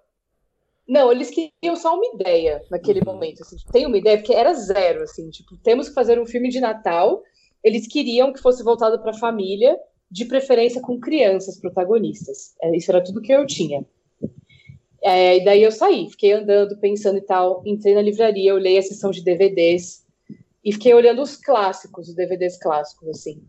Não, 0.88 1.12
eles 1.12 1.30
queriam 1.30 1.76
só 1.76 1.96
uma 1.96 2.16
ideia 2.16 2.64
naquele 2.72 3.02
uhum. 3.02 3.14
momento. 3.14 3.44
Assim, 3.44 3.56
tipo, 3.56 3.72
tem 3.72 3.86
uma 3.86 4.00
ideia, 4.00 4.18
porque 4.18 4.34
era 4.34 4.52
zero, 4.56 5.04
assim, 5.04 5.30
tipo, 5.30 5.56
temos 5.58 5.90
que 5.90 5.94
fazer 5.94 6.20
um 6.20 6.26
filme 6.26 6.50
de 6.50 6.60
Natal. 6.60 7.22
Eles 7.64 7.88
queriam 7.88 8.34
que 8.34 8.42
fosse 8.42 8.64
voltado 8.64 9.00
para 9.00 9.12
a 9.12 9.20
família, 9.20 9.78
de 10.10 10.26
preferência 10.26 10.82
com 10.82 11.00
crianças 11.00 11.60
protagonistas. 11.62 12.56
É, 12.64 12.76
isso 12.76 12.90
era 12.90 13.04
tudo 13.04 13.22
que 13.22 13.32
eu 13.32 13.46
tinha. 13.46 13.86
É, 15.04 15.38
e 15.38 15.46
daí 15.46 15.62
eu 15.62 15.72
saí, 15.72 16.10
fiquei 16.10 16.32
andando, 16.32 16.80
pensando 16.80 17.20
e 17.20 17.22
tal. 17.22 17.62
Entrei 17.64 17.94
na 17.94 18.02
livraria, 18.02 18.56
olhei 18.56 18.80
a 18.80 18.82
sessão 18.82 19.12
de 19.12 19.24
DVDs 19.24 20.03
e 20.64 20.72
fiquei 20.72 20.94
olhando 20.94 21.22
os 21.22 21.36
clássicos, 21.36 22.08
os 22.08 22.16
DVDs 22.16 22.58
clássicos, 22.58 23.10
assim. 23.10 23.42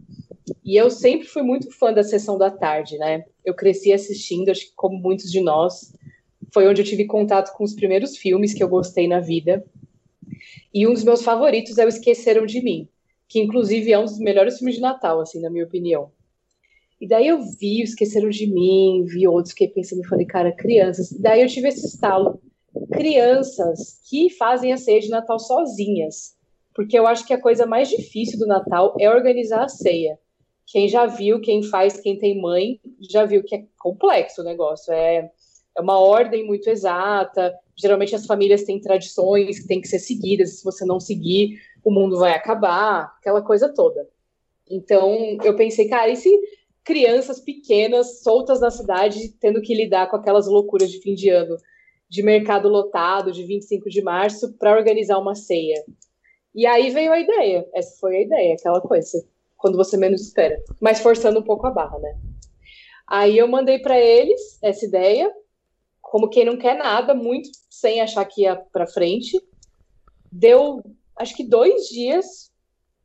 E 0.64 0.76
eu 0.76 0.90
sempre 0.90 1.26
fui 1.26 1.42
muito 1.42 1.70
fã 1.70 1.92
da 1.92 2.02
sessão 2.02 2.36
da 2.36 2.50
tarde, 2.50 2.98
né? 2.98 3.24
Eu 3.44 3.54
cresci 3.54 3.92
assistindo, 3.92 4.50
acho 4.50 4.66
que 4.66 4.72
como 4.74 4.98
muitos 4.98 5.30
de 5.30 5.40
nós 5.40 5.92
foi 6.52 6.66
onde 6.68 6.82
eu 6.82 6.86
tive 6.86 7.04
contato 7.06 7.52
com 7.56 7.64
os 7.64 7.74
primeiros 7.74 8.16
filmes 8.16 8.54
que 8.54 8.62
eu 8.62 8.68
gostei 8.68 9.06
na 9.06 9.20
vida. 9.20 9.64
E 10.72 10.86
um 10.86 10.92
dos 10.92 11.04
meus 11.04 11.22
favoritos 11.22 11.78
é 11.78 11.84
o 11.84 11.88
Esqueceram 11.88 12.46
de 12.46 12.62
Mim, 12.62 12.88
que 13.28 13.40
inclusive 13.40 13.92
é 13.92 13.98
um 13.98 14.04
dos 14.04 14.18
melhores 14.18 14.58
filmes 14.58 14.76
de 14.76 14.80
Natal, 14.80 15.20
assim, 15.20 15.40
na 15.40 15.50
minha 15.50 15.64
opinião. 15.64 16.10
E 17.00 17.06
daí 17.06 17.28
eu 17.28 17.42
vi 17.42 17.82
o 17.82 17.84
Esqueceram 17.84 18.30
de 18.30 18.46
Mim, 18.46 19.04
vi 19.06 19.26
outros, 19.26 19.52
fiquei 19.52 19.68
pensando 19.68 20.02
e 20.02 20.08
falei, 20.08 20.26
cara, 20.26 20.52
crianças. 20.52 21.10
E 21.12 21.20
daí 21.20 21.42
eu 21.42 21.48
tive 21.48 21.68
esse 21.68 21.86
estalo. 21.86 22.40
Crianças 22.92 24.00
que 24.08 24.30
fazem 24.30 24.72
a 24.72 24.76
ceia 24.76 25.00
de 25.00 25.08
Natal 25.08 25.38
sozinhas. 25.38 26.33
Porque 26.74 26.98
eu 26.98 27.06
acho 27.06 27.26
que 27.26 27.32
a 27.32 27.40
coisa 27.40 27.66
mais 27.66 27.88
difícil 27.88 28.38
do 28.38 28.46
Natal 28.46 28.94
é 28.98 29.08
organizar 29.08 29.64
a 29.64 29.68
ceia. 29.68 30.18
Quem 30.66 30.88
já 30.88 31.06
viu, 31.06 31.40
quem 31.40 31.62
faz, 31.62 32.00
quem 32.00 32.18
tem 32.18 32.40
mãe, 32.40 32.80
já 33.00 33.24
viu 33.24 33.44
que 33.44 33.54
é 33.54 33.64
complexo 33.78 34.40
o 34.40 34.44
negócio. 34.44 34.92
É 34.92 35.30
é 35.76 35.80
uma 35.80 35.98
ordem 35.98 36.46
muito 36.46 36.68
exata. 36.68 37.52
Geralmente 37.76 38.14
as 38.14 38.26
famílias 38.26 38.62
têm 38.62 38.80
tradições 38.80 39.58
que 39.60 39.66
têm 39.66 39.80
que 39.80 39.88
ser 39.88 39.98
seguidas. 39.98 40.58
Se 40.58 40.64
você 40.64 40.84
não 40.84 41.00
seguir, 41.00 41.60
o 41.84 41.90
mundo 41.90 42.18
vai 42.18 42.32
acabar, 42.32 43.14
aquela 43.18 43.42
coisa 43.42 43.72
toda. 43.72 44.08
Então 44.70 45.36
eu 45.42 45.56
pensei, 45.56 45.88
cara, 45.88 46.08
e 46.08 46.16
se 46.16 46.30
crianças 46.84 47.40
pequenas, 47.40 48.22
soltas 48.22 48.60
na 48.60 48.70
cidade, 48.70 49.30
tendo 49.40 49.60
que 49.60 49.74
lidar 49.74 50.08
com 50.08 50.16
aquelas 50.16 50.46
loucuras 50.46 50.90
de 50.90 51.00
fim 51.00 51.14
de 51.14 51.30
ano, 51.30 51.56
de 52.08 52.22
mercado 52.22 52.68
lotado, 52.68 53.32
de 53.32 53.42
25 53.42 53.88
de 53.88 54.02
março, 54.02 54.52
para 54.58 54.76
organizar 54.76 55.18
uma 55.18 55.34
ceia? 55.34 55.82
E 56.54 56.66
aí 56.66 56.90
veio 56.90 57.12
a 57.12 57.18
ideia. 57.18 57.66
Essa 57.74 57.98
foi 57.98 58.16
a 58.16 58.22
ideia, 58.22 58.54
aquela 58.54 58.80
coisa, 58.80 59.24
quando 59.56 59.76
você 59.76 59.96
menos 59.96 60.22
espera. 60.22 60.62
Mas 60.80 61.00
forçando 61.00 61.40
um 61.40 61.42
pouco 61.42 61.66
a 61.66 61.70
barra, 61.70 61.98
né? 61.98 62.16
Aí 63.06 63.36
eu 63.36 63.48
mandei 63.48 63.78
para 63.78 63.98
eles 63.98 64.58
essa 64.62 64.84
ideia, 64.84 65.30
como 66.00 66.28
quem 66.28 66.44
não 66.44 66.56
quer 66.56 66.76
nada, 66.76 67.14
muito 67.14 67.50
sem 67.68 68.00
achar 68.00 68.24
que 68.24 68.42
ia 68.42 68.56
para 68.56 68.86
frente. 68.86 69.38
Deu, 70.30 70.82
acho 71.16 71.34
que 71.36 71.44
dois 71.44 71.88
dias, 71.88 72.50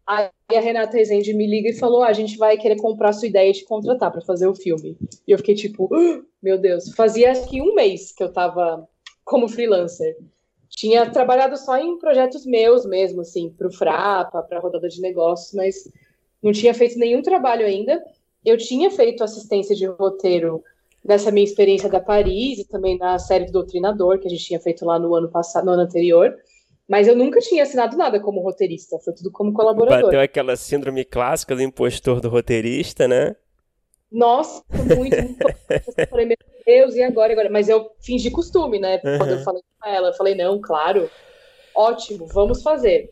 aí 0.07 0.29
a 0.49 0.59
Renata 0.59 0.97
Rezende 0.97 1.33
me 1.33 1.45
liga 1.45 1.69
e 1.69 1.77
falou: 1.77 2.03
ah, 2.03 2.07
a 2.07 2.13
gente 2.13 2.37
vai 2.37 2.57
querer 2.57 2.77
comprar 2.77 3.13
sua 3.13 3.27
ideia 3.27 3.49
e 3.49 3.53
te 3.53 3.65
contratar 3.65 4.11
para 4.11 4.21
fazer 4.21 4.47
o 4.47 4.55
filme. 4.55 4.97
E 5.27 5.31
eu 5.31 5.37
fiquei 5.37 5.55
tipo, 5.55 5.89
ah, 5.93 6.21
meu 6.41 6.57
Deus, 6.57 6.93
fazia 6.95 7.31
acho 7.31 7.47
que 7.49 7.61
um 7.61 7.75
mês 7.75 8.11
que 8.11 8.23
eu 8.23 8.27
estava 8.27 8.87
como 9.25 9.47
freelancer. 9.47 10.17
Tinha 10.79 11.11
trabalhado 11.11 11.57
só 11.57 11.77
em 11.77 11.97
projetos 11.97 12.45
meus 12.45 12.85
mesmo, 12.85 13.19
assim, 13.19 13.49
para 13.49 13.67
o 13.67 13.71
Frapa, 13.71 14.41
para 14.41 14.59
a 14.59 14.61
rodada 14.61 14.87
de 14.87 15.01
negócios, 15.01 15.53
mas 15.53 15.75
não 16.41 16.53
tinha 16.53 16.73
feito 16.73 16.97
nenhum 16.97 17.21
trabalho 17.21 17.65
ainda. 17.65 18.01
Eu 18.45 18.55
tinha 18.55 18.89
feito 18.89 19.21
assistência 19.21 19.75
de 19.75 19.85
roteiro 19.85 20.63
dessa 21.03 21.31
minha 21.31 21.43
experiência 21.43 21.89
da 21.89 21.99
Paris 21.99 22.59
e 22.59 22.65
também 22.65 22.97
na 22.97 23.19
série 23.19 23.47
do 23.47 23.51
Doutrinador, 23.51 24.19
que 24.19 24.27
a 24.27 24.29
gente 24.29 24.45
tinha 24.45 24.59
feito 24.61 24.85
lá 24.85 24.97
no 24.97 25.13
ano 25.13 25.29
passado, 25.29 25.65
no 25.65 25.73
ano 25.73 25.81
anterior. 25.81 26.33
Mas 26.87 27.09
eu 27.09 27.15
nunca 27.15 27.41
tinha 27.41 27.63
assinado 27.63 27.97
nada 27.97 28.17
como 28.21 28.39
roteirista, 28.39 28.97
foi 28.99 29.13
tudo 29.13 29.29
como 29.33 29.51
colaborador. 29.51 30.05
Bateu 30.05 30.21
aquela 30.21 30.55
síndrome 30.55 31.03
clássica 31.03 31.57
do 31.57 31.61
impostor 31.61 32.21
do 32.21 32.29
roteirista, 32.29 33.05
né? 33.05 33.35
Nossa, 34.11 34.63
muito, 34.97 35.15
muito. 35.15 35.39
eu 35.97 36.07
falei, 36.07 36.25
meu 36.25 36.37
Deus, 36.65 36.95
e 36.95 37.03
agora, 37.03 37.31
agora? 37.31 37.49
Mas 37.49 37.69
eu 37.69 37.91
fingi 38.01 38.31
costume, 38.31 38.79
né? 38.79 39.01
Uhum. 39.03 39.17
Quando 39.17 39.31
eu 39.31 39.39
falei 39.39 39.61
com 39.79 39.89
ela, 39.89 40.09
eu 40.09 40.13
falei, 40.13 40.35
não, 40.35 40.59
claro, 40.59 41.09
ótimo, 41.75 42.27
vamos 42.27 42.61
fazer. 42.63 43.11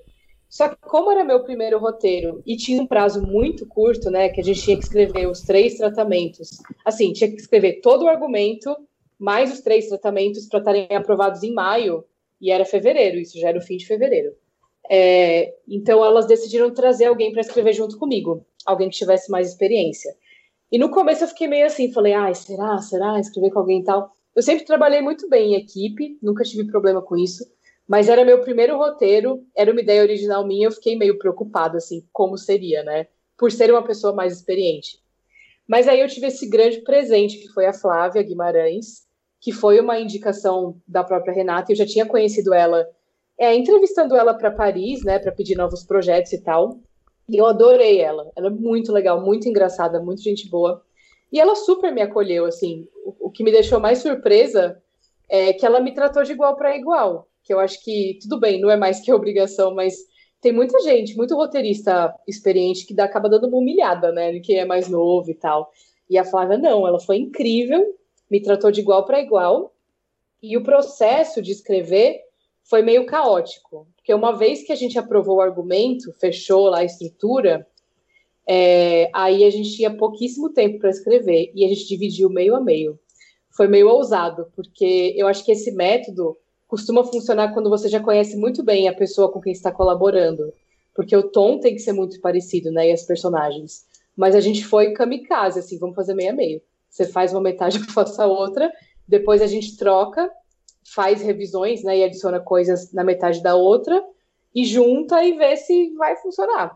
Só 0.50 0.70
que 0.70 0.78
como 0.82 1.12
era 1.12 1.26
meu 1.26 1.44
primeiro 1.44 1.78
roteiro 1.78 2.42
e 2.46 2.56
tinha 2.56 2.82
um 2.82 2.88
prazo 2.88 3.22
muito 3.22 3.66
curto, 3.68 4.10
né, 4.10 4.30
que 4.30 4.40
a 4.40 4.44
gente 4.44 4.62
tinha 4.62 4.78
que 4.78 4.84
escrever 4.84 5.28
os 5.28 5.42
três 5.42 5.76
tratamentos, 5.76 6.50
assim, 6.86 7.12
tinha 7.12 7.30
que 7.30 7.36
escrever 7.36 7.82
todo 7.82 8.06
o 8.06 8.08
argumento 8.08 8.76
mais 9.20 9.52
os 9.52 9.62
três 9.62 9.88
tratamentos 9.88 10.48
para 10.48 10.60
estarem 10.60 10.88
aprovados 10.96 11.44
em 11.44 11.54
maio 11.54 12.06
e 12.40 12.52
era 12.52 12.64
fevereiro, 12.64 13.18
isso 13.18 13.40
já 13.40 13.50
era 13.50 13.58
o 13.58 13.62
fim 13.62 13.78
de 13.78 13.86
fevereiro. 13.86 14.32
É, 14.90 15.54
então 15.68 16.04
elas 16.06 16.28
decidiram 16.28 16.74
trazer 16.74 17.06
alguém 17.06 17.32
para 17.32 17.42
escrever 17.42 17.74
junto 17.74 17.98
comigo, 17.98 18.46
alguém 18.66 18.90
que 18.90 18.96
tivesse 18.96 19.30
mais 19.30 19.50
experiência. 19.50 20.16
E 20.72 20.78
no 20.78 20.90
começo 20.90 21.24
eu 21.24 21.28
fiquei 21.28 21.48
meio 21.48 21.66
assim, 21.66 21.92
falei, 21.94 22.14
ai, 22.14 22.36
será, 22.36 22.78
será, 22.80 23.20
escrever 23.20 23.52
com 23.52 23.60
alguém 23.60 23.80
e 23.80 23.84
tal. 23.84 24.12
Eu 24.36 24.44
sempre 24.44 24.66
trabalhei 24.66 25.02
muito 25.02 25.28
bem 25.30 25.54
em 25.54 25.56
equipe, 25.56 26.18
nunca 26.22 26.44
tive 26.44 26.70
problema 26.70 27.02
com 27.02 27.18
isso. 27.18 27.44
Mas 27.88 28.10
era 28.10 28.26
meu 28.26 28.42
primeiro 28.42 28.78
roteiro, 28.78 29.46
era 29.56 29.72
uma 29.72 29.82
ideia 29.82 30.02
original 30.02 30.46
minha, 30.46 30.68
eu 30.68 30.72
fiquei 30.72 30.98
meio 30.98 31.18
preocupada, 31.18 31.78
assim, 31.78 32.06
como 32.12 32.38
seria, 32.38 32.84
né? 32.84 33.08
Por 33.38 33.52
ser 33.52 33.72
uma 33.72 33.84
pessoa 33.84 34.14
mais 34.14 34.34
experiente. 34.34 35.00
Mas 35.66 35.88
aí 35.88 36.02
eu 36.02 36.08
tive 36.08 36.28
esse 36.28 36.48
grande 36.50 36.82
presente, 36.82 37.38
que 37.40 37.48
foi 37.50 37.66
a 37.66 37.74
Flávia 37.74 38.22
Guimarães, 38.24 39.08
que 39.40 39.52
foi 39.52 39.80
uma 39.80 40.00
indicação 40.00 40.82
da 40.88 41.04
própria 41.04 41.34
Renata, 41.34 41.72
eu 41.72 41.76
já 41.76 41.86
tinha 41.86 42.06
conhecido 42.06 42.54
ela, 42.54 42.86
é, 43.40 43.56
entrevistando 43.56 44.16
ela 44.16 44.34
para 44.34 44.52
Paris, 44.52 45.04
né, 45.04 45.20
para 45.20 45.32
pedir 45.32 45.56
novos 45.56 45.84
projetos 45.84 46.34
e 46.34 46.42
tal. 46.44 46.80
E 47.30 47.38
eu 47.38 47.46
adorei 47.46 48.00
ela. 48.00 48.32
Ela 48.36 48.48
é 48.48 48.52
muito 48.52 48.92
legal, 48.92 49.22
muito 49.22 49.48
engraçada, 49.48 50.02
muito 50.02 50.22
gente 50.22 50.50
boa. 50.50 50.84
E 51.32 51.40
ela 51.40 51.56
super 51.56 51.92
me 51.92 52.02
acolheu, 52.02 52.46
assim. 52.46 52.88
O, 53.06 53.28
o 53.28 53.32
que 53.32 53.44
me 53.44 53.52
deixou 53.52 53.80
mais 53.80 54.00
surpresa 54.00 54.82
é 55.30 55.52
que 55.54 55.66
ela 55.66 55.80
me 55.80 55.94
tratou 55.94 56.24
de 56.24 56.32
igual 56.32 56.56
para 56.56 56.76
igual 56.76 57.28
que 57.48 57.54
eu 57.54 57.60
acho 57.62 57.82
que 57.82 58.20
tudo 58.22 58.38
bem, 58.38 58.60
não 58.60 58.70
é 58.70 58.76
mais 58.76 59.00
que 59.00 59.12
obrigação, 59.14 59.74
mas 59.74 59.96
tem 60.42 60.52
muita 60.52 60.82
gente, 60.82 61.16
muito 61.16 61.34
roteirista 61.34 62.14
experiente 62.28 62.86
que 62.86 62.94
dá, 62.94 63.06
acaba 63.06 63.30
dando 63.30 63.48
uma 63.48 63.58
humilhada, 63.58 64.12
né, 64.12 64.38
quem 64.42 64.58
é 64.58 64.66
mais 64.66 64.90
novo 64.90 65.32
e 65.32 65.34
tal. 65.34 65.72
E 66.10 66.18
a 66.18 66.26
Flávia 66.26 66.58
não, 66.58 66.86
ela 66.86 67.00
foi 67.00 67.18
incrível, 67.18 67.82
me 68.30 68.42
tratou 68.42 68.70
de 68.70 68.82
igual 68.82 69.06
para 69.06 69.22
igual. 69.22 69.74
E 70.44 70.58
o 70.58 70.64
processo 70.64 71.42
de 71.42 71.54
escrever 71.54 72.20
foi 72.64 72.82
meio 72.82 73.06
caótico, 73.06 73.88
porque 74.08 74.14
uma 74.14 74.32
vez 74.32 74.64
que 74.64 74.72
a 74.72 74.76
gente 74.76 74.98
aprovou 74.98 75.36
o 75.36 75.42
argumento, 75.42 76.14
fechou 76.14 76.70
lá 76.70 76.78
a 76.78 76.86
estrutura, 76.86 77.68
é, 78.48 79.10
aí 79.14 79.44
a 79.44 79.50
gente 79.50 79.76
tinha 79.76 79.94
pouquíssimo 79.94 80.54
tempo 80.54 80.80
para 80.80 80.90
escrever 80.90 81.52
e 81.54 81.66
a 81.66 81.68
gente 81.68 81.86
dividiu 81.86 82.30
meio 82.30 82.56
a 82.56 82.62
meio. 82.62 82.98
Foi 83.50 83.68
meio 83.68 83.90
ousado, 83.90 84.48
porque 84.56 85.14
eu 85.18 85.28
acho 85.28 85.44
que 85.44 85.52
esse 85.52 85.74
método 85.74 86.38
costuma 86.70 87.04
funcionar 87.04 87.54
quando 87.54 87.70
você 87.70 87.90
já 87.90 88.00
conhece 88.00 88.38
muito 88.38 88.64
bem 88.64 88.88
a 88.88 88.94
pessoa 88.94 89.30
com 89.30 89.42
quem 89.42 89.52
está 89.52 89.74
colaborando, 89.74 90.54
porque 90.96 91.16
o 91.16 91.30
tom 91.30 91.60
tem 91.60 91.74
que 91.74 91.82
ser 91.82 91.92
muito 91.92 92.22
parecido, 92.22 92.72
né, 92.72 92.88
e 92.88 92.94
as 92.94 93.04
personagens. 93.04 93.86
Mas 94.16 94.36
a 94.36 94.40
gente 94.40 94.66
foi 94.66 94.94
kamikaze, 94.94 95.60
assim, 95.60 95.78
vamos 95.78 95.98
fazer 95.98 96.14
meio 96.14 96.32
a 96.32 96.34
meio. 96.34 96.62
Você 96.90 97.06
faz 97.06 97.34
uma 97.34 97.42
metade, 97.42 97.76
eu 97.86 97.86
faço 97.88 98.22
a 98.22 98.26
outra, 98.26 98.72
depois 99.06 99.42
a 99.42 99.48
gente 99.48 99.76
troca, 99.76 100.32
faz 100.94 101.22
revisões, 101.22 101.84
né, 101.84 101.98
e 101.98 102.04
adiciona 102.04 102.40
coisas 102.40 102.94
na 102.94 103.04
metade 103.04 103.42
da 103.42 103.56
outra, 103.56 104.04
e 104.56 104.66
junta 104.66 105.24
e 105.24 105.38
vê 105.38 105.56
se 105.56 105.94
vai 105.96 106.16
funcionar. 106.18 106.76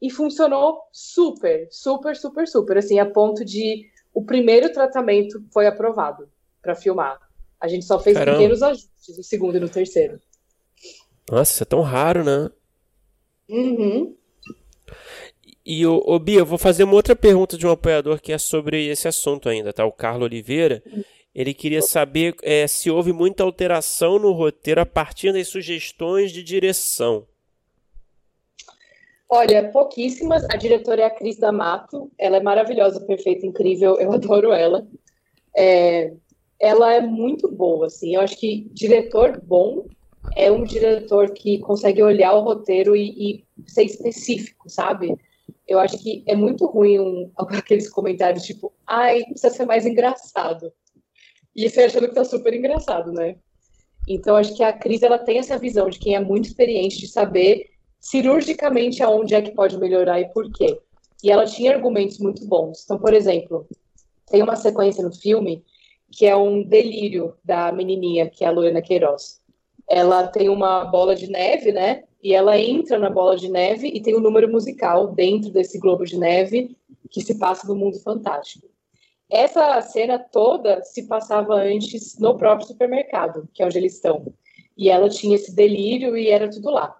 E 0.00 0.10
funcionou 0.10 0.80
super, 0.92 1.68
super, 1.70 2.16
super, 2.16 2.48
super, 2.48 2.78
assim, 2.78 2.98
a 2.98 3.06
ponto 3.06 3.44
de 3.44 3.86
o 4.12 4.24
primeiro 4.24 4.72
tratamento 4.72 5.42
foi 5.52 5.66
aprovado 5.66 6.28
para 6.62 6.74
filmar. 6.74 7.18
A 7.60 7.68
gente 7.68 7.84
só 7.84 7.98
fez 7.98 8.16
Caramba. 8.16 8.38
pequenos 8.38 8.62
ajustes 8.62 9.16
no 9.18 9.22
segundo 9.22 9.56
e 9.56 9.60
no 9.60 9.68
terceiro. 9.68 10.18
Nossa, 11.30 11.52
isso 11.52 11.62
é 11.62 11.66
tão 11.66 11.82
raro, 11.82 12.24
né? 12.24 12.50
Uhum. 13.48 14.16
E 15.64 15.86
o, 15.86 16.02
o 16.04 16.18
Bia, 16.18 16.40
eu 16.40 16.46
vou 16.46 16.58
fazer 16.58 16.84
uma 16.84 16.94
outra 16.94 17.14
pergunta 17.14 17.56
de 17.56 17.66
um 17.66 17.70
apoiador 17.70 18.20
que 18.20 18.32
é 18.32 18.38
sobre 18.38 18.88
esse 18.88 19.06
assunto 19.06 19.48
ainda, 19.48 19.72
tá? 19.72 19.84
O 19.84 19.92
Carlos 19.92 20.24
Oliveira. 20.24 20.82
Ele 21.34 21.54
queria 21.54 21.80
saber 21.80 22.34
é, 22.42 22.66
se 22.66 22.90
houve 22.90 23.12
muita 23.12 23.44
alteração 23.44 24.18
no 24.18 24.32
roteiro 24.32 24.80
a 24.80 24.86
partir 24.86 25.32
das 25.32 25.48
sugestões 25.48 26.32
de 26.32 26.42
direção. 26.42 27.26
Olha, 29.28 29.70
pouquíssimas. 29.70 30.44
A 30.50 30.56
diretora 30.56 31.02
é 31.02 31.04
a 31.04 31.10
Cris 31.10 31.38
D'Amato. 31.38 32.10
Ela 32.18 32.38
é 32.38 32.42
maravilhosa, 32.42 33.00
perfeita, 33.00 33.46
incrível. 33.46 33.96
Eu 34.00 34.10
adoro 34.12 34.52
ela. 34.52 34.84
É, 35.56 36.12
ela 36.58 36.92
é 36.92 37.00
muito 37.00 37.48
boa, 37.48 37.86
assim. 37.86 38.16
Eu 38.16 38.22
acho 38.22 38.36
que 38.36 38.68
diretor 38.72 39.40
bom 39.40 39.86
é 40.36 40.50
um 40.50 40.64
diretor 40.64 41.30
que 41.30 41.58
consegue 41.60 42.02
olhar 42.02 42.34
o 42.34 42.42
roteiro 42.42 42.96
e, 42.96 43.44
e 43.66 43.70
ser 43.70 43.84
específico, 43.84 44.68
sabe? 44.68 45.16
Eu 45.66 45.78
acho 45.78 45.96
que 45.98 46.24
é 46.26 46.34
muito 46.34 46.66
ruim 46.66 46.98
um, 46.98 47.30
aqueles 47.38 47.88
comentários 47.88 48.44
tipo, 48.44 48.72
ai, 48.84 49.22
precisa 49.24 49.50
ser 49.50 49.64
mais 49.64 49.86
engraçado. 49.86 50.72
E 51.60 51.68
você 51.68 51.82
achando 51.82 52.08
que 52.08 52.14
tá 52.14 52.24
super 52.24 52.54
engraçado, 52.54 53.12
né? 53.12 53.36
Então, 54.08 54.34
acho 54.34 54.56
que 54.56 54.62
a 54.62 54.72
Cris, 54.72 55.02
ela 55.02 55.18
tem 55.18 55.38
essa 55.38 55.58
visão 55.58 55.90
de 55.90 55.98
quem 55.98 56.14
é 56.14 56.18
muito 56.18 56.46
experiente, 56.46 56.98
de 56.98 57.06
saber 57.06 57.66
cirurgicamente 58.00 59.02
aonde 59.02 59.34
é 59.34 59.42
que 59.42 59.50
pode 59.50 59.76
melhorar 59.76 60.18
e 60.18 60.32
por 60.32 60.50
quê. 60.50 60.80
E 61.22 61.30
ela 61.30 61.44
tinha 61.44 61.74
argumentos 61.74 62.18
muito 62.18 62.46
bons. 62.46 62.82
Então, 62.82 62.98
por 62.98 63.12
exemplo, 63.12 63.66
tem 64.30 64.42
uma 64.42 64.56
sequência 64.56 65.04
no 65.04 65.12
filme 65.12 65.62
que 66.10 66.24
é 66.24 66.34
um 66.34 66.62
delírio 66.62 67.34
da 67.44 67.70
menininha, 67.70 68.30
que 68.30 68.42
é 68.42 68.48
a 68.48 68.52
Lorena 68.52 68.80
Queiroz. 68.80 69.42
Ela 69.86 70.28
tem 70.28 70.48
uma 70.48 70.86
bola 70.86 71.14
de 71.14 71.30
neve, 71.30 71.72
né? 71.72 72.04
E 72.22 72.32
ela 72.32 72.58
entra 72.58 72.98
na 72.98 73.10
bola 73.10 73.36
de 73.36 73.50
neve 73.50 73.86
e 73.86 74.00
tem 74.00 74.16
um 74.16 74.20
número 74.20 74.50
musical 74.50 75.08
dentro 75.08 75.50
desse 75.50 75.78
globo 75.78 76.06
de 76.06 76.16
neve 76.16 76.74
que 77.10 77.20
se 77.20 77.38
passa 77.38 77.68
no 77.68 77.76
mundo 77.76 78.00
fantástico. 78.00 78.69
Essa 79.30 79.80
cena 79.82 80.18
toda 80.18 80.82
se 80.82 81.06
passava 81.06 81.54
antes 81.54 82.18
no 82.18 82.36
próprio 82.36 82.66
supermercado, 82.66 83.48
que 83.54 83.62
é 83.62 83.66
onde 83.66 83.78
eles 83.78 83.94
estão. 83.94 84.34
E 84.76 84.90
ela 84.90 85.08
tinha 85.08 85.36
esse 85.36 85.54
delírio 85.54 86.16
e 86.16 86.28
era 86.28 86.50
tudo 86.50 86.70
lá. 86.70 86.96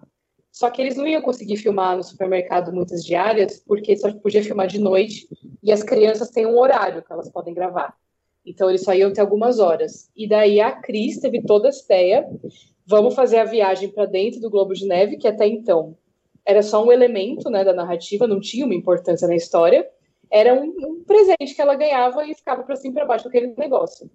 Só 0.49 0.69
que 0.69 0.81
eles 0.81 0.95
não 0.95 1.07
iam 1.07 1.21
conseguir 1.21 1.57
filmar 1.57 1.97
no 1.97 2.03
supermercado 2.03 2.71
muitas 2.71 3.03
diárias, 3.03 3.61
porque 3.65 3.97
só 3.97 4.13
podia 4.13 4.43
filmar 4.43 4.67
de 4.67 4.79
noite 4.79 5.27
e 5.61 5.71
as 5.71 5.83
crianças 5.83 6.29
têm 6.29 6.45
um 6.45 6.57
horário 6.57 7.01
que 7.01 7.11
elas 7.11 7.29
podem 7.29 7.53
gravar. 7.53 7.95
Então 8.45 8.69
eles 8.69 8.83
só 8.83 8.93
iam 8.93 9.11
ter 9.11 9.21
algumas 9.21 9.59
horas. 9.59 10.09
E 10.15 10.27
daí 10.27 10.61
a 10.61 10.71
Cris 10.71 11.19
teve 11.19 11.41
toda 11.41 11.67
essa 11.67 11.83
ideia. 11.83 12.29
Vamos 12.85 13.13
fazer 13.13 13.37
a 13.37 13.45
viagem 13.45 13.89
para 13.89 14.05
dentro 14.05 14.39
do 14.39 14.49
Globo 14.49 14.73
de 14.73 14.85
Neve, 14.85 15.17
que 15.17 15.27
até 15.27 15.47
então 15.47 15.97
era 16.45 16.63
só 16.63 16.83
um 16.83 16.91
elemento 16.91 17.49
né, 17.49 17.63
da 17.63 17.73
narrativa, 17.73 18.25
não 18.25 18.39
tinha 18.39 18.65
uma 18.65 18.73
importância 18.73 19.27
na 19.27 19.35
história 19.35 19.87
era 20.31 20.53
um, 20.53 20.73
um 20.79 21.03
presente 21.03 21.53
que 21.53 21.61
ela 21.61 21.75
ganhava 21.75 22.25
e 22.25 22.33
ficava 22.33 22.63
para 22.63 22.75
cima 22.75 22.93
e 22.93 22.95
para 22.95 23.05
baixo 23.05 23.27
aquele 23.27 23.53
negócio. 23.57 24.09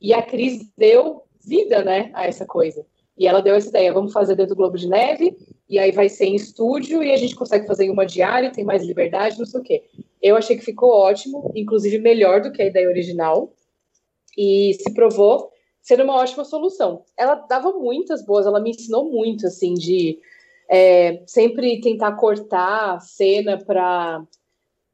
E 0.00 0.14
a 0.14 0.22
Cris 0.22 0.70
deu 0.76 1.24
vida, 1.44 1.82
né, 1.82 2.10
a 2.14 2.26
essa 2.26 2.46
coisa. 2.46 2.86
E 3.18 3.26
ela 3.26 3.40
deu 3.40 3.54
essa 3.54 3.68
ideia, 3.68 3.92
vamos 3.92 4.12
fazer 4.12 4.36
dentro 4.36 4.54
do 4.54 4.58
Globo 4.58 4.76
de 4.76 4.88
Neve, 4.88 5.36
e 5.68 5.78
aí 5.78 5.90
vai 5.90 6.08
ser 6.08 6.26
em 6.26 6.34
estúdio, 6.34 7.02
e 7.02 7.12
a 7.12 7.16
gente 7.16 7.34
consegue 7.34 7.66
fazer 7.66 7.86
em 7.86 7.90
uma 7.90 8.04
diária, 8.04 8.52
tem 8.52 8.64
mais 8.64 8.84
liberdade, 8.84 9.38
não 9.38 9.46
sei 9.46 9.60
o 9.60 9.62
quê. 9.62 9.84
Eu 10.22 10.36
achei 10.36 10.56
que 10.56 10.64
ficou 10.64 10.90
ótimo, 10.90 11.50
inclusive 11.54 11.98
melhor 11.98 12.42
do 12.42 12.52
que 12.52 12.62
a 12.62 12.66
ideia 12.66 12.88
original, 12.88 13.52
e 14.36 14.74
se 14.74 14.92
provou 14.92 15.50
ser 15.80 16.00
uma 16.00 16.16
ótima 16.16 16.44
solução. 16.44 17.04
Ela 17.16 17.36
dava 17.36 17.72
muitas 17.72 18.24
boas, 18.24 18.44
ela 18.44 18.60
me 18.60 18.70
ensinou 18.70 19.10
muito, 19.10 19.46
assim, 19.46 19.72
de 19.74 20.18
é, 20.68 21.22
sempre 21.26 21.80
tentar 21.80 22.12
cortar 22.16 23.00
cena 23.00 23.56
para 23.56 24.22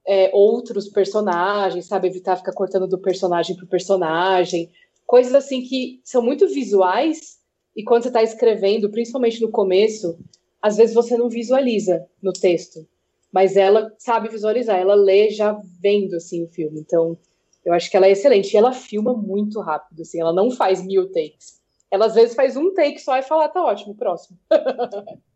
é, 0.07 0.31
outros 0.33 0.89
personagens, 0.89 1.87
sabe? 1.87 2.09
Evitar 2.09 2.37
ficar 2.37 2.53
cortando 2.53 2.87
do 2.87 2.99
personagem 2.99 3.57
para 3.57 3.67
personagem. 3.67 4.71
Coisas 5.07 5.35
assim 5.35 5.63
que 5.63 6.01
são 6.05 6.23
muito 6.23 6.49
visuais 6.49 7.39
e 7.77 7.83
quando 7.83 8.03
você 8.03 8.09
está 8.09 8.23
escrevendo, 8.23 8.91
principalmente 8.91 9.41
no 9.41 9.51
começo, 9.51 10.19
às 10.61 10.77
vezes 10.77 10.95
você 10.95 11.17
não 11.17 11.29
visualiza 11.29 12.07
no 12.23 12.33
texto. 12.33 12.87
Mas 13.33 13.57
ela 13.57 13.93
sabe 13.99 14.29
visualizar, 14.29 14.79
ela 14.79 14.95
lê 14.95 15.31
já 15.31 15.59
vendo 15.81 16.17
assim 16.17 16.45
o 16.45 16.49
filme. 16.49 16.81
Então, 16.81 17.17
eu 17.65 17.73
acho 17.73 17.91
que 17.91 17.97
ela 17.97 18.07
é 18.07 18.11
excelente. 18.11 18.53
E 18.53 18.57
ela 18.57 18.73
filma 18.73 19.15
muito 19.15 19.61
rápido, 19.61 20.03
assim, 20.03 20.21
ela 20.21 20.33
não 20.33 20.51
faz 20.51 20.85
mil 20.85 21.11
takes. 21.11 21.61
Ela 21.91 22.07
às 22.07 22.15
vezes 22.15 22.35
faz 22.35 22.57
um 22.57 22.75
take 22.75 22.99
só 22.99 23.17
e 23.17 23.23
fala, 23.23 23.47
ah, 23.47 23.49
tá 23.49 23.63
ótimo, 23.63 23.95
próximo. 23.95 24.39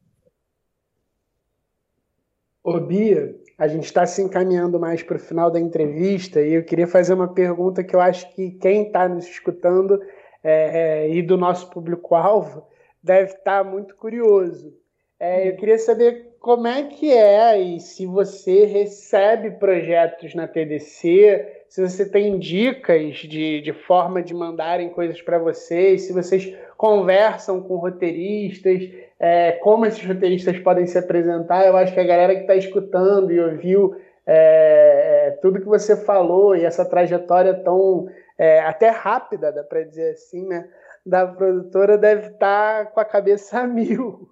Ô, 2.68 2.80
Bia, 2.80 3.32
a 3.56 3.68
gente 3.68 3.84
está 3.84 4.04
se 4.04 4.20
encaminhando 4.20 4.80
mais 4.80 5.00
para 5.00 5.14
o 5.14 5.20
final 5.20 5.52
da 5.52 5.60
entrevista 5.60 6.42
e 6.42 6.54
eu 6.54 6.64
queria 6.64 6.88
fazer 6.88 7.14
uma 7.14 7.32
pergunta 7.32 7.84
que 7.84 7.94
eu 7.94 8.00
acho 8.00 8.28
que 8.34 8.50
quem 8.50 8.88
está 8.88 9.08
nos 9.08 9.24
escutando 9.24 10.02
é, 10.42 11.04
é, 11.04 11.10
e 11.14 11.22
do 11.22 11.36
nosso 11.36 11.70
público-alvo 11.70 12.66
deve 13.00 13.34
estar 13.34 13.62
tá 13.62 13.64
muito 13.64 13.94
curioso. 13.94 14.74
É, 15.20 15.48
eu 15.48 15.54
queria 15.54 15.78
saber 15.78 16.34
como 16.40 16.66
é 16.66 16.82
que 16.82 17.12
é 17.12 17.56
e 17.56 17.78
se 17.78 18.04
você 18.04 18.64
recebe 18.64 19.52
projetos 19.52 20.34
na 20.34 20.48
TDC, 20.48 21.66
se 21.68 21.80
você 21.80 22.04
tem 22.04 22.36
dicas 22.36 23.18
de, 23.18 23.60
de 23.60 23.72
forma 23.72 24.20
de 24.20 24.34
mandarem 24.34 24.88
coisas 24.88 25.22
para 25.22 25.38
vocês, 25.38 26.02
se 26.02 26.12
vocês 26.12 26.52
conversam 26.76 27.60
com 27.60 27.76
roteiristas, 27.76 28.90
é, 29.18 29.52
como 29.52 29.86
esses 29.86 30.04
roteiristas 30.04 30.58
podem 30.58 30.86
se 30.86 30.98
apresentar. 30.98 31.66
Eu 31.66 31.76
acho 31.76 31.92
que 31.92 32.00
a 32.00 32.04
galera 32.04 32.34
que 32.34 32.42
está 32.42 32.54
escutando 32.54 33.32
e 33.32 33.40
ouviu 33.40 33.96
é, 34.26 35.28
é, 35.28 35.30
tudo 35.40 35.60
que 35.60 35.66
você 35.66 35.96
falou 35.96 36.54
e 36.54 36.64
essa 36.64 36.84
trajetória 36.84 37.54
tão 37.54 38.08
é, 38.36 38.60
até 38.60 38.88
rápida, 38.90 39.52
dá 39.52 39.62
para 39.62 39.84
dizer 39.84 40.12
assim, 40.12 40.46
né, 40.46 40.68
da 41.04 41.26
produtora 41.26 41.96
deve 41.96 42.28
estar 42.32 42.86
tá 42.86 42.90
com 42.90 43.00
a 43.00 43.04
cabeça 43.04 43.60
a 43.60 43.66
mil. 43.66 44.28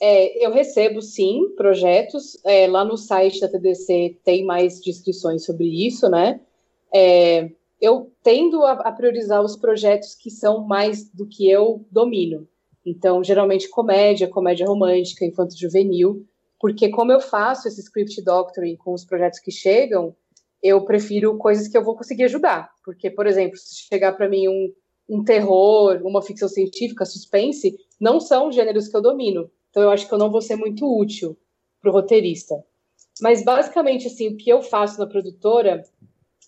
É, 0.00 0.44
eu 0.44 0.52
recebo 0.52 1.00
sim 1.00 1.54
projetos. 1.56 2.38
É, 2.44 2.66
lá 2.66 2.84
no 2.84 2.98
site 2.98 3.40
da 3.40 3.48
TDC 3.48 4.18
tem 4.22 4.44
mais 4.44 4.78
descrições 4.80 5.44
sobre 5.46 5.64
isso, 5.86 6.08
né? 6.10 6.38
Eu 7.80 8.10
tendo 8.22 8.62
a, 8.64 8.92
priorizar 8.92 9.42
os 9.42 9.56
projetos 9.56 10.14
que 10.14 10.30
são 10.30 10.66
mais 10.66 11.10
do 11.10 11.26
que 11.26 11.50
eu 11.50 11.84
domino. 11.90 12.46
Então, 12.86 13.24
geralmente 13.24 13.68
comédia, 13.68 14.28
comédia 14.28 14.64
romântica, 14.64 15.24
infanto-juvenil, 15.24 16.24
porque 16.60 16.88
como 16.88 17.10
eu 17.10 17.20
faço 17.20 17.66
esse 17.66 17.80
script 17.80 18.22
doctoring 18.22 18.76
com 18.76 18.94
os 18.94 19.04
projetos 19.04 19.40
que 19.40 19.50
chegam, 19.50 20.14
eu 20.62 20.84
prefiro 20.84 21.36
coisas 21.36 21.66
que 21.66 21.76
eu 21.76 21.82
vou 21.82 21.96
conseguir 21.96 22.24
ajudar. 22.24 22.70
Porque, 22.84 23.10
por 23.10 23.26
exemplo, 23.26 23.58
se 23.58 23.88
chegar 23.88 24.12
para 24.12 24.28
mim 24.28 24.46
um, 24.46 24.72
um 25.08 25.24
terror, 25.24 26.00
uma 26.04 26.22
ficção 26.22 26.48
científica, 26.48 27.04
suspense, 27.04 27.76
não 28.00 28.20
são 28.20 28.52
gêneros 28.52 28.86
que 28.86 28.96
eu 28.96 29.02
domino. 29.02 29.50
Então, 29.70 29.82
eu 29.82 29.90
acho 29.90 30.06
que 30.06 30.14
eu 30.14 30.18
não 30.18 30.30
vou 30.30 30.40
ser 30.40 30.54
muito 30.54 30.86
útil 30.86 31.36
para 31.82 31.90
o 31.90 31.92
roteirista. 31.92 32.54
Mas, 33.20 33.44
basicamente, 33.44 34.06
assim, 34.06 34.28
o 34.28 34.36
que 34.36 34.48
eu 34.48 34.62
faço 34.62 35.00
na 35.00 35.08
produtora 35.08 35.82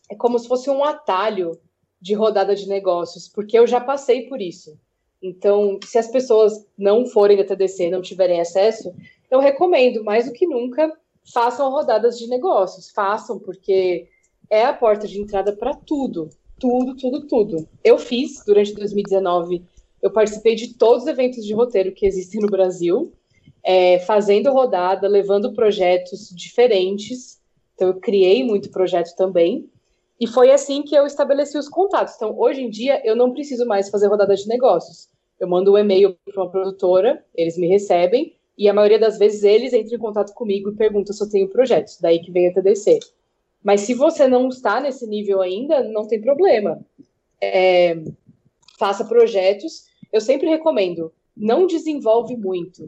é 0.08 0.14
como 0.14 0.38
se 0.38 0.46
fosse 0.46 0.70
um 0.70 0.84
atalho 0.84 1.58
de 2.00 2.14
rodada 2.14 2.54
de 2.54 2.68
negócios, 2.68 3.28
porque 3.28 3.58
eu 3.58 3.66
já 3.66 3.80
passei 3.80 4.28
por 4.28 4.40
isso. 4.40 4.78
Então, 5.22 5.78
se 5.84 5.98
as 5.98 6.08
pessoas 6.08 6.66
não 6.76 7.06
forem 7.06 7.36
da 7.36 7.44
TDC, 7.44 7.90
não 7.90 8.00
tiverem 8.00 8.40
acesso, 8.40 8.94
eu 9.30 9.40
recomendo, 9.40 10.04
mais 10.04 10.26
do 10.26 10.32
que 10.32 10.46
nunca, 10.46 10.92
façam 11.32 11.70
rodadas 11.70 12.18
de 12.18 12.28
negócios. 12.28 12.90
Façam, 12.90 13.38
porque 13.38 14.08
é 14.50 14.64
a 14.64 14.72
porta 14.72 15.06
de 15.06 15.20
entrada 15.20 15.52
para 15.54 15.74
tudo. 15.74 16.30
Tudo, 16.58 16.96
tudo, 16.96 17.26
tudo. 17.26 17.68
Eu 17.84 17.98
fiz 17.98 18.44
durante 18.44 18.74
2019, 18.74 19.62
eu 20.02 20.10
participei 20.10 20.54
de 20.54 20.74
todos 20.74 21.02
os 21.02 21.08
eventos 21.08 21.44
de 21.44 21.54
roteiro 21.54 21.92
que 21.92 22.06
existem 22.06 22.40
no 22.40 22.48
Brasil, 22.48 23.12
é, 23.62 23.98
fazendo 24.00 24.52
rodada, 24.52 25.06
levando 25.08 25.52
projetos 25.52 26.30
diferentes. 26.30 27.40
Então, 27.74 27.88
eu 27.88 28.00
criei 28.00 28.44
muito 28.44 28.70
projeto 28.70 29.14
também. 29.16 29.68
E 30.20 30.26
foi 30.26 30.50
assim 30.50 30.82
que 30.82 30.94
eu 30.94 31.06
estabeleci 31.06 31.56
os 31.56 31.68
contatos. 31.68 32.14
Então, 32.16 32.36
hoje 32.36 32.62
em 32.62 32.70
dia, 32.70 33.00
eu 33.04 33.14
não 33.14 33.32
preciso 33.32 33.64
mais 33.66 33.88
fazer 33.88 34.08
rodada 34.08 34.34
de 34.34 34.48
negócios. 34.48 35.08
Eu 35.38 35.48
mando 35.48 35.72
um 35.72 35.78
e-mail 35.78 36.16
para 36.24 36.42
uma 36.42 36.50
produtora, 36.50 37.24
eles 37.34 37.56
me 37.56 37.68
recebem, 37.68 38.34
e 38.56 38.68
a 38.68 38.74
maioria 38.74 38.98
das 38.98 39.18
vezes 39.18 39.44
eles 39.44 39.72
entram 39.72 39.96
em 39.96 40.00
contato 40.00 40.34
comigo 40.34 40.70
e 40.70 40.76
perguntam 40.76 41.14
se 41.14 41.22
eu 41.22 41.30
tenho 41.30 41.48
projetos. 41.48 41.98
Daí 42.00 42.18
que 42.18 42.32
vem 42.32 42.48
a 42.48 42.52
TDC. 42.52 42.98
Mas 43.62 43.82
se 43.82 43.94
você 43.94 44.26
não 44.26 44.48
está 44.48 44.80
nesse 44.80 45.06
nível 45.06 45.40
ainda, 45.40 45.84
não 45.84 46.08
tem 46.08 46.20
problema. 46.20 46.80
É, 47.40 48.02
faça 48.76 49.04
projetos. 49.04 49.84
Eu 50.12 50.20
sempre 50.20 50.48
recomendo, 50.48 51.12
não 51.36 51.68
desenvolve 51.68 52.36
muito. 52.36 52.84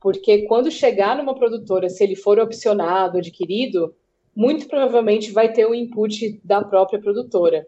Porque 0.00 0.42
quando 0.42 0.70
chegar 0.70 1.16
numa 1.16 1.36
produtora, 1.36 1.88
se 1.88 2.02
ele 2.02 2.16
for 2.16 2.40
opcionado, 2.40 3.18
adquirido, 3.18 3.94
muito 4.34 4.66
provavelmente 4.66 5.32
vai 5.32 5.52
ter 5.52 5.66
o 5.66 5.74
input 5.74 6.40
da 6.44 6.62
própria 6.62 7.00
produtora. 7.00 7.66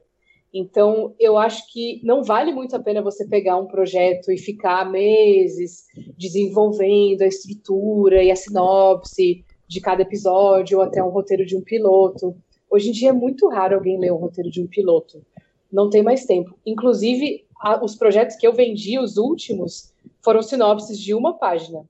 Então, 0.52 1.14
eu 1.18 1.36
acho 1.36 1.70
que 1.72 2.00
não 2.04 2.22
vale 2.22 2.52
muito 2.52 2.76
a 2.76 2.78
pena 2.78 3.02
você 3.02 3.26
pegar 3.26 3.56
um 3.56 3.66
projeto 3.66 4.30
e 4.30 4.38
ficar 4.38 4.88
meses 4.88 5.84
desenvolvendo 6.16 7.22
a 7.22 7.26
estrutura 7.26 8.22
e 8.22 8.30
a 8.30 8.36
sinopse 8.36 9.44
de 9.66 9.80
cada 9.80 10.02
episódio, 10.02 10.78
ou 10.78 10.84
até 10.84 11.02
um 11.02 11.08
roteiro 11.08 11.44
de 11.44 11.56
um 11.56 11.60
piloto. 11.60 12.36
Hoje 12.70 12.90
em 12.90 12.92
dia 12.92 13.08
é 13.08 13.12
muito 13.12 13.48
raro 13.48 13.74
alguém 13.74 13.98
ler 13.98 14.12
um 14.12 14.16
roteiro 14.16 14.48
de 14.48 14.62
um 14.62 14.66
piloto. 14.68 15.26
Não 15.72 15.90
tem 15.90 16.04
mais 16.04 16.24
tempo. 16.24 16.56
Inclusive, 16.64 17.44
a, 17.60 17.84
os 17.84 17.96
projetos 17.96 18.36
que 18.36 18.46
eu 18.46 18.52
vendi, 18.52 18.96
os 18.96 19.16
últimos, 19.16 19.92
foram 20.22 20.40
sinopses 20.40 21.00
de 21.00 21.14
uma 21.14 21.36
página. 21.36 21.84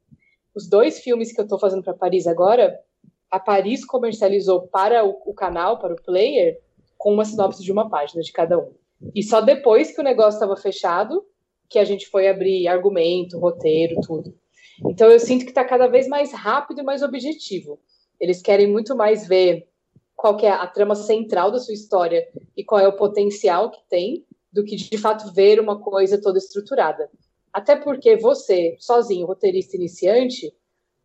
Os 0.54 0.66
dois 0.66 1.00
filmes 1.00 1.32
que 1.32 1.40
eu 1.40 1.44
estou 1.44 1.58
fazendo 1.58 1.82
para 1.82 1.92
Paris 1.92 2.26
agora, 2.26 2.80
a 3.30 3.38
Paris 3.40 3.84
comercializou 3.84 4.68
para 4.68 5.04
o, 5.04 5.20
o 5.26 5.34
canal, 5.34 5.78
para 5.78 5.94
o 5.94 6.02
player, 6.02 6.60
com 6.96 7.12
uma 7.12 7.24
sinopse 7.24 7.62
de 7.62 7.72
uma 7.72 7.88
página 7.88 8.22
de 8.22 8.32
cada 8.32 8.58
um. 8.58 8.72
E 9.14 9.22
só 9.22 9.40
depois 9.40 9.94
que 9.94 10.00
o 10.00 10.04
negócio 10.04 10.36
estava 10.36 10.56
fechado, 10.56 11.24
que 11.68 11.78
a 11.78 11.84
gente 11.84 12.08
foi 12.08 12.28
abrir 12.28 12.68
argumento, 12.68 13.38
roteiro, 13.38 14.00
tudo. 14.00 14.34
Então 14.86 15.10
eu 15.10 15.18
sinto 15.18 15.44
que 15.44 15.50
está 15.50 15.64
cada 15.64 15.86
vez 15.86 16.08
mais 16.08 16.32
rápido 16.32 16.80
e 16.80 16.84
mais 16.84 17.02
objetivo. 17.02 17.78
Eles 18.20 18.40
querem 18.40 18.70
muito 18.70 18.96
mais 18.96 19.26
ver 19.26 19.68
qual 20.16 20.38
é 20.40 20.48
a 20.48 20.66
trama 20.66 20.94
central 20.94 21.50
da 21.50 21.58
sua 21.58 21.74
história 21.74 22.26
e 22.56 22.64
qual 22.64 22.80
é 22.80 22.88
o 22.88 22.96
potencial 22.96 23.70
que 23.70 23.80
tem, 23.88 24.24
do 24.52 24.64
que 24.64 24.76
de 24.76 24.96
fato 24.96 25.32
ver 25.32 25.60
uma 25.60 25.80
coisa 25.80 26.20
toda 26.20 26.38
estruturada. 26.38 27.10
Até 27.52 27.76
porque 27.76 28.16
você, 28.16 28.76
sozinho, 28.78 29.26
roteirista 29.26 29.76
iniciante, 29.76 30.52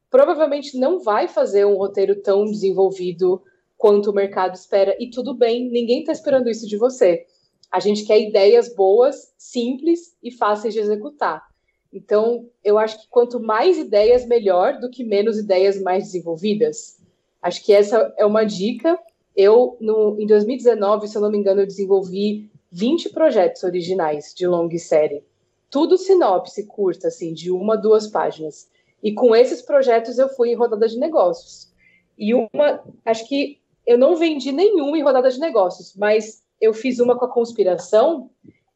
provavelmente 0.10 0.77
não 0.77 0.99
vai 0.99 1.27
fazer 1.27 1.65
um 1.65 1.77
roteiro 1.77 2.22
tão 2.22 2.45
desenvolvido 2.45 3.41
quanto 3.77 4.11
o 4.11 4.14
mercado 4.14 4.56
espera. 4.56 4.95
E 4.99 5.10
tudo 5.10 5.34
bem, 5.34 5.69
ninguém 5.69 6.02
está 6.02 6.11
esperando 6.11 6.49
isso 6.49 6.68
de 6.68 6.77
você. 6.77 7.26
A 7.72 7.80
gente 7.80 8.06
quer 8.06 8.19
ideias 8.19 8.73
boas, 8.73 9.34
simples 9.38 10.15
e 10.22 10.31
fáceis 10.31 10.73
de 10.73 10.80
executar. 10.80 11.48
Então, 11.91 12.48
eu 12.64 12.77
acho 12.77 13.02
que 13.02 13.07
quanto 13.10 13.40
mais 13.40 13.77
ideias, 13.77 14.26
melhor 14.26 14.80
do 14.80 14.90
que 14.90 15.03
menos 15.03 15.38
ideias 15.38 15.81
mais 15.81 16.06
desenvolvidas. 16.06 16.99
Acho 17.41 17.64
que 17.64 17.73
essa 17.73 18.14
é 18.18 18.26
uma 18.26 18.44
dica. 18.44 18.99
Eu, 19.36 19.77
no, 19.80 20.19
em 20.19 20.27
2019, 20.27 21.07
se 21.07 21.15
eu 21.15 21.22
não 21.22 21.31
me 21.31 21.38
engano, 21.38 21.61
eu 21.61 21.68
desenvolvi 21.68 22.49
20 22.72 23.10
projetos 23.10 23.64
originais 23.64 24.34
de 24.36 24.45
longa 24.45 24.77
série. 24.77 25.23
Tudo 25.69 25.98
sinopse 25.98 26.65
curta, 26.65 27.07
assim, 27.07 27.34
de 27.34 27.52
uma, 27.52 27.76
duas 27.76 28.07
páginas. 28.07 28.69
E 29.01 29.13
com 29.13 29.35
esses 29.35 29.61
projetos 29.61 30.17
eu 30.17 30.30
fui 30.30 30.51
em 30.51 30.55
rodada 30.55 30.88
de 30.88 30.97
negócios. 30.97 31.71
E 32.17 32.34
uma, 32.34 32.84
acho 33.05 33.27
que 33.27 33.59
eu 33.85 33.97
não 33.97 34.15
vendi 34.15 34.51
nenhum 34.51 34.95
em 34.95 35.01
rodada 35.01 35.30
de 35.30 35.39
negócios, 35.39 35.95
mas 35.95 36.43
eu 36.59 36.73
fiz 36.73 36.99
uma 36.99 37.17
com 37.17 37.26
a 37.26 37.31
conspiração 37.31 38.30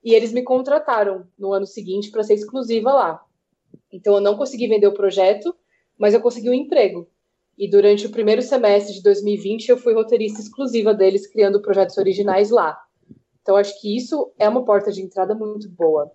e 0.04 0.14
eles 0.14 0.32
me 0.32 0.42
contrataram 0.42 1.28
no 1.38 1.54
ano 1.54 1.66
seguinte 1.66 2.10
para 2.10 2.24
ser 2.24 2.36
exclusiva 2.36 2.92
lá. 2.92 3.24
Então 3.92 4.16
eu 4.16 4.22
não 4.22 4.38
consegui 4.38 4.68
vender 4.68 4.88
o 4.88 4.94
projeto, 4.94 5.56
mas 5.98 6.14
eu 6.14 6.22
consegui 6.22 6.50
um 6.50 6.54
emprego. 6.54 7.08
E 7.58 7.70
durante 7.70 8.08
o 8.08 8.10
primeiro 8.10 8.42
semestre 8.42 8.96
de 8.96 9.04
2020 9.04 9.70
eu 9.70 9.78
fui 9.78 9.94
roteirista 9.94 10.42
exclusiva 10.42 10.94
deles, 10.94 11.28
criando 11.28 11.62
projetos 11.62 11.98
originais 11.98 12.50
lá. 12.50 12.82
Então 13.42 13.56
acho 13.56 13.80
que 13.80 13.96
isso 13.96 14.32
é 14.40 14.50
uma 14.50 14.66
porta 14.66 14.92
de 14.92 15.02
entrada 15.02 15.36
muito 15.36 15.70
boa. 15.70 16.12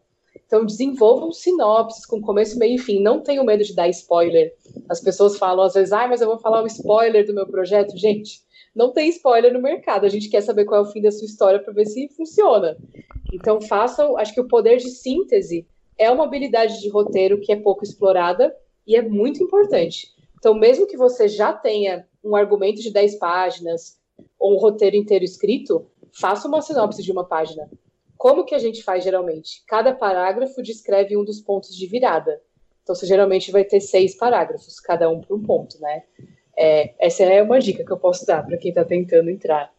Então 0.49 0.65
desenvolvam 0.65 1.31
sinopses 1.31 2.07
com 2.07 2.23
começo, 2.23 2.59
meio 2.59 2.77
e 2.77 2.79
fim. 2.79 3.03
Não 3.03 3.21
tenham 3.21 3.45
medo 3.45 3.63
de 3.63 3.75
dar 3.75 3.87
spoiler. 3.91 4.55
As 4.89 4.99
pessoas 4.99 5.37
falam 5.37 5.63
às 5.63 5.75
vezes, 5.75 5.93
ah, 5.93 6.09
mas 6.09 6.23
eu 6.23 6.27
vou 6.27 6.39
falar 6.39 6.63
um 6.63 6.67
spoiler 6.67 7.27
do 7.27 7.35
meu 7.35 7.47
projeto. 7.47 7.95
Gente, 7.99 8.41
não 8.75 8.91
tem 8.91 9.11
spoiler 9.11 9.53
no 9.53 9.61
mercado. 9.61 10.07
A 10.07 10.09
gente 10.09 10.31
quer 10.31 10.41
saber 10.41 10.65
qual 10.65 10.83
é 10.83 10.89
o 10.89 10.91
fim 10.91 11.03
da 11.03 11.11
sua 11.11 11.27
história 11.27 11.63
para 11.63 11.75
ver 11.75 11.85
se 11.85 12.09
funciona. 12.17 12.79
Então, 13.31 13.61
façam. 13.61 14.17
Acho 14.17 14.33
que 14.33 14.41
o 14.41 14.49
poder 14.49 14.79
de 14.79 14.89
síntese 14.89 15.67
é 15.99 16.11
uma 16.11 16.25
habilidade 16.25 16.81
de 16.81 16.89
roteiro 16.89 17.39
que 17.41 17.53
é 17.53 17.57
pouco 17.57 17.85
explorada 17.85 18.57
e 18.87 18.97
é 18.97 19.03
muito 19.03 19.43
importante. 19.43 20.09
Então, 20.39 20.55
mesmo 20.55 20.87
que 20.87 20.97
você 20.97 21.29
já 21.29 21.53
tenha 21.53 22.07
um 22.25 22.35
argumento 22.35 22.81
de 22.81 22.91
10 22.91 23.19
páginas 23.19 23.99
ou 24.39 24.55
um 24.55 24.59
roteiro 24.59 24.97
inteiro 24.97 25.25
escrito, 25.25 25.85
faça 26.19 26.49
uma 26.49 26.63
sinopse 26.63 27.03
de 27.03 27.13
uma 27.13 27.25
página. 27.25 27.69
Como 28.19 28.45
que 28.45 28.55
a 28.55 28.59
gente 28.59 28.83
faz 28.83 29.05
geralmente? 29.05 29.63
Cada 29.67 29.95
parágrafo 29.95 30.61
descreve 30.61 31.17
um 31.17 31.25
dos 31.25 31.41
pontos 31.41 31.75
de 31.75 31.87
virada. 31.87 32.43
Então, 32.83 32.95
você 32.95 33.07
geralmente 33.07 33.53
vai 33.53 33.65
ter 33.65 33.81
seis 33.81 34.17
parágrafos, 34.17 34.81
cada 34.81 35.09
um 35.09 35.21
para 35.21 35.37
um 35.37 35.43
ponto, 35.43 35.81
né? 35.81 36.03
É, 36.57 36.95
essa 36.99 37.23
é 37.23 37.41
uma 37.41 37.61
dica 37.61 37.85
que 37.85 37.93
eu 37.93 37.99
posso 37.99 38.27
dar 38.27 38.45
para 38.45 38.57
quem 38.59 38.71
está 38.71 38.85
tentando 38.85 39.31
entrar. 39.31 39.73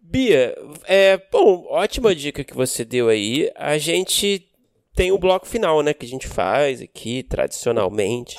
Bia, 0.00 0.54
é, 0.84 1.18
bom, 1.30 1.66
ótima 1.68 2.14
dica 2.14 2.42
que 2.42 2.54
você 2.54 2.84
deu 2.84 3.08
aí. 3.08 3.50
A 3.54 3.76
gente 3.76 4.48
tem 4.94 5.12
o 5.12 5.18
bloco 5.18 5.46
final, 5.46 5.82
né, 5.82 5.92
que 5.92 6.06
a 6.06 6.08
gente 6.08 6.26
faz 6.26 6.80
aqui 6.80 7.22
tradicionalmente, 7.22 8.36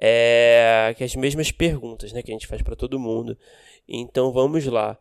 é, 0.00 0.94
que 0.96 1.02
é 1.02 1.06
as 1.06 1.14
mesmas 1.14 1.50
perguntas, 1.50 2.12
né, 2.12 2.22
que 2.22 2.30
a 2.30 2.34
gente 2.34 2.46
faz 2.46 2.62
para 2.62 2.76
todo 2.76 2.98
mundo. 2.98 3.36
Então 3.88 4.32
vamos 4.32 4.66
lá. 4.66 4.98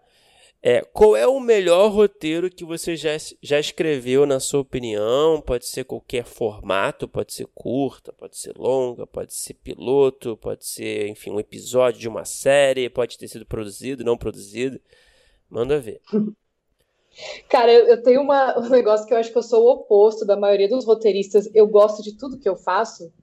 É, 0.67 0.81
qual 0.81 1.15
é 1.15 1.27
o 1.27 1.39
melhor 1.39 1.91
roteiro 1.91 2.49
que 2.49 2.65
você 2.65 2.95
já, 2.95 3.11
já 3.39 3.59
escreveu, 3.59 4.25
na 4.25 4.39
sua 4.39 4.61
opinião? 4.61 5.39
Pode 5.39 5.67
ser 5.67 5.83
qualquer 5.83 6.25
formato, 6.25 7.07
pode 7.07 7.35
ser 7.35 7.45
curta, 7.53 8.11
pode 8.11 8.35
ser 8.35 8.57
longa, 8.57 9.05
pode 9.05 9.35
ser 9.35 9.53
piloto, 9.53 10.35
pode 10.35 10.65
ser, 10.65 11.07
enfim, 11.07 11.29
um 11.29 11.39
episódio 11.39 11.99
de 11.99 12.07
uma 12.07 12.25
série, 12.25 12.89
pode 12.89 13.15
ter 13.15 13.27
sido 13.27 13.45
produzido, 13.45 14.03
não 14.03 14.17
produzido. 14.17 14.81
Manda 15.47 15.79
ver. 15.79 16.01
Cara, 17.47 17.71
eu, 17.71 18.01
tenho 18.01 18.21
uma, 18.23 18.57
um 18.57 18.67
negócio 18.67 19.05
que 19.05 19.13
eu 19.13 19.19
acho 19.19 19.31
que 19.31 19.37
eu 19.37 19.43
sou 19.43 19.65
o 19.65 19.71
oposto 19.71 20.25
da 20.25 20.35
maioria 20.35 20.67
dos 20.67 20.83
roteiristas. 20.83 21.47
Eu 21.53 21.67
gosto 21.67 22.01
de 22.01 22.17
tudo 22.17 22.39
que 22.39 22.49
eu 22.49 22.55
faço. 22.55 23.13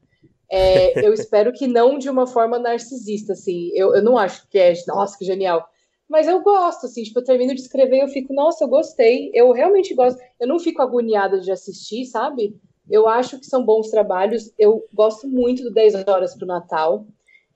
É, 0.49 0.95
eu 1.05 1.13
espero 1.13 1.53
que 1.53 1.67
não 1.67 1.99
de 1.99 2.09
uma 2.09 2.25
forma 2.25 2.57
narcisista, 2.57 3.33
assim. 3.33 3.73
Eu, 3.75 3.97
eu 3.97 4.03
não 4.03 4.17
acho 4.17 4.47
que 4.49 4.61
é, 4.61 4.73
nossa, 4.87 5.19
que 5.19 5.25
genial 5.25 5.69
mas 6.13 6.29
eu 6.29 6.43
gosto, 6.43 6.85
assim, 6.85 7.03
tipo, 7.03 7.21
eu 7.21 7.25
termino 7.25 7.55
de 7.55 7.63
escrever 7.63 8.03
eu 8.03 8.09
fico, 8.09 8.35
nossa, 8.35 8.65
eu 8.65 8.69
gostei, 8.69 9.31
eu 9.33 9.51
realmente 9.51 9.95
gosto. 9.95 10.21
Eu 10.39 10.47
não 10.47 10.59
fico 10.59 10.83
agoniada 10.83 11.41
de 11.41 11.51
assistir, 11.51 12.05
sabe? 12.05 12.55
Eu 12.87 13.09
acho 13.09 13.39
que 13.39 13.47
são 13.47 13.65
bons 13.65 13.89
trabalhos. 13.89 14.53
Eu 14.59 14.87
gosto 14.93 15.27
muito 15.27 15.63
do 15.63 15.73
10 15.73 16.07
Horas 16.07 16.35
para 16.35 16.45
o 16.45 16.47
Natal. 16.47 17.07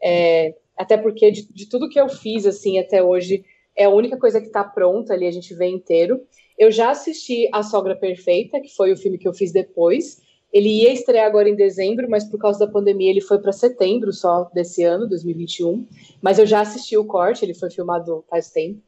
É, 0.03 0.55
até 0.75 0.97
porque 0.97 1.31
de, 1.31 1.47
de, 1.53 1.69
tudo 1.69 1.91
que 1.91 2.01
eu 2.01 2.09
fiz, 2.09 2.47
assim, 2.47 2.79
até 2.79 3.03
hoje, 3.03 3.45
é 3.77 3.85
a 3.85 3.91
única 3.91 4.17
coisa 4.17 4.41
que 4.41 4.47
está 4.47 4.65
pronta 4.65 5.13
ali, 5.13 5.27
a 5.27 5.31
gente 5.31 5.55
vê 5.55 5.67
inteiro. 5.67 6.23
Eu 6.59 6.73
já 6.73 6.93
assisti 6.93 7.51
A 7.53 7.63
Sogra 7.63 7.95
Perfeita, 7.95 8.59
que 8.59 8.75
foi 8.75 8.91
o 8.91 8.97
filme 8.97 9.19
que 9.19 9.29
eu 9.29 9.35
fiz 9.35 9.53
depois. 9.53 10.23
Ele 10.57 10.71
ia 10.71 10.91
estrear 10.91 11.27
agora 11.27 11.51
em 11.51 11.55
dezembro, 11.55 12.09
mas 12.09 12.25
por 12.25 12.41
causa 12.41 12.61
da 12.61 12.73
pandemia 12.73 13.11
ele 13.11 13.21
foi 13.21 13.39
para 13.39 13.53
setembro 13.53 14.11
só 14.11 14.45
desse 14.55 14.83
ano, 14.83 15.07
2021. 15.07 15.87
Mas 16.23 16.39
eu 16.39 16.47
já 16.47 16.63
assisti 16.63 16.97
o 16.97 17.05
corte, 17.05 17.45
ele 17.45 17.53
foi 17.53 17.71
filmado 17.71 18.25
faz 18.31 18.51
tempo. 18.51 18.81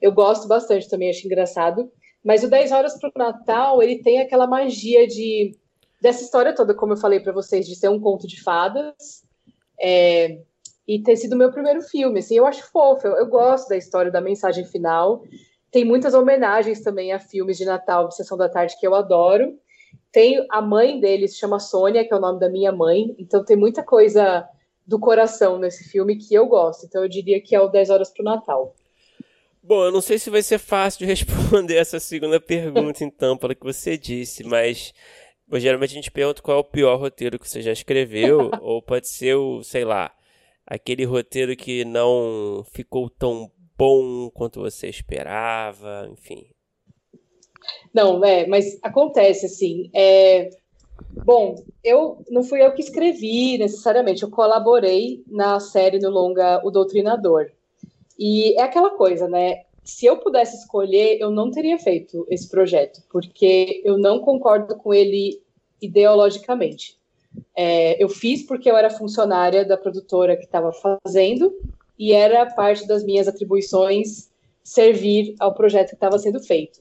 Eu 0.00 0.12
gosto 0.12 0.46
bastante 0.46 0.88
também, 0.88 1.10
acho 1.10 1.26
engraçado. 1.26 1.90
Mas 2.24 2.44
o 2.44 2.48
10 2.48 2.70
Horas 2.70 2.96
para 2.96 3.10
o 3.12 3.18
Natal, 3.18 3.82
ele 3.82 4.00
tem 4.00 4.20
aquela 4.20 4.46
magia 4.46 5.04
de 5.04 5.58
dessa 6.00 6.22
história 6.22 6.54
toda, 6.54 6.74
como 6.74 6.92
eu 6.92 6.96
falei 6.96 7.18
para 7.18 7.32
vocês, 7.32 7.66
de 7.66 7.74
ser 7.74 7.88
um 7.88 7.98
conto 7.98 8.28
de 8.28 8.40
fadas. 8.40 9.24
É, 9.82 10.38
e 10.86 11.02
ter 11.02 11.16
sido 11.16 11.36
meu 11.36 11.50
primeiro 11.50 11.82
filme, 11.82 12.20
assim, 12.20 12.36
eu 12.36 12.46
acho 12.46 12.70
fofo, 12.70 13.04
eu, 13.08 13.16
eu, 13.16 13.26
gosto 13.26 13.68
da 13.68 13.76
história, 13.76 14.12
da 14.12 14.20
mensagem 14.20 14.64
final. 14.64 15.24
Tem 15.72 15.84
muitas 15.84 16.14
homenagens 16.14 16.82
também 16.82 17.12
a 17.12 17.18
filmes 17.18 17.58
de 17.58 17.64
Natal 17.64 18.06
de 18.06 18.14
Sessão 18.14 18.38
da 18.38 18.48
Tarde 18.48 18.76
que 18.78 18.86
eu 18.86 18.94
adoro. 18.94 19.58
Tem 20.12 20.44
a 20.50 20.60
mãe 20.60 20.98
dele, 20.98 21.28
se 21.28 21.38
chama 21.38 21.58
Sônia, 21.58 22.06
que 22.06 22.12
é 22.12 22.16
o 22.16 22.20
nome 22.20 22.40
da 22.40 22.48
minha 22.48 22.72
mãe. 22.72 23.14
Então 23.18 23.44
tem 23.44 23.56
muita 23.56 23.82
coisa 23.82 24.48
do 24.86 24.98
coração 24.98 25.58
nesse 25.58 25.88
filme 25.88 26.16
que 26.16 26.34
eu 26.34 26.46
gosto. 26.46 26.84
Então 26.86 27.02
eu 27.02 27.08
diria 27.08 27.40
que 27.40 27.54
é 27.54 27.60
o 27.60 27.68
10 27.68 27.90
horas 27.90 28.10
pro 28.10 28.24
Natal. 28.24 28.74
Bom, 29.62 29.84
eu 29.84 29.92
não 29.92 30.00
sei 30.00 30.18
se 30.18 30.30
vai 30.30 30.42
ser 30.42 30.58
fácil 30.58 31.00
de 31.00 31.04
responder 31.12 31.76
essa 31.76 32.00
segunda 32.00 32.40
pergunta, 32.40 33.04
então, 33.04 33.36
pelo 33.36 33.54
que 33.54 33.62
você 33.62 33.96
disse, 33.96 34.42
mas 34.42 34.92
bom, 35.46 35.58
geralmente 35.58 35.90
a 35.90 35.94
gente 35.94 36.10
pergunta 36.10 36.40
qual 36.40 36.56
é 36.56 36.60
o 36.60 36.64
pior 36.64 36.98
roteiro 36.98 37.38
que 37.38 37.48
você 37.48 37.60
já 37.60 37.70
escreveu, 37.70 38.50
ou 38.62 38.80
pode 38.80 39.08
ser 39.08 39.34
o, 39.34 39.62
sei 39.62 39.84
lá, 39.84 40.12
aquele 40.66 41.04
roteiro 41.04 41.54
que 41.54 41.84
não 41.84 42.64
ficou 42.72 43.10
tão 43.10 43.50
bom 43.76 44.30
quanto 44.30 44.60
você 44.60 44.88
esperava, 44.88 46.08
enfim. 46.10 46.46
Não, 47.92 48.24
é, 48.24 48.46
mas 48.46 48.78
acontece 48.82 49.46
assim. 49.46 49.90
É, 49.94 50.50
bom, 51.24 51.56
eu 51.82 52.24
não 52.30 52.42
fui 52.42 52.64
eu 52.64 52.72
que 52.72 52.82
escrevi 52.82 53.58
necessariamente, 53.58 54.22
eu 54.22 54.30
colaborei 54.30 55.22
na 55.26 55.60
série 55.60 55.98
no 55.98 56.10
longa 56.10 56.60
O 56.64 56.70
Doutrinador. 56.70 57.50
E 58.18 58.58
é 58.58 58.62
aquela 58.62 58.90
coisa, 58.90 59.28
né? 59.28 59.62
se 59.90 60.06
eu 60.06 60.18
pudesse 60.18 60.56
escolher, 60.56 61.18
eu 61.20 61.30
não 61.30 61.50
teria 61.50 61.78
feito 61.78 62.26
esse 62.30 62.48
projeto, 62.48 63.02
porque 63.10 63.82
eu 63.84 63.98
não 63.98 64.20
concordo 64.20 64.76
com 64.76 64.94
ele 64.94 65.42
ideologicamente. 65.82 66.96
É, 67.56 68.02
eu 68.02 68.08
fiz 68.08 68.44
porque 68.46 68.70
eu 68.70 68.76
era 68.76 68.90
funcionária 68.90 69.64
da 69.64 69.76
produtora 69.76 70.36
que 70.36 70.44
estava 70.44 70.72
fazendo 70.72 71.52
e 71.98 72.12
era 72.12 72.46
parte 72.46 72.86
das 72.86 73.04
minhas 73.04 73.26
atribuições 73.26 74.30
servir 74.62 75.34
ao 75.40 75.54
projeto 75.54 75.90
que 75.90 75.94
estava 75.94 76.18
sendo 76.18 76.40
feito. 76.40 76.80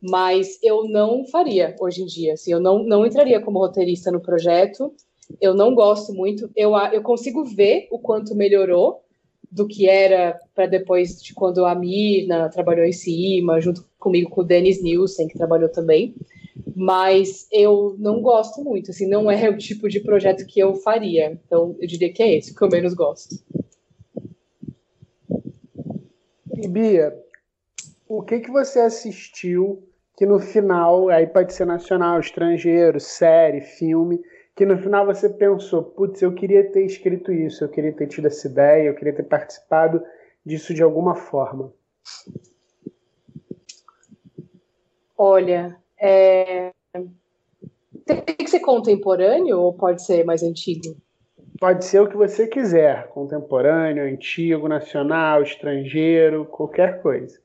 Mas 0.00 0.58
eu 0.62 0.88
não 0.88 1.26
faria 1.26 1.74
hoje 1.80 2.02
em 2.02 2.06
dia. 2.06 2.34
Assim, 2.34 2.52
eu 2.52 2.60
não, 2.60 2.84
não 2.84 3.04
entraria 3.04 3.40
como 3.40 3.58
roteirista 3.58 4.10
no 4.10 4.20
projeto. 4.20 4.92
Eu 5.40 5.54
não 5.54 5.74
gosto 5.74 6.12
muito. 6.12 6.50
Eu, 6.54 6.76
eu 6.92 7.02
consigo 7.02 7.44
ver 7.44 7.88
o 7.90 7.98
quanto 7.98 8.34
melhorou 8.34 9.02
do 9.50 9.66
que 9.66 9.88
era 9.88 10.38
para 10.54 10.66
depois 10.66 11.20
de 11.22 11.34
quando 11.34 11.64
a 11.64 11.74
Mirna 11.74 12.48
trabalhou 12.50 12.84
em 12.84 12.92
cima, 12.92 13.60
junto 13.60 13.84
comigo 13.98 14.30
com 14.30 14.42
o 14.42 14.44
Dennis 14.44 14.82
Nielsen, 14.82 15.26
que 15.26 15.38
trabalhou 15.38 15.68
também. 15.68 16.14
Mas 16.76 17.48
eu 17.50 17.96
não 17.98 18.20
gosto 18.20 18.62
muito, 18.62 18.90
assim, 18.90 19.06
não 19.06 19.30
é 19.30 19.48
o 19.48 19.56
tipo 19.56 19.88
de 19.88 20.00
projeto 20.00 20.46
que 20.46 20.60
eu 20.60 20.74
faria. 20.76 21.32
Então, 21.44 21.74
eu 21.80 21.88
diria 21.88 22.12
que 22.12 22.22
é 22.22 22.36
esse 22.36 22.54
que 22.54 22.62
eu 22.62 22.68
menos 22.68 22.94
gosto. 22.94 23.36
E 26.60 26.68
Bia, 26.68 27.16
o 28.08 28.22
que 28.22 28.40
que 28.40 28.50
você 28.50 28.80
assistiu 28.80 29.87
que 30.18 30.26
no 30.26 30.40
final, 30.40 31.08
aí 31.10 31.28
pode 31.28 31.54
ser 31.54 31.64
nacional, 31.64 32.18
estrangeiro, 32.18 32.98
série, 32.98 33.60
filme, 33.60 34.20
que 34.56 34.66
no 34.66 34.76
final 34.76 35.06
você 35.06 35.28
pensou, 35.28 35.84
putz, 35.84 36.20
eu 36.20 36.34
queria 36.34 36.68
ter 36.72 36.84
escrito 36.84 37.30
isso, 37.32 37.62
eu 37.62 37.68
queria 37.68 37.92
ter 37.92 38.08
tido 38.08 38.26
essa 38.26 38.48
ideia, 38.48 38.88
eu 38.88 38.96
queria 38.96 39.14
ter 39.14 39.22
participado 39.22 40.02
disso 40.44 40.74
de 40.74 40.82
alguma 40.82 41.14
forma? 41.14 41.72
Olha, 45.16 45.76
é... 45.96 46.72
tem 48.04 48.34
que 48.36 48.50
ser 48.50 48.58
contemporâneo 48.58 49.60
ou 49.60 49.72
pode 49.72 50.04
ser 50.04 50.24
mais 50.24 50.42
antigo? 50.42 50.96
Pode 51.60 51.84
ser 51.84 52.00
o 52.00 52.08
que 52.08 52.16
você 52.16 52.48
quiser, 52.48 53.06
contemporâneo, 53.10 54.02
antigo, 54.02 54.66
nacional, 54.66 55.44
estrangeiro, 55.44 56.44
qualquer 56.44 57.00
coisa. 57.02 57.38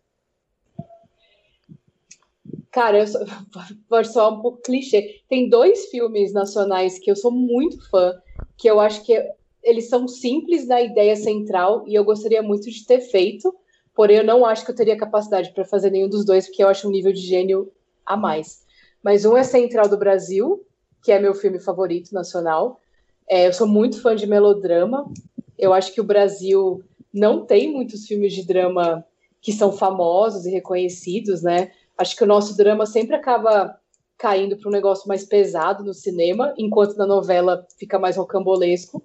Cara, 2.74 3.00
eu 3.00 3.08
sou, 3.08 3.22
pode 3.88 4.12
soar 4.12 4.34
um 4.34 4.42
pouco 4.42 4.62
clichê. 4.64 5.22
Tem 5.30 5.48
dois 5.48 5.86
filmes 5.86 6.34
nacionais 6.34 6.98
que 6.98 7.10
eu 7.10 7.16
sou 7.16 7.32
muito 7.32 7.88
fã, 7.90 8.14
que 8.58 8.68
eu 8.68 8.80
acho 8.80 9.06
que 9.06 9.16
eles 9.62 9.88
são 9.88 10.08
simples 10.08 10.68
na 10.68 10.82
ideia 10.82 11.16
central 11.16 11.86
e 11.88 11.94
eu 11.94 12.04
gostaria 12.04 12.42
muito 12.42 12.70
de 12.70 12.86
ter 12.86 13.00
feito, 13.00 13.54
porém 13.96 14.18
eu 14.18 14.24
não 14.24 14.44
acho 14.44 14.66
que 14.66 14.72
eu 14.72 14.76
teria 14.76 14.98
capacidade 14.98 15.54
para 15.54 15.64
fazer 15.64 15.92
nenhum 15.92 16.10
dos 16.10 16.26
dois, 16.26 16.48
porque 16.48 16.64
eu 16.64 16.68
acho 16.68 16.88
um 16.88 16.92
nível 16.92 17.14
de 17.14 17.22
gênio 17.22 17.72
a 18.06 18.18
mais. 18.18 18.64
Mas 19.04 19.24
um 19.24 19.38
é 19.38 19.44
Central 19.44 19.88
do 19.88 19.98
Brasil, 19.98 20.66
que 21.04 21.12
é 21.12 21.20
meu 21.20 21.36
filme 21.36 21.60
favorito 21.60 22.12
nacional. 22.12 22.80
É, 23.30 23.48
eu 23.48 23.54
sou 23.54 23.68
muito 23.68 24.02
fã 24.02 24.16
de 24.16 24.26
melodrama. 24.26 25.06
Eu 25.60 25.74
acho 25.74 25.94
que 25.94 26.02
o 26.02 26.04
Brasil 26.04 26.84
não 27.14 27.46
tem 27.46 27.72
muitos 27.72 28.08
filmes 28.08 28.34
de 28.34 28.46
drama 28.46 29.06
que 29.42 29.52
são 29.52 29.72
famosos 29.72 30.46
e 30.46 30.52
reconhecidos, 30.52 31.44
né? 31.44 31.72
Acho 31.98 32.16
que 32.16 32.24
o 32.24 32.28
nosso 32.28 32.56
drama 32.58 32.86
sempre 32.86 33.16
acaba 33.16 33.78
caindo 34.18 34.58
para 34.58 34.70
um 34.70 34.72
negócio 34.72 35.08
mais 35.08 35.26
pesado 35.26 35.84
no 35.84 35.94
cinema, 35.94 36.54
enquanto 36.58 36.96
na 36.96 37.06
novela 37.06 37.68
fica 37.78 38.00
mais 38.00 38.16
rocambolesco. 38.16 39.04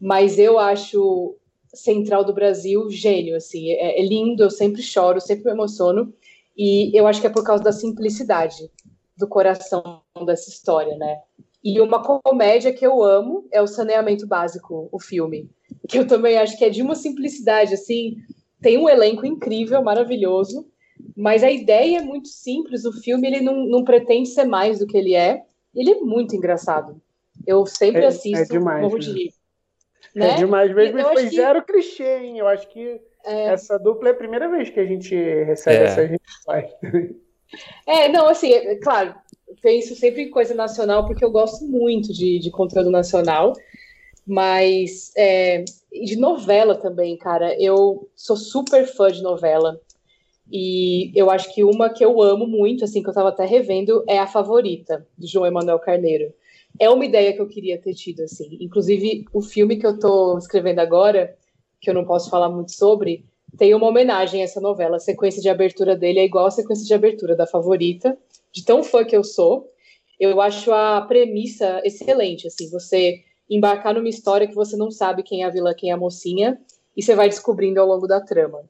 Mas 0.00 0.38
eu 0.38 0.58
acho 0.58 1.36
Central 1.74 2.24
do 2.24 2.32
Brasil 2.32 2.88
gênio, 2.90 3.36
assim, 3.36 3.70
é, 3.70 4.00
é 4.00 4.02
lindo, 4.02 4.42
eu 4.42 4.50
sempre 4.50 4.82
choro, 4.82 5.20
sempre 5.20 5.44
me 5.44 5.50
emociono, 5.50 6.12
e 6.56 6.90
eu 6.98 7.06
acho 7.06 7.20
que 7.20 7.26
é 7.26 7.30
por 7.30 7.44
causa 7.44 7.62
da 7.62 7.72
simplicidade 7.72 8.70
do 9.16 9.28
coração 9.28 10.02
dessa 10.24 10.48
história, 10.48 10.96
né? 10.96 11.20
E 11.62 11.80
uma 11.80 12.02
comédia 12.02 12.72
que 12.72 12.86
eu 12.86 13.02
amo 13.02 13.46
é 13.50 13.60
o 13.60 13.66
Saneamento 13.66 14.26
Básico, 14.26 14.88
o 14.90 14.98
filme, 14.98 15.50
que 15.88 15.98
eu 15.98 16.06
também 16.06 16.38
acho 16.38 16.56
que 16.56 16.64
é 16.64 16.70
de 16.70 16.82
uma 16.82 16.94
simplicidade, 16.94 17.74
assim, 17.74 18.16
tem 18.60 18.78
um 18.78 18.88
elenco 18.88 19.26
incrível, 19.26 19.82
maravilhoso, 19.82 20.66
mas 21.16 21.42
a 21.42 21.50
ideia 21.50 21.98
é 21.98 22.02
muito 22.02 22.28
simples. 22.28 22.84
O 22.84 22.92
filme 22.92 23.26
ele 23.26 23.40
não, 23.40 23.66
não 23.66 23.84
pretende 23.84 24.28
ser 24.28 24.44
mais 24.44 24.78
do 24.78 24.86
que 24.86 24.96
ele 24.96 25.14
é. 25.14 25.42
Ele 25.74 25.90
é 25.90 26.00
muito 26.00 26.34
engraçado. 26.34 27.00
Eu 27.46 27.66
sempre 27.66 28.02
é, 28.02 28.04
é 28.04 28.06
assisto, 28.08 28.38
é 28.38 28.44
demais, 28.44 28.82
morro 28.82 28.98
de 28.98 29.12
rir. 29.12 29.30
É 30.14 30.18
né? 30.18 30.30
É 30.30 30.34
demais 30.36 30.74
mesmo. 30.74 30.98
E 30.98 31.02
foi 31.02 31.28
que... 31.28 31.36
zero 31.36 31.62
clichê, 31.64 32.18
hein? 32.18 32.38
Eu 32.38 32.48
acho 32.48 32.68
que 32.68 33.00
é... 33.24 33.48
essa 33.48 33.78
dupla 33.78 34.08
é 34.08 34.12
a 34.12 34.16
primeira 34.16 34.48
vez 34.48 34.70
que 34.70 34.80
a 34.80 34.86
gente 34.86 35.14
recebe 35.14 35.76
é. 35.76 35.84
essa 35.84 36.06
gente 36.06 36.22
É, 37.86 38.08
não, 38.08 38.28
assim, 38.28 38.52
é, 38.52 38.76
claro, 38.76 39.14
penso 39.62 39.94
sempre 39.94 40.22
em 40.22 40.30
coisa 40.30 40.54
nacional, 40.54 41.06
porque 41.06 41.24
eu 41.24 41.30
gosto 41.30 41.66
muito 41.66 42.12
de, 42.12 42.38
de 42.38 42.50
conteúdo 42.50 42.90
nacional, 42.90 43.54
mas 44.26 45.10
é, 45.16 45.64
de 45.90 46.16
novela 46.16 46.74
também, 46.74 47.16
cara. 47.16 47.54
Eu 47.60 48.08
sou 48.14 48.36
super 48.36 48.86
fã 48.86 49.10
de 49.10 49.22
novela. 49.22 49.80
E 50.50 51.12
eu 51.14 51.30
acho 51.30 51.54
que 51.54 51.62
uma 51.62 51.90
que 51.90 52.04
eu 52.04 52.22
amo 52.22 52.46
muito, 52.46 52.84
assim, 52.84 53.02
que 53.02 53.08
eu 53.08 53.12
estava 53.12 53.28
até 53.28 53.44
revendo, 53.44 54.02
é 54.08 54.18
a 54.18 54.26
favorita, 54.26 55.06
do 55.16 55.26
João 55.26 55.46
Emanuel 55.46 55.78
Carneiro. 55.78 56.32
É 56.78 56.88
uma 56.88 57.04
ideia 57.04 57.32
que 57.32 57.40
eu 57.40 57.48
queria 57.48 57.78
ter 57.78 57.94
tido, 57.94 58.22
assim. 58.22 58.56
Inclusive, 58.60 59.24
o 59.32 59.42
filme 59.42 59.76
que 59.76 59.86
eu 59.86 59.94
estou 59.94 60.38
escrevendo 60.38 60.78
agora, 60.78 61.36
que 61.80 61.90
eu 61.90 61.94
não 61.94 62.04
posso 62.04 62.30
falar 62.30 62.48
muito 62.48 62.72
sobre, 62.72 63.24
tem 63.56 63.74
uma 63.74 63.88
homenagem 63.88 64.40
a 64.40 64.44
essa 64.44 64.60
novela. 64.60 64.96
A 64.96 65.00
sequência 65.00 65.40
de 65.42 65.48
abertura 65.48 65.96
dele 65.96 66.20
é 66.20 66.24
igual 66.24 66.46
a 66.46 66.50
sequência 66.50 66.86
de 66.86 66.94
abertura 66.94 67.36
da 67.36 67.46
favorita, 67.46 68.16
de 68.52 68.64
tão 68.64 68.82
fã 68.82 69.04
que 69.04 69.16
eu 69.16 69.24
sou. 69.24 69.70
Eu 70.18 70.40
acho 70.40 70.72
a 70.72 71.02
premissa 71.02 71.80
excelente, 71.84 72.46
assim, 72.46 72.70
você 72.70 73.20
embarcar 73.48 73.94
numa 73.94 74.08
história 74.08 74.46
que 74.46 74.54
você 74.54 74.76
não 74.76 74.90
sabe 74.90 75.22
quem 75.22 75.42
é 75.42 75.46
a 75.46 75.50
vilã, 75.50 75.72
quem 75.74 75.90
é 75.90 75.92
a 75.92 75.96
mocinha, 75.96 76.60
e 76.96 77.02
você 77.02 77.14
vai 77.14 77.28
descobrindo 77.28 77.80
ao 77.80 77.86
longo 77.86 78.06
da 78.06 78.20
trama. 78.20 78.62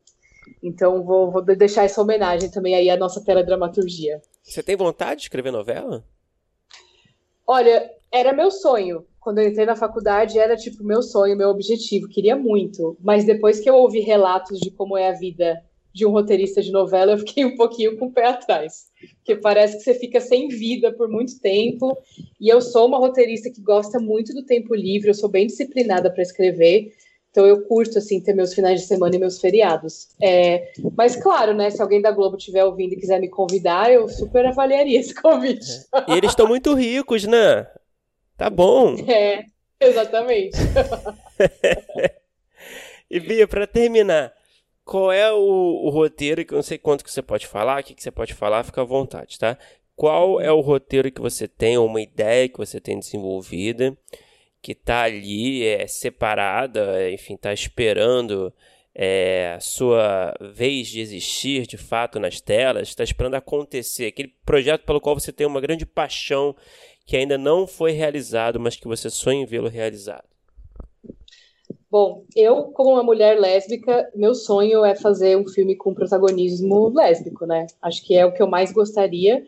Então 0.63 1.03
vou, 1.03 1.31
vou 1.31 1.43
deixar 1.43 1.85
essa 1.85 2.01
homenagem 2.01 2.51
também 2.51 2.75
aí 2.75 2.91
à 2.91 2.97
nossa 2.97 3.23
teledramaturgia. 3.25 4.21
Você 4.43 4.63
tem 4.63 4.77
vontade 4.77 5.21
de 5.21 5.25
escrever 5.25 5.51
novela? 5.51 6.05
Olha, 7.47 7.91
era 8.13 8.33
meu 8.33 8.51
sonho. 8.51 9.07
Quando 9.21 9.39
eu 9.39 9.49
entrei 9.49 9.67
na 9.67 9.77
faculdade, 9.77 10.39
era 10.39 10.57
tipo 10.57 10.85
meu 10.85 11.03
sonho, 11.03 11.37
meu 11.37 11.49
objetivo. 11.49 12.09
Queria 12.09 12.37
muito. 12.37 12.97
Mas 13.01 13.25
depois 13.25 13.61
que 13.61 13.69
eu 13.69 13.75
ouvi 13.75 14.01
relatos 14.01 14.59
de 14.59 14.71
como 14.71 14.97
é 14.97 15.09
a 15.09 15.13
vida 15.13 15.63
de 15.93 16.07
um 16.07 16.11
roteirista 16.11 16.63
de 16.63 16.71
novela, 16.71 17.13
eu 17.13 17.19
fiquei 17.19 17.45
um 17.45 17.57
pouquinho 17.57 17.97
com 17.99 18.07
o 18.07 18.13
pé 18.13 18.27
atrás. 18.27 18.87
Porque 19.17 19.37
parece 19.37 19.79
que 19.79 19.83
você 19.83 19.95
fica 19.95 20.21
sem 20.21 20.49
vida 20.49 20.93
por 20.93 21.09
muito 21.09 21.41
tempo. 21.41 21.97
E 22.41 22.49
eu 22.49 22.61
sou 22.61 22.87
uma 22.87 22.99
roteirista 22.99 23.51
que 23.51 23.61
gosta 23.61 23.99
muito 23.99 24.33
do 24.33 24.45
tempo 24.45 24.75
livre, 24.75 25.09
eu 25.09 25.15
sou 25.15 25.29
bem 25.29 25.47
disciplinada 25.47 26.11
para 26.11 26.23
escrever. 26.23 26.93
Então 27.39 27.47
eu 27.47 27.63
curto 27.63 27.99
assim 27.99 28.21
ter 28.21 28.35
meus 28.35 28.53
finais 28.53 28.81
de 28.81 28.89
semana 28.89 29.15
e 29.15 29.19
meus 29.21 29.41
feriados. 29.41 30.09
É, 30.21 30.73
mas 30.97 31.15
claro, 31.15 31.55
né? 31.55 31.71
Se 31.71 31.81
alguém 31.81 32.03
da 32.03 32.11
Globo 32.11 32.37
estiver 32.37 32.65
ouvindo 32.65 32.95
e 32.95 32.97
quiser 32.97 33.21
me 33.21 33.29
convidar, 33.29 33.93
eu 33.93 34.09
super 34.09 34.45
avaliaria 34.45 34.99
esse 34.99 35.15
convite. 35.23 35.71
E 36.09 36.17
eles 36.17 36.31
estão 36.31 36.49
muito 36.49 36.75
ricos, 36.75 37.25
né? 37.29 37.65
Tá 38.37 38.51
bom. 38.51 38.97
É, 39.07 39.45
exatamente. 39.81 40.59
e 43.09 43.21
Bia, 43.21 43.47
para 43.47 43.69
terminar, 43.69 44.33
qual 44.85 45.13
é 45.13 45.33
o, 45.33 45.39
o, 45.85 45.91
roteiro 45.91 46.45
que 46.45 46.53
eu 46.53 46.57
não 46.57 46.63
sei 46.65 46.77
quanto 46.77 47.05
que 47.05 47.13
você 47.13 47.23
pode 47.23 47.47
falar, 47.47 47.81
o 47.81 47.85
que, 47.85 47.95
que 47.95 48.03
você 48.03 48.11
pode 48.11 48.35
falar, 48.35 48.65
fica 48.65 48.81
à 48.81 48.85
vontade, 48.85 49.39
tá? 49.39 49.57
Qual 49.95 50.41
é 50.41 50.51
o 50.51 50.61
roteiro 50.61 51.13
que 51.13 51.21
você 51.21 51.47
tem, 51.47 51.79
ou 51.79 51.87
uma 51.87 52.01
ideia 52.01 52.49
que 52.49 52.59
você 52.59 52.81
tem 52.81 52.99
desenvolvida? 52.99 53.97
Que 54.69 54.73
está 54.73 55.05
ali 55.05 55.65
é, 55.65 55.87
separada, 55.87 57.11
enfim, 57.11 57.37
está 57.37 57.55
esperando 57.55 58.53
é, 58.95 59.57
sua 59.63 60.35
vez 60.53 60.89
de 60.89 61.01
existir 61.01 61.67
de 61.67 61.79
fato 61.79 62.21
nas 62.21 62.39
telas, 62.39 62.89
está 62.89 63.03
esperando 63.03 63.37
acontecer, 63.37 64.09
aquele 64.09 64.35
projeto 64.45 64.85
pelo 64.85 65.01
qual 65.01 65.19
você 65.19 65.33
tem 65.33 65.47
uma 65.47 65.59
grande 65.59 65.87
paixão 65.87 66.55
que 67.07 67.17
ainda 67.17 67.39
não 67.39 67.67
foi 67.67 67.93
realizado, 67.93 68.61
mas 68.61 68.77
que 68.77 68.87
você 68.87 69.09
sonha 69.09 69.41
em 69.41 69.47
vê-lo 69.47 69.69
realizado? 69.69 70.29
Bom, 71.91 72.27
eu, 72.37 72.65
como 72.65 72.91
uma 72.91 73.03
mulher 73.03 73.41
lésbica, 73.41 74.11
meu 74.15 74.35
sonho 74.35 74.85
é 74.85 74.95
fazer 74.95 75.39
um 75.39 75.49
filme 75.49 75.77
com 75.77 75.95
protagonismo 75.95 76.91
lésbico, 76.91 77.47
né? 77.47 77.69
Acho 77.81 78.05
que 78.05 78.15
é 78.15 78.27
o 78.27 78.35
que 78.35 78.43
eu 78.43 78.47
mais 78.47 78.71
gostaria. 78.71 79.43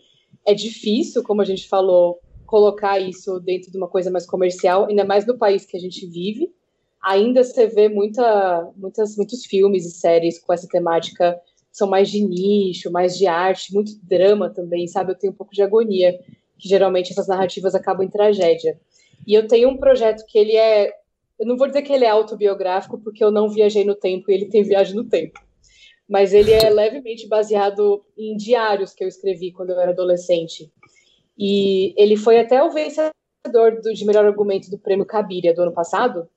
É 0.46 0.54
difícil, 0.54 1.22
como 1.22 1.42
a 1.42 1.44
gente 1.44 1.68
falou, 1.68 2.22
colocar 2.50 2.98
isso 2.98 3.38
dentro 3.38 3.70
de 3.70 3.78
uma 3.78 3.86
coisa 3.86 4.10
mais 4.10 4.26
comercial, 4.26 4.86
ainda 4.86 5.04
mais 5.04 5.24
no 5.24 5.38
país 5.38 5.64
que 5.64 5.76
a 5.76 5.80
gente 5.80 6.04
vive. 6.04 6.52
Ainda 7.00 7.44
você 7.44 7.68
vê 7.68 7.88
muita, 7.88 8.68
muitas, 8.76 9.16
muitos 9.16 9.46
filmes 9.46 9.86
e 9.86 9.92
séries 9.92 10.36
com 10.36 10.52
essa 10.52 10.66
temática 10.66 11.40
são 11.70 11.88
mais 11.88 12.10
de 12.10 12.20
nicho, 12.20 12.90
mais 12.90 13.16
de 13.16 13.28
arte, 13.28 13.72
muito 13.72 13.92
drama 14.02 14.50
também, 14.50 14.88
sabe? 14.88 15.12
Eu 15.12 15.16
tenho 15.16 15.32
um 15.32 15.36
pouco 15.36 15.54
de 15.54 15.62
agonia, 15.62 16.18
que 16.58 16.68
geralmente 16.68 17.12
essas 17.12 17.28
narrativas 17.28 17.72
acabam 17.72 18.04
em 18.04 18.10
tragédia. 18.10 18.76
E 19.24 19.32
eu 19.32 19.46
tenho 19.46 19.68
um 19.68 19.76
projeto 19.76 20.26
que 20.26 20.36
ele 20.36 20.56
é. 20.56 20.92
Eu 21.38 21.46
não 21.46 21.56
vou 21.56 21.68
dizer 21.68 21.82
que 21.82 21.92
ele 21.92 22.04
é 22.04 22.10
autobiográfico, 22.10 22.98
porque 22.98 23.22
eu 23.22 23.30
não 23.30 23.48
viajei 23.48 23.84
no 23.84 23.94
tempo 23.94 24.28
e 24.28 24.34
ele 24.34 24.46
tem 24.46 24.64
viagem 24.64 24.96
no 24.96 25.04
tempo. 25.04 25.38
mas 26.08 26.34
ele 26.34 26.50
é 26.50 26.68
levemente 26.68 27.28
baseado 27.28 28.04
em 28.18 28.36
diários 28.36 28.92
que 28.92 29.04
eu 29.04 29.08
escrevi 29.08 29.52
quando 29.52 29.70
eu 29.70 29.78
era 29.78 29.92
adolescente. 29.92 30.68
E 31.42 31.94
ele 31.96 32.18
foi 32.18 32.38
até 32.38 32.62
o 32.62 32.70
vencedor 32.70 33.12
do, 33.82 33.94
de 33.94 34.04
melhor 34.04 34.26
argumento 34.26 34.70
do 34.70 34.78
prêmio 34.78 35.06
Cabiria 35.06 35.54
do 35.54 35.62
ano 35.62 35.72
passado. 35.72 36.28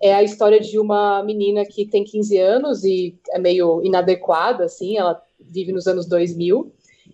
É 0.00 0.14
a 0.14 0.22
história 0.22 0.58
de 0.58 0.78
uma 0.78 1.22
menina 1.22 1.62
que 1.66 1.84
tem 1.84 2.02
15 2.02 2.38
anos 2.38 2.82
e 2.82 3.18
é 3.32 3.38
meio 3.38 3.84
inadequada, 3.84 4.64
assim, 4.64 4.96
ela 4.96 5.22
vive 5.38 5.72
nos 5.72 5.86
anos 5.86 6.06
2000. 6.06 6.72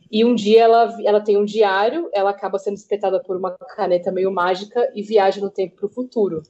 E 0.08 0.24
um 0.24 0.36
dia 0.36 0.62
ela, 0.62 0.96
ela 1.04 1.20
tem 1.20 1.36
um 1.36 1.44
diário, 1.44 2.08
ela 2.12 2.30
acaba 2.30 2.60
sendo 2.60 2.76
espetada 2.76 3.20
por 3.20 3.36
uma 3.36 3.50
caneta 3.50 4.12
meio 4.12 4.30
mágica 4.30 4.92
e 4.94 5.02
viaja 5.02 5.40
no 5.40 5.50
tempo 5.50 5.74
para 5.74 5.86
o 5.86 5.92
futuro. 5.92 6.44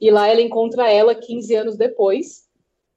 E 0.00 0.08
lá 0.08 0.28
ela 0.28 0.40
encontra 0.40 0.88
ela 0.88 1.16
15 1.16 1.54
anos 1.56 1.76
depois 1.76 2.46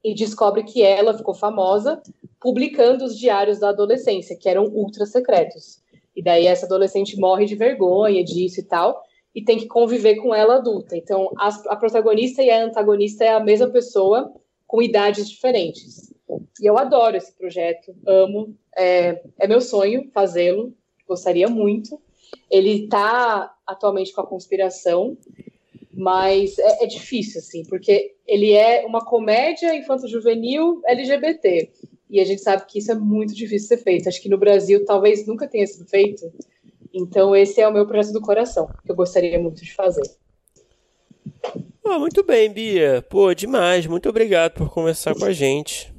e 0.04 0.14
descobre 0.14 0.64
que 0.64 0.84
ela 0.84 1.18
ficou 1.18 1.34
famosa 1.34 2.00
publicando 2.40 3.04
os 3.04 3.18
diários 3.18 3.58
da 3.58 3.70
adolescência, 3.70 4.38
que 4.38 4.48
eram 4.48 4.66
ultra 4.66 5.08
secretos. 5.08 5.82
E 6.16 6.22
daí 6.24 6.46
essa 6.46 6.66
adolescente 6.66 7.18
morre 7.18 7.46
de 7.46 7.56
vergonha 7.56 8.24
disso 8.24 8.60
e 8.60 8.64
tal, 8.64 9.02
e 9.34 9.44
tem 9.44 9.58
que 9.58 9.68
conviver 9.68 10.16
com 10.16 10.36
ela 10.36 10.56
adulta. 10.56 10.96
Então 10.96 11.32
a, 11.38 11.50
a 11.70 11.76
protagonista 11.76 12.44
e 12.44 12.50
a 12.50 12.64
antagonista 12.64 13.24
é 13.24 13.30
a 13.30 13.40
mesma 13.40 13.68
pessoa 13.70 14.34
com 14.68 14.82
idades 14.82 15.30
diferentes. 15.30 16.14
E 16.62 16.66
eu 16.66 16.78
adoro 16.78 17.18
esse 17.18 17.36
projeto, 17.36 17.94
amo, 18.06 18.56
é, 18.78 19.22
é 19.40 19.48
meu 19.48 19.60
sonho 19.60 20.10
fazê-lo, 20.14 20.74
gostaria 21.08 21.48
muito. 21.48 22.02
Ele 22.50 22.84
está 22.84 23.54
atualmente 23.68 24.14
com 24.14 24.22
a 24.22 24.28
conspiração, 24.28 25.18
mas 25.94 26.58
é, 26.58 26.84
é, 26.84 26.88
difícil, 26.88 27.40
assim, 27.40 27.64
porque 27.66 28.16
ele 28.26 28.54
é 28.54 28.86
uma 28.86 29.04
comédia 29.04 29.76
infanto-juvenil 29.76 30.82
LGBT. 30.86 31.70
E 32.12 32.20
a 32.20 32.26
gente 32.26 32.42
sabe 32.42 32.66
que 32.68 32.78
isso 32.78 32.92
é 32.92 32.96
muito 32.96 33.34
difícil 33.34 33.70
de 33.70 33.76
ser 33.76 33.78
feito. 33.78 34.10
Acho 34.10 34.22
que 34.22 34.28
no 34.28 34.38
Brasil 34.38 34.84
talvez 34.86 35.26
nunca 35.26 35.48
tenha 35.48 35.66
sido 35.66 35.88
feito. 35.88 36.30
Então, 36.94 37.34
esse 37.34 37.62
é 37.62 37.68
o 37.68 37.72
meu 37.72 37.88
projeto 37.88 38.12
do 38.12 38.22
coração, 38.22 38.70
que 38.84 38.92
eu 38.92 38.96
gostaria 38.96 39.40
muito 39.40 39.64
de 39.64 39.74
fazer. 39.74 40.04
Oh, 41.82 41.98
muito 42.00 42.22
bem, 42.22 42.52
Bia. 42.52 43.02
Pô, 43.10 43.34
demais. 43.34 43.88
Muito 43.88 44.10
obrigado 44.10 44.54
por 44.54 44.70
conversar 44.70 45.16
com 45.16 45.24
a 45.24 45.32
gente. 45.32 45.94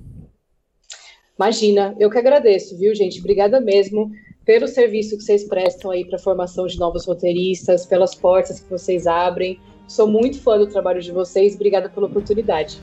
Imagina, 1.39 1.97
eu 1.99 2.11
que 2.11 2.19
agradeço, 2.19 2.79
viu, 2.79 2.95
gente? 2.95 3.19
Obrigada 3.19 3.59
mesmo 3.59 4.11
pelo 4.45 4.69
serviço 4.69 5.17
que 5.17 5.23
vocês 5.23 5.45
prestam 5.45 5.91
aí 5.91 6.05
para 6.05 6.17
a 6.17 6.23
formação 6.23 6.67
de 6.67 6.79
novos 6.79 7.07
roteiristas, 7.07 7.87
pelas 7.87 8.15
portas 8.15 8.61
que 8.61 8.69
vocês 8.69 9.07
abrem. 9.07 9.59
Sou 9.89 10.07
muito 10.07 10.41
fã 10.41 10.59
do 10.59 10.67
trabalho 10.67 11.01
de 11.01 11.11
vocês. 11.11 11.55
Obrigada 11.55 11.89
pela 11.89 12.07
oportunidade. 12.07 12.79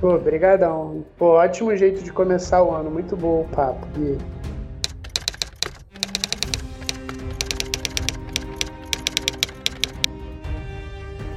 Pô, 0.00 0.16
brigadão. 0.16 1.04
Pô, 1.16 1.32
ótimo 1.32 1.76
jeito 1.76 2.02
de 2.02 2.12
começar 2.12 2.62
o 2.62 2.72
ano. 2.72 2.90
Muito 2.90 3.16
bom 3.16 3.40
o 3.40 3.48
papo. 3.48 3.86
E... 3.98 4.16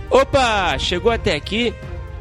Opa! 0.10 0.78
Chegou 0.78 1.12
até 1.12 1.36
aqui? 1.36 1.74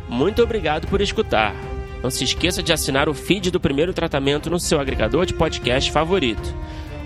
Muito 0.08 0.42
obrigado 0.42 0.88
por 0.88 1.00
escutar. 1.00 1.54
Não 2.02 2.10
se 2.10 2.24
esqueça 2.24 2.62
de 2.62 2.72
assinar 2.72 3.08
o 3.08 3.14
feed 3.14 3.50
do 3.50 3.60
primeiro 3.60 3.92
tratamento 3.92 4.48
no 4.48 4.58
seu 4.58 4.80
agregador 4.80 5.26
de 5.26 5.34
podcast 5.34 5.92
favorito 5.92 6.54